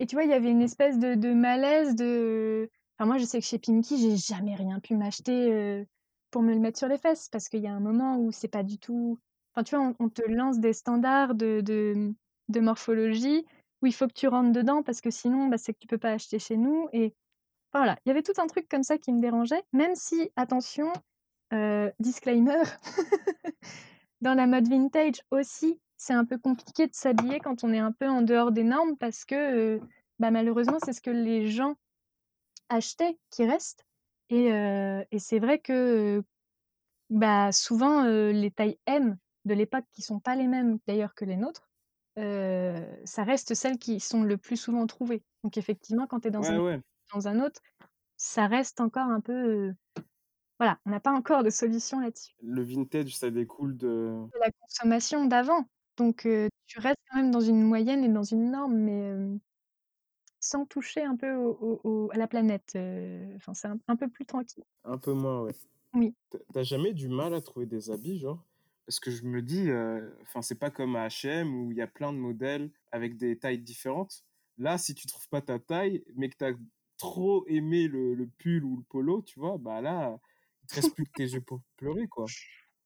Et 0.00 0.06
tu 0.06 0.16
vois, 0.16 0.24
il 0.24 0.30
y 0.30 0.34
avait 0.34 0.50
une 0.50 0.62
espèce 0.62 0.98
de 0.98 1.14
de 1.14 1.32
malaise 1.34 1.94
de 1.96 2.70
enfin 2.98 3.06
moi, 3.06 3.18
je 3.18 3.24
sais 3.24 3.40
que 3.40 3.46
chez 3.46 3.58
Pimkie, 3.58 3.98
j'ai 3.98 4.16
jamais 4.16 4.54
rien 4.56 4.80
pu 4.80 4.96
m'acheter, 4.96 5.52
heu, 5.52 5.86
pour 6.30 6.42
me 6.42 6.52
le 6.52 6.60
mettre 6.60 6.78
sur 6.78 6.88
les 6.88 6.98
fesses 6.98 7.28
parce 7.28 7.48
qu'il 7.48 7.60
y 7.60 7.66
a 7.68 7.72
un 7.72 7.80
moment 7.80 8.18
où 8.18 8.32
c'est 8.32 8.48
pas 8.48 8.62
du 8.64 8.78
tout 8.78 9.18
tu 9.64 9.76
vois, 9.76 9.92
on 9.98 10.08
te 10.08 10.22
lance 10.22 10.58
des 10.58 10.72
standards 10.72 11.34
de 11.34 11.60
de, 12.48 12.60
morphologie 12.60 13.44
où 13.82 13.86
il 13.86 13.94
faut 13.94 14.06
que 14.08 14.12
tu 14.12 14.28
rentres 14.28 14.52
dedans 14.52 14.82
parce 14.82 15.00
que 15.00 15.10
sinon, 15.10 15.46
bah, 15.48 15.58
c'est 15.58 15.72
que 15.72 15.78
tu 15.78 15.86
peux 15.86 15.98
pas 15.98 16.12
acheter 16.12 16.38
chez 16.38 16.56
nous. 16.56 16.88
Et 16.92 17.14
voilà, 17.72 17.96
il 18.04 18.08
y 18.08 18.12
avait 18.12 18.22
tout 18.22 18.32
un 18.38 18.46
truc 18.46 18.68
comme 18.68 18.82
ça 18.82 18.98
qui 18.98 19.12
me 19.12 19.20
dérangeait, 19.20 19.62
même 19.72 19.94
si 19.94 20.30
attention, 20.36 20.92
heu, 21.52 21.92
disclaimer, 22.00 22.62
dans 24.20 24.34
la 24.34 24.46
mode 24.46 24.68
vintage 24.68 25.22
aussi, 25.30 25.78
c'est 25.96 26.14
un 26.14 26.24
peu 26.24 26.38
compliqué 26.38 26.86
de 26.86 26.94
s'habiller 26.94 27.40
quand 27.40 27.64
on 27.64 27.72
est 27.72 27.78
un 27.78 27.92
peu 27.92 28.08
en 28.08 28.22
dehors 28.22 28.52
des 28.52 28.64
normes 28.64 28.96
parce 28.96 29.24
que, 29.24 29.76
heu, 29.76 29.80
bah, 30.18 30.30
malheureusement, 30.30 30.78
c'est 30.84 30.92
ce 30.92 31.00
que 31.00 31.10
les 31.10 31.48
gens 31.48 31.76
achetaient 32.68 33.18
qui 33.30 33.46
reste 33.46 33.84
et 34.30 34.52
heu 34.52 35.04
et 35.10 35.18
c'est 35.18 35.38
vrai 35.38 35.58
que, 35.58 36.22
bah, 37.10 37.52
souvent, 37.52 38.04
les 38.04 38.50
tailles 38.50 38.78
M 38.86 39.16
de 39.44 39.54
l'époque 39.54 39.84
qui 39.92 40.02
sont 40.02 40.20
pas 40.20 40.36
les 40.36 40.48
mêmes 40.48 40.78
d'ailleurs 40.86 41.14
que 41.14 41.24
les 41.26 41.36
nôtres, 41.36 41.70
ça 42.16 43.24
reste 43.24 43.54
celles 43.54 43.78
qui 43.78 44.00
sont 44.00 44.22
le 44.24 44.38
plus 44.38 44.56
souvent 44.58 44.86
trouvées. 44.86 45.24
Donc 45.44 45.56
effectivement, 45.58 46.06
quand 46.08 46.20
tu 46.22 46.28
es 46.28 46.30
dans 46.32 46.50
Ouais, 46.50 46.56
un 46.56 46.60
ouais. 46.60 46.80
dans 47.14 47.28
un 47.28 47.40
autre, 47.40 47.60
ça 48.18 48.46
reste 48.48 48.80
encore 48.82 49.08
un 49.08 49.20
peu, 49.22 49.74
voilà, 50.60 50.78
on 50.86 50.90
n'a 50.90 51.00
pas 51.00 51.12
encore 51.12 51.44
de 51.44 51.50
solution 51.50 52.00
là-dessus. 52.00 52.34
Le 52.40 52.62
vintage, 52.62 53.16
ça 53.16 53.30
découle 53.30 53.76
de 53.76 54.26
De 54.32 54.38
la 54.40 54.50
consommation 54.52 55.26
d'avant. 55.26 55.64
Donc, 55.96 56.28
tu 56.66 56.78
restes 56.78 56.98
quand 57.10 57.16
même 57.18 57.30
dans 57.30 57.40
une 57.40 57.62
moyenne 57.62 58.04
et 58.04 58.08
dans 58.08 58.22
une 58.22 58.50
norme, 58.50 58.76
mais, 58.76 59.14
sans 60.40 60.66
toucher 60.66 61.02
un 61.04 61.16
peu 61.16 61.34
au 61.34 61.52
au 61.60 61.80
au 61.84 62.10
à 62.12 62.16
la 62.16 62.28
planète, 62.28 62.76
enfin, 63.36 63.54
c'est 63.54 63.68
un 63.68 63.78
un 63.88 63.96
peu 63.96 64.08
plus 64.08 64.26
tranquille. 64.26 64.64
un 64.84 64.98
peu 64.98 65.12
moins, 65.12 65.42
ouais. 65.42 65.54
Oui. 65.94 66.14
Tu 66.52 66.58
as 66.58 66.64
jamais 66.64 66.94
du 66.94 67.08
mal 67.08 67.34
à 67.34 67.42
trouver 67.42 67.66
des 67.66 67.90
habits, 67.90 68.18
genre? 68.18 68.47
Parce 68.88 69.00
que 69.00 69.12
je 69.12 69.24
me 69.24 69.42
dis, 69.42 69.70
heu, 69.70 70.18
enfin, 70.22 70.42
c'est 70.42 70.58
pas 70.58 70.70
comme 70.72 70.96
à 70.96 71.08
H&M 71.08 71.54
où 71.54 71.72
il 71.72 71.78
y 71.78 71.82
a 71.82 71.88
plein 71.88 72.12
de 72.14 72.18
modèles 72.18 72.72
avec 72.92 73.18
des 73.18 73.38
tailles 73.38 73.60
différentes. 73.60 74.24
Là, 74.58 74.78
si 74.78 74.94
tu 74.94 75.06
trouves 75.06 75.28
pas 75.28 75.42
ta 75.42 75.58
taille, 75.60 76.04
mais 76.16 76.30
que 76.30 76.36
tu 76.38 76.44
as 76.46 76.54
trop 76.98 77.46
aimé 77.48 77.88
le 77.88 78.14
le 78.14 78.28
pull 78.38 78.64
ou 78.64 78.78
le 78.78 78.84
polo, 78.84 79.22
tu 79.22 79.40
vois? 79.40 79.58
Bah 79.58 79.82
là, 79.82 80.18
il 80.64 80.68
te 80.68 80.74
reste 80.76 80.94
plus 80.94 81.04
que 81.06 81.12
tes 81.12 81.24
yeux 81.24 81.42
pour 81.42 81.60
pleurer, 81.76 82.08
quoi. 82.08 82.32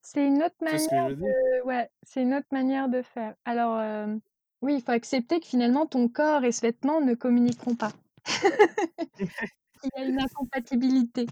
C'est 0.02 0.26
une 0.26 0.42
autre 0.42 0.56
ce 0.66 0.76
manière 0.80 1.10
de 1.10 1.64
ouais, 1.64 1.90
c'est 2.02 2.22
une 2.22 2.34
autre 2.34 2.48
manière 2.52 2.88
de 2.88 3.02
faire. 3.02 3.34
Alors, 3.44 3.80
hem, 3.80 4.20
oui, 4.60 4.74
il 4.76 4.82
faut 4.82 4.92
accepter 4.92 5.40
que 5.40 5.46
finalement 5.46 5.86
ton 5.86 6.08
corps 6.08 6.44
et 6.44 6.52
ce 6.52 6.60
vêtement 6.62 7.00
ne 7.00 7.14
communiqueront 7.14 7.76
pas. 7.76 7.92
Il 9.84 9.90
y 9.96 10.00
a 10.00 10.04
une 10.06 10.20
incompatibilité. 10.20 11.26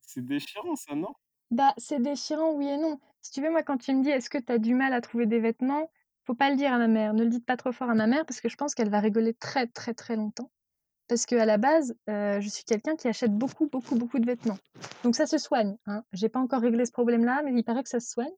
C'est 0.00 0.24
déchirant 0.26 0.74
ça, 0.74 0.96
non? 0.96 1.14
Bah, 1.50 1.74
c'est 1.78 2.00
déchirant, 2.00 2.52
oui 2.54 2.68
et 2.68 2.76
non. 2.78 2.98
Si 3.22 3.30
tu 3.32 3.42
veux, 3.42 3.50
moi, 3.50 3.62
quand 3.62 3.78
tu 3.78 3.94
me 3.94 4.02
dis: 4.02 4.10
«Est-ce 4.10 4.28
que 4.30 4.38
tu 4.38 4.52
as 4.52 4.58
du 4.58 4.74
mal 4.74 4.92
à 4.92 5.00
trouver 5.00 5.26
des 5.26 5.38
vêtements?» 5.40 5.90
faut 6.26 6.34
pas 6.34 6.50
le 6.50 6.56
dire 6.56 6.72
à 6.74 6.78
ma 6.78 6.88
mère. 6.88 7.14
Ne 7.14 7.22
le 7.24 7.30
dites 7.30 7.46
pas 7.46 7.56
trop 7.56 7.72
fort 7.72 7.88
à 7.90 7.94
ma 7.94 8.06
mère 8.06 8.26
parce 8.26 8.40
que 8.42 8.48
je 8.50 8.56
pense 8.56 8.74
qu'elle 8.74 8.90
va 8.90 9.00
rigoler 9.00 9.32
très, 9.34 9.66
très, 9.66 9.94
très 9.94 10.14
longtemps. 10.16 10.50
Parce 11.08 11.26
qu'à 11.26 11.46
la 11.46 11.58
base, 11.58 11.96
heu, 12.10 12.40
je 12.40 12.48
suis 12.48 12.64
quelqu'un 12.64 12.96
qui 12.96 13.08
achète 13.08 13.32
beaucoup, 13.32 13.68
beaucoup, 13.68 13.96
beaucoup 13.96 14.18
de 14.20 14.26
vêtements. 14.26 14.58
Donc 15.04 15.16
ça 15.16 15.26
se 15.26 15.38
soigne, 15.38 15.76
hein. 15.86 16.04
J'ai 16.12 16.28
pas 16.30 16.40
encore 16.40 16.62
réglé 16.62 16.86
ce 16.86 16.92
problème-là, 16.92 17.42
mais 17.44 17.52
il 17.54 17.64
paraît 17.64 17.82
que 17.84 17.90
ça 17.90 18.00
se 18.00 18.10
soigne 18.10 18.32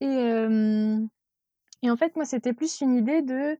et 0.00 1.08
et 1.82 1.90
en 1.90 1.96
fait, 1.96 2.16
moi, 2.16 2.24
c'était 2.24 2.52
plus 2.54 2.80
une 2.80 2.94
idée 2.96 3.22
de 3.22 3.58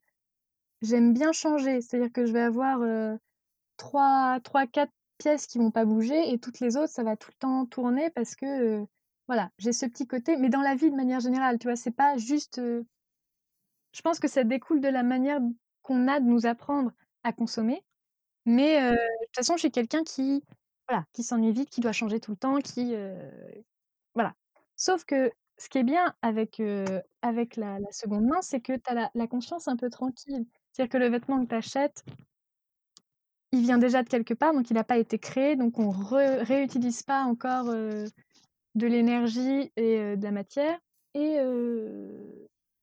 j'aime 0.82 1.14
bien 1.14 1.32
changer. 1.32 1.80
C'est-à-dire 1.82 2.12
que 2.12 2.26
je 2.26 2.32
vais 2.32 2.42
avoir, 2.42 2.82
heu, 2.82 3.18
3-3-4 3.78 4.92
pièces 5.18 5.46
qui 5.48 5.58
vont 5.58 5.70
pas 5.72 5.84
bouger 5.86 6.32
et 6.32 6.38
toutes 6.40 6.60
les 6.60 6.76
autres, 6.78 6.92
ça 6.92 7.04
va 7.04 7.16
tout 7.16 7.30
le 7.32 7.38
temps 7.38 7.66
tourner 7.66 8.10
parce 8.10 8.36
que, 8.36 8.46
heu, 8.82 8.86
voilà, 9.32 9.50
j'ai 9.56 9.72
ce 9.72 9.86
petit 9.86 10.06
côté 10.06 10.36
mais 10.36 10.50
dans 10.50 10.60
la 10.60 10.74
vie 10.74 10.90
de 10.90 10.94
manière 10.94 11.20
générale, 11.20 11.58
tu 11.58 11.66
vois? 11.66 11.74
C'est 11.76 11.90
pas 11.90 12.18
juste, 12.18 12.58
heu 12.58 12.84
je 13.94 14.02
pense 14.02 14.18
que 14.20 14.28
ça 14.28 14.44
découle 14.44 14.82
de 14.82 14.88
la 14.88 15.02
manière 15.02 15.40
qu'on 15.80 16.06
a 16.06 16.20
de 16.20 16.26
nous 16.26 16.44
apprendre 16.44 16.92
à 17.24 17.32
consommer, 17.32 17.82
mais 18.46 18.82
heu, 18.82 18.92
de 18.92 19.26
toute 19.26 19.36
façon, 19.36 19.54
je 19.54 19.60
suis 19.60 19.70
quelqu'un 19.70 20.04
qui, 20.04 20.42
voilà, 20.88 21.06
qui 21.14 21.22
s'ennuie 21.22 21.52
vite, 21.52 21.70
qui 21.70 21.80
doit 21.80 21.92
changer 21.92 22.20
tout 22.20 22.32
le 22.32 22.36
temps, 22.36 22.58
qui, 22.58 22.94
heu, 22.94 23.16
voilà. 24.14 24.34
Sauf 24.76 25.04
que 25.06 25.32
ce 25.58 25.68
qui 25.70 25.78
est 25.78 25.84
bien 25.84 26.14
avec, 26.22 26.60
avec 27.22 27.56
la 27.56 27.78
seconde 27.90 28.24
main, 28.26 28.42
c'est 28.42 28.60
que 28.60 28.74
tu 28.74 28.90
as 28.90 29.10
la 29.14 29.26
conscience 29.26 29.68
un 29.68 29.76
peu 29.76 29.90
tranquille. 29.90 30.46
C'est-à-dire 30.72 30.92
que 30.92 30.98
le 30.98 31.08
vêtement 31.08 31.42
que 31.42 31.48
tu 31.48 31.54
achètes 31.54 32.04
il 33.52 33.60
vient 33.60 33.78
déjà 33.78 34.02
de 34.02 34.08
quelque 34.08 34.34
part, 34.34 34.54
donc 34.54 34.70
il 34.70 34.78
a 34.78 34.84
pas 34.84 34.96
été 34.96 35.18
créé, 35.18 35.56
donc 35.56 35.78
on 35.78 35.90
re 35.90 36.40
réutilise 36.40 37.02
pas 37.02 37.22
encore, 37.24 37.68
de 38.74 38.86
l'énergie 38.86 39.72
et 39.76 40.16
de 40.16 40.22
la 40.22 40.30
matière 40.30 40.78
et 41.14 41.38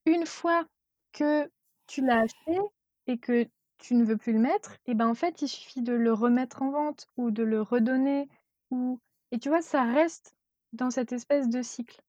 une 0.05 0.25
fois 0.25 0.65
que 1.11 1.49
tu 1.87 2.01
l'as 2.05 2.21
acheté 2.21 2.59
et 3.07 3.17
que 3.17 3.47
tu 3.79 3.95
ne 3.95 4.03
veux 4.03 4.17
plus 4.17 4.33
le 4.33 4.39
mettre 4.39 4.77
et 4.85 4.93
ben, 4.93 5.07
en 5.07 5.15
fait, 5.15 5.41
il 5.41 5.47
suffit 5.47 5.81
de 5.81 5.93
le 5.93 6.13
remettre 6.13 6.61
en 6.61 6.71
vente 6.71 7.07
ou 7.17 7.31
de 7.31 7.43
le 7.43 7.61
redonner 7.61 8.27
ou 8.71 8.99
et 9.31 9.39
tu 9.39 9.49
vois, 9.49 9.61
ça 9.61 9.83
reste 9.83 10.35
dans 10.73 10.89
cette 10.89 11.11
espèce 11.11 11.49
de 11.49 11.61
cycle. 11.61 12.01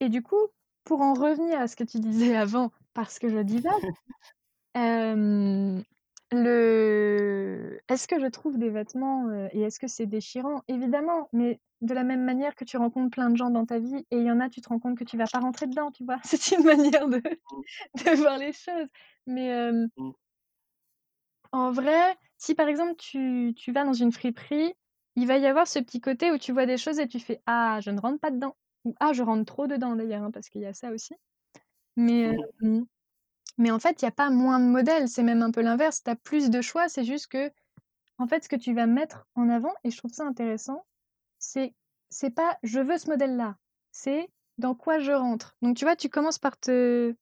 Et 0.00 0.08
du 0.08 0.22
coup, 0.22 0.48
pour 0.84 1.00
en 1.02 1.14
revenir 1.14 1.60
à 1.60 1.68
ce 1.68 1.76
que 1.76 1.84
tu 1.84 2.00
disais 2.00 2.36
avant, 2.36 2.72
parce 2.94 3.18
que 3.18 3.28
je 3.28 3.38
divague, 3.38 3.72
hem, 4.74 5.84
le 6.32 7.80
est-ce 7.88 8.08
que 8.08 8.20
je 8.20 8.26
trouve 8.26 8.58
des 8.58 8.70
vêtements, 8.70 9.28
heu 9.28 9.48
et 9.52 9.62
est-ce 9.62 9.78
que 9.80 9.88
c'est 9.88 10.06
déchirant? 10.06 10.62
Évidemment, 10.68 11.28
mais 11.32 11.60
de 11.82 11.94
la 11.94 12.04
même 12.04 12.24
manière 12.24 12.54
que 12.56 12.64
tu 12.64 12.76
rencontres 12.76 13.10
plein 13.10 13.30
de 13.30 13.36
gens 13.36 13.50
dans 13.50 13.66
ta 13.66 13.78
vie 13.78 14.06
et 14.10 14.16
il 14.18 14.24
y 14.24 14.30
en 14.30 14.40
a, 14.40 14.48
tu 14.48 14.60
te 14.60 14.68
rends 14.68 14.78
compte 14.80 14.98
que 14.98 15.04
tu 15.04 15.16
vas 15.18 15.28
pas 15.28 15.40
rentrer 15.40 15.66
dedans, 15.66 15.90
tu 15.92 16.04
vois? 16.04 16.18
C'est 16.24 16.56
une 16.56 16.64
manière 16.64 17.08
de 17.08 17.18
Mmh. 17.50 17.64
de 18.04 18.16
voir 18.16 18.38
les 18.38 18.52
choses, 18.52 18.88
mais 19.26 19.70
Mmh. 19.96 20.14
en 21.52 21.72
vrai, 21.72 22.16
si 22.38 22.54
par 22.54 22.68
exemple 22.68 22.96
tu 22.96 23.52
tu 23.56 23.72
vas 23.72 23.84
dans 23.84 23.92
une 23.92 24.12
friperie, 24.12 24.74
il 25.16 25.26
va 25.26 25.38
y 25.38 25.46
avoir 25.46 25.66
ce 25.68 25.78
petit 25.78 26.00
côté 26.00 26.32
où 26.32 26.38
tu 26.38 26.52
vois 26.52 26.66
des 26.66 26.76
choses 26.78 26.98
et 26.98 27.08
tu 27.08 27.20
fais: 27.20 27.40
«Ah, 27.46 27.78
je 27.82 27.90
ne 27.90 28.00
rentre 28.00 28.18
pas 28.20 28.30
dedans» 28.30 28.56
ou 28.84 28.94
«Ah, 29.00 29.12
je 29.12 29.22
rentre 29.22 29.44
trop 29.46 29.66
dedans» 29.66 29.94
d'ailleurs, 29.96 30.22
hein, 30.24 30.30
parce 30.32 30.48
qu'il 30.48 30.62
y 30.62 30.66
a 30.66 30.72
ça 30.74 30.90
aussi, 30.92 31.14
mais 31.96 32.22
hem, 32.62 32.86
mais 33.58 33.70
en 33.70 33.78
fait, 33.80 34.02
il 34.02 34.04
y 34.06 34.08
a 34.08 34.12
pas 34.12 34.30
moins 34.30 34.60
de 34.60 34.66
modèles, 34.66 35.08
c'est 35.08 35.22
même 35.22 35.42
un 35.42 35.50
peu 35.52 35.62
l'inverse, 35.62 36.02
tu 36.04 36.10
as 36.10 36.16
plus 36.16 36.50
de 36.50 36.60
choix, 36.62 36.88
c'est 36.88 37.04
juste 37.04 37.28
qu'en 37.32 38.26
fait, 38.28 38.44
ce 38.44 38.48
que 38.50 38.56
tu 38.56 38.74
vas 38.74 38.86
mettre 38.86 39.26
en 39.36 39.48
avant 39.50 39.74
et 39.84 39.90
je 39.90 39.98
trouve 39.98 40.12
ça 40.12 40.24
intéressant, 40.26 40.86
c'est 41.38 41.74
c'est 42.10 42.30
pas: 42.30 42.58
«Je 42.64 42.80
veux 42.80 42.98
ce 42.98 43.10
modèle-là», 43.10 43.56
c'est: 43.92 44.30
«Dans 44.58 44.74
quoi 44.76 44.98
je 45.00 45.12
rentre?» 45.12 45.56
donc 45.62 45.76
tu 45.78 45.84
vois, 45.86 45.96
tu 45.96 46.10
commences 46.10 46.38
par 46.40 46.58
te 46.58 47.14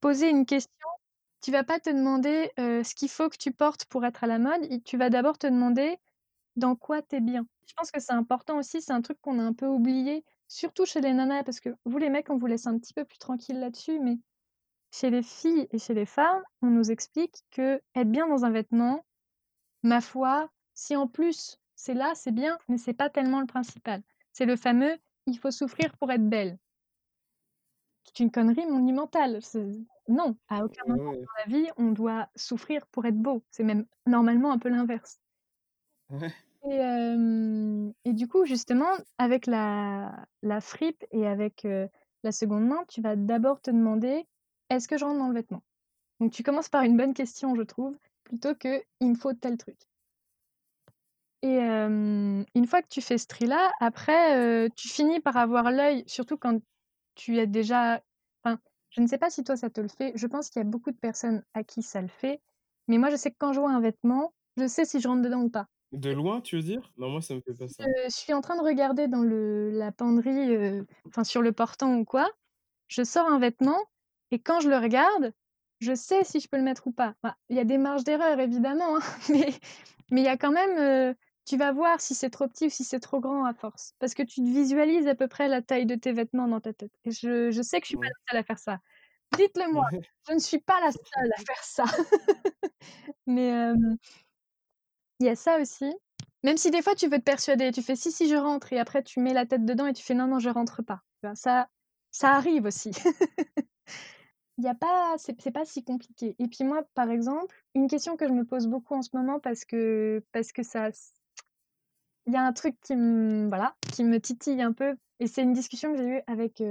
poser 0.00 0.30
une 0.30 0.46
question, 0.46 0.70
tu 1.42 1.52
vas 1.52 1.64
pas 1.64 1.80
te 1.80 1.90
demander, 1.90 2.50
ce 2.58 2.94
qu'il 2.96 3.10
faut 3.10 3.28
que 3.30 3.36
tu 3.38 3.52
portes 3.52 3.86
pour 3.86 4.04
être 4.06 4.24
à 4.24 4.28
la 4.28 4.38
mode 4.40 4.68
tu 4.84 4.96
vas 4.98 5.10
d'abord 5.10 5.38
te 5.38 5.46
demander 5.48 5.98
dans 6.56 6.76
quoi 6.76 7.02
tu 7.02 7.16
es 7.16 7.20
bien. 7.22 7.46
Je 7.68 7.74
pense 7.74 7.90
que 7.92 8.00
c'est 8.00 8.12
important 8.14 8.58
aussi, 8.58 8.82
c'est 8.82 8.92
un 8.92 9.02
truc 9.02 9.20
qu'on 9.22 9.38
a 9.40 9.42
un 9.44 9.52
peu 9.54 9.66
oublié, 9.68 10.24
surtout 10.48 10.86
chez 10.86 11.00
les 11.02 11.12
nanas 11.14 11.44
parce 11.44 11.60
que 11.60 11.70
vous 11.86 11.98
les 11.98 12.10
mecs, 12.10 12.30
on 12.30 12.38
vous 12.38 12.46
laisse 12.46 12.66
un 12.68 12.78
petit 12.78 12.94
peu 12.94 13.04
plus 13.06 13.18
tranquilles 13.18 13.60
là-dessus, 13.60 14.00
mais 14.00 14.18
chez 14.94 15.10
les 15.10 15.22
filles 15.24 15.66
et 15.72 15.78
chez 15.78 15.92
les 15.94 16.06
femmes, 16.06 16.42
on 16.62 16.68
nous 16.68 16.90
explique 16.92 17.42
qu'être 17.50 17.82
bien 18.10 18.28
dans 18.28 18.44
un 18.44 18.50
vêtement, 18.50 19.04
ma 19.82 20.00
foi, 20.00 20.50
si 20.74 20.96
en 20.96 21.08
plus 21.08 21.58
c'est 21.76 21.94
là, 21.94 22.14
c'est 22.16 22.32
bien, 22.32 22.58
mais 22.68 22.78
c'est 22.78 22.94
pas 22.94 23.10
tellement 23.10 23.40
le 23.40 23.46
principal. 23.46 24.02
C'est 24.32 24.46
le 24.46 24.56
fameux: 24.56 24.98
«Il 25.26 25.38
faut 25.38 25.50
souffrir 25.52 25.96
pour 25.98 26.12
être 26.12 26.28
belle». 26.28 26.58
C'est 28.06 28.20
une 28.22 28.30
connerie 28.30 28.66
monumentale, 28.66 29.40
non, 30.08 30.36
à 30.48 30.64
aucun 30.64 30.82
moment 30.86 30.96
ouais. 30.96 31.26
dans 31.26 31.52
la 31.52 31.58
vie, 31.58 31.68
on 31.78 31.90
doit 31.92 32.28
souffrir 32.36 32.86
pour 32.88 33.06
être 33.06 33.16
beau. 33.18 33.44
C'est 33.50 33.64
même 33.64 33.86
normalement 34.06 34.52
un 34.52 34.58
peu 34.58 34.68
l'inverse 34.68 35.18
Ouais. 36.10 36.34
et 36.62 38.12
du 38.12 38.28
coup, 38.28 38.44
justement, 38.46 38.90
avec 39.18 39.46
la 39.46 40.26
la 40.42 40.60
fripe 40.60 41.04
et 41.10 41.26
avec, 41.26 41.66
la 42.22 42.32
seconde 42.32 42.66
main, 42.66 42.84
tu 42.88 43.00
vas 43.02 43.16
d'abord 43.16 43.60
te 43.60 43.70
demander: 43.70 44.26
«Est-ce 44.74 44.88
que 44.88 44.98
je 44.98 45.04
rentre 45.04 45.18
dans 45.18 45.28
le 45.28 45.34
vêtement?» 45.34 45.62
donc 46.20 46.32
tu 46.32 46.42
commences 46.44 46.68
par 46.70 46.82
une 46.84 46.96
bonne 46.96 47.14
question, 47.14 47.54
je 47.56 47.62
trouve, 47.62 47.98
plutôt 48.24 48.54
que: 48.56 48.82
«Il 49.00 49.10
me 49.10 49.16
faut 49.16 49.34
tel 49.34 49.58
truc» 49.58 49.78
et 51.42 51.58
une 51.58 52.66
fois 52.66 52.80
que 52.82 52.88
tu 52.88 53.02
fais 53.02 53.18
ce 53.18 53.26
tri-là, 53.26 53.70
après, 53.80 54.68
tu 54.76 54.88
finis 54.88 55.20
par 55.20 55.36
avoir 55.36 55.70
l'œil, 55.70 56.04
surtout 56.06 56.38
quand 56.38 56.60
tu 57.14 57.38
es 57.38 57.46
déjà 57.46 58.02
enfin, 58.44 58.58
je 58.90 59.00
ne 59.00 59.06
sais 59.06 59.18
pas 59.18 59.30
si 59.30 59.44
toi 59.44 59.56
ça 59.56 59.70
te 59.70 59.80
le 59.80 59.88
fait, 59.88 60.12
je 60.16 60.26
pense 60.26 60.50
qu'il 60.50 60.60
y 60.60 60.64
a 60.64 60.68
beaucoup 60.68 60.90
de 60.90 60.96
personnes 60.96 61.44
à 61.54 61.62
qui 61.64 61.82
ça 61.82 62.00
le 62.02 62.08
fait, 62.08 62.40
mais 62.88 62.98
moi 62.98 63.10
je 63.10 63.16
sais 63.16 63.30
que 63.30 63.36
quand 63.38 63.52
je 63.52 63.60
vois 63.60 63.72
un 63.72 63.80
vêtement, 63.80 64.34
je 64.56 64.66
sais 64.66 64.84
si 64.84 65.00
je 65.00 65.08
rentre 65.08 65.22
dedans 65.22 65.42
ou 65.42 65.50
pas. 65.50 65.66
De 65.92 66.10
loin, 66.10 66.40
tu 66.42 66.56
veux 66.56 66.62
dire? 66.62 66.92
Non, 66.98 67.08
moi, 67.08 67.22
ça 67.22 67.34
me 67.34 67.40
fait 67.40 67.54
pas 67.54 67.68
ça. 67.68 67.84
je 68.04 68.08
suis 68.10 68.32
en 68.32 68.40
train 68.40 68.56
de 68.56 68.62
regarder 68.62 69.08
dans 69.08 69.22
le 69.22 69.70
la 69.70 69.92
penderie, 69.92 70.82
enfin 71.06 71.24
sur 71.24 71.42
le 71.42 71.52
portant 71.52 71.96
ou 71.98 72.04
quoi, 72.04 72.30
je 72.88 73.04
sors 73.04 73.28
un 73.28 73.38
vêtement 73.38 73.78
et 74.34 74.40
quand 74.40 74.60
je 74.60 74.68
le 74.68 74.76
regarde, 74.78 75.32
je 75.80 75.94
sais 75.94 76.24
si 76.24 76.40
je 76.40 76.48
peux 76.48 76.56
le 76.56 76.62
mettre 76.64 76.86
ou 76.88 76.92
pas. 76.92 77.16
Il 77.50 77.56
y 77.56 77.60
a 77.60 77.64
des 77.64 77.78
marges 77.78 78.04
d'erreur 78.04 78.40
évidemment, 78.40 78.96
hein, 78.96 79.00
mais 79.30 79.48
mais 80.10 80.20
il 80.22 80.24
y 80.24 80.28
a 80.28 80.36
quand 80.36 80.52
même, 80.52 80.78
heu, 81.12 81.16
tu 81.46 81.56
vas 81.56 81.72
voir 81.72 82.00
si 82.00 82.14
c'est 82.14 82.30
trop 82.30 82.48
petit 82.48 82.66
ou 82.66 82.70
si 82.70 82.84
c'est 82.84 83.00
trop 83.00 83.20
grand 83.20 83.44
à 83.46 83.54
force. 83.54 83.94
Parce 84.00 84.14
que 84.14 84.22
tu 84.22 84.36
te 84.42 84.46
visualises 84.46 85.06
à 85.08 85.14
peu 85.14 85.28
près 85.28 85.48
la 85.48 85.62
taille 85.62 85.86
de 85.86 85.94
tes 85.96 86.12
vêtements 86.12 86.48
dans 86.48 86.60
ta 86.60 86.72
tête 86.74 86.92
et 87.04 87.10
je 87.12 87.50
je 87.52 87.62
sais 87.62 87.80
que 87.80 87.86
je 87.86 87.90
suis 87.90 87.98
pas 87.98 88.08
la 88.08 88.32
seule 88.32 88.40
à 88.40 88.44
faire 88.44 88.58
ça. 88.58 88.78
Dites-le 89.32 89.72
moi, 89.72 89.84
je 90.28 90.34
ne 90.34 90.40
suis 90.40 90.60
pas 90.60 90.80
la 90.82 90.92
seule 90.92 91.32
à 91.36 91.40
faire 91.46 91.64
ça. 91.64 91.84
Mais 93.26 93.74
il 95.20 95.26
y 95.26 95.28
a 95.28 95.36
ça 95.36 95.58
aussi. 95.60 95.92
Même 96.42 96.56
si 96.56 96.70
des 96.70 96.82
fois 96.82 96.94
tu 96.94 97.08
veux 97.08 97.18
te 97.18 97.22
persuader, 97.24 97.72
tu 97.72 97.82
fais: 97.82 97.96
«Si, 97.96 98.12
si, 98.12 98.28
je 98.28 98.36
rentre» 98.36 98.72
et 98.72 98.78
après 98.78 99.02
tu 99.02 99.20
mets 99.20 99.32
la 99.32 99.46
tête 99.46 99.64
dedans 99.64 99.86
et 99.86 99.92
tu 99.94 100.02
fais: 100.02 100.14
«Non, 100.14 100.26
non, 100.26 100.38
je 100.38 100.50
rentre 100.50 100.82
pas». 100.82 101.00
Ça 101.34 101.68
ça 102.10 102.30
arrive 102.36 102.64
aussi. 102.66 102.92
Il 104.58 104.64
y 104.64 104.68
a 104.68 104.74
pas 104.74 105.16
c'est 105.18 105.50
pas 105.50 105.64
si 105.64 105.82
compliqué 105.82 106.36
et 106.38 106.48
puis 106.48 106.64
moi, 106.64 106.82
par 106.94 107.10
exemple, 107.10 107.54
une 107.74 107.88
question 107.88 108.16
que 108.16 108.28
je 108.28 108.32
me 108.32 108.44
pose 108.44 108.68
beaucoup 108.68 108.94
en 108.94 109.02
ce 109.02 109.10
moment 109.14 109.40
parce 109.40 109.64
que 109.64 110.22
parce 110.32 110.52
que 110.52 110.62
ça 110.62 110.90
il 112.26 112.32
y 112.32 112.36
a 112.36 112.42
un 112.42 112.52
truc 112.52 112.76
qui 112.80 112.96
me 112.96 113.48
voilà, 113.48 113.74
qui 113.92 114.04
me 114.04 114.20
titille 114.20 114.62
un 114.62 114.72
peu 114.72 114.96
et 115.20 115.26
c'est 115.26 115.42
une 115.42 115.52
discussion 115.52 115.92
que 115.92 115.98
j'ai 115.98 116.18
eue 116.18 116.22
avec, 116.26 116.62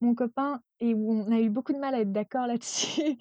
mon 0.00 0.14
copain 0.14 0.60
et 0.80 0.94
où 0.94 1.12
on 1.12 1.32
a 1.32 1.40
eu 1.40 1.48
beaucoup 1.48 1.72
de 1.72 1.78
mal 1.78 1.94
à 1.94 2.00
être 2.00 2.12
d'accord 2.12 2.46
là-dessus 2.46 3.16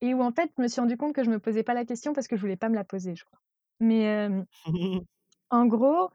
et 0.00 0.14
où 0.14 0.22
en 0.22 0.30
fait, 0.30 0.50
je 0.56 0.62
me 0.62 0.68
suis 0.68 0.80
rendu 0.80 0.96
compte 0.96 1.14
que 1.14 1.24
je 1.24 1.30
me 1.30 1.40
posais 1.40 1.64
pas 1.64 1.74
la 1.74 1.84
question 1.84 2.12
parce 2.12 2.28
que 2.28 2.36
je 2.36 2.40
voulais 2.40 2.56
pas 2.56 2.68
me 2.68 2.76
la 2.76 2.84
poser, 2.84 3.16
je 3.16 3.24
crois. 3.24 3.40
Mais 3.80 4.28
en 5.50 5.66
gros, 5.66 6.10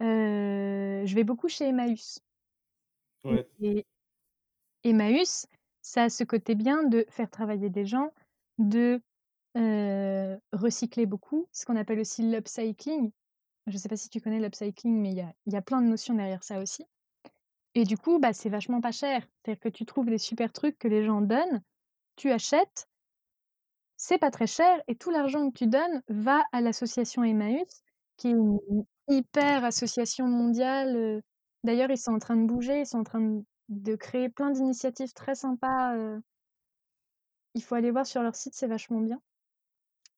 je 0.00 1.14
vais 1.14 1.24
beaucoup 1.24 1.48
chez 1.48 1.68
Emmaüs 1.68 2.20
Ouais. 3.24 3.46
et 3.60 3.84
Emmaüs, 4.84 5.46
ça 5.86 6.04
a 6.04 6.08
ce 6.10 6.24
côté 6.24 6.54
bien 6.54 6.82
de 6.84 7.06
faire 7.08 7.30
travailler 7.30 7.70
des 7.70 7.86
gens, 7.86 8.12
de, 8.58 9.00
recycler 10.52 11.06
beaucoup, 11.06 11.48
ce 11.52 11.64
qu'on 11.64 11.76
appelle 11.76 12.00
aussi 12.00 12.22
l'upcycling. 12.22 13.10
Je 13.66 13.78
sais 13.78 13.88
pas 13.88 13.96
si 13.96 14.10
tu 14.10 14.20
connais 14.20 14.40
l'upcycling, 14.40 15.00
mais 15.00 15.12
il 15.12 15.52
y 15.52 15.56
a 15.56 15.62
plein 15.62 15.80
de 15.80 15.86
notions 15.86 16.14
derrière 16.14 16.44
ça 16.44 16.60
aussi 16.60 16.84
et 17.76 17.84
du 17.84 17.98
coup, 17.98 18.18
bah, 18.18 18.32
c'est 18.32 18.48
vachement 18.48 18.80
pas 18.80 18.90
cher. 18.90 19.22
C'est-à-dire 19.44 19.60
que 19.60 19.68
tu 19.68 19.84
trouves 19.84 20.06
des 20.06 20.16
super 20.16 20.50
trucs 20.50 20.78
que 20.78 20.88
les 20.88 21.04
gens 21.04 21.20
donnent, 21.20 21.62
tu 22.16 22.30
achètes 22.30 22.88
c'est 23.98 24.18
pas 24.18 24.30
très 24.30 24.46
cher 24.46 24.82
et 24.88 24.96
tout 24.96 25.10
l'argent 25.10 25.50
que 25.50 25.58
tu 25.58 25.66
donnes 25.66 26.02
va 26.08 26.42
à 26.52 26.60
l'association 26.62 27.22
Emmaüs, 27.22 27.82
qui 28.16 28.28
est 28.28 28.30
une 28.30 28.58
hyper 29.08 29.64
association 29.64 30.26
mondiale, 30.26 31.22
d'ailleurs, 31.64 31.90
ils 31.90 31.98
sont 31.98 32.12
en 32.12 32.18
train 32.18 32.36
de 32.36 32.46
bouger, 32.46 32.80
ils 32.80 32.86
sont 32.86 32.98
en 32.98 33.04
train 33.04 33.20
de 33.20 33.44
de 33.68 33.96
créer 33.96 34.28
plein 34.28 34.50
d'initiatives 34.50 35.12
très 35.14 35.34
sympas, 35.34 35.96
il 37.54 37.62
faut 37.64 37.74
aller 37.74 37.90
voir 37.90 38.06
sur 38.06 38.22
leur 38.22 38.36
site, 38.36 38.54
c'est 38.54 38.68
vachement 38.68 39.00
bien. 39.00 39.20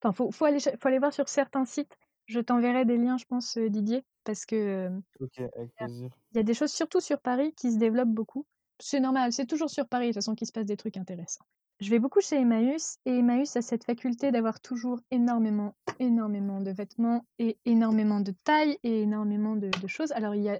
Enfin, 0.01 0.13
faut 0.13 0.31
faut 0.31 0.45
aller 0.45 0.59
faut 0.59 0.87
aller 0.87 0.99
voir 0.99 1.13
sur 1.13 1.29
certains 1.29 1.65
sites. 1.65 1.97
Je 2.27 2.39
t'enverrai 2.39 2.85
des 2.85 2.97
liens, 2.97 3.17
je 3.17 3.25
pense, 3.25 3.57
heu, 3.57 3.69
Didier, 3.69 4.05
parce 4.23 4.45
que, 4.45 4.89
OK, 5.19 5.39
avec 5.55 5.71
plaisir. 5.77 6.11
il 6.31 6.37
y 6.37 6.39
a 6.39 6.43
des 6.43 6.53
choses, 6.53 6.71
surtout 6.71 6.99
sur 6.99 7.19
Paris, 7.21 7.53
qui 7.55 7.71
se 7.71 7.77
développent 7.77 8.09
beaucoup. 8.13 8.45
C'est 8.79 8.99
normal, 8.99 9.33
c'est 9.33 9.45
toujours 9.45 9.69
sur 9.69 9.87
Paris, 9.87 10.07
de 10.07 10.11
toute 10.11 10.15
façon, 10.15 10.35
qu'il 10.35 10.47
se 10.47 10.51
passe 10.51 10.65
des 10.65 10.77
trucs 10.77 10.97
intéressants. 10.97 11.45
Je 11.79 11.89
vais 11.89 11.99
beaucoup 11.99 12.21
chez 12.21 12.35
Emmaüs 12.37 12.97
et 13.05 13.17
Emmaüs 13.19 13.55
a 13.55 13.61
cette 13.61 13.85
faculté 13.85 14.31
d'avoir 14.31 14.59
toujours 14.59 14.99
énormément, 15.11 15.75
énormément 15.99 16.61
de 16.61 16.71
vêtements 16.71 17.25
et 17.39 17.57
énormément 17.65 18.19
de 18.19 18.33
tailles 18.43 18.77
et 18.83 19.01
énormément 19.01 19.55
de 19.55 19.69
de 19.69 19.87
choses. 19.87 20.11
Alors 20.11 20.35
il 20.35 20.43
y 20.43 20.49
a 20.49 20.59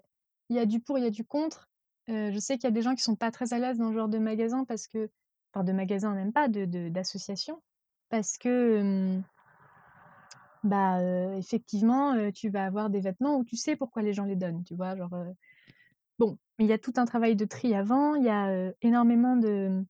il 0.49 0.55
y 0.55 0.59
a 0.59 0.65
du 0.65 0.79
pour, 0.79 0.97
il 0.97 1.03
y 1.03 1.07
a 1.07 1.11
du 1.11 1.25
contre. 1.25 1.67
Je 2.10 2.39
sais 2.39 2.57
qu'il 2.57 2.64
y 2.64 2.68
a 2.68 2.72
des 2.72 2.82
gens 2.82 2.95
qui 2.95 3.03
sont 3.03 3.16
pas 3.16 3.32
très 3.32 3.53
à 3.53 3.60
l'aise 3.60 3.78
dans 3.78 3.89
ce 3.89 3.93
genre 3.95 4.10
de 4.10 4.18
magasin 4.18 4.66
parce 4.66 4.88
que 4.88 5.10
enfin 5.53 5.64
de 5.64 5.72
magasin 5.72 6.14
même 6.14 6.34
pas, 6.34 6.47
de 6.47 6.89
d'association, 6.89 7.62
parce 8.10 8.38
que, 8.38 9.20
bah, 10.64 10.99
effectivement, 11.38 12.32
tu 12.32 12.49
vas 12.49 12.66
avoir 12.66 12.89
des 12.89 12.99
vêtements 12.99 13.38
où 13.38 13.43
tu 13.43 13.55
sais 13.55 13.76
pourquoi 13.76 14.01
les 14.01 14.14
gens 14.14 14.26
les 14.26 14.36
donnent, 14.36 14.64
tu 14.64 14.76
vois? 14.76 14.95
Genre, 14.95 15.14
bon, 16.20 16.38
il 16.60 16.66
y 16.68 16.74
a 16.74 16.78
tout 16.80 16.93
un 16.97 17.05
travail 17.05 17.36
de 17.36 17.45
tri 17.45 17.74
avant, 17.76 18.16
il 18.16 18.24
y 18.24 18.30
a, 18.30 18.72
énormément 18.82 19.36
de 19.38 19.86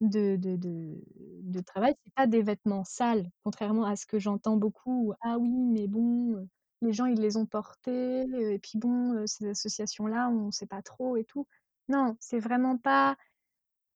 de 0.00 0.36
de 0.36 0.56
de 0.56 1.04
de 1.42 1.60
travail. 1.60 1.94
C'est 2.04 2.14
pas 2.14 2.26
des 2.26 2.42
vêtements 2.42 2.84
sales, 2.84 3.28
contrairement 3.44 3.84
à 3.84 3.96
ce 3.96 4.06
que 4.06 4.18
j'entends 4.18 4.56
beaucoup. 4.56 5.12
«Ah 5.22 5.38
oui, 5.38 5.50
mais 5.50 5.86
bon, 5.88 6.48
les 6.82 6.92
gens, 6.92 7.06
ils 7.06 7.20
les 7.20 7.36
ont 7.36 7.46
portés, 7.46 8.22
et 8.22 8.58
puis 8.58 8.78
bon, 8.78 9.26
ces 9.26 9.48
associations-là, 9.48 10.30
on 10.30 10.50
sait 10.50 10.66
pas 10.66 10.82
trop 10.82 11.16
et 11.16 11.24
tout». 11.24 11.46
Non, 11.88 12.16
c'est 12.20 12.40
vraiment 12.40 12.76
pas 12.78 13.16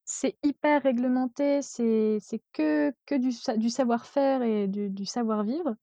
c'est 0.05 0.37
hyper 0.43 0.83
réglementé, 0.83 1.63
c'est 1.63 2.19
c'est 2.21 2.43
que 2.53 2.93
que 3.07 3.15
du 3.15 3.33
sa 3.33 3.57
du 3.57 3.71
savoir-faire 3.71 4.43
et 4.43 4.69
du 4.69 5.07
savoir-vivre 5.07 5.77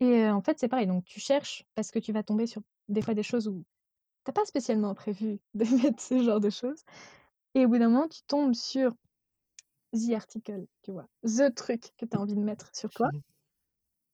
et 0.00 0.28
en 0.28 0.42
fait, 0.42 0.58
c'est 0.58 0.68
pareil, 0.68 0.86
donc 0.86 1.04
tu 1.04 1.20
cherches 1.20 1.64
parce 1.74 1.90
que 1.90 1.98
tu 1.98 2.12
vas 2.12 2.22
tomber 2.22 2.46
sur 2.46 2.62
des 2.88 3.02
fois 3.02 3.14
des 3.14 3.22
choses 3.22 3.48
où 3.48 3.64
tu 4.24 4.30
as 4.30 4.32
pas 4.32 4.44
spécialement 4.44 4.94
prévu 4.94 5.40
de 5.54 5.64
mettre 5.82 6.02
ce 6.02 6.22
genre 6.22 6.40
de 6.40 6.50
choses 6.50 6.82
et 7.54 7.64
au 7.64 7.68
bout 7.68 7.78
d'un 7.78 7.88
moment, 7.88 8.08
tu 8.08 8.22
tombes 8.26 8.54
sur 8.54 8.94
the 9.92 10.12
article, 10.14 10.66
tu 10.82 10.92
vois? 10.92 11.06
The 11.24 11.54
truc 11.54 11.92
que 11.96 12.04
tu 12.04 12.16
as 12.16 12.20
envie 12.20 12.34
de 12.34 12.40
mettre 12.40 12.74
sur 12.74 12.90
toi 12.90 13.10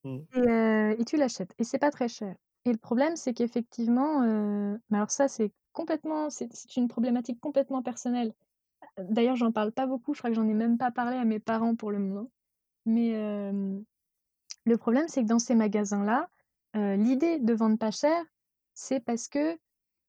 Mmh. 0.04 0.26
et 0.34 0.40
heu 0.40 0.96
et 1.00 1.04
tu 1.04 1.16
l'achètes 1.16 1.54
et 1.58 1.64
c'est 1.64 1.78
pas 1.78 1.90
très 1.90 2.08
cher 2.08 2.36
et 2.64 2.70
le 2.72 2.78
problème, 2.78 3.16
c'est 3.16 3.34
qu'effectivement, 3.34 4.22
heu, 4.24 4.78
mais 4.90 4.98
alors 4.98 5.10
ça, 5.10 5.26
c'est 5.26 5.52
complètement 5.72 6.30
c'est 6.30 6.48
c'est 6.54 6.76
une 6.76 6.86
problématique 6.88 7.40
complètement 7.40 7.82
personnelle. 7.82 8.34
D'ailleurs, 8.98 9.36
j'en 9.36 9.52
parle 9.52 9.72
pas 9.72 9.86
beaucoup, 9.86 10.14
je 10.14 10.20
crois 10.20 10.30
que 10.30 10.36
j'en 10.36 10.48
ai 10.48 10.54
même 10.54 10.78
pas 10.78 10.92
parlé 10.92 11.16
à 11.16 11.24
mes 11.26 11.40
parents 11.40 11.76
pour 11.76 11.90
le 11.92 11.98
moment, 12.00 12.30
mais 12.86 13.10
hem, 13.10 13.84
le 14.66 14.76
problème, 14.78 15.08
c'est 15.08 15.22
que 15.22 15.28
dans 15.28 15.38
ces 15.40 15.54
magasins-là, 15.56 16.30
heu, 16.76 16.96
l'idée 16.96 17.38
de 17.40 17.54
vendre 17.54 17.78
pas 17.78 17.90
cher, 17.92 18.24
c'est 18.74 19.00
parce 19.00 19.28
que, 19.28 19.58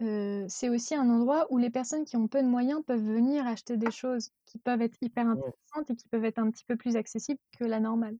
heu, 0.02 0.46
c'est 0.50 0.70
aussi 0.70 0.96
un 0.96 1.10
endroit 1.10 1.48
où 1.52 1.58
les 1.60 1.70
personnes 1.72 2.06
qui 2.06 2.18
ont 2.18 2.28
peu 2.30 2.41
de 2.44 2.48
moyens 2.48 2.84
peuvent 2.88 3.02
venir 3.04 3.48
acheter 3.48 3.78
des 3.78 3.91
choses 3.91 4.32
qui 4.46 4.60
peuvent 4.60 4.82
être 4.82 4.98
hyper 5.02 5.28
Ouais. 5.34 5.54
intéressantes 5.74 5.91
et 5.91 5.96
qui 5.98 6.08
peuvent 6.10 6.26
être 6.26 6.39
un 6.39 6.52
petit 6.52 6.66
peu 6.66 6.78
plus 6.78 6.96
accessibles 6.98 7.39
que 7.60 7.66
la 7.66 7.80
normale. 7.82 8.18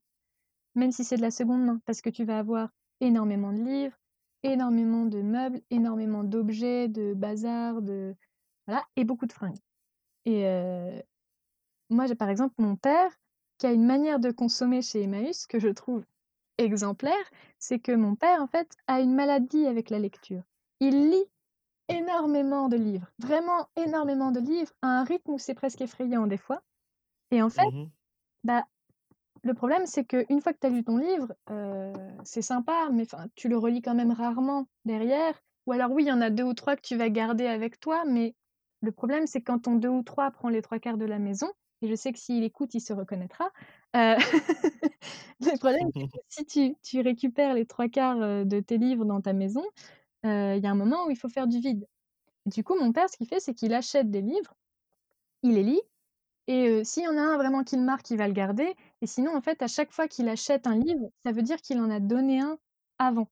Même 0.74 0.92
si 0.92 1.04
c'est 1.04 1.16
de 1.16 1.22
la 1.22 1.30
seconde 1.30 1.64
main, 1.64 1.80
parce 1.86 2.00
que 2.02 2.10
tu 2.10 2.24
vas 2.24 2.38
avoir 2.38 2.70
énormément 3.00 3.52
de 3.52 3.62
livres, 3.62 3.96
énormément 4.42 5.06
de 5.06 5.22
meubles, 5.22 5.60
énormément 5.70 6.24
d'objets, 6.24 6.88
de 6.88 7.14
bazar, 7.14 7.82
de 7.82 8.14
voilà 8.66 8.84
et 8.96 9.04
beaucoup 9.04 9.26
de 9.26 9.32
fringues. 9.32 9.58
Et 10.26 10.46
heu, 10.46 11.02
moi, 11.90 12.06
j'ai 12.06 12.14
par 12.14 12.28
exemple 12.30 12.54
mon 12.58 12.76
père 12.76 13.12
qui 13.58 13.66
a 13.66 13.72
une 13.72 13.84
manière 13.86 14.18
de 14.20 14.30
consommer 14.30 14.82
chez 14.82 15.02
Emmaüs 15.02 15.46
que 15.46 15.58
je 15.58 15.68
trouve 15.68 16.04
exemplaire, 16.58 17.30
c'est 17.58 17.80
que 17.80 17.92
mon 17.92 18.16
père, 18.16 18.42
en 18.42 18.46
fait, 18.48 18.76
a 18.86 19.00
une 19.00 19.14
maladie 19.14 19.66
avec 19.66 19.90
la 19.90 19.98
lecture. 20.00 20.42
Il 20.80 21.10
lit 21.10 21.26
énormément 21.88 22.68
de 22.68 22.76
livres, 22.78 23.08
vraiment 23.18 23.68
énormément 23.76 24.32
de 24.32 24.40
livres, 24.40 24.72
à 24.82 24.88
un 25.00 25.04
rythme 25.04 25.32
où 25.32 25.38
c'est 25.38 25.54
presque 25.54 25.80
effrayant 25.82 26.26
des 26.28 26.38
fois. 26.38 26.62
Et 27.32 27.42
en 27.42 27.50
fait, 27.50 27.62
Mmh 27.62 27.90
bah, 28.44 28.64
le 29.44 29.54
problème, 29.54 29.86
c'est 29.86 30.04
qu'une 30.06 30.40
fois 30.40 30.52
que 30.54 30.58
tu 30.60 30.66
as 30.66 30.70
lu 30.70 30.84
ton 30.84 30.96
livre, 30.98 31.34
heu, 31.50 31.92
c'est 32.24 32.42
sympa, 32.42 32.88
mais 32.92 33.06
tu 33.36 33.48
le 33.48 33.58
relis 33.58 33.82
quand 33.82 33.94
même 33.94 34.12
rarement 34.12 34.66
derrière 34.84 35.40
ou 35.66 35.72
alors 35.72 35.90
oui, 35.92 36.04
il 36.04 36.08
y 36.08 36.12
en 36.12 36.20
a 36.20 36.28
2 36.30 36.42
ou 36.44 36.54
3 36.54 36.76
que 36.76 36.82
tu 36.82 36.96
vas 36.96 37.08
garder 37.10 37.46
avec 37.46 37.80
toi, 37.80 38.04
mais 38.06 38.34
le 38.82 38.92
problème, 38.92 39.26
c'est 39.26 39.40
quand 39.42 39.60
ton 39.60 39.76
2 39.76 39.88
ou 39.88 40.02
3 40.02 40.30
prend 40.30 40.50
les 40.50 40.60
3 40.62 40.78
quarts 40.78 40.98
de 40.98 41.06
la 41.06 41.18
maison 41.18 41.50
et 41.82 41.88
je 41.88 41.94
sais 41.94 42.12
que 42.12 42.18
s'il 42.18 42.44
écoute, 42.44 42.74
il 42.74 42.80
se 42.80 42.92
reconnaîtra, 42.92 43.46
heu, 43.96 44.16
le 45.40 45.58
problème, 45.58 45.88
c'est 46.28 46.44
que 46.44 46.50
si 46.52 46.76
tu 46.82 47.00
récupères 47.00 47.54
les 47.54 47.66
3 47.66 47.88
quarts, 47.88 48.20
heu, 48.22 48.44
de 48.44 48.60
tes 48.60 48.78
livres 48.78 49.04
dans 49.06 49.20
ta 49.22 49.32
maison, 49.32 49.64
il 50.24 50.60
y 50.62 50.66
a 50.66 50.70
un 50.70 50.74
moment 50.76 51.06
où 51.06 51.10
il 51.10 51.16
faut 51.18 51.28
faire 51.30 51.46
du 51.48 51.60
vide. 51.60 51.86
Du 52.46 52.64
coup, 52.64 52.76
mon 52.78 52.92
père, 52.92 53.08
ce 53.10 53.16
qu'il 53.18 53.28
fait, 53.28 53.40
c'est 53.40 53.54
qu'il 53.54 53.74
achète 53.74 54.10
des 54.10 54.22
livres, 54.22 54.54
il 55.42 55.54
les 55.54 55.62
lit 55.62 55.80
et 56.46 56.84
s'il 56.84 57.04
y 57.04 57.08
en 57.08 57.16
a 57.16 57.22
un 57.22 57.36
vraiment 57.36 57.64
qui 57.64 57.76
le 57.76 57.82
marque, 57.82 58.10
il 58.10 58.18
va 58.18 58.26
le 58.28 58.34
garder 58.34 58.74
et 59.00 59.06
sinon, 59.06 59.34
en 59.36 59.40
fait, 59.40 59.62
à 59.62 59.66
chaque 59.68 59.92
fois 59.92 60.08
qu'il 60.08 60.28
achète 60.28 60.66
un 60.66 60.76
livre, 60.76 61.10
ça 61.24 61.32
veut 61.32 61.42
dire 61.42 61.60
qu'il 61.60 61.80
en 61.80 61.90
a 61.90 62.00
donné 62.00 62.40
un 62.40 62.58
avant, 62.98 63.28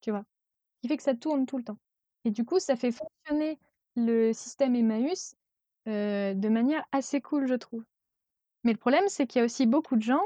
tu 0.00 0.10
vois? 0.10 0.24
Ce 0.76 0.80
qui 0.82 0.88
fait 0.88 0.96
que 0.96 1.02
ça 1.02 1.14
tourne 1.14 1.46
tout 1.46 1.58
le 1.58 1.64
temps 1.64 1.78
et 2.24 2.30
du 2.30 2.44
coup, 2.44 2.58
ça 2.58 2.76
fait 2.76 2.90
fonctionner 2.90 3.58
le 3.94 4.32
système 4.32 4.74
Emmaüs, 4.74 5.36
de 5.86 6.48
manière 6.48 6.84
assez 6.92 7.20
cool, 7.20 7.46
je 7.46 7.54
trouve. 7.54 7.84
Mais 8.64 8.72
le 8.72 8.78
problème, 8.78 9.04
c'est 9.08 9.28
qu'il 9.28 9.38
y 9.38 9.42
a 9.42 9.44
aussi 9.44 9.66
beaucoup 9.66 9.96
de 9.96 10.02
gens 10.02 10.22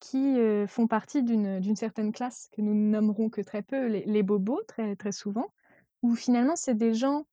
qui, 0.00 0.36
font 0.66 0.86
partie 0.86 1.22
d'une, 1.22 1.74
certaine 1.74 2.12
classe 2.12 2.50
que 2.52 2.60
nous 2.60 2.74
nommerons 2.74 3.30
que 3.30 3.40
très 3.40 3.62
peu 3.62 3.86
les 3.86 4.22
bobos, 4.22 4.62
très 4.68 4.94
très 4.94 5.12
souvent, 5.12 5.46
où 6.02 6.14
finalement, 6.14 6.54
c'est 6.54 6.76
des 6.76 6.92
gens, 6.94 7.24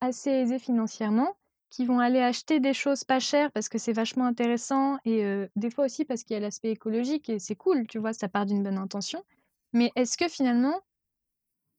assez 0.00 0.30
aisés 0.30 0.58
financièrement, 0.58 1.36
qui 1.70 1.84
vont 1.84 2.00
aller 2.00 2.20
acheter 2.20 2.60
des 2.60 2.74
choses 2.74 3.04
pas 3.04 3.20
chères 3.20 3.52
parce 3.52 3.68
que 3.68 3.78
c'est 3.78 3.92
vachement 3.92 4.24
intéressant 4.26 4.98
et 5.04 5.24
des 5.56 5.70
fois 5.70 5.84
aussi 5.84 6.04
parce 6.04 6.24
qu'il 6.24 6.34
y 6.34 6.36
a 6.36 6.40
l'aspect 6.40 6.70
écologique 6.70 7.28
et 7.28 7.38
c'est 7.38 7.56
cool, 7.56 7.86
tu 7.86 7.98
vois? 7.98 8.12
Ça 8.12 8.28
part 8.28 8.46
d'une 8.46 8.62
bonne 8.62 8.78
intention. 8.78 9.22
Mais 9.72 9.92
est-ce 9.94 10.16
que 10.16 10.28
finalement, 10.28 10.80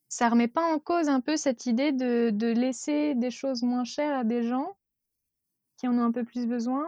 ça 0.08 0.30
remet 0.30 0.48
pas 0.48 0.74
en 0.74 0.80
cause 0.80 1.10
un 1.10 1.22
peu 1.22 1.38
cette 1.38 1.66
idée 1.66 1.92
de 1.92 2.54
laisser 2.54 3.16
des 3.16 3.32
choses 3.32 3.64
moins 3.64 3.84
chères 3.84 4.18
à 4.18 4.24
des 4.24 4.44
gens 4.44 4.78
qui 5.78 5.88
en 5.88 5.98
ont 5.98 6.04
un 6.04 6.12
peu 6.12 6.24
plus 6.24 6.46
besoin? 6.46 6.86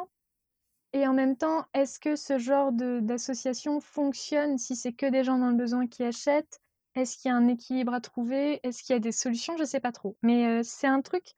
Et 0.94 1.08
en 1.08 1.14
même 1.14 1.38
temps, 1.38 1.66
est-ce 1.74 2.00
que 2.00 2.16
ce 2.16 2.38
genre 2.38 2.72
d'association 2.74 3.80
fonctionne 3.80 4.58
si 4.58 4.76
c'est 4.76 4.92
que 4.92 5.06
des 5.06 5.24
gens 5.24 5.38
dans 5.38 5.50
le 5.50 5.56
besoin 5.56 5.88
qui 5.88 6.04
achètent? 6.04 6.60
Est-ce 6.96 7.18
qu'il 7.18 7.30
y 7.30 7.32
a 7.32 7.38
un 7.38 7.48
équilibre 7.48 7.94
à 7.94 8.02
trouver? 8.02 8.60
Est-ce 8.64 8.84
qu'il 8.84 8.94
y 8.94 8.98
a 8.98 9.00
des 9.00 9.14
solutions? 9.14 9.56
Je 9.58 9.64
sais 9.64 9.80
pas 9.80 9.94
trop. 9.94 10.18
Mais, 10.22 10.62
c'est 10.64 10.88
un 10.88 11.02
truc, 11.02 11.36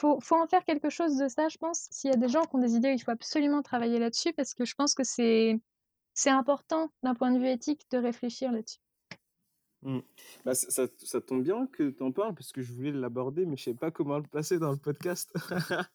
faut 0.00 0.18
faut 0.20 0.36
en 0.36 0.46
faire 0.46 0.64
quelque 0.64 0.88
chose 0.88 1.18
de 1.18 1.28
ça, 1.28 1.48
je 1.48 1.58
pense. 1.58 1.88
S'il 1.90 2.10
y 2.10 2.14
a 2.14 2.16
des 2.16 2.28
gens 2.28 2.42
qui 2.42 2.56
ont 2.56 2.58
des 2.58 2.74
idées, 2.74 2.92
il 2.92 2.98
faut 2.98 3.10
absolument 3.10 3.62
travailler 3.62 3.98
là-dessus 3.98 4.32
parce 4.32 4.54
que 4.54 4.64
je 4.64 4.74
pense 4.74 4.94
que 4.94 5.04
c'est 5.04 5.60
important 6.26 6.90
d'un 7.02 7.14
point 7.14 7.30
de 7.30 7.38
vue 7.38 7.48
éthique 7.48 7.86
de 7.90 7.98
réfléchir 7.98 8.50
là-dessus. 8.50 8.80
Mmh. 9.82 10.00
Bah, 10.44 10.54
ça 10.54 11.20
tombe 11.20 11.42
bien 11.42 11.66
que 11.66 11.90
tu 11.90 12.02
en 12.02 12.12
parles 12.12 12.34
parce 12.34 12.52
que 12.52 12.62
je 12.62 12.72
voulais 12.72 12.92
l'aborder, 12.92 13.46
mais 13.46 13.56
je 13.56 13.64
sais 13.64 13.74
pas 13.74 13.90
comment 13.90 14.18
le 14.18 14.24
placer 14.24 14.58
dans 14.58 14.70
le 14.70 14.76
podcast. 14.76 15.32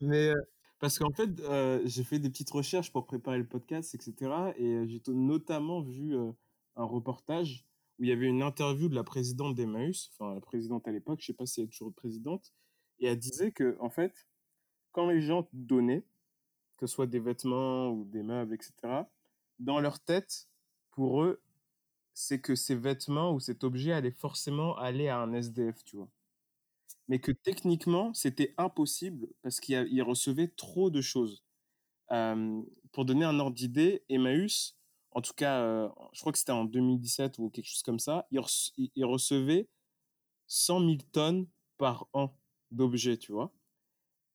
Mais, 0.00 0.30
heu, 0.30 0.42
parce 0.80 0.98
qu'en 0.98 1.12
fait, 1.12 1.30
heu, 1.40 1.82
j'ai 1.84 2.02
fait 2.02 2.18
des 2.18 2.28
petites 2.28 2.50
recherches 2.50 2.90
pour 2.92 3.06
préparer 3.06 3.38
le 3.38 3.46
podcast 3.46 3.94
et 3.94 4.02
cetera 4.02 4.52
et 4.56 4.66
heu, 4.66 4.86
j'ai 4.88 5.00
notamment 5.08 5.80
vu, 5.80 6.16
un 6.74 6.84
reportage 6.84 7.64
où 8.00 8.04
il 8.04 8.08
y 8.08 8.12
avait 8.12 8.26
une 8.26 8.42
interview 8.42 8.88
de 8.88 8.96
la 8.96 9.04
présidente 9.04 9.54
d'Emmaüs, 9.54 10.10
enfin 10.12 10.34
la 10.34 10.40
présidente 10.40 10.88
à 10.88 10.90
l'époque, 10.90 11.20
je 11.20 11.26
sais 11.26 11.34
pas 11.34 11.46
si 11.46 11.60
elle 11.60 11.66
est 11.66 11.70
toujours 11.70 11.94
présidente 11.94 12.52
et 13.02 13.08
elle 13.08 13.20
disait 13.20 13.52
que 13.52 13.76
en 13.80 13.90
fait, 13.90 14.28
quand 14.92 15.08
les 15.08 15.22
gens 15.22 15.48
donnaient, 15.54 16.04
que 16.78 16.86
ce 16.86 16.94
soit 16.94 17.06
des 17.08 17.20
vêtements 17.20 17.90
ou 17.90 18.04
des 18.06 18.22
meubles 18.24 18.54
et 18.54 18.62
cetera, 18.62 19.10
dans 19.60 19.80
leur 19.80 20.00
tête, 20.00 20.48
pour 20.92 21.22
eux, 21.24 21.42
c'est 22.14 22.40
que 22.40 22.54
ces 22.56 22.76
vêtements 22.76 23.34
ou 23.34 23.40
cet 23.40 23.64
objet 23.64 23.92
allait 23.92 24.12
forcément 24.12 24.76
aller 24.78 25.08
à 25.08 25.18
un 25.20 25.32
SDF, 25.34 25.84
tu 25.84 25.96
vois? 25.96 26.08
Mais 27.08 27.20
que 27.20 27.32
techniquement, 27.32 28.12
c'était 28.14 28.54
impossible 28.58 29.28
parce 29.42 29.60
qu'il 29.60 30.02
recevait 30.02 30.48
trop 30.48 30.90
de 30.90 31.00
choses. 31.00 31.44
Pour 32.92 33.04
donner 33.04 33.24
un 33.24 33.38
ordre 33.40 33.54
d'idée, 33.56 34.04
Emmaüs, 34.08 34.76
en 35.12 35.20
tout 35.22 35.32
cas, 35.34 35.62
heu, 35.62 35.88
je 36.12 36.20
crois 36.20 36.32
que 36.32 36.38
c'était 36.38 36.52
en 36.52 36.64
2017 36.64 37.38
ou 37.38 37.50
quelque 37.50 37.66
chose 37.68 37.82
comme 37.82 37.98
ça, 37.98 38.26
il 38.30 38.40
il 38.94 39.04
recevait 39.04 39.68
100 40.46 40.80
000 40.80 41.02
tonnes 41.12 41.46
par 41.78 42.08
an 42.12 42.34
d'objets, 42.72 43.16
tu 43.16 43.32
vois? 43.32 43.52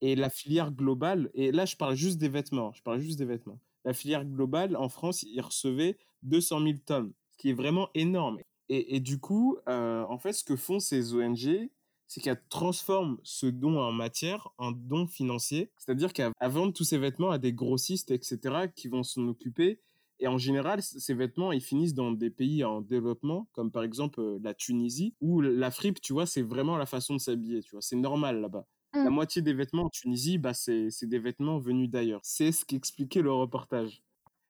Et 0.02 0.16
la 0.16 0.30
filière 0.30 0.72
globale 0.72 1.32
et 1.34 1.52
là, 1.52 1.66
je 1.66 1.76
parle 1.76 1.96
juste 1.96 2.18
des 2.18 2.30
vêtements, 2.30 2.72
je 2.74 2.84
parle 2.84 3.00
juste 3.00 3.18
des 3.18 3.26
vêtements. 3.26 3.60
La 3.86 3.94
filière 3.94 4.26
globale, 4.26 4.76
en 4.76 4.90
France, 4.90 5.24
il 5.24 5.42
recevait 5.42 5.98
200 6.24 6.62
000 6.64 6.78
tonnes, 6.86 7.14
ce 7.32 7.38
qui 7.38 7.50
est 7.50 7.54
vraiment 7.54 7.90
énorme. 7.96 8.40
Et, 8.70 8.96
et 8.96 9.00
du 9.00 9.20
coup, 9.20 9.58
euh, 9.70 10.04
en 10.08 10.18
fait, 10.20 10.34
ce 10.34 10.44
que 10.44 10.56
font 10.56 10.80
ces 10.80 11.14
ONG, 11.14 11.70
c'est 12.08 12.22
qu'elles 12.22 12.42
transforment 12.50 13.18
ce 13.24 13.48
don 13.48 13.80
en 13.80 13.92
matière, 13.92 14.50
en 14.58 14.72
don 14.72 15.08
financier. 15.08 15.72
C'est-à-dire 15.78 16.14
qu'elles 16.14 16.32
vendent 16.42 16.74
tous 16.74 16.86
ces 16.86 16.98
vêtements 16.98 17.32
à 17.32 17.38
des 17.38 17.54
grossistes, 17.54 18.12
etc., 18.12 18.68
qui 18.76 18.88
vont 18.88 19.04
s'en 19.04 19.28
occuper. 19.28 19.82
Et 20.20 20.28
en 20.28 20.38
général, 20.38 20.82
ces 20.82 21.14
vêtements, 21.14 21.52
ils 21.52 21.62
finissent 21.62 21.94
dans 21.94 22.12
des 22.12 22.32
pays 22.32 22.64
en 22.64 22.82
développement, 22.82 23.50
comme 23.54 23.72
par 23.72 23.84
exemple 23.84 24.40
la 24.42 24.54
Tunisie, 24.54 25.16
où 25.22 25.42
la 25.42 25.70
fripe, 25.72 26.02
tu 26.02 26.14
vois, 26.14 26.26
c'est 26.26 26.42
vraiment 26.42 26.76
la 26.78 26.88
façon 26.88 27.16
de 27.16 27.20
s'habiller, 27.20 27.62
tu 27.62 27.72
vois. 27.72 27.82
C'est 27.82 27.96
normal 27.96 28.42
là-bas. 28.42 28.68
La 29.04 29.10
Mmh. 29.10 29.14
moitié 29.14 29.42
des 29.44 29.54
vêtements 29.54 29.84
en 29.84 29.90
Tunisie, 29.90 30.38
bah, 30.40 30.54
c'est 30.56 30.90
des 31.04 31.20
vêtements 31.20 31.60
venus 31.60 31.90
d'ailleurs. 31.90 32.22
C'est 32.24 32.52
ce 32.52 32.66
qu'expliquait 32.66 33.22
le 33.22 33.32
reportage. 33.32 34.02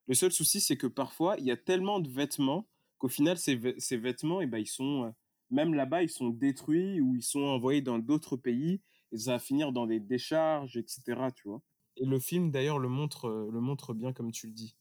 Le 0.08 0.14
seul 0.16 0.32
souci, 0.32 0.62
c'est 0.62 0.78
que 0.78 0.88
parfois, 0.88 1.36
il 1.38 1.46
y 1.46 1.52
a 1.52 1.58
tellement 1.58 2.00
de 2.00 2.10
vêtements 2.10 2.68
qu'au 2.98 3.10
final, 3.10 3.38
ces, 3.38 3.60
ces 3.78 3.98
vêtements, 3.98 4.42
et 4.42 4.48
ben, 4.48 4.58
ils 4.60 4.68
sont, 4.68 5.14
même 5.50 5.74
là-bas, 5.74 6.04
ils 6.04 6.10
sont 6.10 6.30
détruits 6.30 7.02
ou 7.02 7.16
ils 7.16 7.24
sont 7.24 7.42
envoyés 7.42 7.82
dans 7.82 8.00
d'autres 8.00 8.38
pays 8.38 8.82
et 9.12 9.18
ça 9.18 9.34
va 9.34 9.40
finir 9.40 9.72
dans 9.72 9.86
des 9.88 10.00
décharges, 10.00 10.78
etc. 10.78 11.32
Tu 11.36 11.48
vois. 11.48 11.62
Et 11.98 12.06
le 12.06 12.20
film, 12.20 12.52
d'ailleurs, 12.52 12.80
le 12.80 12.90
montre, 12.90 13.30
le 13.52 13.60
montre 13.60 13.94
bien 13.94 14.14
comme 14.14 14.32
tu 14.32 14.48
le 14.48 14.54
dis. 14.54 14.78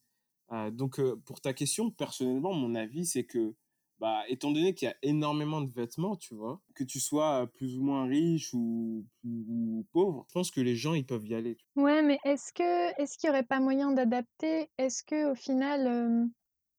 Euh, 0.52 0.70
donc, 0.70 1.00
euh, 1.00 1.16
pour 1.24 1.40
ta 1.40 1.52
question, 1.52 1.90
personnellement, 1.90 2.52
mon 2.52 2.74
avis, 2.74 3.06
c'est 3.06 3.24
que, 3.24 3.54
bah, 3.98 4.22
étant 4.28 4.52
donné 4.52 4.74
qu'il 4.74 4.86
y 4.88 4.90
a 4.90 4.96
énormément 5.02 5.60
de 5.60 5.72
vêtements, 5.72 6.16
tu 6.16 6.34
vois, 6.34 6.62
que 6.74 6.84
tu 6.84 7.00
sois 7.00 7.42
euh, 7.42 7.46
plus 7.46 7.76
ou 7.76 7.82
moins 7.82 8.06
riche 8.06 8.52
ou, 8.54 9.06
ou 9.24 9.86
pauvre, 9.92 10.24
je 10.28 10.32
pense 10.34 10.50
que 10.50 10.60
les 10.60 10.76
gens, 10.76 10.94
ils 10.94 11.06
peuvent 11.06 11.26
y 11.26 11.34
aller. 11.34 11.56
Ouais, 11.74 12.02
mais 12.02 12.18
est-ce 12.24 12.52
que 12.52 13.00
est-ce 13.00 13.18
qu'il 13.18 13.28
y 13.28 13.30
aurait 13.30 13.42
pas 13.42 13.60
moyen 13.60 13.90
d'adapter? 13.92 14.70
Est-ce 14.78 15.02
que 15.02 15.32
au 15.32 15.34
final, 15.34 15.86
euh, 15.86 16.24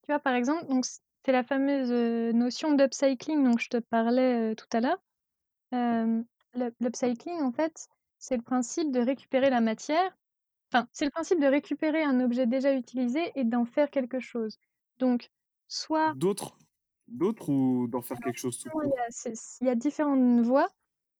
tu 0.03 0.11
vois, 0.11 0.19
par 0.19 0.33
exemple, 0.33 0.67
donc 0.67 0.85
c'est 0.85 1.31
la 1.31 1.43
fameuse 1.43 1.91
notion 2.33 2.73
d'upcycling 2.73 3.43
dont 3.43 3.57
je 3.57 3.69
te 3.69 3.77
parlais 3.77 4.55
tout 4.55 4.67
à 4.71 4.79
l'heure. 4.79 4.99
L'upcycling, 6.81 7.41
en 7.41 7.51
fait, 7.51 7.87
c'est 8.17 8.35
le 8.35 8.43
principe 8.43 8.91
de 8.91 8.99
récupérer 8.99 9.49
la 9.49 9.61
matière. 9.61 10.17
Enfin, 10.71 10.87
c'est 10.91 11.05
le 11.05 11.11
principe 11.11 11.39
de 11.39 11.47
récupérer 11.47 12.03
un 12.03 12.19
objet 12.19 12.45
déjà 12.45 12.73
utilisé 12.73 13.31
et 13.35 13.43
d'en 13.43 13.65
faire 13.65 13.89
quelque 13.89 14.19
chose. 14.19 14.57
Donc, 14.99 15.29
soit 15.67 16.13
D'autres, 16.15 16.57
d'autres 17.07 17.49
ou 17.49 17.87
d'en 17.87 18.01
faire 18.01 18.19
quelque 18.19 18.37
chose 18.37 18.59
tout 18.59 18.69
il 18.69 18.71
court? 18.71 18.83
y 18.83 18.99
a, 18.99 19.05
c'est- 19.09 19.33
il 19.61 19.67
y 19.67 19.69
a 19.69 19.75
différentes 19.75 20.41
voies. 20.41 20.69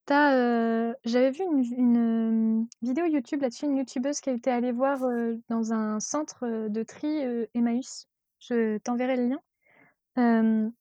Euh, 0.09 0.93
j'avais 1.03 1.31
vu 1.31 1.43
une, 1.43 1.63
une, 1.77 2.67
vidéo 2.81 3.05
YouTube 3.05 3.41
là-dessus, 3.41 3.65
une 3.65 3.77
youtubeuse 3.77 4.21
qui 4.21 4.29
était 4.29 4.51
allée 4.51 4.71
voir 4.71 5.03
euh, 5.03 5.35
dans 5.49 5.73
un 5.73 5.99
centre 5.99 6.69
de 6.69 6.83
tri 6.83 7.25
euh, 7.25 7.45
Emmaüs. 7.53 8.07
Je 8.39 8.77
t'enverrai 8.77 9.17
le 9.17 9.27
lien. 9.27 10.71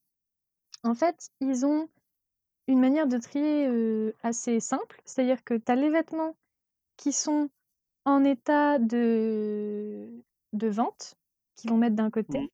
En 0.83 0.95
fait, 0.95 1.29
ils 1.41 1.65
ont 1.65 1.89
une 2.67 2.79
manière 2.79 3.07
de 3.07 3.17
trier 3.17 3.67
assez 4.23 4.59
simple, 4.59 5.01
c'est-à-dire 5.05 5.43
que 5.43 5.53
tu 5.55 5.71
as 5.71 5.75
les 5.75 5.89
vêtements 5.89 6.35
qui 6.97 7.11
sont 7.11 7.49
en 8.07 8.23
état 8.23 8.79
de, 8.79 10.23
de 10.53 10.67
vente, 10.67 11.15
qu'ils 11.55 11.69
vont 11.69 11.77
mettre 11.77 11.97
d'un 11.97 12.09
côté. 12.09 12.49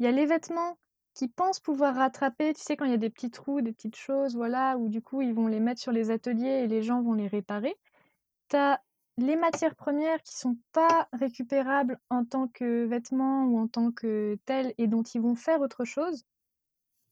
Il 0.00 0.04
y 0.04 0.08
a 0.08 0.10
les 0.10 0.26
vêtements 0.26 0.76
qui 1.14 1.28
pensent 1.28 1.60
pouvoir 1.60 1.94
rattraper, 1.94 2.52
tu 2.52 2.62
sais, 2.62 2.76
quand 2.76 2.84
il 2.86 2.90
y 2.90 2.94
a 2.94 2.98
des 2.98 3.08
petits 3.08 3.30
trous, 3.30 3.60
des 3.60 3.72
petites 3.72 3.94
choses, 3.94 4.34
voilà, 4.34 4.76
où 4.76 4.88
du 4.88 5.00
coup, 5.00 5.22
ils 5.22 5.34
vont 5.34 5.46
les 5.46 5.60
mettre 5.60 5.80
sur 5.80 5.92
les 5.92 6.10
ateliers 6.10 6.64
et 6.64 6.66
les 6.66 6.82
gens 6.82 7.00
vont 7.00 7.12
les 7.12 7.28
réparer. 7.28 7.76
Tu 8.48 8.56
as 8.56 8.82
les 9.18 9.36
matières 9.36 9.76
premières 9.76 10.20
qui 10.22 10.34
sont 10.36 10.58
pas 10.72 11.08
récupérables 11.12 12.00
en 12.10 12.24
tant 12.24 12.48
que 12.48 12.84
vêtements 12.86 13.44
ou 13.44 13.60
en 13.60 13.68
tant 13.68 13.92
que 13.92 14.36
tels 14.46 14.74
et 14.78 14.88
dont 14.88 15.04
ils 15.04 15.20
vont 15.20 15.36
faire 15.36 15.60
autre 15.60 15.84
chose. 15.84 16.24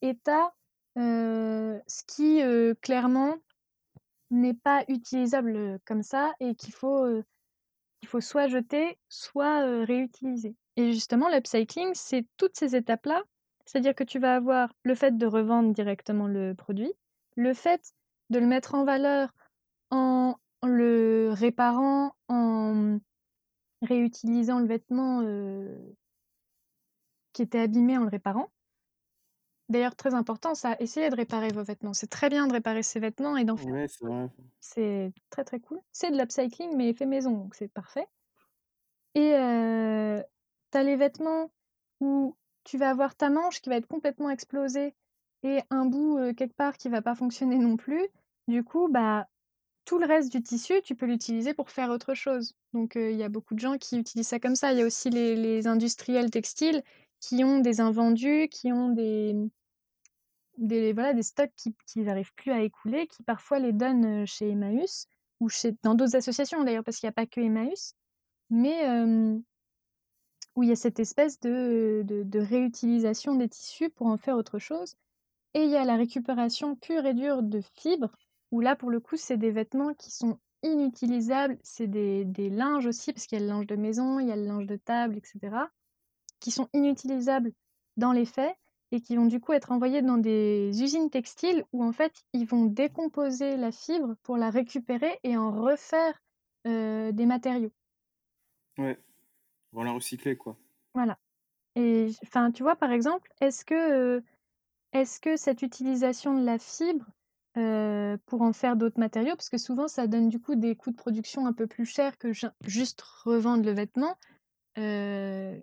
Et 0.02 0.18
tu 0.24 0.30
as 0.32 0.52
ce 0.96 2.02
qui, 2.08 2.42
euh, 2.42 2.74
clairement, 2.82 3.36
n'est 4.32 4.54
pas 4.54 4.82
utilisable 4.88 5.78
comme 5.84 6.02
ça 6.02 6.32
et 6.40 6.56
qu'il 6.56 6.74
faut, 6.74 7.04
euh, 7.04 7.22
qu'il 8.00 8.08
faut 8.08 8.20
soit 8.20 8.48
jeter, 8.48 8.98
soit 9.08 9.84
réutiliser. 9.84 10.56
Et 10.76 10.92
justement, 10.92 11.28
l'upcycling, 11.28 11.90
c'est 11.94 12.26
toutes 12.36 12.56
ces 12.56 12.74
étapes-là. 12.74 13.22
C'est-à-dire 13.66 13.94
que 13.94 14.04
tu 14.04 14.18
vas 14.18 14.34
avoir 14.34 14.72
le 14.82 14.94
fait 14.94 15.16
de 15.16 15.26
revendre 15.26 15.72
directement 15.72 16.26
le 16.26 16.54
produit, 16.54 16.92
le 17.36 17.54
fait 17.54 17.92
de 18.30 18.38
le 18.38 18.46
mettre 18.46 18.74
en 18.74 18.84
valeur 18.84 19.30
en 19.90 20.36
le 20.64 21.30
réparant, 21.32 22.12
en 22.28 22.98
réutilisant 23.82 24.58
le 24.58 24.66
vêtement 24.66 25.22
qui 27.32 27.42
était 27.42 27.60
abîmé 27.60 27.96
en 27.96 28.02
le 28.02 28.08
réparant. 28.08 28.50
D'ailleurs, 29.70 29.94
très 29.94 30.14
important, 30.14 30.56
ça, 30.56 30.74
essayez 30.80 31.10
de 31.10 31.14
réparer 31.14 31.48
vos 31.48 31.62
vêtements. 31.62 31.94
C'est 31.94 32.08
très 32.08 32.28
bien 32.28 32.48
de 32.48 32.52
réparer 32.52 32.82
ses 32.82 32.98
vêtements 32.98 33.36
et 33.36 33.44
d'en 33.44 33.56
faire. 33.56 33.72
Ouais, 33.72 33.86
c'est 33.86 34.04
vrai. 34.04 34.28
C'est 34.58 35.12
très 35.30 35.44
très 35.44 35.60
cool. 35.60 35.78
C'est 35.92 36.10
de 36.10 36.18
l'upcycling, 36.18 36.76
mais 36.76 36.92
fait 36.92 37.06
maison, 37.06 37.30
donc 37.30 37.54
c'est 37.54 37.68
parfait. 37.68 38.08
Et 39.14 39.32
euh, 39.34 40.20
tu 40.72 40.78
as 40.78 40.82
les 40.82 40.96
vêtements 40.96 41.52
où 42.00 42.36
tu 42.64 42.78
vas 42.78 42.90
avoir 42.90 43.14
ta 43.14 43.30
manche 43.30 43.60
qui 43.60 43.68
va 43.68 43.76
être 43.76 43.86
complètement 43.86 44.30
explosée 44.30 44.96
et 45.44 45.60
un 45.70 45.86
bout 45.86 46.18
euh, 46.18 46.34
quelque 46.34 46.56
part 46.56 46.76
qui 46.76 46.88
va 46.88 47.00
pas 47.00 47.14
fonctionner 47.14 47.56
non 47.56 47.76
plus. 47.76 48.08
Du 48.48 48.64
coup, 48.64 48.88
bah, 48.88 49.28
tout 49.84 50.00
le 50.00 50.06
reste 50.06 50.32
du 50.32 50.42
tissu, 50.42 50.82
tu 50.82 50.96
peux 50.96 51.06
l'utiliser 51.06 51.54
pour 51.54 51.70
faire 51.70 51.90
autre 51.90 52.14
chose. 52.14 52.54
Donc, 52.72 52.96
il 52.96 53.16
y 53.16 53.22
a 53.22 53.28
beaucoup 53.28 53.54
de 53.54 53.60
gens 53.60 53.78
qui 53.78 54.00
utilisent 54.00 54.28
ça 54.28 54.40
comme 54.40 54.56
ça. 54.56 54.72
Il 54.72 54.80
y 54.80 54.82
a 54.82 54.86
aussi 54.86 55.10
les, 55.10 55.36
les 55.36 55.68
industriels 55.68 56.30
textiles 56.30 56.82
qui 57.20 57.44
ont 57.44 57.60
des 57.60 57.80
invendus, 57.80 58.48
qui 58.50 58.72
ont 58.72 58.88
des, 58.88 59.34
des, 60.60 60.92
voilà, 60.92 61.14
des 61.14 61.22
stocks 61.22 61.52
qui 61.54 62.00
n'arrivent 62.00 62.34
plus 62.34 62.52
à 62.52 62.62
écouler, 62.62 63.06
qui 63.08 63.22
parfois 63.22 63.58
les 63.58 63.72
donnent 63.72 64.26
chez 64.26 64.50
Emmaüs 64.50 65.06
ou 65.40 65.48
chez, 65.48 65.74
dans 65.82 65.94
d'autres 65.94 66.16
associations 66.16 66.62
d'ailleurs, 66.62 66.84
parce 66.84 66.98
qu'il 66.98 67.06
n'y 67.06 67.10
a 67.10 67.12
pas 67.12 67.26
que 67.26 67.40
Emmaüs, 67.40 67.94
mais 68.50 68.88
euh, 68.88 69.38
où 70.54 70.62
il 70.62 70.68
y 70.68 70.72
a 70.72 70.76
cette 70.76 71.00
espèce 71.00 71.40
de, 71.40 72.02
de, 72.04 72.22
de 72.22 72.38
réutilisation 72.38 73.34
des 73.34 73.48
tissus 73.48 73.90
pour 73.90 74.06
en 74.06 74.18
faire 74.18 74.36
autre 74.36 74.58
chose. 74.58 74.94
Et 75.54 75.64
il 75.64 75.70
y 75.70 75.76
a 75.76 75.84
la 75.84 75.96
récupération 75.96 76.76
pure 76.76 77.06
et 77.06 77.14
dure 77.14 77.42
de 77.42 77.60
fibres, 77.74 78.12
où 78.50 78.60
là, 78.60 78.76
pour 78.76 78.90
le 78.90 79.00
coup, 79.00 79.16
c'est 79.16 79.36
des 79.36 79.50
vêtements 79.50 79.94
qui 79.94 80.10
sont 80.10 80.38
inutilisables. 80.62 81.58
C'est 81.62 81.86
des, 81.86 82.24
des 82.24 82.50
linges 82.50 82.86
aussi, 82.86 83.12
parce 83.12 83.26
qu'il 83.26 83.38
y 83.38 83.42
a 83.42 83.44
le 83.44 83.50
linge 83.50 83.66
de 83.66 83.76
maison, 83.76 84.20
il 84.20 84.28
y 84.28 84.32
a 84.32 84.36
le 84.36 84.44
linge 84.44 84.66
de 84.66 84.76
table, 84.76 85.16
etc., 85.16 85.40
qui 86.38 86.50
sont 86.50 86.68
inutilisables 86.72 87.52
dans 87.96 88.12
les 88.12 88.26
faits 88.26 88.54
et 88.92 89.00
qui 89.00 89.16
vont 89.16 89.26
du 89.26 89.40
coup 89.40 89.52
être 89.52 89.72
envoyés 89.72 90.02
dans 90.02 90.18
des 90.18 90.70
usines 90.82 91.10
textiles 91.10 91.64
où 91.72 91.84
en 91.84 91.92
fait, 91.92 92.24
ils 92.32 92.46
vont 92.46 92.64
décomposer 92.64 93.56
la 93.56 93.72
fibre 93.72 94.14
pour 94.22 94.36
la 94.36 94.50
récupérer 94.50 95.18
et 95.22 95.36
en 95.36 95.52
refaire 95.52 96.20
euh, 96.66 97.12
des 97.12 97.26
matériaux. 97.26 97.72
Ouais, 98.78 98.98
on 99.74 99.84
la 99.84 99.92
recycler, 99.92 100.36
quoi. 100.36 100.56
Voilà. 100.94 101.18
Et 101.76 102.10
enfin, 102.24 102.50
tu 102.52 102.62
vois, 102.62 102.76
par 102.76 102.92
exemple, 102.92 103.30
est-ce 103.40 103.64
que, 103.64 103.74
euh, 103.74 104.20
est-ce 104.92 105.20
que 105.20 105.36
cette 105.36 105.62
utilisation 105.62 106.38
de 106.38 106.44
la 106.44 106.58
fibre 106.58 107.06
euh, 107.56 108.16
pour 108.26 108.42
en 108.42 108.52
faire 108.52 108.76
d'autres 108.76 109.00
matériaux, 109.00 109.34
parce 109.36 109.50
que 109.50 109.58
souvent 109.58 109.88
ça 109.88 110.06
donne 110.06 110.28
du 110.28 110.40
coup 110.40 110.54
des 110.54 110.76
coûts 110.76 110.92
de 110.92 110.96
production 110.96 111.46
un 111.46 111.52
peu 111.52 111.66
plus 111.66 111.84
chers 111.86 112.16
que 112.18 112.32
ju- 112.32 112.46
juste 112.64 113.02
revendre 113.02 113.64
le 113.64 113.72
vêtement, 113.72 114.16
euh, 114.78 115.60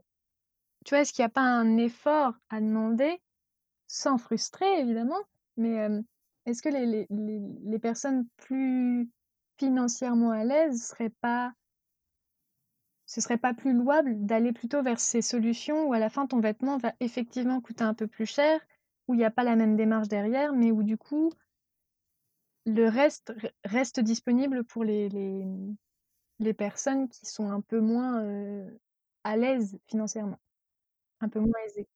tu 0.88 0.93
vois, 0.93 1.01
est-ce 1.01 1.11
qu'il 1.11 1.23
n'y 1.23 1.27
a 1.27 1.30
pas 1.30 1.41
un 1.41 1.76
effort 1.76 2.34
à 2.49 2.61
demander, 2.61 3.22
sans 3.88 4.18
frustrer 4.18 4.80
évidemment, 4.80 5.19
mais 5.57 5.85
est-ce 6.45 6.61
que 6.61 6.69
les, 6.69 7.05
les, 7.09 7.41
les, 7.65 7.80
personnes 7.80 8.26
plus 8.38 9.09
financièrement 9.59 10.31
à 10.31 10.45
l'aise 10.45 10.81
seraient 10.81 11.14
pas 11.22 11.51
ce 13.05 13.19
serait 13.19 13.38
pas 13.38 13.53
plus 13.53 13.73
louable 13.73 14.26
d'aller 14.26 14.53
plutôt 14.53 14.81
vers 14.81 14.99
ces 14.99 15.22
solutions 15.22 15.88
où 15.88 15.93
à 15.93 15.99
la 15.99 16.09
fin 16.09 16.26
ton 16.26 16.39
vêtement 16.39 16.77
va 16.77 16.93
effectivement 17.01 17.59
coûter 17.59 17.84
un 17.84 17.93
peu 17.93 18.07
plus 18.07 18.26
cher, 18.26 18.61
où 19.09 19.14
il 19.14 19.18
n'y 19.18 19.26
a 19.26 19.31
pas 19.31 19.43
la 19.43 19.57
même 19.57 19.76
démarche 19.76 20.07
derrière, 20.07 20.53
mais 20.53 20.72
où 20.72 20.84
du 20.84 20.97
coup 20.97 21.34
le 22.65 22.88
reste 22.88 23.34
re- 23.34 23.51
reste 23.65 23.99
disponible 23.99 24.64
pour 24.64 24.85
les, 24.85 25.09
les, 25.09 25.45
les 26.39 26.53
personnes 26.53 27.09
qui 27.09 27.26
sont 27.26 27.49
un 27.49 27.59
peu 27.59 27.81
moins 27.81 28.26
à 29.26 29.35
l'aise 29.35 29.77
financièrement, 29.88 30.39
un 31.19 31.30
peu 31.30 31.39
moins 31.39 31.60
aisées. 31.65 31.88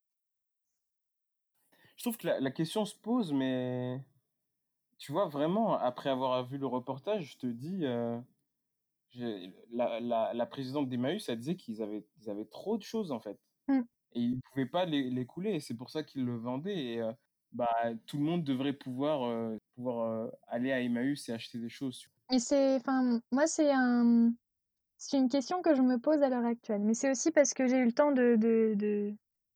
Je 1.96 2.04
trouve 2.04 2.18
que 2.18 2.28
la, 2.28 2.40
la 2.40 2.52
question 2.52 2.86
se 2.86 2.96
pose, 2.96 3.32
mais 3.32 4.00
tu 4.98 5.12
vois, 5.12 5.28
vraiment, 5.28 5.78
après 5.78 6.10
avoir 6.10 6.46
vu 6.46 6.58
le 6.58 6.68
reportage, 6.68 7.34
je 7.34 7.38
te 7.38 7.48
dis, 7.48 7.86
euh, 7.86 8.20
la, 9.72 10.00
la, 10.00 10.34
la 10.34 10.46
présidente 10.46 10.90
d'Emmaüs, 10.90 11.28
elle 11.30 11.40
disait 11.40 11.56
qu'ils 11.56 11.82
avaient, 11.82 12.06
ils 12.22 12.30
avaient 12.30 12.46
trop 12.46 12.78
de 12.78 12.84
choses, 12.84 13.12
en 13.12 13.20
fait. 13.20 13.40
Mm. 13.68 13.82
Et 14.14 14.20
ils 14.20 14.36
ne 14.36 14.42
pouvaient 14.52 14.66
pas 14.66 14.86
les, 14.86 15.10
les 15.10 15.26
couler, 15.26 15.56
et 15.56 15.60
c'est 15.60 15.76
pour 15.76 15.90
ça 15.90 16.04
qu'ils 16.04 16.26
le 16.26 16.38
vendaient. 16.38 16.84
Et 16.84 17.02
euh, 17.02 17.12
bah, 17.52 17.70
tout 18.08 18.18
le 18.18 18.24
monde 18.24 18.44
devrait 18.44 18.74
pouvoir, 18.74 19.24
euh, 19.24 19.58
pouvoir 19.76 20.32
aller 20.48 20.72
à 20.72 20.82
Emmaüs 20.82 21.30
et 21.30 21.34
acheter 21.34 21.60
des 21.60 21.70
choses. 21.70 22.08
Mais 22.32 22.40
c'est, 22.40 22.78
enfin, 22.78 23.20
moi 23.32 23.46
c'est 23.46 23.72
un, 23.72 24.32
c'est 25.02 25.18
une 25.18 25.30
question 25.30 25.62
que 25.64 25.74
je 25.76 25.82
me 25.82 25.98
pose 25.98 26.22
à 26.22 26.30
l'heure 26.30 26.46
actuelle. 26.46 26.82
Mais 26.82 26.94
c'est 26.94 27.10
aussi 27.10 27.32
parce 27.32 27.54
que 27.56 27.68
j'ai 27.68 27.78
eu 27.78 27.86
le 27.86 27.92
temps 27.92 28.12
de, 28.12 28.36
de, 28.36 28.74
de, 28.76 29.14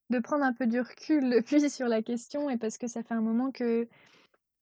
de 0.10 0.20
prendre 0.20 0.44
un 0.44 0.54
peu 0.54 0.66
du 0.68 0.80
recul 0.80 1.30
depuis 1.30 1.70
sur 1.70 1.88
la 1.88 2.02
question 2.02 2.50
et 2.50 2.58
parce 2.58 2.78
que 2.80 2.88
ça 2.88 3.04
fait 3.04 3.14
un 3.14 3.22
moment 3.22 3.52
que 3.52 3.88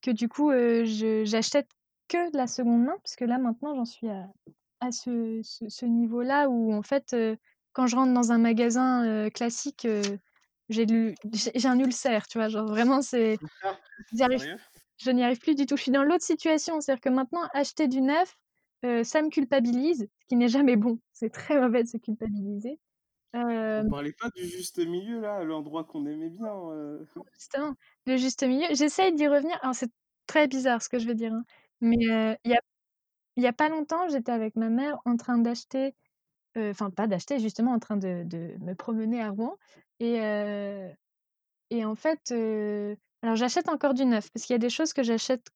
que 0.02 0.12
du 0.12 0.30
coup, 0.30 0.52
euh, 0.52 0.86
je- 0.86 1.26
j'achète 1.26 1.70
que 2.10 2.32
de 2.32 2.38
la 2.38 2.48
seconde 2.48 2.84
main, 2.86 2.98
parce 3.04 3.16
que 3.16 3.26
là, 3.26 3.38
maintenant, 3.40 3.76
j'en 3.76 3.86
suis 3.86 4.10
à, 4.10 4.30
à 4.82 4.92
ce, 4.92 5.42
ce- 5.44 5.70
ce 5.70 5.86
niveau-là 5.86 6.50
où, 6.50 6.74
en 6.74 6.82
fait, 6.84 7.14
euh, 7.14 7.36
quand 7.74 7.88
je 7.88 7.96
rentre 7.96 8.14
dans 8.14 8.32
un 8.32 8.38
magasin 8.38 9.06
euh, 9.06 9.30
classique, 9.30 9.86
euh, 9.86 10.04
j'ai 10.70 10.86
un 11.66 11.80
ulcère, 11.80 12.28
tu 12.28 12.38
vois, 12.38 12.50
genre 12.50 12.68
vraiment, 12.68 13.02
c'est, 13.02 13.40
je 14.98 15.12
n'y 15.12 15.24
arrive 15.24 15.40
plus 15.40 15.56
du 15.56 15.66
tout. 15.66 15.78
Je 15.78 15.84
suis 15.84 15.92
dans 15.92 16.04
l'autre 16.04 16.24
situation, 16.24 16.82
c'est-à-dire 16.82 17.02
que 17.02 17.10
maintenant, 17.10 17.42
acheter 17.54 17.88
du 17.88 18.02
neuf, 18.02 18.36
euh, 18.86 19.04
ça 19.04 19.22
me 19.22 19.30
culpabilise, 19.30 20.08
ce 20.22 20.26
qui 20.28 20.36
n'est 20.36 20.48
jamais 20.50 20.76
bon. 20.76 21.00
C'est 21.14 21.30
très 21.32 21.60
mauvais 21.60 21.84
de 21.84 21.88
se 21.88 21.98
culpabiliser. 21.98 22.80
Euh, 23.36 23.82
On 23.86 23.90
parlait 23.90 24.14
pas 24.14 24.30
du 24.36 24.44
juste 24.46 24.78
milieu, 24.80 25.20
là, 25.20 25.44
l'endroit 25.44 25.84
qu'on 25.86 26.06
aimait 26.06 26.30
bien. 26.30 26.54
euh. 26.72 27.04
justement, 27.34 27.74
le 28.06 28.18
juste 28.18 28.44
milieu, 28.44 28.68
j'essaye 28.74 29.14
d'y 29.14 29.28
revenir. 29.28 29.58
Alors, 29.62 29.76
c'est 29.76 29.92
très 30.28 30.48
bizarre 30.48 30.82
ce 30.82 30.90
que 30.90 31.00
je 31.00 31.08
veux 31.08 31.16
dire, 31.16 31.34
hein, 31.34 31.44
mais 31.82 31.98
euh, 32.12 32.36
il 32.46 32.52
y 32.52 32.56
a 32.56 32.60
y 33.38 33.48
a 33.48 33.54
pas 33.54 33.70
longtemps, 33.70 34.08
j'étais 34.10 34.32
avec 34.32 34.56
ma 34.56 34.70
mère 34.70 35.00
en 35.06 35.18
train 35.18 35.38
d'acheter 35.40 35.96
enfin 36.58 36.92
pas 36.92 37.08
d'acheter, 37.08 37.40
justement 37.40 37.72
en 37.74 37.80
train 37.80 37.98
de 37.98 38.24
de 38.26 38.56
me 38.62 38.76
promener 38.76 39.22
à 39.22 39.30
Rouen 39.32 39.58
et 40.00 40.20
et 41.70 41.86
en 41.86 41.96
fait, 41.96 42.32
alors 43.24 43.36
j'achète 43.36 43.70
encore 43.70 43.94
du 43.94 44.06
neuf 44.06 44.30
parce 44.32 44.46
qu'il 44.46 44.54
y 44.54 44.56
a 44.56 44.60
des 44.60 44.70
choses 44.70 44.94
que 44.94 45.04
j'achète 45.04 45.48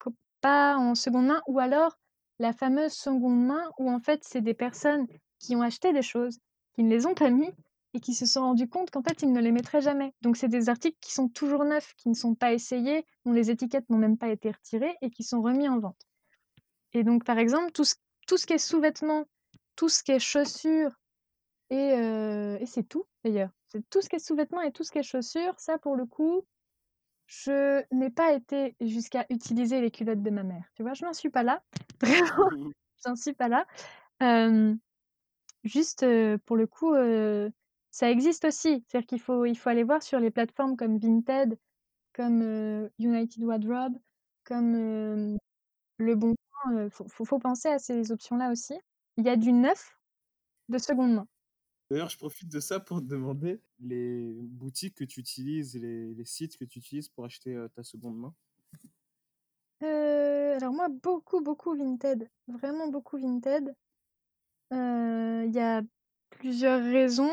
pas 0.41 0.77
en 0.77 0.95
seconde 0.95 1.27
main 1.27 1.41
ou 1.47 1.59
alors 1.59 1.97
la 2.39 2.53
fameuse 2.53 2.93
seconde 2.93 3.45
main 3.45 3.71
où 3.77 3.89
en 3.89 3.99
fait, 3.99 4.23
c'est 4.23 4.41
des 4.41 4.53
personnes 4.53 5.07
qui 5.39 5.55
ont 5.55 5.61
acheté 5.61 5.93
des 5.93 6.01
choses, 6.01 6.39
qui 6.75 6.83
ne 6.83 6.89
les 6.89 7.05
ont 7.05 7.13
pas 7.13 7.29
mis 7.29 7.51
et 7.93 7.99
qui 7.99 8.13
se 8.13 8.25
sont 8.25 8.41
rendus 8.41 8.67
compte 8.67 8.91
qu'en 8.91 9.01
fait, 9.01 9.21
ils 9.21 9.31
ne 9.31 9.41
les 9.41 9.51
mettraient 9.51 9.81
jamais. 9.81 10.13
Donc 10.21 10.37
c'est 10.37 10.47
des 10.47 10.69
articles 10.69 10.97
qui 11.01 11.13
sont 11.13 11.29
toujours 11.29 11.63
neufs, 11.63 11.93
qui 11.97 12.09
ne 12.09 12.13
sont 12.13 12.35
pas 12.35 12.53
essayés, 12.53 13.05
dont 13.25 13.31
les 13.31 13.49
étiquettes 13.49 13.89
n'ont 13.89 13.97
même 13.97 14.17
pas 14.17 14.29
été 14.29 14.51
retirées 14.51 14.95
et 15.01 15.09
qui 15.09 15.23
sont 15.23 15.41
remis 15.41 15.67
en 15.67 15.79
vente. 15.79 16.01
Et 16.93 17.03
donc 17.03 17.23
par 17.23 17.37
exemple, 17.37 17.71
tout 17.71 17.83
ce 17.83 17.95
tout 18.27 18.37
ce 18.37 18.45
qui 18.45 18.53
est 18.53 18.57
sous-vêtements, 18.57 19.25
tout 19.75 19.87
ce 19.89 20.03
qui 20.03 20.11
est 20.11 20.19
chaussures 20.19 20.91
et 21.69 21.93
heu 21.97 22.57
et 22.59 22.65
c'est 22.65 22.83
tout 22.83 23.05
d'ailleurs. 23.23 23.51
C'est 23.69 23.87
tout 23.89 24.01
ce 24.01 24.09
qui 24.09 24.17
est 24.17 24.19
sous-vêtements 24.19 24.61
et 24.61 24.71
tout 24.71 24.83
ce 24.83 24.91
qui 24.91 24.99
est 24.99 25.03
chaussures, 25.03 25.53
ça 25.57 25.77
pour 25.77 25.95
le 25.95 26.05
coup, 26.05 26.45
je 27.25 27.83
n'ai 27.93 28.09
pas 28.09 28.33
été 28.33 28.75
jusqu'à 28.81 29.25
utiliser 29.29 29.81
les 29.81 29.91
culottes 29.91 30.21
de 30.21 30.29
ma 30.29 30.43
mère, 30.43 30.69
tu 30.75 30.83
vois? 30.83 30.93
Je 30.93 31.05
n'en 31.05 31.13
suis 31.13 31.29
pas 31.29 31.43
là, 31.43 31.61
vraiment, 32.01 32.73
j'en 33.05 33.15
suis 33.15 33.33
pas 33.33 33.47
là. 33.49 33.65
Juste, 35.63 36.05
pour 36.45 36.57
le 36.57 36.67
coup, 36.67 36.93
ça 37.91 38.11
existe 38.11 38.45
aussi. 38.45 38.83
C'est-à-dire 38.87 39.07
qu'il 39.07 39.21
faut 39.21 39.45
il 39.45 39.55
faut 39.57 39.69
aller 39.69 39.83
voir 39.83 40.03
sur 40.03 40.19
les 40.19 40.31
plateformes 40.31 40.77
comme 40.77 40.97
Vinted, 40.99 41.59
comme, 42.13 42.89
United 42.99 43.43
Wardrobe, 43.43 43.97
comme, 44.45 44.75
hem, 44.75 45.37
Leboncoin, 45.99 46.37
heu, 46.73 46.89
faut 46.91 47.39
penser 47.39 47.69
à 47.69 47.79
ces 47.79 48.11
options-là 48.11 48.51
aussi. 48.51 48.75
Il 49.17 49.25
y 49.25 49.29
a 49.29 49.37
du 49.37 49.53
neuf 49.53 49.97
de 50.69 50.77
seconde 50.79 51.13
main. 51.15 51.27
D'ailleurs, 51.89 52.09
je 52.09 52.17
profite 52.17 52.49
de 52.49 52.59
ça 52.59 52.79
pour 52.81 52.99
te 52.99 53.05
demander 53.05 53.61
les 53.79 54.33
boutiques 54.41 54.95
que 54.95 55.05
tu 55.05 55.21
utilises, 55.21 55.75
les 55.77 56.25
sites 56.25 56.57
que 56.57 56.65
tu 56.65 56.79
utilises 56.79 57.07
pour 57.07 57.23
acheter, 57.23 57.65
ta 57.73 57.83
seconde 57.83 58.17
main? 58.19 58.35
Alors 60.57 60.73
moi, 60.73 60.87
beaucoup, 60.89 61.39
beaucoup 61.39 61.75
Vinted, 61.75 62.27
vraiment 62.47 62.87
beaucoup 62.87 63.19
Vinted. 63.19 63.75
Heu, 64.73 65.43
il 65.45 65.51
y 65.53 65.59
a 65.59 65.83
plusieurs 66.31 66.81
raisons. 66.83 67.29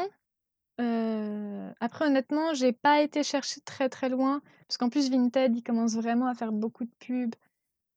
Heu, 0.80 1.70
après 1.80 2.06
honnêtement, 2.06 2.54
j'ai 2.54 2.72
pas 2.72 3.02
été 3.02 3.22
chercher 3.22 3.62
très, 3.62 3.88
très 3.88 4.10
loin 4.10 4.42
parce 4.68 4.78
qu'en 4.78 4.90
plus 4.90 5.10
Vinted, 5.10 5.56
ils 5.56 5.62
commencent 5.62 5.94
vraiment 5.96 6.26
à 6.26 6.34
faire 6.34 6.52
beaucoup 6.52 6.84
de 6.84 6.92
pubs 7.00 7.34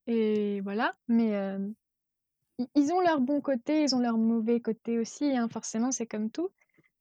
et 0.07 0.61
voilà. 0.61 0.95
Mais, 1.09 1.33
i 2.59 2.67
ils 2.75 2.93
ont 2.93 3.01
leurs 3.01 3.21
bons 3.21 3.41
côtés, 3.41 3.83
ils 3.83 3.95
ont 3.95 3.99
leurs 3.99 4.17
mauvais 4.17 4.61
côtés 4.61 4.99
aussi, 4.99 5.37
hein, 5.37 5.49
forcément, 5.49 5.91
c'est 5.91 6.07
comme 6.07 6.31
tout. 6.31 6.49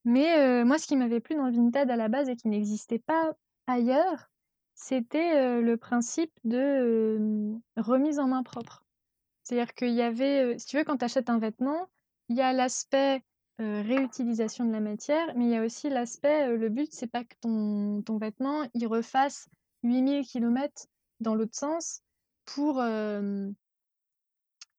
Mais, 0.04 0.64
moi, 0.64 0.78
ce 0.78 0.86
qui 0.88 0.96
m'avait 0.96 1.20
plu 1.20 1.36
dans 1.36 1.50
Vinted 1.50 1.90
à 1.90 1.96
la 1.96 2.08
base 2.08 2.28
et 2.28 2.36
qui 2.36 2.48
n'existait 2.48 3.00
pas 3.00 3.34
ailleurs, 3.68 4.30
c'était, 4.76 5.60
le 5.60 5.76
principe 5.76 6.32
de, 6.44 7.58
remise 7.76 8.20
en 8.20 8.28
main 8.28 8.42
propre. 8.44 8.84
C'est-à-dire 9.42 9.74
qu'il 9.74 9.94
y 9.94 10.02
avait, 10.02 10.58
si 10.58 10.66
tu 10.66 10.76
veux, 10.76 10.84
quand 10.84 10.98
tu 10.98 11.04
achètes 11.04 11.30
un 11.30 11.38
vêtement, 11.38 11.88
il 12.28 12.36
y 12.36 12.42
a 12.42 12.52
l'aspect, 12.52 13.22
réutilisation 13.58 14.64
de 14.66 14.72
la 14.72 14.80
matière, 14.80 15.26
mais 15.34 15.46
il 15.46 15.50
y 15.50 15.56
a 15.56 15.64
aussi 15.64 15.88
l'aspect, 15.88 16.54
le 16.56 16.68
but, 16.68 16.92
c'est 16.92 17.06
pas 17.06 17.24
que 17.24 17.34
ton 17.40 18.18
vêtement, 18.18 18.68
il 18.74 18.86
refasse 18.86 19.48
8000 19.82 20.26
kilomètres 20.26 20.86
dans 21.20 21.34
l'autre 21.34 21.56
sens 21.56 22.02
pour, 22.44 22.82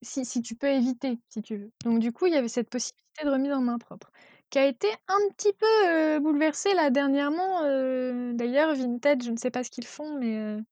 si 0.04 0.42
tu 0.42 0.56
peux 0.56 0.68
éviter, 0.68 1.20
si 1.30 1.42
tu 1.42 1.58
veux. 1.58 1.72
Donc 1.84 2.00
du 2.00 2.12
coup, 2.12 2.28
il 2.28 2.34
y 2.34 2.38
avait 2.38 2.48
cette 2.48 2.70
possibilité 2.70 3.26
de 3.26 3.30
remise 3.30 3.52
en 3.52 3.62
main 3.62 3.80
propre, 3.80 4.12
qui 4.50 4.60
a 4.60 4.66
été 4.68 4.88
un 5.08 5.20
petit 5.36 5.54
peu, 5.54 5.66
heu, 6.18 6.20
bouleversée 6.20 6.74
là 6.74 6.90
dernièrement, 6.90 7.64
heu, 7.66 8.34
d'ailleurs 8.34 8.76
Vinted, 8.76 9.24
je 9.24 9.32
ne 9.32 9.38
sais 9.38 9.52
pas 9.52 9.64
ce 9.64 9.72
qu'ils 9.72 9.86
font, 9.88 10.18
mais, 10.20 10.38
heu, 10.38 10.64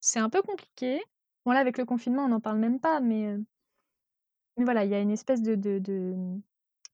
c'est 0.00 0.20
un 0.20 0.30
peu 0.30 0.42
compliqué. 0.42 1.02
Bon 1.46 1.52
là, 1.52 1.60
avec 1.60 1.78
le 1.78 1.84
confinement, 1.86 2.24
on 2.26 2.28
n'en 2.30 2.40
parle 2.40 2.58
même 2.58 2.80
pas, 2.80 3.00
mais, 3.00 3.36
mais 4.56 4.64
voilà, 4.64 4.84
il 4.84 4.90
y 4.90 4.94
a 4.94 5.00
une 5.00 5.10
espèce 5.10 5.42
de 5.42 5.54
de 5.54 6.14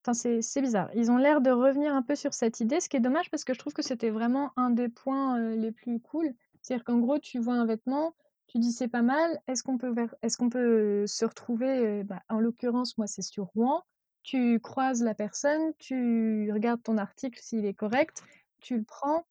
enfin 0.06 0.14
c'est 0.14 0.62
bizarre. 0.62 0.90
Ils 0.94 1.10
ont 1.10 1.16
l'air 1.18 1.40
de 1.40 1.50
revenir 1.50 1.94
un 1.94 2.02
peu 2.02 2.16
sur 2.16 2.34
cette 2.34 2.60
idée, 2.60 2.80
ce 2.80 2.88
qui 2.88 2.96
est 2.96 3.00
dommage 3.00 3.30
parce 3.30 3.44
que 3.44 3.54
je 3.54 3.58
trouve 3.60 3.72
que 3.74 3.82
c'était 3.82 4.10
vraiment 4.10 4.52
un 4.56 4.70
des 4.70 4.88
points, 4.88 5.38
les 5.56 5.72
plus 5.72 6.00
cool. 6.00 6.34
C'est-à-dire 6.62 6.84
qu'en 6.84 6.98
gros, 7.00 7.18
tu 7.18 7.38
vois 7.40 7.54
un 7.54 7.66
vêtement, 7.66 8.14
tu 8.48 8.58
dis: 8.58 8.72
«C'est 8.72 8.88
pas 8.88 9.02
mal, 9.02 9.40
est-ce 9.48 9.62
qu'on 9.64 9.78
peut 9.78 9.94
est-ce 10.22 10.36
qu'on 10.38 10.50
peut, 10.50 11.06
se 11.06 11.24
retrouver?» 11.24 12.04
bah, 12.04 12.22
en 12.30 12.40
l'occurrence, 12.40 12.98
moi, 12.98 13.06
c'est 13.08 13.22
sur 13.22 13.46
Rouen. 13.46 13.82
Tu 14.22 14.60
croises 14.60 15.02
la 15.02 15.14
personne, 15.14 15.72
tu 15.78 16.50
regardes 16.52 16.82
ton 16.82 16.96
article 16.98 17.40
s'il 17.42 17.64
est 17.66 17.74
correct, 17.74 18.22
tu 18.60 18.76
le 18.78 18.84
prends, 18.84 19.26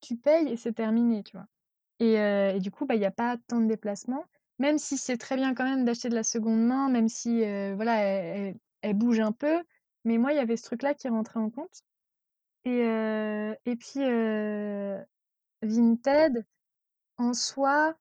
tu 0.00 0.16
payes 0.16 0.48
et 0.50 0.56
c'est 0.56 0.72
terminé, 0.74 1.22
tu 1.24 1.36
vois? 1.36 1.46
Et 2.00 2.14
et 2.56 2.60
du 2.60 2.70
coup, 2.72 2.86
bah, 2.86 2.96
il 2.96 3.02
y 3.02 3.06
a 3.06 3.10
pas 3.12 3.36
tant 3.48 3.60
de 3.60 3.66
déplacements. 3.68 4.26
Même 4.58 4.78
si 4.78 4.98
c'est 4.98 5.18
très 5.18 5.36
bien 5.36 5.54
quand 5.54 5.64
même 5.64 5.84
d'acheter 5.84 6.08
de 6.10 6.14
la 6.16 6.24
seconde 6.24 6.62
main, 6.66 6.90
même 6.90 7.08
si, 7.08 7.40
voilà, 7.74 7.96
elle 8.02 8.56
elle 8.82 8.94
bouge 8.96 9.20
un 9.20 9.32
peu, 9.32 9.62
mais 10.04 10.18
moi, 10.18 10.32
il 10.32 10.36
y 10.36 10.40
avait 10.40 10.56
ce 10.58 10.64
truc-là 10.64 10.94
qui 10.94 11.08
rentrait 11.08 11.40
en 11.40 11.50
compte 11.50 11.82
et 12.64 12.80
et 13.66 13.76
puis, 13.76 14.00
Vinted, 15.62 16.44
en 17.18 17.34
soi, 17.34 17.96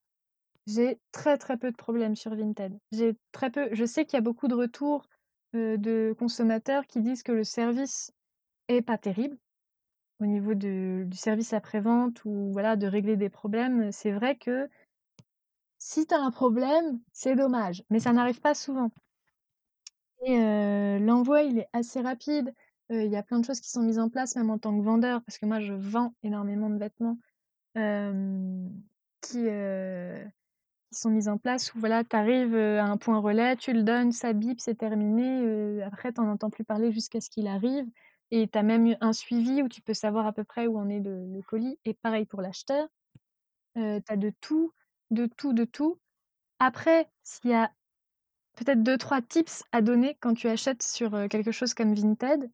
j'ai 0.67 0.99
très, 1.11 1.37
très 1.37 1.57
peu 1.57 1.71
de 1.71 1.77
problèmes 1.77 2.15
sur 2.15 2.35
Vinted. 2.35 2.79
J'ai 2.91 3.17
très 3.33 3.51
peu 3.51 3.69
je 3.73 3.85
sais 3.85 4.05
qu'il 4.05 4.17
y 4.17 4.19
a 4.19 4.21
beaucoup 4.21 4.47
de 4.49 4.55
retours, 4.55 5.07
heu, 5.55 5.77
de 5.77 6.15
consommateurs 6.17 6.85
qui 6.87 7.01
disent 7.01 7.23
que 7.23 7.31
le 7.31 7.43
service 7.43 8.11
est 8.69 8.81
pas 8.81 8.97
terrible 8.97 9.37
au 10.21 10.25
niveau 10.27 10.53
de 10.55 11.05
du 11.07 11.17
service 11.17 11.53
après-vente 11.53 12.25
ou 12.25 12.51
voilà, 12.53 12.75
de 12.77 12.87
régler 12.87 13.17
des 13.17 13.29
problèmes. 13.29 13.91
C'est 13.91 14.11
vrai 14.11 14.37
que 14.37 14.69
si 15.79 16.07
tu 16.07 16.13
as 16.13 16.21
un 16.21 16.31
problème, 16.31 17.01
c'est 17.11 17.35
dommage, 17.35 17.83
mais 17.89 17.99
ça 17.99 18.13
n'arrive 18.13 18.39
pas 18.39 18.55
souvent 18.55 18.89
et 20.25 20.33
heu, 20.37 20.99
l'envoi, 20.99 21.43
il 21.43 21.59
est 21.59 21.67
assez 21.73 22.01
rapide. 22.01 22.53
Heu, 22.91 23.03
il 23.03 23.11
y 23.11 23.15
a 23.15 23.23
plein 23.23 23.39
de 23.39 23.45
choses 23.45 23.59
qui 23.59 23.69
sont 23.69 23.81
mises 23.83 23.99
en 23.99 24.09
place, 24.09 24.35
même 24.35 24.49
en 24.49 24.57
tant 24.59 24.77
que 24.77 24.83
vendeur, 24.83 25.23
parce 25.23 25.37
que 25.37 25.45
moi, 25.45 25.59
je 25.59 25.73
vends 25.73 26.13
énormément 26.23 26.69
de 26.69 26.77
vêtements, 26.77 27.17
qui, 29.21 29.37
sont 30.91 31.09
mises 31.09 31.27
en 31.29 31.37
place 31.37 31.73
où 31.73 31.79
voilà, 31.79 32.03
tu 32.03 32.15
arrives, 32.15 32.53
heu, 32.55 32.79
à 32.79 32.85
un 32.85 32.97
point 32.97 33.19
relais, 33.19 33.55
tu 33.55 33.73
le 33.73 33.83
donnes, 33.83 34.11
ça 34.11 34.33
bip, 34.33 34.59
c'est 34.59 34.75
terminé, 34.75 35.41
heu, 35.41 35.83
après 35.83 36.13
tu 36.13 36.21
en 36.21 36.29
entends 36.29 36.49
plus 36.49 36.63
parler 36.63 36.91
jusqu'à 36.91 37.21
ce 37.21 37.29
qu'il 37.29 37.47
arrive 37.47 37.85
et 38.31 38.47
tu 38.47 38.57
as 38.57 38.63
même 38.63 38.87
eu 38.87 38.95
un 39.01 39.13
suivi 39.13 39.61
où 39.61 39.69
tu 39.69 39.81
peux 39.81 39.93
savoir 39.93 40.25
à 40.27 40.33
peu 40.33 40.43
près 40.43 40.67
où 40.67 40.77
en 40.77 40.89
est 40.89 40.99
le 40.99 41.41
colis 41.47 41.79
et 41.85 41.93
pareil 41.93 42.25
pour 42.25 42.41
l'acheteur. 42.41 42.87
Heu, 43.77 44.01
tu 44.05 44.13
as 44.13 44.17
de 44.17 44.31
tout, 44.41 44.73
de 45.11 45.27
tout, 45.27 45.53
de 45.53 45.65
tout. 45.65 45.99
Après, 46.59 47.09
s'il 47.23 47.51
y 47.51 47.53
a 47.53 47.71
peut-être 48.55 48.83
deux 48.83 48.97
trois 48.97 49.21
tips 49.21 49.63
à 49.71 49.81
donner 49.81 50.17
quand 50.19 50.33
tu 50.33 50.47
achètes 50.47 50.83
sur, 50.83 51.11
quelque 51.29 51.51
chose 51.51 51.73
comme 51.73 51.93
Vinted, 51.93 52.49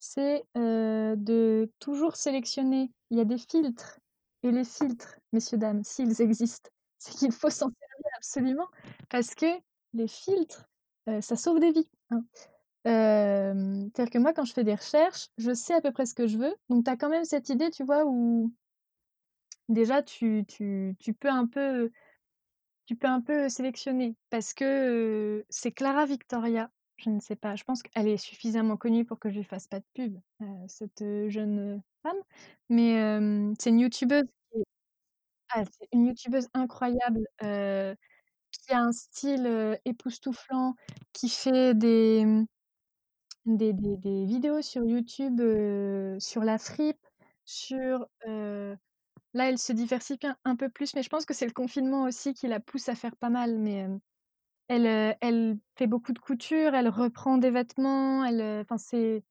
c'est, 0.00 0.44
de 0.54 1.70
toujours 1.78 2.16
sélectionner 2.16 2.90
il 3.10 3.18
y 3.18 3.20
a 3.20 3.24
des 3.24 3.38
filtres 3.38 3.98
et 4.42 4.50
les 4.50 4.64
filtres, 4.64 5.18
messieurs, 5.32 5.58
dames, 5.58 5.82
s'ils 5.84 6.20
existent, 6.20 6.70
c'est 6.98 7.14
qu'il 7.14 7.32
faut 7.32 7.50
s'en 7.50 7.70
servir 7.70 8.10
absolument 8.16 8.68
parce 9.08 9.34
que 9.34 9.46
les 9.92 10.08
filtres, 10.08 10.68
ça 11.20 11.36
sauve 11.36 11.60
des 11.60 11.72
vies, 11.72 11.90
hein. 12.10 12.24
C'est-à-dire 12.86 14.10
que 14.10 14.18
moi, 14.18 14.34
quand 14.34 14.44
je 14.44 14.52
fais 14.52 14.64
des 14.64 14.74
recherches, 14.74 15.28
je 15.38 15.54
sais 15.54 15.72
à 15.74 15.80
peu 15.80 15.90
près 15.90 16.04
ce 16.04 16.14
que 16.14 16.26
je 16.26 16.36
veux, 16.36 16.54
donc 16.68 16.84
tu 16.84 16.90
as 16.90 16.96
quand 16.96 17.08
même 17.08 17.24
cette 17.24 17.48
idée, 17.48 17.70
tu 17.70 17.84
vois, 17.84 18.04
où 18.04 18.52
déjà 19.68 20.02
tu 20.02 20.44
peux 21.18 21.30
un 21.30 21.46
peu 21.46 21.90
tu 22.86 22.96
peux 22.96 23.06
un 23.06 23.20
peu 23.20 23.48
sélectionner 23.48 24.14
parce 24.30 24.52
que, 24.52 25.44
c'est 25.48 25.72
Clara 25.72 26.04
Victoria, 26.04 26.70
je 26.96 27.10
ne 27.10 27.20
sais 27.20 27.36
pas, 27.36 27.56
je 27.56 27.64
pense 27.64 27.82
qu'elle 27.82 28.08
est 28.08 28.18
suffisamment 28.18 28.76
connue 28.76 29.04
pour 29.04 29.18
que 29.18 29.30
je 29.30 29.36
lui 29.36 29.44
fasse 29.44 29.66
pas 29.66 29.80
de 29.80 29.86
pub, 29.94 30.18
cette, 30.68 31.02
jeune, 31.28 31.82
femme, 32.02 32.16
mais 32.68 33.54
c'est 33.58 33.70
une 33.70 33.80
youtubeuse 33.80 34.28
ah, 35.54 35.64
c'est 35.64 35.88
une 35.92 36.06
youtubeuse 36.06 36.48
incroyable, 36.54 37.26
qui 38.52 38.72
a 38.72 38.80
un 38.80 38.92
style, 38.92 39.78
époustouflant, 39.84 40.74
qui 41.12 41.28
fait 41.28 41.74
des, 41.74 42.24
mmh, 42.24 42.46
des 43.46 43.72
des 43.72 43.96
des 43.96 44.24
vidéos 44.26 44.62
sur 44.62 44.84
YouTube, 44.84 45.40
sur 46.20 46.42
la 46.44 46.58
fripe, 46.58 47.04
sur, 47.44 48.06
là, 49.34 49.48
elle 49.48 49.58
se 49.58 49.72
diversifie 49.72 50.26
un 50.44 50.56
peu 50.56 50.68
plus, 50.70 50.94
mais 50.94 51.02
je 51.02 51.08
pense 51.08 51.26
que 51.26 51.34
c'est 51.34 51.46
le 51.46 51.52
confinement 51.52 52.04
aussi 52.04 52.34
qui 52.34 52.46
la 52.48 52.60
pousse 52.60 52.88
à 52.88 52.94
faire 52.94 53.16
pas 53.16 53.30
mal, 53.30 53.58
mais 53.58 53.86
Elle, 54.68 55.16
elle 55.22 55.58
fait 55.78 55.86
beaucoup 55.88 56.12
de 56.14 56.20
couture, 56.20 56.74
elle 56.74 56.88
reprend 56.88 57.38
des 57.38 57.50
vêtements, 57.50 58.24
c'est 58.78 59.24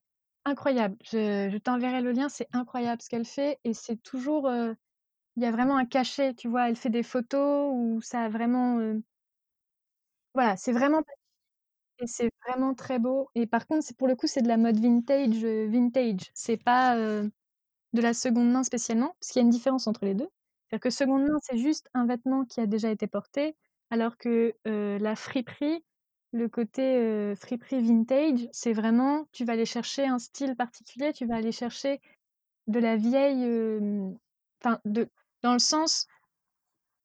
incroyable. 0.44 0.96
Je 1.04 1.50
je 1.52 1.58
t'enverrai 1.58 2.02
le 2.02 2.12
lien, 2.12 2.28
c'est 2.30 2.48
incroyable 2.52 3.02
ce 3.02 3.08
qu'elle 3.10 3.26
fait 3.26 3.58
et 3.64 3.74
c'est 3.74 3.98
toujours, 4.02 4.48
il 5.36 5.42
y 5.42 5.46
a 5.46 5.50
vraiment 5.52 5.76
un 5.76 5.86
cachet, 5.86 6.34
tu 6.34 6.48
vois? 6.48 6.68
Elle 6.68 6.76
fait 6.76 6.90
des 6.90 7.02
photos 7.04 7.70
où 7.74 8.00
ça 8.02 8.22
a 8.24 8.28
vraiment, 8.28 8.78
voilà, 10.34 10.56
c'est 10.56 10.72
vraiment 10.72 11.02
Et 12.00 12.06
c'est 12.06 12.30
vraiment 12.46 12.74
très 12.74 12.98
beau 12.98 13.28
et 13.34 13.46
par 13.46 13.66
contre, 13.66 13.84
c'est 13.86 13.96
pour 13.96 14.08
le 14.08 14.16
coup, 14.16 14.26
c'est 14.26 14.42
de 14.42 14.48
la 14.48 14.56
mode 14.56 14.78
vintage, 14.80 15.44
vintage. 15.44 16.30
C'est 16.34 16.56
pas, 16.62 16.96
de 17.92 18.02
la 18.02 18.14
seconde 18.14 18.50
main 18.52 18.62
spécialement, 18.64 19.14
parce 19.20 19.30
qu'il 19.32 19.40
y 19.40 19.44
a 19.44 19.46
une 19.46 19.50
différence 19.50 19.86
entre 19.86 20.04
les 20.04 20.14
2. 20.14 20.28
C'est-à-dire 20.70 20.80
que 20.82 20.90
seconde 20.90 21.22
main, 21.24 21.38
c'est 21.42 21.58
juste 21.58 21.88
un 21.94 22.06
vêtement 22.06 22.44
qui 22.44 22.60
a 22.60 22.66
déjà 22.66 22.90
été 22.90 23.06
porté, 23.06 23.56
alors 23.90 24.16
que, 24.18 24.54
heu, 24.66 24.98
la 24.98 25.16
friperie, 25.16 25.84
le 26.32 26.48
côté, 26.48 26.96
heu, 26.98 27.34
friperie 27.36 27.80
vintage, 27.82 28.48
c'est 28.52 28.72
vraiment 28.74 29.26
tu 29.32 29.44
vas 29.44 29.54
aller 29.54 29.66
chercher 29.66 30.06
un 30.06 30.18
style 30.18 30.56
particulier, 30.56 31.12
tu 31.12 31.26
vas 31.26 31.36
aller 31.36 31.52
chercher 31.52 32.00
de 32.68 32.78
la 32.80 32.96
vieille, 32.96 33.46
enfin 34.62 34.80
de 34.84 35.08
dans 35.44 35.54
le 35.54 35.60
sens 35.60 36.08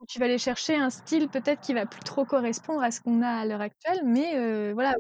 où 0.02 0.06
tu 0.08 0.20
vas 0.20 0.26
aller 0.26 0.38
chercher 0.40 0.76
un 0.76 0.90
style 0.90 1.30
peut-être 1.30 1.62
qui 1.62 1.74
va 1.74 1.86
plus 1.86 2.02
trop 2.02 2.26
correspondre 2.26 2.82
à 2.84 2.92
ce 2.92 3.02
qu'on 3.02 3.22
a 3.22 3.30
à 3.30 3.46
l'heure 3.46 3.62
actuelle, 3.62 4.02
mais 4.06 4.38
heu, 4.38 4.74
voilà, 4.74 4.96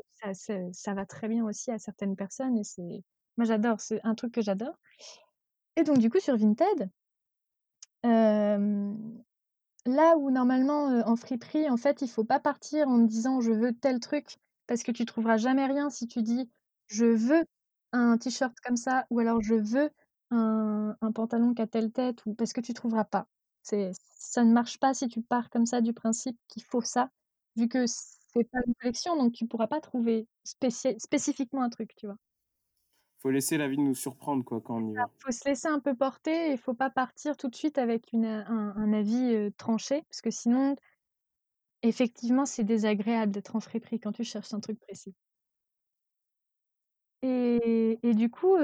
ça 0.73 0.93
va 0.93 1.05
très 1.05 1.27
bien 1.29 1.45
aussi 1.45 1.71
à 1.71 1.79
certaines 1.79 2.15
personnes 2.17 2.57
et 2.57 3.03
moi 3.37 3.45
j'adore, 3.45 3.79
c'est 3.81 4.01
un 4.03 4.15
truc 4.15 4.33
que 4.33 4.41
j'adore. 4.41 4.75
Et 5.77 5.83
donc 5.83 5.97
du 5.99 6.09
coup 6.09 6.19
sur 6.19 6.37
Vinted 6.37 6.89
là 9.85 10.17
où 10.17 10.31
normalement, 10.31 10.91
heu, 10.91 11.03
en 11.05 11.15
friperie, 11.15 11.69
en 11.69 11.77
fait, 11.77 12.01
il 12.01 12.09
faut 12.09 12.23
pas 12.23 12.39
partir 12.39 12.87
en 12.87 12.99
disant: 12.99 13.41
«Je 13.41 13.51
veux 13.51 13.73
tel 13.73 13.99
truc», 13.99 14.37
parce 14.67 14.83
que 14.83 14.91
tu 14.91 15.05
trouveras 15.05 15.37
jamais 15.37 15.65
rien 15.65 15.89
si 15.89 16.07
tu 16.07 16.21
dis: 16.21 16.49
«Je 16.87 17.05
veux 17.05 17.43
un 17.93 18.17
t-shirt 18.17 18.55
comme 18.63 18.77
ça» 18.77 19.05
ou 19.09 19.19
alors 19.19 19.41
«Je 19.41 19.55
veux 19.55 19.89
un 20.31 20.95
un 21.01 21.11
pantalon 21.11 21.53
qui 21.53 21.61
a 21.61 21.67
telle 21.67 21.91
tête» 21.91 22.25
ou 22.25 22.33
parce 22.35 22.53
que 22.53 22.61
tu 22.61 22.73
trouveras 22.73 23.05
pas. 23.05 23.27
C'est 23.63 23.91
ça 24.15 24.43
ne 24.43 24.53
marche 24.53 24.79
pas 24.79 24.93
si 24.93 25.07
tu 25.07 25.21
pars 25.21 25.49
comme 25.49 25.65
ça 25.65 25.81
du 25.81 25.93
principe 25.93 26.37
qu'il 26.47 26.63
faut 26.63 26.81
ça, 26.81 27.11
vu 27.55 27.67
que 27.67 27.85
c'est 27.87 28.43
pas 28.51 28.59
une 28.67 28.75
collection, 28.75 29.15
donc 29.17 29.33
tu 29.33 29.47
pourras 29.47 29.67
pas 29.67 29.81
trouver 29.81 30.27
spécifiquement 30.97 31.61
un 31.63 31.69
truc, 31.69 31.95
tu 31.95 32.05
vois? 32.07 32.17
Faut 33.19 33.31
laisser 33.31 33.57
la 33.57 33.69
vie 33.69 33.77
nous 33.77 33.95
surprendre, 33.95 34.43
quoi, 34.43 34.59
quand 34.59 34.75
on 34.81 34.89
y 34.89 34.95
va. 34.95 35.09
faut 35.19 35.31
se 35.31 35.47
laisser 35.47 35.67
un 35.67 35.79
peu 35.79 35.95
porter 35.95 36.51
et 36.51 36.57
faut 36.57 36.73
pas 36.73 36.89
partir 36.89 37.37
tout 37.37 37.49
de 37.49 37.55
suite 37.55 37.77
avec 37.77 38.11
une, 38.13 38.25
un 38.25 38.73
un 38.75 38.93
avis, 38.93 39.51
tranché, 39.57 40.03
parce 40.09 40.21
que 40.21 40.31
sinon 40.31 40.75
effectivement, 41.83 42.45
c'est 42.45 42.63
désagréable 42.63 43.31
d'être 43.33 43.55
en 43.55 43.59
friperie 43.61 43.99
quand 43.99 44.11
tu 44.13 44.23
cherches 44.23 44.53
un 44.53 44.59
truc 44.61 44.79
précis. 44.79 45.13
Et 47.21 48.13
du 48.13 48.29
coup, 48.29 48.55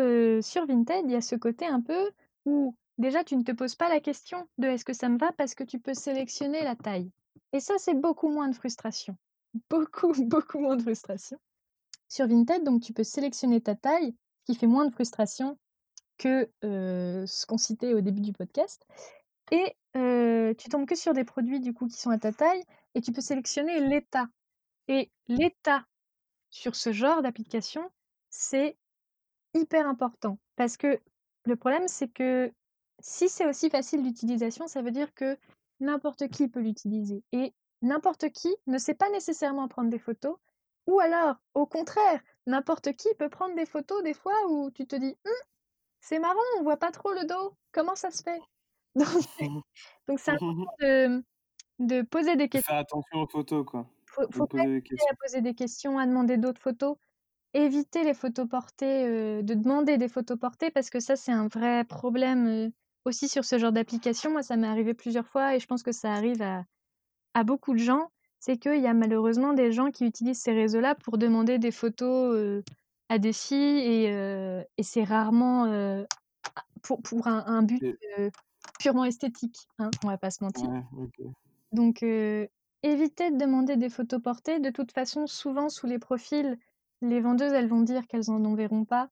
sur 0.42 0.66
Vinted, 0.66 1.06
il 1.06 1.12
y 1.12 1.16
a 1.16 1.22
ce 1.22 1.36
côté 1.36 1.66
un 1.66 1.82
peu 1.82 2.12
où 2.46 2.76
déjà 2.98 3.24
tu 3.24 3.36
ne 3.36 3.44
te 3.44 3.52
poses 3.52 3.76
pas 3.76 3.90
la 3.90 4.00
question 4.00 4.48
de: 4.58 4.68
«Est-ce 4.68 4.86
que 4.86 4.94
ça 4.94 5.10
me 5.10 5.18
va?» 5.18 5.32
parce 5.34 5.56
que 5.56 5.64
tu 5.64 5.80
peux 5.80 5.94
sélectionner 5.94 6.64
la 6.64 6.76
taille 6.76 7.12
et 7.54 7.60
ça, 7.60 7.76
c'est 7.78 7.94
beaucoup 7.94 8.30
moins 8.30 8.50
de 8.50 8.56
frustration. 8.56 9.18
Beaucoup, 9.70 10.12
beaucoup 10.26 10.60
moins 10.60 10.76
de 10.76 10.82
frustration. 10.82 11.38
Sur 12.10 12.28
Vinted, 12.28 12.64
donc 12.66 12.82
tu 12.82 12.92
peux 12.92 13.06
sélectionner 13.06 13.62
ta 13.62 13.74
taille, 13.76 14.14
ce 14.42 14.52
qui 14.52 14.60
fait 14.60 14.68
moins 14.68 14.86
de 14.86 14.92
frustration 14.94 15.58
que, 16.18 16.50
ce 16.62 17.46
qu'on 17.46 17.58
citait 17.58 17.94
au 17.94 18.02
début 18.02 18.22
du 18.22 18.34
podcast 18.34 18.86
et 19.52 19.76
tu 19.94 20.70
tombes 20.70 20.86
que 20.86 20.96
sur 20.96 21.14
des 21.14 21.24
produits 21.24 21.60
du 21.62 21.74
coup 21.74 21.88
qui 21.88 21.98
sont 21.98 22.10
à 22.10 22.18
ta 22.18 22.34
taille 22.34 22.64
et 22.96 23.02
tu 23.02 23.12
peux 23.12 23.22
sélectionner 23.22 23.80
l'état 23.80 24.28
et 24.88 25.10
l'état 25.28 25.86
sur 26.50 26.76
ce 26.76 26.92
genre 26.92 27.22
d'application, 27.22 27.90
c'est 28.38 28.78
hyper 29.56 29.88
important 29.88 30.40
parce 30.58 30.78
que 30.78 31.02
le 31.46 31.56
problème, 31.58 31.88
c'est 31.88 32.10
que 32.10 32.54
si 33.00 33.30
c'est 33.30 33.48
aussi 33.48 33.70
facile 33.70 34.04
d'utilisation, 34.04 34.68
ça 34.68 34.82
veut 34.82 34.92
dire 34.92 35.14
que 35.16 35.38
n'importe 35.82 36.30
qui 36.30 36.48
peut 36.50 36.62
l'utiliser 36.62 37.24
et 37.34 37.54
n'importe 37.82 38.32
qui 38.32 38.56
ne 38.68 38.78
sait 38.80 38.96
pas 38.96 39.10
nécessairement 39.12 39.68
prendre 39.70 39.90
des 39.90 40.00
photos 40.00 40.38
ou 40.88 41.00
alors, 41.02 41.38
au 41.56 41.66
contraire, 41.68 42.22
n'importe 42.48 42.94
qui 42.96 43.10
peut 43.20 43.30
prendre 43.30 43.56
des 43.56 43.66
photos 43.68 44.04
des 44.04 44.14
fois 44.16 44.36
où 44.50 44.72
tu 44.72 44.88
te 44.88 44.96
dis: 44.98 45.18
«Mmh, 45.26 45.30
c'est 46.02 46.20
marrant, 46.20 46.40
on 46.60 46.64
voit 46.64 46.78
pas 46.78 46.92
trop 46.92 47.14
le 47.14 47.26
dos, 47.28 47.58
comment 47.74 47.96
ça 47.96 48.12
se 48.12 48.24
fait?» 48.24 48.42
donc 48.96 49.24
c'est 49.38 49.52
donc 50.08 50.20
c'est 50.20 50.32
important 50.32 50.72
de 50.82 51.24
de 51.80 52.04
poser 52.04 52.36
des 52.38 52.50
De 52.54 52.60
questions. 52.60 52.64
faire 52.64 52.78
attention 52.78 53.22
aux 53.22 53.28
photos, 53.28 53.64
quoi. 53.66 53.88
Faut 54.08 54.28
faut 54.32 54.48
pas 54.48 54.64
poser 54.64 54.82
des 54.82 54.98
à 55.12 55.16
poser 55.16 55.42
des 55.42 55.54
questions, 55.56 55.98
à 56.00 56.06
demander 56.08 56.38
d'autres 56.38 56.62
photos. 56.62 56.98
Éviter 57.58 58.04
les 58.04 58.14
photos 58.14 58.48
portées, 58.50 59.06
de 59.42 59.54
demander 59.54 59.98
des 59.98 60.10
photos 60.10 60.38
portées 60.38 60.72
parce 60.72 60.90
que 60.90 61.00
ça, 61.00 61.16
c'est 61.16 61.32
un 61.32 61.48
vrai 61.48 61.86
problème, 61.86 62.72
aussi 63.06 63.30
sur 63.30 63.46
ce 63.46 63.58
genre 63.58 63.72
d'application. 63.72 64.30
Moi, 64.30 64.44
ça 64.44 64.58
m'est 64.58 64.68
arrivé 64.68 64.94
plusieurs 64.94 65.28
fois 65.28 65.56
et 65.56 65.60
je 65.62 65.66
pense 65.66 65.82
que 65.82 65.94
ça 65.94 66.14
arrive 66.14 66.42
à 66.42 66.66
à 67.34 67.44
beaucoup 67.46 67.74
de 67.74 67.80
gens. 67.80 68.10
C'est 68.40 68.58
qu'il 68.58 68.82
y 68.82 68.88
a 68.88 68.94
malheureusement 68.94 69.54
des 69.54 69.72
gens 69.72 69.92
qui 69.92 70.06
utilisent 70.06 70.42
ces 70.42 70.54
réseaux-là 70.54 70.96
pour 70.96 71.18
demander 71.18 71.58
des 71.60 71.72
photos, 71.72 72.64
à 73.10 73.20
des 73.20 73.34
filles 73.34 73.80
et 74.78 74.84
c'est 74.84 75.04
rarement, 75.06 76.06
pour 76.84 77.02
pour 77.02 77.28
un 77.28 77.44
un 77.48 77.64
but, 77.64 77.84
purement 78.80 79.06
esthétique, 79.06 79.68
hein, 79.80 79.90
on 80.04 80.08
va 80.08 80.18
pas 80.18 80.32
se 80.32 80.44
mentir. 80.44 80.70
ouais. 80.70 81.34
Donc 81.72 82.04
heu, 82.04 82.48
évitez 82.84 83.32
de 83.32 83.38
demander 83.38 83.78
des 83.78 83.90
photos 83.90 84.22
portées. 84.22 84.60
De 84.60 84.70
toute 84.70 84.92
façon, 84.92 85.28
souvent 85.28 85.70
sous 85.70 85.88
les 85.88 86.00
profils, 86.00 86.58
les 87.02 87.22
vendeuses, 87.22 87.54
elles 87.54 87.68
vont 87.68 87.82
dire 87.82 88.08
qu'elles 88.08 88.32
en 88.32 88.44
enverront 88.46 88.86
pas 88.86 89.10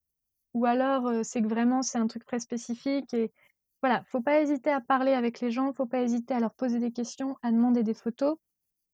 ou 0.54 0.66
alors, 0.66 1.08
heu, 1.10 1.24
c'est 1.24 1.42
que 1.42 1.48
vraiment 1.48 1.82
c'est 1.82 1.98
un 1.98 2.08
truc 2.08 2.26
très 2.26 2.40
spécifique 2.40 3.14
et 3.14 3.32
voilà, 3.82 4.04
faut 4.06 4.22
pas 4.22 4.40
hésiter 4.42 4.72
à 4.72 4.82
parler 4.82 5.14
avec 5.14 5.42
les 5.42 5.52
gens, 5.52 5.74
faut 5.74 5.86
pas 5.86 6.02
hésiter 6.02 6.34
à 6.34 6.40
leur 6.40 6.54
poser 6.54 6.80
des 6.80 6.92
questions, 6.92 7.38
à 7.42 7.52
demander 7.52 7.84
des 7.84 7.94
photos 7.94 8.38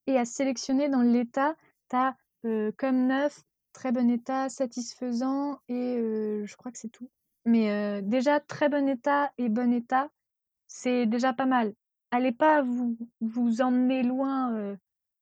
et 0.07 0.17
à 0.17 0.25
sélectionner 0.25 0.89
dans 0.89 1.01
l'état. 1.01 1.55
Tu 1.89 1.95
as, 1.95 2.15
heu, 2.45 2.73
comme 2.77 3.07
neuf, 3.07 3.43
très 3.73 3.91
bon 3.91 4.09
état, 4.09 4.49
satisfaisant 4.49 5.59
et 5.67 5.97
heu, 5.97 6.45
je 6.45 6.55
crois 6.57 6.71
que 6.71 6.79
c'est 6.79 6.89
tout. 6.89 7.09
Mais 7.45 8.01
déjà 8.03 8.39
très 8.39 8.69
bon 8.69 8.87
état 8.87 9.31
et 9.37 9.49
bon 9.49 9.73
état, 9.73 10.09
c'est 10.67 11.05
déjà 11.05 11.33
pas 11.33 11.45
mal. 11.45 11.73
Allez 12.11 12.31
pas 12.31 12.61
vous 12.61 12.97
vous 13.21 13.61
emmener 13.61 14.03
loin, 14.03 14.77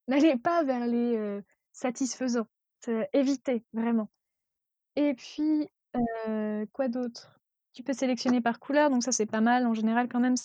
n'allez 0.07 0.37
pas 0.37 0.63
vers 0.63 0.87
les, 0.87 1.41
satisfaisants. 1.73 2.47
C'est 2.87 3.09
évitez, 3.11 3.65
vraiment. 3.73 4.07
Et 4.95 5.13
puis, 5.13 5.67
quoi 6.71 6.87
d'autre? 6.87 7.37
Tu 7.73 7.83
peux 7.83 7.93
sélectionner 7.93 8.39
par 8.39 8.59
couleur, 8.59 8.89
donc 8.89 9.03
ça, 9.03 9.11
c'est 9.11 9.25
pas 9.25 9.41
mal. 9.41 9.67
En 9.67 9.73
général, 9.73 10.07
quand 10.07 10.21
même, 10.21 10.35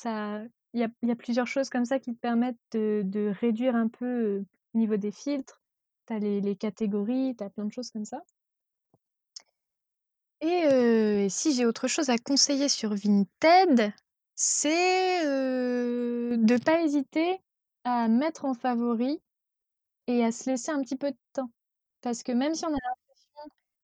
il 0.75 0.91
y 1.03 1.11
a 1.11 1.17
plusieurs 1.17 1.47
choses 1.47 1.71
comme 1.71 1.85
ça 1.85 2.01
qui 2.01 2.13
te 2.13 2.19
permettent 2.19 2.57
de 2.73 3.33
réduire 3.41 3.77
un 3.77 3.87
peu, 3.87 4.45
au 4.75 4.79
niveau 4.79 4.97
des 4.97 5.13
filtres. 5.13 5.63
Tu 6.09 6.15
as 6.15 6.19
les 6.19 6.57
catégories, 6.57 7.37
tu 7.39 7.45
as 7.45 7.51
plein 7.51 7.65
de 7.65 7.73
choses 7.73 7.91
comme 7.93 8.05
ça. 8.05 8.21
Et 10.41 11.29
si 11.31 11.55
j'ai 11.55 11.65
autre 11.65 11.87
chose 11.87 12.11
à 12.11 12.19
conseiller 12.19 12.69
sur 12.69 12.93
Vinted, 12.93 13.93
c'est, 14.35 15.25
de 15.25 16.57
pas 16.65 16.83
hésiter 16.83 17.41
à 17.85 18.09
mettre 18.09 18.47
en 18.47 18.55
favori 18.55 19.23
et 20.09 20.25
à 20.25 20.33
se 20.33 20.51
laisser 20.51 20.73
un 20.73 20.83
petit 20.83 20.97
peu 20.97 21.13
de 21.13 21.17
temps. 21.33 21.51
Parce 22.03 22.23
que 22.23 22.33
même 22.33 22.55
si 22.55 22.65
on 22.65 22.69
a 22.69 22.73
l'impression 22.73 23.03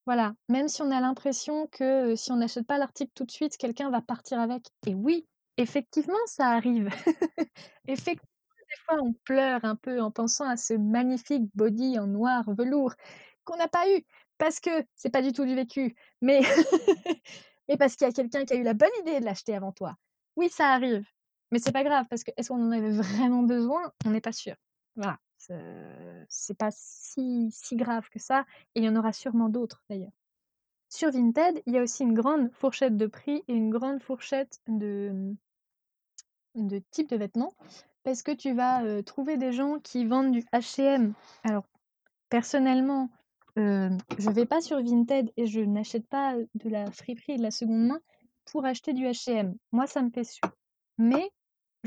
voilà, 0.09 0.33
même 0.49 0.69
si 0.69 0.81
on 0.81 0.91
a 0.91 1.01
l'impression 1.03 1.67
que, 1.67 2.17
si 2.17 2.33
on 2.33 2.37
n'achète 2.37 2.67
pas 2.67 2.79
l'article 2.79 3.13
tout 3.15 3.27
de 3.27 3.31
suite, 3.31 3.59
quelqu'un 3.59 3.91
va 3.91 4.01
partir 4.01 4.41
avec 4.41 4.63
et 4.87 4.95
oui, 4.95 5.27
effectivement, 5.59 6.17
ça 6.25 6.47
arrive. 6.49 6.89
Effectivement, 7.87 8.25
des 8.71 8.77
fois, 8.87 9.03
on 9.03 9.13
pleure 9.25 9.67
un 9.67 9.77
peu 9.77 10.01
en 10.01 10.11
pensant 10.11 10.49
à 10.49 10.57
ce 10.57 10.73
magnifique 10.73 11.51
body 11.55 11.99
en 11.99 12.07
noir 12.07 12.45
velours 12.55 12.95
qu'on 13.45 13.59
n'a 13.59 13.69
pas 13.69 13.87
eu, 13.91 14.03
parce 14.39 14.61
que 14.61 14.71
c'est 14.95 15.11
pas 15.11 15.21
du 15.21 15.33
tout 15.33 15.45
du 15.45 15.55
vécu, 15.55 15.95
mais 16.23 16.41
mais 17.69 17.77
parce 17.77 17.95
qu'il 17.95 18.07
y 18.07 18.11
a 18.11 18.13
quelqu'un 18.15 18.47
qui 18.47 18.55
a 18.55 18.57
eu 18.57 18.63
la 18.63 18.73
bonne 18.75 18.89
idée 19.03 19.21
de 19.21 19.27
l'acheter 19.27 19.55
avant 19.55 19.73
toi. 19.73 19.95
Oui, 20.37 20.49
ça 20.49 20.73
arrive, 20.73 21.05
mais 21.51 21.59
c'est 21.59 21.73
pas 21.73 21.85
grave 21.85 22.07
parce 22.09 22.25
que 22.25 22.31
est-ce 22.39 22.49
qu'on 22.49 22.67
en 22.67 22.73
avait 22.73 22.93
vraiment 22.93 23.43
besoin? 23.43 23.93
On 24.07 24.11
n'est 24.11 24.23
pas 24.23 24.33
sûr. 24.33 24.55
Voilà, 24.97 25.19
ce 25.39 25.55
c'est 26.29 26.57
pas 26.57 26.71
si 26.73 27.49
si 27.51 27.77
grave 27.77 28.09
que 28.11 28.19
ça 28.19 28.45
et 28.75 28.81
il 28.81 28.85
y 28.85 28.89
en 28.89 28.97
aura 28.97 29.13
sûrement 29.13 29.49
d'autres 29.49 29.83
d'ailleurs. 29.89 30.13
Sur 30.89 31.11
Vinted, 31.11 31.63
il 31.67 31.75
y 31.75 31.79
a 31.79 31.83
aussi 31.83 32.03
une 32.03 32.15
grande 32.15 32.51
fourchette 32.53 32.97
de 32.97 33.07
prix 33.07 33.45
et 33.47 33.53
une 33.53 33.71
grande 33.71 34.03
fourchette 34.03 34.61
de, 34.67 35.35
de 36.55 36.83
types 36.91 37.11
de 37.11 37.17
vêtements 37.17 37.55
parce 38.05 38.23
que 38.23 38.33
tu 38.33 38.55
vas, 38.55 39.03
trouver 39.03 39.37
des 39.37 39.53
gens 39.53 39.79
qui 39.81 40.07
vendent 40.07 40.33
du 40.33 40.41
H&M. 40.53 41.13
Alors 41.45 41.65
personnellement, 42.31 43.11
heu, 43.59 43.91
je 44.19 44.31
vais 44.31 44.47
pas 44.47 44.61
sur 44.61 44.83
Vinted 44.83 45.31
et 45.37 45.47
je 45.47 45.61
n'achète 45.61 46.07
pas, 46.07 46.35
de 46.55 46.69
la 46.71 46.91
friperie 46.91 47.35
et 47.35 47.37
de 47.37 47.43
la 47.43 47.51
seconde 47.51 47.87
main 47.87 48.01
pour 48.47 48.65
acheter 48.65 48.95
du 48.95 49.05
H&M. 49.05 49.55
Moi, 49.73 49.87
ça 49.87 50.01
me 50.01 50.11
fait 50.11 50.25
suer. 50.25 50.49
Mais 50.97 51.31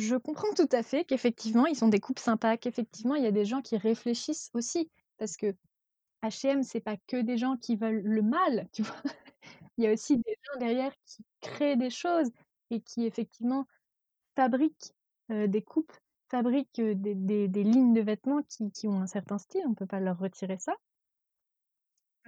je 0.02 0.16
comprends 0.16 0.54
tout 0.56 0.68
à 0.72 0.84
fait 0.84 1.06
qu'effectivement, 1.06 1.66
ils 1.66 1.84
ont 1.84 1.88
des 1.90 2.00
coupes 2.00 2.20
sympas, 2.20 2.58
qu'effectivement, 2.58 3.16
il 3.16 3.24
y 3.24 3.28
a 3.28 3.32
des 3.32 3.46
gens 3.46 3.62
qui 3.62 3.78
réfléchissent 3.78 4.50
aussi 4.54 4.90
parce 5.18 5.38
que 5.38 5.56
H&M, 6.24 6.64
c'est 6.64 6.82
pas 6.82 6.98
que 7.08 7.18
des 7.22 7.38
gens 7.38 7.58
qui 7.58 7.76
veulent 7.78 8.02
le 8.04 8.22
mal, 8.22 8.70
tu 8.74 8.84
vois? 8.84 8.96
Il 9.78 9.86
y 9.86 9.88
a 9.88 9.94
aussi 9.94 10.18
des 10.18 10.36
gens 10.44 10.60
derrière 10.60 10.94
qui 11.06 11.24
créent 11.42 11.78
des 11.78 11.90
choses 11.92 12.32
et 12.72 12.82
qui 12.82 13.06
effectivement 13.06 13.68
fabriquent, 14.38 14.94
heu, 15.32 15.48
des 15.50 15.64
coupes, 15.64 15.94
fabriquent, 16.32 16.80
heu, 16.80 16.96
des 16.96 17.16
des 17.50 17.64
lignes 17.66 17.94
de 17.94 18.02
vêtements 18.02 18.44
qui 18.44 18.72
qui 18.72 18.88
ont 18.90 19.02
un 19.02 19.08
certain 19.08 19.38
style, 19.40 19.64
on 19.68 19.76
peut 19.76 19.88
pas 19.88 20.00
leur 20.02 20.20
retirer 20.20 20.58
ça. 20.60 20.76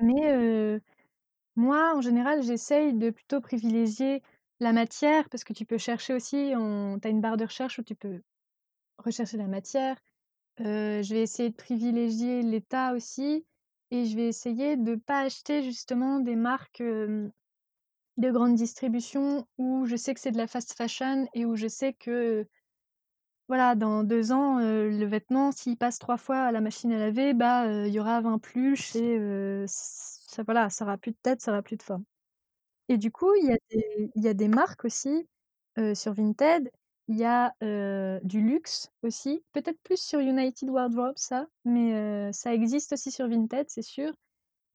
Mais 0.02 0.32
heu, 0.34 0.82
moi, 1.56 1.96
en 1.96 2.02
général, 2.02 2.44
j'essaye 2.44 2.94
de 2.96 3.10
plutôt 3.12 3.42
privilégier 3.42 4.24
la 4.64 4.74
matière 4.74 5.30
parce 5.30 5.44
que 5.44 5.54
tu 5.54 5.66
peux 5.66 5.78
chercher 5.78 6.14
aussi 6.14 6.56
en 6.56 7.00
tu 7.00 7.08
as 7.08 7.12
une 7.12 7.22
barre 7.22 7.38
de 7.38 7.46
recherche 7.46 7.80
où 7.80 7.84
tu 7.84 7.96
peux 7.96 8.22
rechercher 8.98 9.38
la 9.38 9.48
matière. 9.48 9.98
Je 10.60 11.14
vais 11.14 11.22
essayer 11.22 11.50
de 11.50 11.56
privilégier 11.56 12.42
l'état 12.42 12.94
aussi 12.94 13.46
et 13.92 14.06
je 14.06 14.16
vais 14.16 14.28
essayer 14.28 14.78
de 14.78 14.96
pas 14.96 15.22
acheter 15.22 15.64
justement 15.64 16.20
des 16.20 16.36
marques, 16.36 16.82
de 16.82 17.32
grande 18.18 18.56
distribution 18.56 19.48
où 19.58 19.86
je 19.86 19.96
sais 19.96 20.14
que 20.14 20.20
c'est 20.20 20.32
de 20.32 20.38
la 20.38 20.48
fast 20.48 20.74
fashion 20.74 21.28
et 21.34 21.46
où 21.46 21.56
je 21.56 21.68
sais 21.68 21.94
que, 21.94 22.48
voilà, 23.48 23.76
dans 23.76 24.04
2 24.04 24.32
ans, 24.32 24.60
le 24.60 25.06
vêtement, 25.06 25.52
s'il 25.52 25.78
passe 25.78 26.00
3 26.00 26.18
fois 26.18 26.38
à 26.44 26.52
la 26.52 26.62
machine 26.62 26.92
à 26.94 27.00
laver, 27.00 27.34
bah, 27.34 27.66
il 27.88 27.94
y 27.94 28.00
aura 28.00 28.22
20 28.22 28.40
pluches 28.40 28.96
et 28.96 29.66
ça 29.68 30.44
voilà, 30.44 30.70
ça 30.70 30.86
aura 30.86 30.98
plus 30.98 31.12
de 31.12 31.18
tête, 31.22 31.42
ça 31.42 31.52
aura 31.52 31.62
plus 31.62 31.78
de 31.78 31.84
forme. 31.84 32.04
Et 32.90 32.98
du 32.98 33.12
coup, 33.12 33.34
il 33.36 33.46
y 33.48 33.52
a 33.52 33.58
des 33.72 34.12
il 34.16 34.24
y 34.24 34.28
a 34.28 34.34
des 34.34 34.48
marques 34.48 34.86
aussi, 34.86 35.28
heu, 35.80 35.96
sur 35.96 36.14
Vinted. 36.14 36.70
Il 37.10 37.18
y 37.18 37.26
a, 37.26 37.54
heu, 37.64 38.20
du 38.24 38.42
luxe 38.42 38.90
aussi, 39.04 39.44
peut-être 39.54 39.82
plus 39.84 40.02
sur 40.02 40.20
United 40.20 40.70
Wardrobe 40.70 41.16
ça, 41.18 41.48
mais 41.66 41.94
heu, 42.30 42.32
ça 42.34 42.54
existe 42.54 42.94
aussi 42.94 43.12
sur 43.12 43.28
Vinted, 43.30 43.66
c'est 43.70 43.82
sûr. 43.82 44.14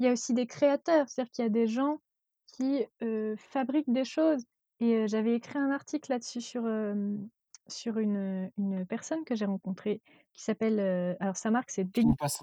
Il 0.01 0.07
y 0.07 0.09
a 0.09 0.13
aussi 0.13 0.35
des 0.35 0.47
créateurs, 0.47 1.09
c'est-à-dire 1.09 1.31
qu'il 1.33 1.45
y 1.45 1.47
a 1.47 1.51
des 1.51 1.67
gens 1.67 2.01
qui, 2.47 2.87
heu, 3.03 3.37
fabriquent 3.39 3.93
des 3.93 4.05
choses 4.05 4.45
et 4.81 4.95
heu, 5.05 5.07
j'avais 5.09 5.35
écrit 5.35 5.59
un 5.59 5.71
article 5.71 6.11
là-dessus 6.13 6.41
sur, 6.43 6.67
hem, 6.69 7.29
sur 7.69 7.99
une, 7.99 8.51
une 8.59 8.87
personne 8.87 9.25
que 9.25 9.35
j'ai 9.37 9.45
rencontrée 9.47 10.03
qui 10.35 10.43
s'appelle, 10.45 10.81
heu, 10.81 11.17
alors 11.21 11.37
sa 11.37 11.51
marque 11.51 11.71
c'est 11.71 11.85
Tu 11.93 12.07
Deli 12.07 12.07
nous 12.07 12.17
passes 12.17 12.43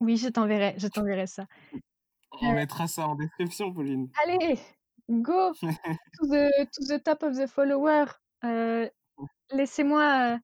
oui, 0.00 0.16
je 0.18 0.28
t'enverrai, 0.28 0.74
je 0.78 0.88
t'enverrai 0.88 1.26
ça. 1.28 1.46
on 2.30 2.52
mettra 2.52 2.86
ça 2.86 3.08
en 3.08 3.16
description, 3.16 3.72
Pauline. 3.72 4.08
Allez, 4.22 4.58
go 5.10 5.52
to 5.54 6.26
the 6.28 6.66
to 6.72 6.84
the 6.86 7.02
top 7.02 7.22
of 7.22 7.36
the 7.36 7.46
follower. 7.48 8.06
Heu, 8.44 8.90
laissez-moi, 9.52 10.34
heu 10.36 10.38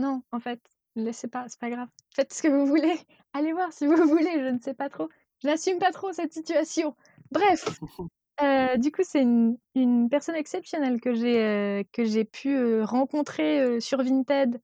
non, 0.00 0.22
en 0.32 0.40
fait, 0.40 0.60
laissez 0.96 1.28
pas, 1.28 1.46
c'est 1.48 1.60
pas 1.60 1.70
grave. 1.70 1.88
Faites 2.14 2.32
ce 2.32 2.42
que 2.42 2.48
vous 2.48 2.66
voulez. 2.66 2.94
Allez 3.34 3.52
voir 3.52 3.72
si 3.72 3.86
vous 3.86 3.96
voulez, 4.08 4.32
je 4.40 4.50
ne 4.50 4.60
sais 4.60 4.74
pas 4.74 4.88
trop. 4.88 5.08
Je 5.42 5.48
n'assume 5.48 5.78
pas 5.78 5.92
trop 5.92 6.12
cette 6.12 6.32
situation. 6.32 6.96
Bref, 7.32 7.80
heu, 8.42 8.78
du 8.78 8.92
coup, 8.92 9.02
c'est 9.04 9.22
une 9.22 9.58
une 9.74 10.08
personne 10.10 10.36
exceptionnelle 10.36 11.00
que 11.00 11.14
j'ai, 11.14 11.86
que 11.92 12.04
j'ai 12.04 12.24
pu, 12.24 12.82
rencontrer, 12.82 13.80
sur 13.80 14.02
Vinted 14.02 14.60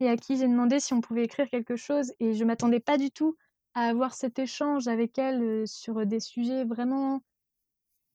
et 0.00 0.08
à 0.08 0.16
qui 0.16 0.36
j'ai 0.38 0.48
demandé 0.48 0.80
si 0.80 0.94
on 0.94 1.00
pouvait 1.00 1.24
écrire 1.24 1.48
quelque 1.50 1.76
chose 1.76 2.12
et 2.20 2.34
je 2.34 2.44
m'attendais 2.44 2.80
pas 2.80 2.98
du 2.98 3.10
tout 3.10 3.36
à 3.74 3.88
avoir 3.88 4.14
cet 4.14 4.38
échange 4.38 4.88
avec 4.88 5.18
elle, 5.18 5.66
sur 5.68 6.06
des 6.06 6.20
sujets 6.20 6.64
vraiment 6.64 7.20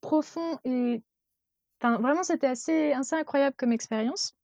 profonds 0.03 0.59
et 0.63 1.01
vraiment, 1.81 2.23
c'était 2.23 2.47
assez 2.47 2.93
incroyable 2.93 3.55
comme 3.57 3.71
expérience 3.71 4.35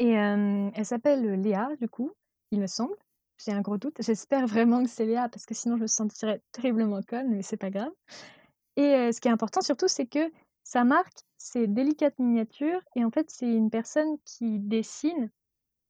et 0.00 0.10
elle 0.10 0.84
s'appelle, 0.84 1.40
Léa, 1.40 1.68
du 1.80 1.88
coup, 1.88 2.10
il 2.50 2.60
me 2.60 2.66
semble. 2.66 2.96
J'ai 3.44 3.52
un 3.52 3.60
gros 3.60 3.78
doute. 3.78 3.96
J'espère 4.00 4.46
vraiment 4.46 4.82
que 4.82 4.88
c'est 4.88 5.06
Léa 5.06 5.28
parce 5.28 5.46
que 5.46 5.54
sinon 5.54 5.76
je 5.76 5.82
me 5.82 5.86
sentirais 5.86 6.40
terriblement 6.52 7.00
conne, 7.02 7.28
mais 7.30 7.42
c'est 7.42 7.56
pas 7.56 7.70
grave 7.70 7.92
et 8.76 9.12
ce 9.12 9.20
qui 9.20 9.28
est 9.28 9.30
important 9.30 9.60
surtout, 9.60 9.86
c'est 9.86 10.06
que 10.06 10.32
sa 10.64 10.82
marque, 10.82 11.18
c'est 11.38 11.66
Délicate 11.66 12.18
Miniature 12.18 12.80
et 12.96 13.04
en 13.04 13.10
fait, 13.10 13.30
c'est 13.30 13.46
une 13.46 13.70
personne 13.70 14.16
qui 14.24 14.58
dessine 14.58 15.30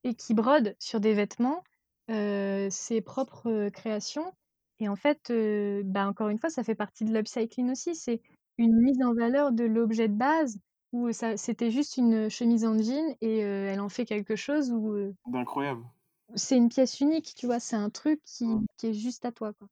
et 0.02 0.14
qui 0.14 0.34
brode 0.34 0.76
sur 0.78 1.00
des 1.00 1.14
vêtements, 1.14 1.62
ses 2.08 3.00
propres, 3.00 3.70
créations 3.70 4.30
et 4.80 4.88
en 4.88 4.96
fait, 4.96 5.32
bah, 5.84 6.06
encore 6.08 6.28
une 6.28 6.38
fois, 6.38 6.50
ça 6.50 6.64
fait 6.64 6.74
partie 6.74 7.04
de 7.04 7.14
l'upcycling 7.14 7.70
aussi. 7.70 7.94
C'est 7.94 8.20
une 8.58 8.76
mise 8.80 9.02
en 9.02 9.14
valeur 9.14 9.52
de 9.52 9.64
l'objet 9.64 10.08
de 10.08 10.14
base 10.14 10.58
où 10.92 11.10
ça 11.12 11.36
c'était 11.36 11.70
juste 11.70 11.96
une, 11.96 12.28
chemise 12.30 12.64
en 12.64 12.78
jean 12.78 13.16
et 13.20 13.42
heu, 13.44 13.66
elle 13.68 13.80
en 13.80 13.88
fait 13.88 14.04
quelque 14.06 14.36
chose 14.36 14.70
où, 14.72 14.92
heu, 14.94 15.14
D'incroyable. 15.26 15.86
c'est 16.36 16.56
une 16.56 16.68
pièce 16.68 17.00
unique, 17.00 17.34
tu 17.36 17.46
vois? 17.46 17.60
C'est 17.60 17.76
un 17.76 17.90
truc 17.90 18.22
qui 18.24 18.46
Mmh. 18.46 18.64
qui 18.76 18.88
est 18.88 18.94
juste 18.94 19.24
à 19.24 19.32
toi, 19.32 19.52
quoi. 19.54 19.68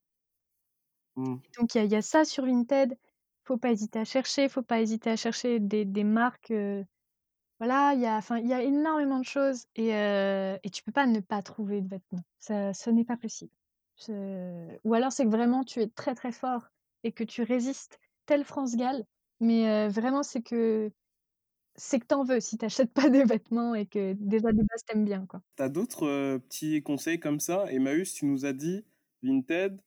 Mmh. 1.17 1.43
Donc 1.59 1.75
il 1.75 1.79
y 1.79 1.81
a 1.81 1.85
il 1.85 1.93
y 1.93 1.97
a 1.97 2.03
ça 2.03 2.25
sur 2.25 2.45
Vinted. 2.47 2.97
Faut 3.45 3.57
pas 3.59 3.73
hésiter 3.73 3.99
à 3.99 4.05
chercher, 4.05 4.49
faut 4.49 4.63
pas 4.63 4.81
hésiter 4.81 5.11
à 5.11 5.17
chercher 5.17 5.59
des 5.61 5.85
des 5.85 6.05
marques, 6.05 6.51
heu 6.51 6.85
voilà, 7.61 7.95
il 7.95 8.01
y 8.03 8.07
a 8.07 8.17
enfin, 8.19 8.39
il 8.39 8.49
y 8.49 8.55
a 8.55 8.63
énormément 8.63 9.19
de 9.21 9.25
choses 9.25 9.65
et 9.77 9.95
heu 9.95 10.59
et 10.65 10.71
tu 10.71 10.83
peux 10.85 10.93
pas 10.93 11.07
ne 11.07 11.21
pas 11.21 11.43
trouver 11.43 11.83
de 11.83 11.89
vêtements. 11.89 12.25
Ça 12.41 12.75
ce 12.75 12.91
n'est 12.91 13.05
pas 13.07 13.17
possible. 13.19 13.53
Ce 13.97 14.79
ou 14.85 14.95
alors 14.95 15.13
c'est 15.13 15.25
que 15.27 15.31
vraiment 15.31 15.65
tu 15.65 15.81
es 15.83 15.89
très, 15.89 16.15
très 16.15 16.33
fort 16.33 16.69
et 17.05 17.13
que 17.13 17.25
tu 17.25 17.43
résistes 17.45 18.01
tel 18.27 18.45
France 18.45 18.77
Gall, 18.77 19.05
mais 19.41 19.87
heu, 19.89 19.91
vraiment 19.91 20.23
c'est 20.23 20.43
que 20.43 20.91
c'est 21.77 22.01
que 22.01 22.07
tu 22.09 22.15
en 22.17 22.25
veux 22.25 22.41
si 22.41 22.59
tu 22.59 22.65
achètes 22.67 22.93
pas 22.95 23.11
de 23.11 23.21
vêtements 23.27 23.75
et 23.77 23.87
que 23.87 24.15
déjà 24.15 24.53
de 24.53 24.63
base 24.63 24.85
tu 24.87 24.97
aimes 24.97 25.05
bien, 25.07 25.27
quoi. 25.27 25.43
Tu 25.57 25.63
as 25.63 25.69
d'autres, 25.71 26.07
heu, 26.07 26.39
petits 26.41 26.83
conseils 26.83 27.19
comme 27.21 27.41
ça? 27.41 27.71
Emmaüs, 27.71 28.13
tu 28.15 28.25
nous 28.27 28.45
as 28.47 28.53
dit, 28.55 28.85
Vinted, 29.23 29.81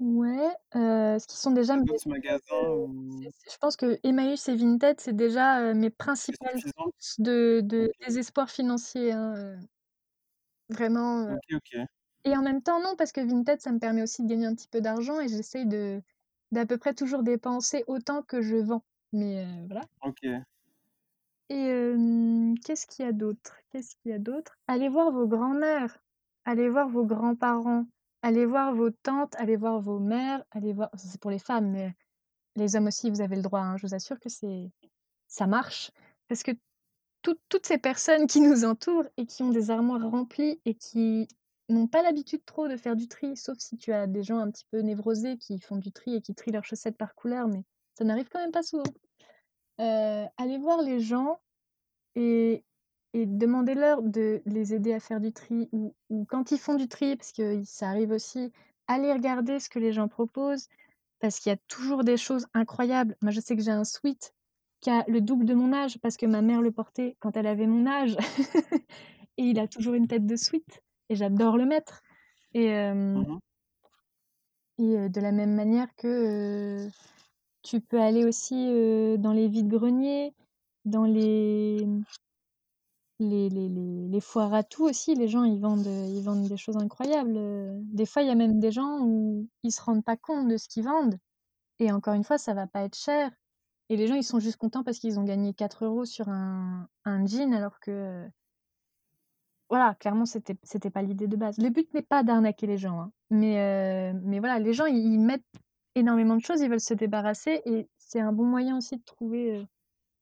Ouais, 0.00 0.54
heu, 0.76 1.18
ce 1.18 1.26
qui 1.26 1.36
sont 1.36 1.50
déjà 1.50 1.76
mes 1.76 1.82
magasins 2.06 2.70
ou 2.76 3.28
je 3.50 3.56
pense 3.60 3.76
que 3.76 3.98
Emmaüs 4.04 4.48
et 4.48 4.54
Vinted, 4.56 5.00
c'est 5.00 5.14
déjà, 5.16 5.74
mes 5.74 5.90
principales 5.90 6.60
sources 6.60 7.20
de 7.20 7.60
désespoir 8.06 8.48
financier, 8.50 9.12
hein, 9.12 9.58
vraiment, 10.68 11.36
OK, 11.36 11.54
OK. 11.56 11.88
Et 12.24 12.36
en 12.36 12.42
même 12.42 12.62
temps, 12.62 12.80
non, 12.82 12.96
parce 12.96 13.12
que 13.12 13.20
Vinted, 13.20 13.60
ça 13.60 13.72
me 13.72 13.78
permet 13.80 14.02
aussi 14.02 14.22
de 14.22 14.28
gagner 14.28 14.46
un 14.46 14.54
petit 14.54 14.68
peu 14.68 14.80
d'argent 14.80 15.20
et 15.20 15.28
j'essaye 15.28 15.66
de 15.66 16.02
d'à 16.52 16.66
peu 16.66 16.78
près 16.78 16.94
toujours 16.94 17.22
dépenser 17.22 17.84
autant 17.86 18.22
que 18.22 18.42
je 18.42 18.56
vends. 18.56 18.84
Mais 19.12 19.44
voilà. 19.66 19.82
OK. 20.04 20.26
Et 21.50 21.94
qu'est-ce 22.64 22.86
qu'il 22.86 23.04
y 23.04 23.08
a 23.08 23.12
d'autre? 23.12 23.56
Qu'est-ce 23.70 23.94
qu'il 23.96 24.10
y 24.10 24.14
a 24.14 24.18
d'autre? 24.18 24.58
Allez 24.66 24.88
voir 24.88 25.10
vos 25.12 25.26
grands-mères, 25.26 25.98
allez 26.44 26.68
voir 26.68 26.88
vos 26.88 27.06
grands-parents, 27.06 27.86
allez 28.22 28.44
voir 28.44 28.74
vos 28.74 28.90
tantes, 28.90 29.34
allez 29.36 29.56
voir 29.56 29.80
vos 29.80 29.98
mères, 29.98 30.44
allez 30.50 30.74
voir 30.74 30.90
c'est 30.94 31.20
pour 31.20 31.30
les 31.30 31.38
femmes, 31.38 31.70
mais 31.70 31.94
les 32.56 32.76
hommes 32.76 32.88
aussi, 32.88 33.08
vous 33.08 33.20
avez 33.20 33.36
le 33.36 33.42
droit, 33.42 33.60
hein. 33.60 33.76
Je 33.76 33.86
vous 33.86 33.94
assure 33.94 34.18
que 34.20 34.28
c'est 34.28 34.70
ça 35.26 35.46
marche. 35.46 35.90
Parce 36.28 36.42
que 36.42 36.50
toutes 37.22 37.66
ces 37.66 37.78
personnes 37.78 38.26
qui 38.26 38.40
nous 38.40 38.64
entourent 38.64 39.06
et 39.16 39.26
qui 39.26 39.42
ont 39.42 39.50
des 39.50 39.70
armoires 39.70 40.10
remplies 40.10 40.60
et 40.64 40.74
qui 40.74 41.28
n'ont 41.68 41.86
pas 41.86 42.02
l'habitude 42.02 42.44
trop 42.44 42.68
de 42.68 42.76
faire 42.76 42.96
du 42.96 43.08
tri, 43.08 43.36
sauf 43.36 43.58
si 43.58 43.76
tu 43.76 43.92
as 43.92 44.06
des 44.06 44.22
gens 44.22 44.38
un 44.38 44.50
petit 44.50 44.66
peu 44.70 44.80
névrosés 44.80 45.36
qui 45.36 45.58
font 45.58 45.76
du 45.76 45.92
tri 45.92 46.14
et 46.16 46.22
qui 46.22 46.34
trient 46.34 46.52
leurs 46.52 46.64
chaussettes 46.64 46.96
par 46.96 47.14
couleur, 47.14 47.48
mais 47.48 47.64
ça 47.94 48.04
n'arrive 48.04 48.28
quand 48.28 48.40
même 48.40 48.52
pas 48.52 48.62
souvent. 48.62 48.84
Heu, 49.80 50.26
allez 50.36 50.58
voir 50.58 50.82
les 50.82 51.00
gens 51.00 51.40
et 52.16 52.64
et 53.14 53.24
demandez-leur 53.26 54.02
de 54.02 54.42
les 54.44 54.74
aider 54.74 54.92
à 54.92 55.00
faire 55.00 55.20
du 55.20 55.32
tri 55.32 55.68
ou 55.72 55.94
ou 56.10 56.24
quand 56.26 56.50
ils 56.52 56.58
font 56.58 56.74
du 56.74 56.88
tri, 56.88 57.16
parce 57.16 57.32
que 57.32 57.62
ça 57.64 57.88
arrive 57.88 58.10
aussi, 58.10 58.52
allez 58.86 59.12
regarder 59.12 59.60
ce 59.60 59.68
que 59.70 59.78
les 59.78 59.92
gens 59.92 60.08
proposent 60.08 60.68
parce 61.20 61.40
qu'il 61.40 61.50
y 61.50 61.54
a 61.54 61.58
toujours 61.68 62.04
des 62.04 62.16
choses 62.16 62.46
incroyables. 62.54 63.16
Moi, 63.22 63.32
je 63.32 63.40
sais 63.40 63.56
que 63.56 63.62
j'ai 63.62 63.70
un 63.70 63.84
sweat 63.84 64.34
qui 64.80 64.90
a 64.90 65.04
le 65.08 65.20
double 65.20 65.44
de 65.44 65.54
mon 65.54 65.72
âge 65.72 65.98
parce 66.00 66.16
que 66.16 66.26
ma 66.26 66.42
mère 66.42 66.62
le 66.62 66.70
portait 66.70 67.16
quand 67.20 67.36
elle 67.36 67.46
avait 67.46 67.66
mon 67.66 67.86
âge 67.86 68.16
et 69.36 69.42
il 69.42 69.58
a 69.58 69.66
toujours 69.68 69.94
une 69.94 70.06
tête 70.06 70.26
de 70.26 70.36
sweat 70.36 70.82
et 71.10 71.16
j'adore 71.16 71.56
le 71.58 71.66
mettre. 71.66 72.02
Et 72.54 72.66
hem 72.66 73.24
Mmh 73.28 73.38
et 74.78 74.96
heu, 74.96 75.08
de 75.10 75.20
la 75.20 75.32
même 75.32 75.54
manière 75.54 75.94
que, 75.96 76.86
heu, 76.86 76.90
tu 77.62 77.80
peux 77.80 78.00
aller 78.00 78.24
aussi, 78.26 78.54
dans 79.18 79.32
les 79.32 79.48
vides-greniers, 79.48 80.34
dans 80.86 81.04
les 81.04 81.86
les 83.20 83.48
les 83.48 83.68
les 83.68 84.08
les 84.08 84.20
foires 84.20 84.54
à 84.54 84.62
tout 84.62 84.84
aussi, 84.84 85.14
les 85.16 85.26
gens 85.26 85.42
ils 85.42 85.60
vendent, 85.60 85.86
ils 85.86 86.22
vendent 86.22 86.46
des 86.48 86.56
choses 86.56 86.76
incroyables. 86.76 87.36
Des 87.92 88.06
fois, 88.06 88.22
il 88.22 88.28
y 88.28 88.30
a 88.30 88.36
même 88.36 88.60
des 88.60 88.70
gens 88.70 89.00
où 89.02 89.48
ils 89.64 89.72
se 89.72 89.82
rendent 89.82 90.04
pas 90.04 90.16
compte 90.16 90.46
de 90.48 90.56
ce 90.56 90.68
qu'ils 90.68 90.84
vendent. 90.84 91.18
Et 91.80 91.92
encore 91.92 92.14
une 92.14 92.24
fois, 92.24 92.38
ça 92.38 92.54
va 92.54 92.66
pas 92.68 92.82
être 92.84 92.96
cher. 92.96 93.32
Et 93.90 93.96
les 93.96 94.06
gens, 94.08 94.16
ils 94.16 94.24
sont 94.24 94.40
juste 94.40 94.58
contents 94.58 94.84
parce 94.84 94.98
qu'ils 95.00 95.20
ont 95.20 95.24
gagné 95.24 95.54
4 95.54 95.86
€ 95.86 96.06
sur 96.06 96.28
un 96.30 96.88
un 97.04 97.26
jean 97.26 97.54
alors 97.54 97.80
que, 97.80 98.26
voilà, 99.70 99.94
clairement, 99.94 100.26
c'était 100.26 100.56
c'était 100.62 100.90
pas 100.90 101.02
l'idée 101.02 101.26
de 101.28 101.36
base. 101.36 101.58
Le 101.58 101.70
but 101.70 101.92
n'est 101.94 102.02
pas 102.02 102.22
d'arnaquer 102.22 102.66
les 102.66 102.78
gens, 102.78 103.00
hein, 103.00 103.12
mais 103.30 103.58
heu, 104.12 104.20
mais 104.24 104.38
voilà, 104.40 104.58
les 104.58 104.72
gens, 104.72 104.86
ils 104.86 104.96
ils 105.14 105.20
mettent 105.20 105.44
énormément 105.94 106.36
de 106.36 106.42
choses, 106.42 106.60
ils 106.62 106.70
veulent 106.70 106.80
se 106.80 106.94
débarrasser 106.94 107.62
et 107.66 107.88
c'est 107.98 108.20
un 108.20 108.32
bon 108.32 108.44
moyen 108.46 108.78
aussi 108.78 108.96
de 108.96 109.02
trouver, 109.04 109.58
heu, 109.58 109.66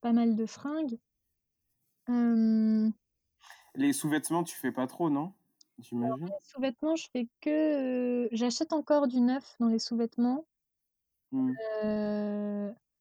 pas 0.02 0.12
mal 0.12 0.36
de 0.36 0.46
fringues. 0.46 0.98
Les 3.76 3.92
sous-vêtements, 3.92 4.42
tu 4.42 4.56
fais 4.56 4.72
pas 4.72 4.86
trop, 4.88 5.08
non? 5.10 5.32
alors 6.00 6.16
les 6.26 6.38
sous-vêtements, 6.42 6.96
je 6.96 7.06
fais 7.12 7.28
que, 7.42 8.24
heu, 8.26 8.28
j'achète 8.32 8.72
encore 8.72 9.08
du 9.08 9.20
neuf 9.20 9.56
dans 9.60 9.68
les 9.68 9.78
sous-vêtements. 9.78 10.46
Mmh. 11.32 11.56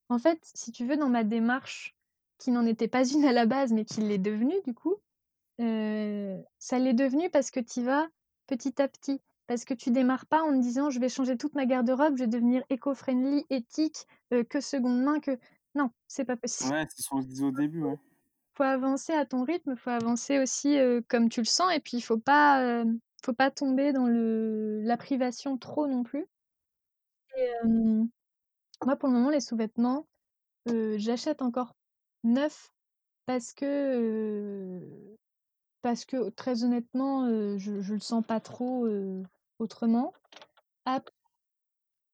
En 0.09 0.17
fait, 0.19 0.39
si 0.55 0.71
tu 0.71 0.85
veux, 0.85 0.97
dans 0.97 1.09
ma 1.09 1.23
démarche, 1.23 1.95
qui 2.39 2.49
n'en 2.51 2.65
était 2.65 2.87
pas 2.87 3.07
une 3.07 3.23
à 3.25 3.31
la 3.31 3.45
base, 3.45 3.71
mais 3.71 3.85
qui 3.85 4.01
l'est 4.01 4.17
devenue 4.17 4.59
du 4.65 4.73
coup, 4.73 4.95
ça 5.59 6.79
l'est 6.79 6.93
devenu 6.93 7.29
parce 7.29 7.51
que 7.51 7.59
tu 7.59 7.81
y 7.81 7.83
vas 7.83 8.07
petit 8.47 8.81
à 8.81 8.87
petit. 8.87 9.21
Parce 9.47 9.63
que 9.63 9.75
tu 9.75 9.91
démarres 9.91 10.25
pas 10.25 10.41
en 10.41 10.51
te 10.53 10.61
disant: 10.61 10.89
«Je 10.89 10.99
vais 10.99 11.07
changer 11.07 11.37
toute 11.37 11.53
ma 11.53 11.67
garde-robe, 11.67 12.17
je 12.17 12.23
vais 12.23 12.27
devenir 12.27 12.63
éco-friendly, 12.71 13.45
éthique, 13.51 14.07
que 14.49 14.59
seconde 14.59 15.03
main, 15.03 15.19
que» 15.19 15.37
non, 15.75 15.91
c'est 16.07 16.25
pas 16.25 16.35
possible. 16.35 16.73
Ouais, 16.73 16.87
c'est 16.89 17.03
ce 17.03 17.09
qu'on 17.09 17.21
se 17.21 17.27
disait 17.27 17.45
au 17.45 17.51
début, 17.51 17.83
ouais. 17.83 17.97
Faut 18.55 18.63
avancer 18.63 19.13
à 19.13 19.25
ton 19.25 19.43
rythme, 19.43 19.75
faut 19.75 19.89
avancer 19.91 20.39
aussi, 20.39 20.77
comme 21.09 21.29
tu 21.29 21.41
le 21.41 21.45
sens 21.45 21.71
et 21.75 21.79
puis 21.79 21.97
il 21.97 22.01
faut 22.01 22.17
pas, 22.17 22.83
faut 23.23 23.33
pas 23.33 23.51
tomber 23.51 23.91
dans 23.93 24.07
le 24.07 24.81
la 24.81 24.97
privation 24.97 25.57
trop 25.57 25.85
non 25.87 26.03
plus. 26.03 26.25
Et 27.37 27.51
moi 28.85 28.95
pour 28.95 29.09
le 29.09 29.15
moment 29.15 29.29
les 29.29 29.41
sous-vêtements, 29.41 30.07
j'achète 30.67 31.41
encore 31.41 31.75
neuf 32.23 32.71
parce 33.25 33.53
que, 33.53 35.14
parce 35.85 36.03
que 36.03 36.29
très 36.29 36.63
honnêtement, 36.63 37.29
je 37.59 37.79
je 37.79 37.93
le 37.93 37.99
sens 37.99 38.25
pas 38.25 38.39
trop, 38.39 38.87
autrement. 39.59 40.13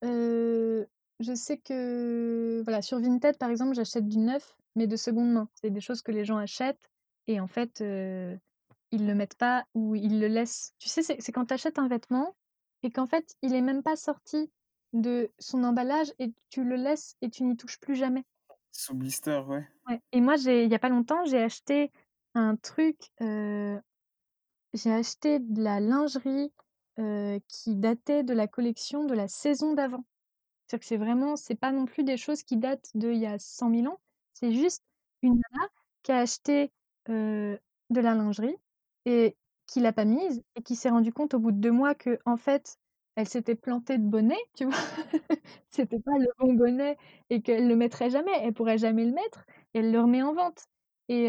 Je 0.04 0.86
sais 1.36 1.58
que 1.58 2.62
voilà, 2.66 2.82
sur 2.82 3.00
Vinted 3.00 3.38
par 3.38 3.50
exemple, 3.50 3.74
j'achète 3.74 4.10
du 4.10 4.18
neuf, 4.18 4.58
mais 4.76 4.88
de 4.88 4.98
seconde 4.98 5.32
main. 5.32 5.48
C'est 5.54 5.70
des 5.70 5.80
choses 5.80 6.02
que 6.02 6.12
les 6.12 6.26
gens 6.26 6.36
achètent 6.36 6.92
et 7.28 7.40
en 7.40 7.48
fait, 7.48 7.80
ils 7.80 9.08
le 9.08 9.16
mettent 9.16 9.38
pas 9.38 9.64
ou 9.74 9.96
ils 9.96 10.20
le 10.20 10.28
laissent. 10.28 10.74
Tu 10.78 10.90
sais, 10.90 11.02
c'est 11.02 11.32
quand 11.32 11.46
tu 11.46 11.54
achètes 11.54 11.80
un 11.80 11.88
vêtement 11.88 12.36
et 12.84 12.92
qu'en 12.92 13.08
fait, 13.08 13.38
il 13.42 13.56
est 13.56 13.62
même 13.62 13.84
pas 13.84 13.96
sorti 13.96 14.52
de 14.92 15.32
son 15.40 15.64
emballage 15.64 16.12
et 16.20 16.34
tu 16.50 16.66
le 16.66 16.76
laisses 16.76 17.16
et 17.22 17.30
tu 17.30 17.44
n'y 17.44 17.56
touches 17.56 17.80
plus 17.80 17.96
jamais. 17.96 18.26
Sous 18.74 18.96
blister, 18.96 19.42
ouais. 19.48 19.66
Ouais 19.88 20.02
et 20.12 20.20
moi 20.20 20.36
il 20.36 20.70
y 20.70 20.76
a 20.76 20.80
pas 20.80 20.90
longtemps, 20.90 21.24
j'ai 21.24 21.42
acheté 21.42 21.90
un 22.36 22.56
truc, 22.58 22.98
j'ai 24.74 24.92
acheté 24.92 25.40
de 25.40 25.62
la 25.64 25.80
lingerie, 25.80 26.52
qui 27.48 27.76
datait 27.76 28.24
de 28.24 28.34
la 28.34 28.48
collection 28.48 29.06
de 29.06 29.14
la 29.16 29.28
saison 29.28 29.74
d'avant. 29.74 30.06
C'est-à-dire 30.68 30.82
que 30.82 30.86
c'est 30.88 30.98
vraiment 30.98 31.36
c'est 31.38 31.56
pas 31.56 31.72
non 31.72 31.86
plus 31.86 32.04
des 32.04 32.18
choses 32.18 32.44
qui 32.44 32.58
datent 32.58 32.90
d'il 32.96 33.16
y 33.18 33.26
a 33.28 33.40
100 33.40 33.70
000 33.70 33.88
ans. 33.88 34.00
C'est 34.34 34.54
juste 34.54 34.84
une 35.24 35.34
nana 35.36 35.70
qui 36.04 36.12
a 36.14 36.20
acheté, 36.20 36.72
de 37.92 38.02
la 38.02 38.16
lingerie 38.16 38.56
et 39.06 39.38
qui 39.68 39.80
l'a 39.82 39.94
pas 39.94 40.06
mise 40.06 40.42
et 40.56 40.62
qui 40.64 40.76
s'est 40.76 40.90
rendue 40.90 41.14
compte 41.14 41.34
au 41.34 41.40
bout 41.40 41.52
de 41.52 41.58
2 41.60 41.72
mois 41.72 41.96
qu'en 41.96 42.38
fait, 42.38 42.78
elle 43.16 43.28
s'était 43.28 43.56
plantée 43.56 43.98
de 43.98 44.04
bonnet, 44.04 44.38
tu 44.56 44.66
vois? 44.66 44.76
C'était 45.72 46.00
pas 46.00 46.18
le 46.20 46.28
bon 46.40 46.54
bonnet 46.54 46.98
et 47.30 47.42
qu'elle 47.42 47.68
le 47.68 47.76
mettrait 47.76 48.10
jamais, 48.10 48.32
elle 48.42 48.54
pourrait 48.54 48.78
jamais 48.78 49.06
le 49.06 49.14
mettre 49.14 49.46
et 49.74 49.80
elle 49.80 49.92
le 49.92 50.02
remet 50.02 50.22
en 50.24 50.34
vente 50.34 50.66
et 51.10 51.28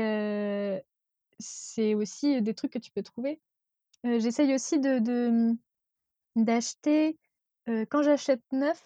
c'est 1.43 1.95
aussi 1.95 2.41
des 2.43 2.55
trucs 2.55 2.73
que 2.73 2.79
tu 2.79 2.91
peux 2.91 3.03
trouver. 3.03 3.41
J'essaye 4.05 4.55
aussi 4.55 4.79
de 4.81 5.29
mmh, 5.31 5.59
d'acheter, 6.37 7.19
quand 7.67 8.03
j'achète 8.03 8.43
neuf, 8.53 8.83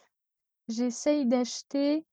j'essaye 0.68 1.26
d'acheter, 1.26 2.04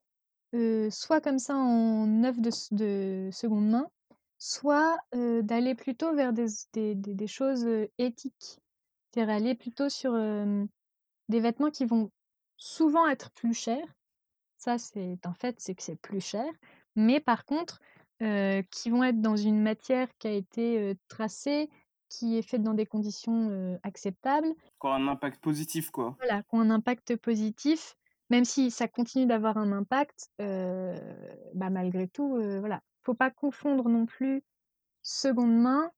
soit 0.90 1.22
comme 1.22 1.40
ça 1.40 1.56
en 1.56 2.06
neuf 2.06 2.40
de 2.40 2.52
de 2.72 3.30
seconde 3.32 3.70
main, 3.70 3.90
soit, 4.38 4.98
d'aller 5.14 5.76
plutôt 5.76 6.14
vers 6.14 6.34
des 6.34 6.48
des 6.74 6.96
des 6.96 7.14
des 7.14 7.28
choses, 7.28 7.66
éthiques. 7.98 8.60
C'est-à-dire 9.12 9.34
aller 9.34 9.56
plutôt 9.56 9.90
sur, 9.90 10.14
des 11.30 11.40
vêtements 11.40 11.72
qui 11.72 11.86
vont 11.86 12.12
souvent 12.58 13.08
être 13.08 13.32
plus 13.32 13.54
chers. 13.54 13.96
Ça, 14.58 14.78
c'est 14.78 15.18
un 15.26 15.34
fait, 15.34 15.60
c'est 15.60 15.76
que 15.76 15.84
c'est 15.84 15.98
plus 15.98 16.22
cher, 16.22 16.46
mais 16.96 17.20
par 17.20 17.44
contre, 17.46 17.82
heu, 18.24 18.64
qui 18.72 18.90
vont 18.90 19.04
être 19.04 19.22
dans 19.22 19.36
une 19.38 19.62
matière 19.62 20.10
qui 20.20 20.28
a 20.28 20.32
été, 20.34 20.80
heu, 20.80 20.96
tracée, 21.10 21.70
qui 22.10 22.38
est 22.38 22.42
faite 22.44 22.64
dans 22.64 22.74
des 22.76 22.86
conditions, 22.88 23.50
heu, 23.52 23.80
acceptables. 23.84 24.54
Qui 24.80 24.88
un 24.88 25.08
impact 25.08 25.42
positif, 25.42 25.90
quoi. 25.90 26.20
Voilà, 26.20 26.42
qui 26.44 26.50
ont 26.56 26.62
un 26.62 26.70
impact 26.70 27.16
positif, 27.18 27.96
même 28.30 28.46
si 28.46 28.72
ça 28.72 28.88
continue 28.88 29.26
d'avoir 29.26 29.58
un 29.58 29.72
impact, 29.72 30.30
heu, 30.42 30.96
bah, 31.54 31.70
malgré 31.70 32.08
tout, 32.08 32.30
voilà. 32.60 32.82
Faut 33.02 33.14
pas 33.16 33.32
confondre 33.32 33.90
non 33.90 34.06
plus 34.06 34.44
seconde 35.04 35.56
main, 35.58 35.92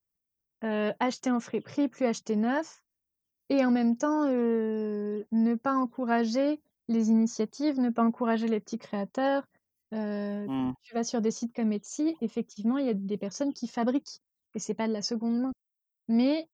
acheter 1.00 1.32
en 1.32 1.40
friperie, 1.40 1.88
plus 1.90 2.06
acheter 2.06 2.36
neuf 2.36 2.82
et 3.50 3.66
en 3.66 3.72
même 3.72 3.98
temps, 3.98 4.26
ne 4.26 5.56
pas 5.56 5.74
encourager 5.76 6.62
les 6.88 7.10
initiatives, 7.10 7.80
ne 7.80 7.90
pas 7.90 8.04
encourager 8.04 8.48
les 8.48 8.60
petits 8.60 8.78
créateurs. 8.80 9.46
Mmh. 9.92 10.74
tu 10.84 10.94
vas 10.94 11.04
sur 11.04 11.22
des 11.22 11.32
sites 11.32 11.56
comme 11.56 11.72
Etsy, 11.72 12.16
effectivement, 12.22 12.78
il 12.78 12.86
y 12.88 12.90
a 12.90 12.94
des 12.94 13.18
personnes 13.18 13.54
qui 13.54 13.68
fabriquent 13.68 14.20
et 14.54 14.60
c'est 14.60 14.74
pas 14.74 14.88
de 14.88 14.94
la 14.94 15.02
seconde 15.02 15.40
main. 15.40 15.52
Mais 16.08 16.50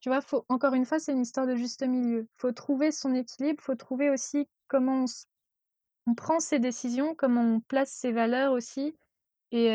tu 0.00 0.08
vois, 0.08 0.20
faut 0.20 0.44
encore 0.48 0.74
une 0.74 0.84
fois, 0.84 0.98
c'est 0.98 1.12
une 1.12 1.22
histoire 1.22 1.46
de 1.46 1.54
juste 1.54 1.82
milieu. 1.82 2.26
Faut 2.36 2.52
trouver 2.52 2.90
son 2.90 3.14
équilibre, 3.14 3.62
faut 3.62 3.74
trouver 3.76 4.10
aussi 4.10 4.48
comment 4.68 5.04
on 6.06 6.14
prend 6.14 6.40
ses 6.40 6.58
décisions, 6.58 7.14
comment 7.14 7.42
on 7.42 7.60
place 7.60 7.90
ses 7.92 8.12
valeurs 8.12 8.52
aussi 8.52 8.94
et 9.52 9.68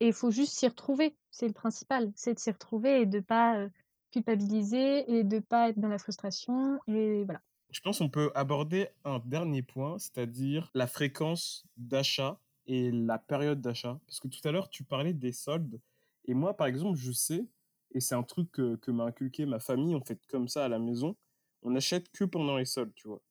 il 0.00 0.12
faut 0.12 0.30
juste 0.30 0.52
s'y 0.52 0.68
retrouver. 0.68 1.16
C'est 1.30 1.48
le 1.48 1.52
principal, 1.52 2.12
c'est 2.14 2.34
de 2.34 2.38
s'y 2.38 2.50
retrouver 2.50 3.00
et 3.02 3.06
de 3.06 3.20
pas, 3.20 3.66
culpabiliser 4.12 5.10
et 5.12 5.24
de 5.24 5.38
pas 5.40 5.68
être 5.68 5.78
dans 5.78 5.88
la 5.88 5.98
frustration 5.98 6.78
et 6.86 7.24
voilà. 7.24 7.40
Je 7.70 7.80
pense 7.80 7.98
qu'on 7.98 8.08
peut 8.08 8.30
aborder 8.34 8.88
un 9.04 9.18
dernier 9.18 9.62
point, 9.62 9.98
c'est-à-dire 9.98 10.70
la 10.74 10.86
fréquence 10.86 11.66
d'achat 11.76 12.40
et 12.66 12.90
la 12.90 13.18
période 13.18 13.60
d'achat. 13.60 14.00
Parce 14.06 14.20
que 14.20 14.28
tout 14.28 14.46
à 14.48 14.52
l'heure, 14.52 14.70
tu 14.70 14.84
parlais 14.84 15.12
des 15.12 15.32
soldes. 15.32 15.80
Et 16.24 16.34
moi, 16.34 16.56
par 16.56 16.66
exemple, 16.66 16.98
je 16.98 17.12
sais, 17.12 17.46
et 17.92 18.00
c'est 18.00 18.14
un 18.14 18.22
truc 18.22 18.50
que, 18.52 18.90
m'a 18.90 19.04
inculqué 19.04 19.44
ma 19.46 19.60
famille, 19.60 19.94
on 19.94 20.04
fait 20.04 20.18
comme 20.28 20.48
ça 20.48 20.64
à 20.64 20.68
la 20.68 20.78
maison, 20.78 21.16
on 21.62 21.70
n'achète 21.70 22.10
que 22.10 22.24
pendant 22.24 22.56
les 22.56 22.64
soldes, 22.64 22.92
tu 22.94 23.08
vois. 23.08 23.22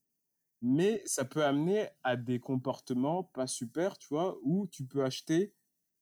Mais 0.62 1.02
ça 1.06 1.26
peut 1.26 1.46
amener 1.46 1.88
à 2.04 2.16
des 2.16 2.40
comportements 2.40 3.24
pas 3.24 3.48
super, 3.48 3.98
tu 3.98 4.08
vois, 4.10 4.38
où 4.44 4.68
tu 4.68 4.86
peux 4.86 5.04
acheter 5.04 5.54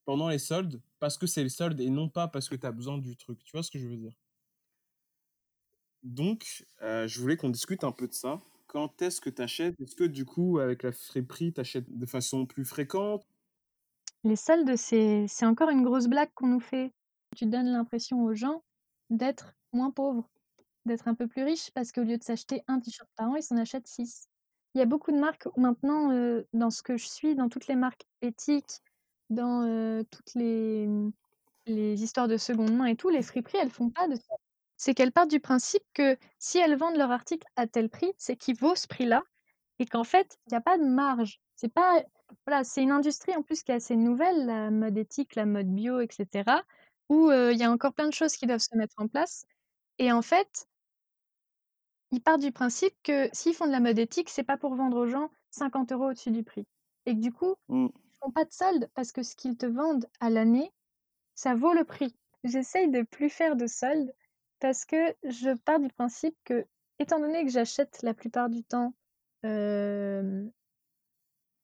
pendant 0.05 0.29
les 0.29 0.39
soldes 0.39 0.81
parce 0.99 1.17
que 1.17 1.27
c'est 1.27 1.43
les 1.43 1.49
soldes 1.49 1.81
et 1.81 1.89
non 1.89 2.09
pas 2.09 2.27
parce 2.29 2.49
que 2.49 2.55
tu 2.55 2.67
as 2.67 2.71
besoin 2.71 2.97
du 2.99 3.17
truc. 3.17 3.43
Tu 3.43 3.51
vois 3.53 3.63
ce 3.63 3.71
que 3.71 3.79
je 3.79 3.87
veux 3.87 3.97
dire? 3.97 4.13
Donc, 6.06 6.65
euh, 6.84 7.07
je 7.07 7.19
voulais 7.19 7.36
qu'on 7.36 7.49
discute 7.49 7.84
un 7.84 7.91
peu 7.91 8.07
de 8.07 8.14
ça. 8.14 8.40
Quand 8.68 9.02
est-ce 9.02 9.19
que 9.19 9.30
tu 9.32 9.41
achètes 9.41 9.76
Est-ce 9.82 9.95
que 9.95 10.03
du 10.03 10.23
coup, 10.23 10.60
avec 10.60 10.84
la 10.84 10.91
friperie, 10.91 11.52
tu 11.52 11.60
achètes 11.60 11.90
de 11.90 12.06
façon 12.06 12.45
plus 12.45 12.64
fréquente? 12.64 13.26
Les 14.23 14.36
soldes, 14.36 14.76
c'est 14.76 15.27
encore 15.45 15.69
une 15.69 15.84
grosse 15.84 16.07
blague 16.07 16.30
qu'on 16.36 16.48
nous 16.48 16.60
fait. 16.60 16.94
Tu 17.36 17.48
donnes 17.48 17.72
l'impression 17.72 18.23
aux 18.23 18.36
gens 18.36 18.64
d'être 19.10 19.56
moins 19.73 19.91
pauvres, 19.91 20.30
d'être 20.86 21.07
un 21.07 21.15
peu 21.15 21.27
plus 21.27 21.44
riches 21.44 21.72
parce 21.72 21.91
qu'au 21.91 22.03
lieu 22.03 22.18
de 22.18 22.23
s'acheter 22.23 22.64
un 22.68 22.80
t-shirt 22.80 23.10
par 23.15 23.30
an, 23.30 23.36
ils 23.36 23.44
s'en 23.44 23.57
achètent 23.57 23.88
6. 23.88 24.27
Il 24.76 24.80
y 24.80 24.82
a 24.82 24.86
beaucoup 24.86 25.11
de 25.11 25.18
marques 25.19 25.48
maintenant, 25.57 26.11
heu, 26.11 26.48
dans 26.53 26.69
ce 26.69 26.84
que 26.84 26.98
je 26.98 27.07
suis, 27.07 27.36
dans 27.36 27.49
toutes 27.49 27.68
les 27.68 27.76
marques 27.76 28.06
éthiques, 28.22 28.82
dans, 29.32 29.65
heu, 29.68 30.06
toutes 30.11 30.36
les, 30.36 30.88
histoires 31.68 32.27
de 32.27 32.38
seconde 32.38 32.73
main 32.76 32.86
et 32.86 32.95
tout, 32.95 33.10
les 33.10 33.23
friperies, 33.23 33.57
elles 33.61 33.72
font 33.72 33.90
pas 33.90 34.07
de 34.07 34.15
soldes. 34.15 34.44
C'est 34.77 34.93
qu'elles 34.93 35.11
partent 35.11 35.30
du 35.30 35.39
principe 35.39 35.84
que 35.93 36.18
si 36.39 36.57
elles 36.60 36.76
vendent 36.77 36.97
leur 36.97 37.11
article 37.11 37.47
à 37.56 37.68
tel 37.68 37.89
prix, 37.89 38.14
c'est 38.18 38.35
qu'il 38.38 38.57
vaut 38.57 38.76
ce 38.76 38.88
prix-là 38.88 39.23
et 39.80 39.85
qu'en 39.85 40.03
fait, 40.03 40.38
il 40.47 40.53
y 40.53 40.56
a 40.56 40.61
pas 40.61 40.77
de 40.77 40.85
marge. 40.85 41.39
C'est 41.56 41.73
pas 41.73 42.03
voilà, 42.47 42.64
c'est 42.64 42.84
une 42.84 42.91
industrie 42.91 43.35
en 43.35 43.43
plus 43.43 43.64
qui 43.64 43.72
est 43.72 43.76
assez 43.76 43.95
nouvelle, 43.95 44.45
la 44.47 44.72
mode 44.72 44.97
éthique, 44.97 45.35
la 45.35 45.45
mode 45.45 45.68
bio 45.73 45.99
et 46.02 46.07
cetera, 46.11 46.64
où, 47.10 47.31
il 47.31 47.57
y 47.57 47.64
a 47.64 47.72
encore 47.72 47.93
plein 47.93 48.07
de 48.07 48.14
choses 48.14 48.35
qui 48.35 48.47
doivent 48.47 48.60
se 48.60 48.76
mettre 48.77 48.95
en 48.97 49.07
place 49.07 49.45
et 49.99 50.11
en 50.11 50.22
fait 50.23 50.68
ils 52.11 52.22
partent 52.22 52.41
du 52.41 52.52
principe 52.52 52.93
que 53.03 53.30
s'ils 53.34 53.53
font 53.56 53.65
de 53.68 53.72
la 53.72 53.80
mode 53.80 53.97
éthique, 53.99 54.30
c'est 54.30 54.43
pas 54.43 54.57
pour 54.57 54.76
vendre 54.76 54.97
aux 54.97 55.07
gens 55.07 55.30
50 55.52 55.91
€ 55.91 56.10
au-dessus 56.10 56.31
du 56.31 56.43
prix 56.43 56.68
et 57.06 57.15
que 57.15 57.19
du 57.19 57.31
coup, 57.31 57.56
Mmh. 57.69 57.89
ils 58.14 58.18
font 58.23 58.31
pas 58.31 58.45
de 58.45 58.52
soldes 58.52 58.89
parce 58.95 59.11
que 59.11 59.23
ce 59.23 59.35
qu'ils 59.35 59.57
te 59.57 59.65
vendent 59.65 60.07
à 60.19 60.30
l'année, 60.30 60.72
ça 61.35 61.56
vaut 61.56 61.73
le 61.73 61.85
prix. 61.85 62.15
J'essaye 62.45 62.89
de 62.89 63.03
plus 63.03 63.30
faire 63.30 63.56
de 63.57 63.68
soldes 63.68 64.14
parce 64.60 64.86
que 64.86 65.15
je 65.23 65.56
pars 65.57 65.80
du 65.80 65.90
principe 65.90 66.36
que, 66.44 66.65
étant 66.99 67.19
donné 67.19 67.44
que 67.44 67.52
j'achète 67.52 68.02
la 68.02 68.14
plupart 68.14 68.49
du 68.49 68.64
temps, 68.64 68.94
mes 69.44 70.52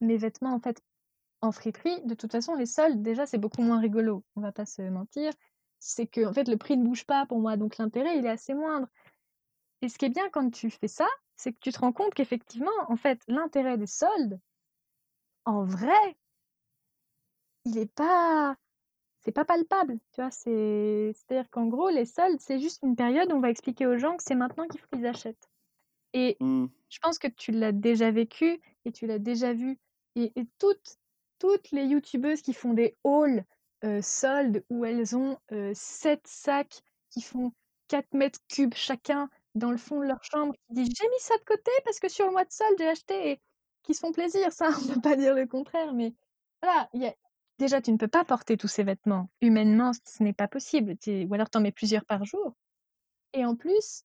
vêtements 0.01 0.53
en 0.53 0.59
fait 0.59 0.81
en 1.41 1.51
friperie, 1.51 2.01
de 2.05 2.13
toute 2.13 2.31
façon 2.31 2.53
les 2.55 2.67
soldes 2.67 3.01
déjà 3.01 3.25
c'est 3.25 3.39
beaucoup 3.39 3.63
moins 3.63 3.79
rigolo, 3.79 4.23
on 4.35 4.41
va 4.41 4.51
pas 4.51 4.65
se 4.65 4.81
mentir. 4.83 5.31
C'est 5.79 6.05
qu'en 6.05 6.33
fait 6.33 6.47
le 6.47 6.57
prix 6.57 6.77
ne 6.77 6.83
bouge 6.83 7.05
pas 7.05 7.25
pour 7.25 7.39
moi, 7.39 7.57
donc 7.57 7.77
l'intérêt 7.77 8.17
il 8.17 8.25
est 8.25 8.29
assez 8.29 8.53
moindre 8.53 8.87
et 9.81 9.89
ce 9.89 9.97
qui 9.97 10.05
est 10.05 10.09
bien 10.09 10.29
quand 10.29 10.51
tu 10.51 10.69
fais 10.69 10.87
ça, 10.87 11.07
c'est 11.35 11.53
que 11.53 11.59
tu 11.59 11.71
te 11.71 11.79
rends 11.79 11.91
compte 11.91 12.13
qu'effectivement, 12.13 12.69
en 12.87 12.95
fait, 12.95 13.19
l'intérêt 13.27 13.77
des 13.77 13.87
soldes 13.87 14.39
en 15.45 15.63
vrai 15.63 16.15
il 17.65 17.77
est 17.77 17.91
pas 17.93 18.55
c'est 19.21 19.31
pas 19.31 19.45
palpable, 19.45 19.99
tu 20.11 20.21
vois? 20.21 20.31
C'est 20.31 21.11
c'est-à-dire 21.15 21.49
qu'en 21.49 21.67
gros 21.67 21.89
les 21.89 22.05
soldes, 22.05 22.39
c'est 22.39 22.59
juste 22.59 22.81
une 22.83 22.95
période 22.95 23.31
où 23.31 23.35
on 23.35 23.39
va 23.41 23.49
expliquer 23.49 23.87
aux 23.87 23.97
gens 23.97 24.17
que 24.17 24.23
c'est 24.23 24.35
maintenant 24.35 24.67
qu'il 24.67 24.79
faut 24.81 24.87
qu'ils 24.93 25.05
achètent 25.07 25.49
et 26.13 26.39
Mmh. 26.39 26.67
je 26.89 26.99
pense 26.99 27.19
que 27.19 27.27
tu 27.27 27.51
l'as 27.51 27.71
déjà 27.71 28.11
vécu 28.11 28.61
et 28.85 28.91
tu 28.91 29.07
l'as 29.07 29.19
déjà 29.19 29.53
vu 29.53 29.79
et 30.15 30.31
et 30.39 30.47
toutes 30.59 30.97
toutes 31.39 31.71
les 31.71 31.85
youtubeuses 31.85 32.41
qui 32.41 32.53
font 32.53 32.73
des 32.73 32.97
hauls, 33.03 33.43
heu, 33.83 34.01
soldes 34.01 34.63
où 34.69 34.85
elles 34.85 35.15
ont, 35.17 35.37
heu, 35.51 35.71
7 35.75 36.27
sacs 36.27 36.81
qui 37.09 37.21
font 37.21 37.51
4 37.87 38.09
m3 38.13 38.75
chacun 38.75 39.29
dans 39.55 39.71
le 39.71 39.77
fond 39.77 39.99
de 39.99 40.05
leur 40.05 40.23
chambre 40.23 40.53
qui 40.67 40.73
disent: 40.75 40.89
«J'ai 40.97 41.09
mis 41.09 41.19
ça 41.19 41.37
de 41.37 41.43
côté 41.45 41.71
parce 41.85 41.99
que 41.99 42.09
sur 42.09 42.25
le 42.27 42.31
mois 42.31 42.45
de 42.45 42.51
solde, 42.51 42.75
j'ai 42.79 42.87
acheté» 42.87 43.31
et 43.31 43.41
qui 43.83 43.93
se 43.95 43.99
font 44.01 44.11
plaisir, 44.11 44.51
ça, 44.53 44.69
on 44.83 44.93
peut 44.95 45.01
pas 45.01 45.15
dire 45.15 45.33
le 45.35 45.47
contraire, 45.47 45.93
mais 45.93 46.13
voilà, 46.61 46.89
il 46.93 47.01
y 47.01 47.07
a 47.07 47.15
déjà, 47.61 47.81
tu 47.81 47.91
ne 47.93 47.97
peux 47.97 48.09
pas 48.09 48.25
porter 48.25 48.57
tous 48.57 48.67
ces 48.67 48.83
vêtements. 48.83 49.29
Humainement, 49.41 49.91
ce 49.93 50.23
n'est 50.23 50.33
pas 50.33 50.47
possible, 50.49 50.95
ou 51.07 51.33
alors 51.33 51.49
tu 51.49 51.57
en 51.57 51.61
mets 51.61 51.71
plusieurs 51.71 52.05
par 52.05 52.25
jour 52.25 52.55
et 53.33 53.45
en 53.45 53.55
plus 53.57 54.03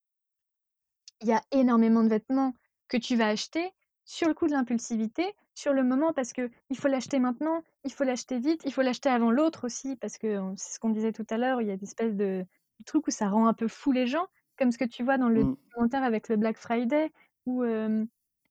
il 1.20 1.28
y 1.28 1.32
a 1.32 1.42
énormément 1.50 2.02
de 2.04 2.08
vêtements 2.08 2.54
que 2.88 2.96
tu 2.96 3.16
vas 3.16 3.28
acheter 3.28 3.70
sur 4.04 4.28
le 4.28 4.34
coup 4.34 4.46
de 4.46 4.52
l'impulsivité, 4.52 5.34
sur 5.54 5.72
le 5.72 5.82
moment 5.82 6.12
parce 6.12 6.32
qu'il 6.32 6.50
faut 6.76 6.88
l'acheter 6.88 7.18
maintenant, 7.18 7.62
il 7.84 7.92
faut 7.92 8.04
l'acheter 8.04 8.38
vite, 8.38 8.62
il 8.64 8.72
faut 8.72 8.82
l'acheter 8.82 9.08
avant 9.08 9.30
l'autre 9.30 9.64
aussi 9.66 9.96
parce 9.96 10.18
que, 10.18 10.38
c'est 10.56 10.74
ce 10.74 10.78
qu'on 10.78 10.90
disait 10.90 11.12
tout 11.12 11.26
à 11.30 11.38
l'heure, 11.38 11.60
il 11.62 11.68
y 11.68 11.70
a 11.70 11.76
des 11.76 11.84
espèces 11.84 12.14
de 12.14 12.44
de 12.78 12.84
trucs 12.84 13.06
où 13.06 13.10
ça 13.10 13.30
rend 13.30 13.46
un 13.46 13.54
peu 13.54 13.68
fou 13.68 13.90
les 13.90 14.06
gens, 14.06 14.26
comme 14.58 14.70
ce 14.70 14.76
que 14.76 14.84
tu 14.84 15.02
vois 15.02 15.16
dans 15.16 15.30
le 15.30 15.44
Mmh. 15.44 15.56
documentaire 15.72 16.02
avec 16.02 16.28
le 16.28 16.36
Black 16.36 16.58
Friday 16.58 17.10
où, 17.46 17.64
hem, 17.64 18.06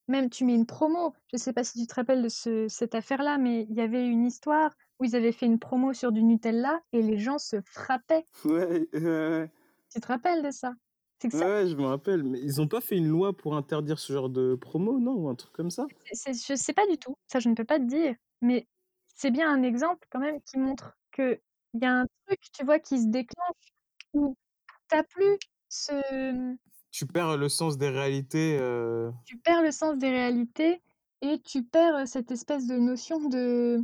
même 0.07 0.29
tu 0.29 0.45
mets 0.45 0.55
une 0.55 0.65
promo. 0.65 1.13
Je 1.31 1.37
sais 1.37 1.53
pas 1.53 1.63
si 1.63 1.79
tu 1.79 1.87
te 1.87 1.95
rappelles 1.95 2.23
de 2.23 2.29
ce 2.29 2.67
cette 2.67 2.95
affaire-là, 2.95 3.37
mais 3.37 3.65
il 3.69 3.75
y 3.75 3.81
avait 3.81 4.07
une 4.07 4.25
histoire 4.25 4.71
où 4.99 5.05
ils 5.05 5.15
avaient 5.15 5.31
fait 5.31 5.45
une 5.45 5.59
promo 5.59 5.93
sur 5.93 6.11
du 6.11 6.23
Nutella 6.23 6.81
et 6.93 7.01
les 7.01 7.17
gens 7.17 7.37
se 7.37 7.57
frappaient. 7.65 8.25
Ouais, 8.45 8.87
ouais, 8.93 8.99
ouais. 9.01 9.51
Tu 9.91 9.99
te 9.99 10.07
rappelles 10.07 10.43
de 10.43 10.51
ça? 10.51 10.73
C'est 11.19 11.29
que 11.29 11.33
ça 11.33 11.45
ouais, 11.47 11.67
je 11.67 11.75
me 11.75 11.85
rappelle, 11.85 12.23
mais 12.23 12.39
ils 12.39 12.61
ont 12.61 12.67
pas 12.67 12.81
fait 12.81 12.97
une 12.97 13.07
loi 13.07 13.35
pour 13.35 13.55
interdire 13.55 13.99
ce 13.99 14.13
genre 14.13 14.29
de 14.29 14.55
promo, 14.55 14.99
non? 14.99 15.13
Ou 15.13 15.29
un 15.29 15.35
truc 15.35 15.51
comme 15.53 15.71
ça? 15.71 15.87
je 16.11 16.55
sais 16.55 16.73
pas 16.73 16.87
du 16.87 16.97
tout, 16.97 17.15
ça 17.27 17.39
je 17.39 17.49
ne 17.49 17.55
peux 17.55 17.65
pas 17.65 17.79
te 17.79 17.85
dire, 17.85 18.15
mais 18.41 18.67
c'est 19.07 19.31
bien 19.31 19.51
un 19.51 19.63
exemple 19.63 20.07
quand 20.11 20.19
même 20.19 20.41
qui 20.41 20.57
montre 20.57 20.97
qu'il 21.13 21.39
y 21.73 21.85
a 21.85 21.91
un 22.01 22.05
truc, 22.25 22.39
tu 22.53 22.65
vois, 22.65 22.79
qui 22.79 22.99
se 23.01 23.07
déclenche 23.07 23.55
où 24.13 24.35
tu 24.89 24.97
as 24.97 25.03
plus 25.03 25.37
ce, 25.69 26.57
Tu 26.95 27.05
perds 27.07 27.35
le 27.35 27.49
sens 27.49 27.77
des 27.77 27.89
réalités, 27.89 28.57
heu 28.57 29.11
tu 29.25 29.37
perds 29.39 29.63
le 29.63 29.71
sens 29.71 29.97
des 29.97 30.09
réalités 30.11 30.81
et 31.21 31.41
tu 31.41 31.63
perds, 31.63 31.95
heu, 31.97 32.05
cette 32.05 32.31
espèce 32.31 32.67
de 32.67 32.77
notion 32.77 33.19
de 33.27 33.83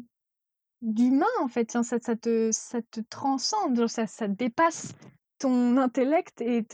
d'humain 0.81 1.25
en 1.41 1.47
fait, 1.49 1.71
ça 1.71 1.83
ça 1.83 2.15
te 2.17 2.51
ça 2.53 2.81
te 2.83 3.01
transcende, 3.01 3.87
ça 3.87 4.07
ça 4.07 4.27
dépasse 4.29 4.93
ton 5.39 5.77
intellect 5.77 6.41
et 6.41 6.65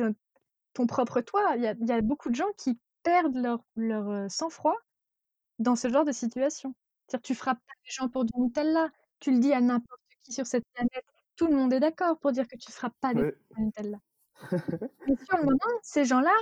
ton 0.73 0.87
propre 0.87 1.21
toi. 1.21 1.55
Il 1.57 1.63
y 1.63 1.67
a 1.67 1.75
il 1.81 1.87
y 1.87 1.91
a 1.93 2.01
beaucoup 2.01 2.29
de 2.29 2.35
gens 2.35 2.51
qui 2.57 2.79
perdent 3.03 3.37
leur 3.37 3.65
leur, 3.75 4.09
heu, 4.11 4.29
sang-froid 4.29 4.75
dans 5.59 5.75
ce 5.77 5.89
genre 5.89 6.05
de 6.05 6.11
situation. 6.13 6.75
C'est-à-dire 7.07 7.23
tu 7.23 7.35
frappes 7.35 7.59
pas 7.67 7.73
les 7.85 7.91
gens 7.91 8.09
pour 8.09 8.25
du 8.25 8.33
Nutella, 8.39 8.91
tu 9.19 9.31
le 9.33 9.39
dis 9.39 9.53
à 9.53 9.61
n'importe 9.61 10.01
qui 10.23 10.33
sur 10.33 10.47
cette 10.47 10.65
planète, 10.75 11.05
tout 11.37 11.47
le 11.47 11.55
monde 11.57 11.73
est 11.73 11.79
d'accord 11.81 12.19
pour 12.19 12.31
dire 12.33 12.47
que 12.47 12.57
tu 12.57 12.71
frappes 12.71 12.97
pas 13.01 13.13
les 13.13 13.21
gens 13.23 13.29
pour 13.49 13.57
du 13.57 13.63
Nutella. 13.65 13.99
Mais 15.05 15.15
sur 15.25 15.37
le 15.37 15.43
moment, 15.45 15.79
ces 15.83 16.05
gens-là, 16.05 16.35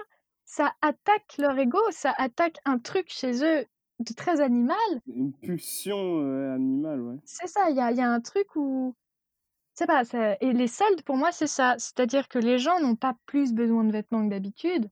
ça 0.45 0.73
attaque 0.81 1.35
leur 1.38 1.57
ego, 1.57 1.80
ça 1.91 2.13
attaque 2.17 2.57
un 2.65 2.80
truc 2.80 3.09
chez 3.09 3.43
eux 3.43 3.65
de 3.99 4.13
très 4.13 4.41
animal. 4.41 4.77
Une 5.07 5.34
pulsion, 5.34 6.19
heu, 6.22 6.51
animale, 6.51 7.01
ouais. 7.01 7.17
C'est 7.27 7.47
ça, 7.47 7.69
il 7.72 7.76
y 7.76 7.80
a 7.81 7.91
il 7.91 7.97
y 7.97 8.01
a 8.01 8.09
un 8.09 8.22
truc 8.22 8.55
où 8.55 8.95
sais 9.76 9.88
pas, 9.88 10.05
ça 10.05 10.38
et 10.41 10.53
les 10.53 10.67
soldes 10.67 11.03
pour 11.03 11.17
moi 11.17 11.31
c'est 11.31 11.47
ça, 11.47 11.76
c'est-à-dire 11.80 12.30
que 12.30 12.39
les 12.39 12.59
gens 12.59 12.80
n'ont 12.81 12.95
pas 12.97 13.17
plus 13.27 13.53
besoin 13.53 13.84
de 13.85 13.91
vêtements 13.91 14.26
que 14.26 14.31
d'habitude, 14.31 14.89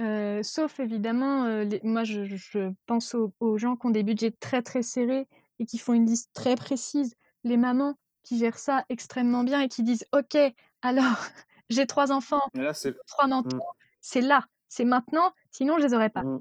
heu, 0.00 0.42
sauf 0.42 0.80
évidemment, 0.80 1.46
les 1.64 1.80
moi 1.84 2.04
je 2.04 2.24
je 2.24 2.36
je 2.36 2.72
pense 2.86 3.14
aux 3.14 3.34
aux 3.40 3.58
gens 3.58 3.76
qui 3.76 3.86
ont 3.86 3.90
des 3.90 4.04
budgets 4.04 4.32
très, 4.32 4.62
très 4.62 4.82
serrés 4.82 5.28
et 5.60 5.66
qui 5.66 5.78
font 5.78 5.94
une 5.94 6.06
liste 6.06 6.30
très 6.34 6.56
précise. 6.56 7.14
Les 7.44 7.56
mamans 7.58 7.96
qui 8.24 8.38
gèrent 8.38 8.58
ça 8.58 8.84
extrêmement 8.90 9.44
bien 9.44 9.60
et 9.62 9.68
qui 9.68 9.82
disent: 9.84 10.06
«OK, 10.12 10.36
alors 10.82 11.18
j'ai 11.72 11.86
3 11.86 12.12
enfants, 12.12 12.42
là, 12.54 12.74
c'est 12.74 12.94
3 13.06 13.26
mmh, 13.44 13.48
manteaux, 13.50 13.64
c'est 14.00 14.20
là, 14.22 14.46
c'est 14.68 14.84
maintenant, 14.84 15.32
sinon 15.52 15.78
je 15.78 15.84
les 15.84 15.94
aurais 15.94 16.10
pas». 16.10 16.24
mmh, 16.24 16.38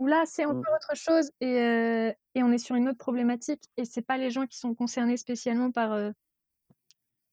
Ou 0.00 0.06
là, 0.08 0.24
c'est 0.26 0.46
mmh. 0.48 0.50
encore 0.50 0.74
autre 0.74 0.96
chose 0.96 1.30
et 1.40 1.60
heu 1.60 2.14
et 2.36 2.42
on 2.44 2.52
est 2.52 2.58
sur 2.58 2.76
une 2.76 2.88
autre 2.88 2.98
problématique 2.98 3.64
et 3.78 3.84
c'est 3.86 4.02
pas 4.02 4.18
les 4.18 4.30
gens 4.30 4.46
qui 4.46 4.58
sont 4.58 4.74
concernés 4.74 5.16
spécialement 5.18 5.72
par, 5.72 5.94
heu 5.94 6.14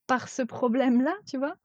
par 0.05 0.29
ce 0.29 0.43
problème-là, 0.43 1.15
tu 1.25 1.37
vois? 1.39 1.55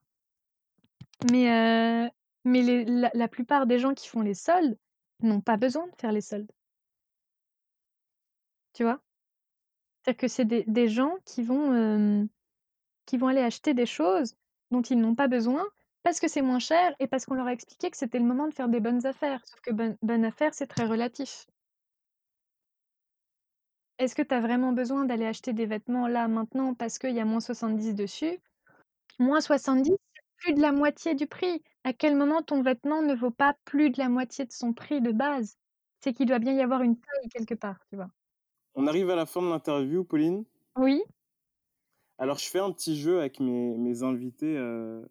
Mais 1.30 1.46
heu, 1.50 2.10
mais 2.44 2.62
les 2.62 2.84
la 2.86 3.10
la 3.12 3.28
plupart 3.28 3.66
des 3.66 3.78
gens 3.78 3.92
qui 3.92 4.08
font 4.08 4.22
les 4.22 4.32
soldes 4.34 4.78
n'ont 5.20 5.42
pas 5.42 5.58
besoin 5.58 5.86
de 5.88 5.92
faire 6.00 6.12
les 6.12 6.22
soldes. 6.22 6.50
Tu 8.74 8.84
vois? 8.84 9.00
C'est-à-dire 10.02 10.18
que 10.20 10.28
c'est 10.28 10.44
des 10.46 10.64
des 10.66 10.88
gens 10.88 11.16
qui 11.26 11.42
vont, 11.42 12.28
qui 13.06 13.18
vont 13.18 13.28
aller 13.28 13.40
acheter 13.42 13.74
des 13.74 13.86
choses 13.86 14.36
dont 14.70 14.82
ils 14.82 15.00
n'ont 15.00 15.14
pas 15.16 15.28
besoin 15.28 15.64
parce 16.06 16.20
que 16.20 16.28
c'est 16.28 16.40
moins 16.40 16.60
cher 16.60 16.94
et 17.00 17.08
parce 17.08 17.26
qu'on 17.26 17.34
leur 17.34 17.48
a 17.48 17.52
expliqué 17.52 17.90
que 17.90 17.96
c'était 17.96 18.20
le 18.20 18.24
moment 18.24 18.46
de 18.46 18.54
faire 18.54 18.68
des 18.68 18.78
bonnes 18.78 19.04
affaires. 19.06 19.40
Sauf 19.44 19.60
que 19.60 19.72
bonne 19.72 19.96
bonne 20.02 20.24
affaire, 20.24 20.54
c'est 20.54 20.68
très 20.68 20.84
relatif. 20.84 21.46
Est-ce 23.98 24.14
que 24.14 24.22
tu 24.22 24.32
as 24.32 24.40
vraiment 24.40 24.70
besoin 24.70 25.04
d'aller 25.04 25.26
acheter 25.26 25.52
des 25.52 25.66
vêtements 25.66 26.06
là, 26.06 26.28
maintenant, 26.28 26.74
parce 26.74 27.00
qu'il 27.00 27.10
y 27.10 27.18
a 27.18 27.24
moins 27.24 27.40
70 27.40 27.96
dessus? 27.96 28.38
Moins 29.18 29.40
70, 29.40 29.90
c'est 29.90 30.22
plus 30.36 30.54
de 30.54 30.60
la 30.60 30.70
moitié 30.70 31.16
du 31.16 31.26
prix. 31.26 31.60
À 31.82 31.92
quel 31.92 32.14
moment 32.14 32.40
ton 32.40 32.62
vêtement 32.62 33.02
ne 33.02 33.16
vaut 33.16 33.32
pas 33.32 33.56
plus 33.64 33.90
de 33.90 33.98
la 33.98 34.08
moitié 34.08 34.44
de 34.44 34.52
son 34.52 34.72
prix 34.72 35.00
de 35.00 35.10
base? 35.10 35.56
C'est 35.98 36.12
qu'il 36.12 36.26
doit 36.26 36.38
bien 36.38 36.52
y 36.52 36.62
avoir 36.62 36.82
une 36.82 36.94
taille 37.00 37.28
quelque 37.30 37.54
part, 37.54 37.80
tu 37.90 37.96
vois? 37.96 38.10
On 38.76 38.86
arrive 38.86 39.10
à 39.10 39.16
la 39.16 39.26
fin 39.26 39.42
de 39.42 39.48
l'interview, 39.48 40.04
Pauline? 40.04 40.44
Oui? 40.76 41.02
Alors, 42.18 42.38
je 42.38 42.48
fais 42.48 42.60
un 42.60 42.70
petit 42.70 42.96
jeu 42.96 43.18
avec 43.18 43.40
mes 43.40 43.76
mes 43.76 44.04
invités, 44.04 44.56
heu, 44.56 45.08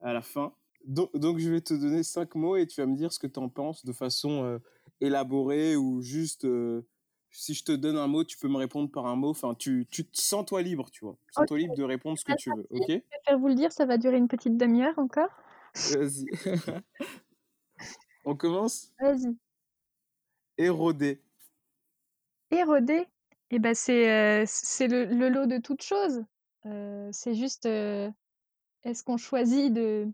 à 0.00 0.12
la 0.12 0.22
fin. 0.22 0.54
Donc 0.86 1.16
donc 1.16 1.38
je 1.38 1.50
vais 1.50 1.60
te 1.62 1.74
donner 1.74 2.02
5 2.02 2.34
mots 2.34 2.56
et 2.56 2.66
tu 2.66 2.80
vas 2.80 2.86
me 2.86 2.96
dire 2.96 3.12
ce 3.12 3.18
que 3.18 3.26
tu 3.26 3.40
en 3.40 3.48
penses 3.48 3.84
de 3.84 3.92
façon, 3.92 4.44
heu, 4.44 4.60
élaborée 5.00 5.76
ou 5.76 6.02
juste, 6.02 6.44
heu, 6.44 6.86
si 7.30 7.54
je 7.54 7.64
te 7.64 7.72
donne 7.72 7.96
un 7.96 8.06
mot, 8.06 8.24
tu 8.24 8.38
peux 8.38 8.48
me 8.48 8.56
répondre 8.58 8.90
par 8.90 9.06
un 9.06 9.16
mot. 9.16 9.30
Enfin, 9.30 9.54
tu 9.54 9.86
tu 9.90 10.04
te 10.06 10.20
sens-toi 10.20 10.62
libre, 10.62 10.90
tu 10.90 11.04
vois? 11.04 11.18
OK, 11.36 11.48
Sens-toi 11.48 11.58
libre 11.58 11.74
de 11.74 11.82
répondre 11.84 12.18
ce 12.18 12.24
que 12.24 12.32
tu 12.32 12.52
veux. 12.52 12.66
OK? 12.70 12.90
Je 13.10 13.16
préfère 13.18 13.38
vous 13.38 13.48
le 13.48 13.54
dire, 13.54 13.72
ça 13.72 13.86
va 13.86 13.98
durer 13.98 14.18
une 14.18 14.28
petite 14.28 14.56
demi-heure 14.56 14.98
encore. 14.98 15.30
Vas-y. 15.76 16.28
On 18.24 18.36
commence? 18.36 18.92
Vas-y. 18.98 19.36
Érodé. 20.58 21.22
Érodé? 22.50 23.06
Bah, 23.52 23.74
c'est, 23.74 24.42
heu, 24.42 24.44
c'est 24.46 24.88
le 24.88 25.04
le 25.04 25.28
lot 25.28 25.46
de 25.46 25.58
toutes 25.58 25.82
choses. 25.82 26.24
Heu, 26.66 27.08
c'est 27.12 27.34
juste, 27.34 27.66
est-ce 28.84 29.04
qu'on 29.04 29.16
choisit 29.16 29.72
de 29.72 30.08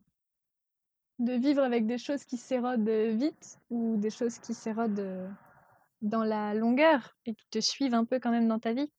de 1.20 1.34
vivre 1.34 1.62
avec 1.62 1.86
des 1.86 1.98
choses 1.98 2.24
qui 2.24 2.36
s'érodent, 2.36 2.88
heu, 2.88 3.10
vite 3.10 3.58
ou 3.70 3.96
des 3.96 4.10
choses 4.10 4.38
qui 4.40 4.54
s'érodent, 4.54 4.98
heu, 4.98 5.28
dans 6.02 6.24
la 6.24 6.54
longueur 6.54 7.16
et 7.26 7.34
qui 7.34 7.46
te 7.50 7.60
suivent 7.60 7.94
un 7.94 8.04
peu 8.06 8.20
quand 8.20 8.30
même 8.32 8.48
dans 8.48 8.60
ta 8.60 8.72
vie? 8.74 8.92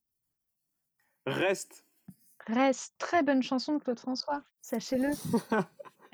Reste. 1.26 1.84
Reste, 2.48 2.94
très 3.00 3.24
bonne 3.24 3.42
chanson 3.42 3.78
de 3.78 3.84
Claude 3.84 4.00
François, 4.00 4.44
sachez-le. 4.62 5.10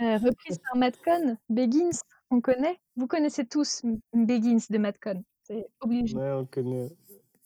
Heu, 0.01 0.15
reprise 0.25 0.57
par 0.59 0.75
Madcon, 0.77 1.37
Beggins, 1.49 1.91
on 2.31 2.41
connaît? 2.41 2.79
Vous 2.95 3.07
connaissez 3.07 3.45
tous 3.47 3.83
Beggins 4.13 4.57
de 4.69 4.77
Madcon, 4.79 5.23
c'est 5.43 5.67
obligé. 5.81 6.17
Ouais, 6.17 6.31
on 6.31 6.45
connaît, 6.45 6.89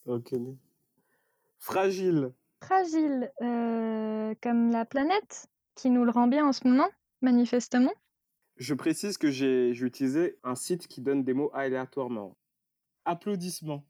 on 0.05 0.21
connaît. 0.21 0.57
Fragile. 1.59 2.33
Fragile, 2.63 3.31
comme 4.41 4.71
la 4.71 4.85
planète? 4.85 5.47
Qui 5.75 5.89
nous 5.89 6.03
le 6.03 6.11
rend 6.11 6.27
bien 6.27 6.45
en 6.47 6.53
ce 6.53 6.67
moment, 6.67 6.89
manifestement. 7.21 7.91
Je 8.57 8.73
précise 8.73 9.17
que 9.17 9.31
j'ai 9.31 9.71
utilisé 9.71 10.37
un 10.43 10.55
site 10.55 10.87
qui 10.87 11.01
donne 11.01 11.23
des 11.23 11.33
mots 11.33 11.51
aléatoirement. 11.53 12.35
Applaudissements. 13.05 13.83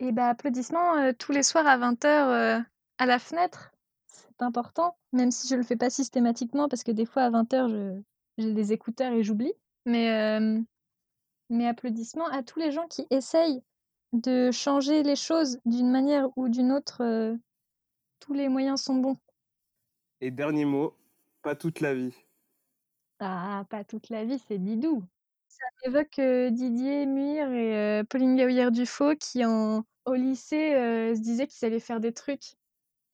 Et 0.00 0.12
bah, 0.12 0.28
applaudissements, 0.28 0.96
heu, 0.96 1.12
tous 1.12 1.32
les 1.32 1.42
soirs 1.42 1.66
à 1.66 1.76
20:00, 1.76 2.28
heu, 2.30 2.64
à 2.98 3.06
la 3.06 3.18
fenêtre. 3.18 3.72
C'est 4.06 4.40
important, 4.42 4.96
même 5.12 5.30
si 5.30 5.48
je 5.48 5.56
le 5.56 5.62
fais 5.62 5.76
pas 5.76 5.90
systématiquement 5.90 6.68
parce 6.68 6.84
que 6.84 6.92
des 6.92 7.04
fois 7.04 7.22
à 7.24 7.30
20:00 7.30 7.68
je 7.68 8.00
j'ai 8.38 8.52
des 8.52 8.72
écouteurs 8.72 9.12
et 9.12 9.24
j'oublie. 9.24 9.52
Mais 9.84 10.04
hem, 10.06 10.64
mais 11.50 11.66
applaudissements 11.66 12.28
à 12.28 12.42
tous 12.42 12.60
les 12.60 12.70
gens 12.70 12.86
qui 12.86 13.06
essayent 13.10 13.62
de 14.12 14.50
changer 14.52 15.02
les 15.02 15.16
choses 15.16 15.58
d'une 15.66 15.90
manière 15.90 16.28
ou 16.36 16.48
d'une 16.48 16.72
autre, 16.72 17.36
tous 18.20 18.32
les 18.34 18.48
moyens 18.48 18.80
sont 18.82 18.96
bons. 18.96 19.18
Et 20.20 20.30
dernier 20.30 20.64
mot, 20.64 20.94
pas 21.48 21.56
toute 21.56 21.80
la 21.80 21.94
vie. 21.94 22.12
Ah, 23.20 23.64
pas 23.68 23.84
toute 23.84 24.10
la 24.10 24.24
vie, 24.24 24.38
c'est 24.38 24.58
Didou. 24.58 25.02
Ça 25.48 25.64
m'évoque, 25.84 26.18
heu, 26.20 26.50
Didier 26.52 27.04
Muir 27.06 27.50
et 27.52 28.00
heu, 28.02 28.04
Pauline 28.04 28.36
Gawillère-Dufaux 28.36 29.16
qui 29.16 29.44
en 29.44 29.84
au 30.04 30.14
lycée, 30.14 30.74
heu, 30.76 31.14
se 31.16 31.20
disaient 31.20 31.46
qu'ils 31.48 31.66
allaient 31.66 31.80
faire 31.80 31.98
des 32.00 32.12
trucs 32.12 32.54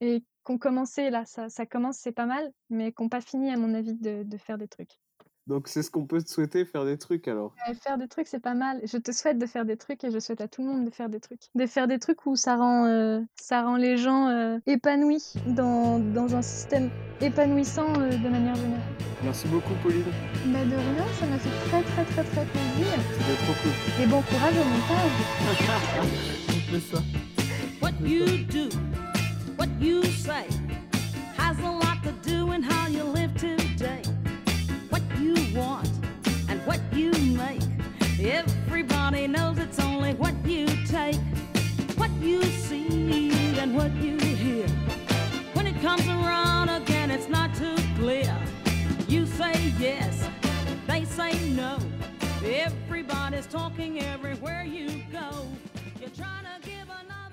et 0.01 0.21
qui 0.21 0.51
ont 0.53 0.57
commencé 0.59 1.09
là, 1.11 1.25
ça 1.25 1.49
ça 1.49 1.65
commence, 1.67 1.97
c'est 1.99 2.11
pas 2.13 2.25
mal, 2.27 2.51
mais 2.69 2.93
qui 2.93 3.03
ont 3.03 3.09
pas 3.09 3.21
fini 3.21 3.51
à 3.51 3.57
mon 3.57 3.73
avis 3.75 3.95
de 3.95 4.23
de 4.23 4.37
faire 4.37 4.57
des 4.59 4.67
trucs. 4.69 4.99
Donc 5.47 5.67
c'est 5.67 5.83
ce 5.83 5.91
qu'on 5.91 6.05
peut 6.05 6.23
te 6.23 6.29
souhaiter, 6.29 6.65
faire 6.65 6.85
des 6.85 6.97
trucs 6.97 7.27
alors. 7.27 7.53
Ouais, 7.67 7.75
faire 7.75 7.99
des 7.99 8.07
trucs, 8.07 8.27
c'est 8.27 8.39
pas 8.39 8.55
mal. 8.55 8.81
Je 8.83 8.97
te 8.97 9.11
souhaite 9.11 9.37
de 9.37 9.45
faire 9.45 9.63
des 9.63 9.77
trucs 9.77 10.03
et 10.03 10.09
je 10.09 10.17
souhaite 10.17 10.41
à 10.41 10.47
tout 10.47 10.63
le 10.63 10.69
monde 10.69 10.85
de 10.85 10.89
faire 10.89 11.07
des 11.07 11.19
trucs. 11.19 11.41
De 11.53 11.67
faire 11.67 11.87
des 11.87 11.99
trucs 11.99 12.25
où 12.25 12.35
ça 12.35 12.55
rend, 12.55 12.85
euh, 12.85 13.21
ça 13.35 13.61
rend 13.61 13.75
les 13.75 13.97
gens 13.97 14.27
euh, 14.27 14.57
épanouis 14.65 15.33
dans, 15.45 15.99
dans 15.99 16.35
un 16.35 16.41
système 16.41 16.89
épanouissant 17.21 17.93
euh, 17.99 18.09
de 18.09 18.27
manière 18.27 18.55
générale. 18.55 18.81
Merci 19.23 19.47
beaucoup 19.47 19.73
Pauline. 19.83 20.03
Bah 20.47 20.65
de 20.65 20.75
rien, 20.75 21.05
ça 21.19 21.27
m'a 21.27 21.37
fait 21.37 21.69
très 21.69 21.83
très 21.83 22.05
très 22.05 22.23
très 22.23 22.45
plaisir. 22.45 22.87
C'était 23.13 23.43
trop 23.43 23.53
cool. 23.61 24.03
Et 24.03 24.07
bon 24.07 24.21
courage 24.23 24.53
au 24.53 24.63
montage. 24.63 25.11
On 26.49 26.71
fait 26.71 26.95
ça. 26.95 27.03
What 27.81 27.91
you 28.03 28.25
do, 28.49 28.69
what 29.59 29.67
you 29.79 30.01
say, 30.03 30.47
has 31.37 31.55
a 31.63 31.84
want 35.55 35.89
and 36.49 36.59
what 36.65 36.79
you 36.91 37.11
make, 37.35 37.61
everybody 38.19 39.25
knows 39.25 39.57
it's 39.57 39.79
only 39.79 40.13
what 40.13 40.33
you 40.45 40.67
take. 40.85 41.15
What 41.95 42.11
you 42.19 42.43
see 42.43 43.57
and 43.57 43.73
what 43.73 43.95
you 43.95 44.17
hear. 44.17 44.67
When 45.53 45.65
it 45.65 45.79
comes 45.81 46.05
around 46.07 46.69
again, 46.69 47.09
it's 47.09 47.29
not 47.29 47.55
too 47.55 47.75
clear. 47.97 48.35
You 49.07 49.25
say 49.25 49.53
yes, 49.79 50.27
they 50.87 51.05
say 51.05 51.31
no. 51.51 51.77
Everybody's 52.43 53.47
talking 53.47 54.01
everywhere 54.01 54.63
you 54.63 55.03
go. 55.11 55.47
You're 55.99 56.09
trying 56.09 56.43
to 56.43 56.67
give 56.69 56.89
another. 56.89 57.24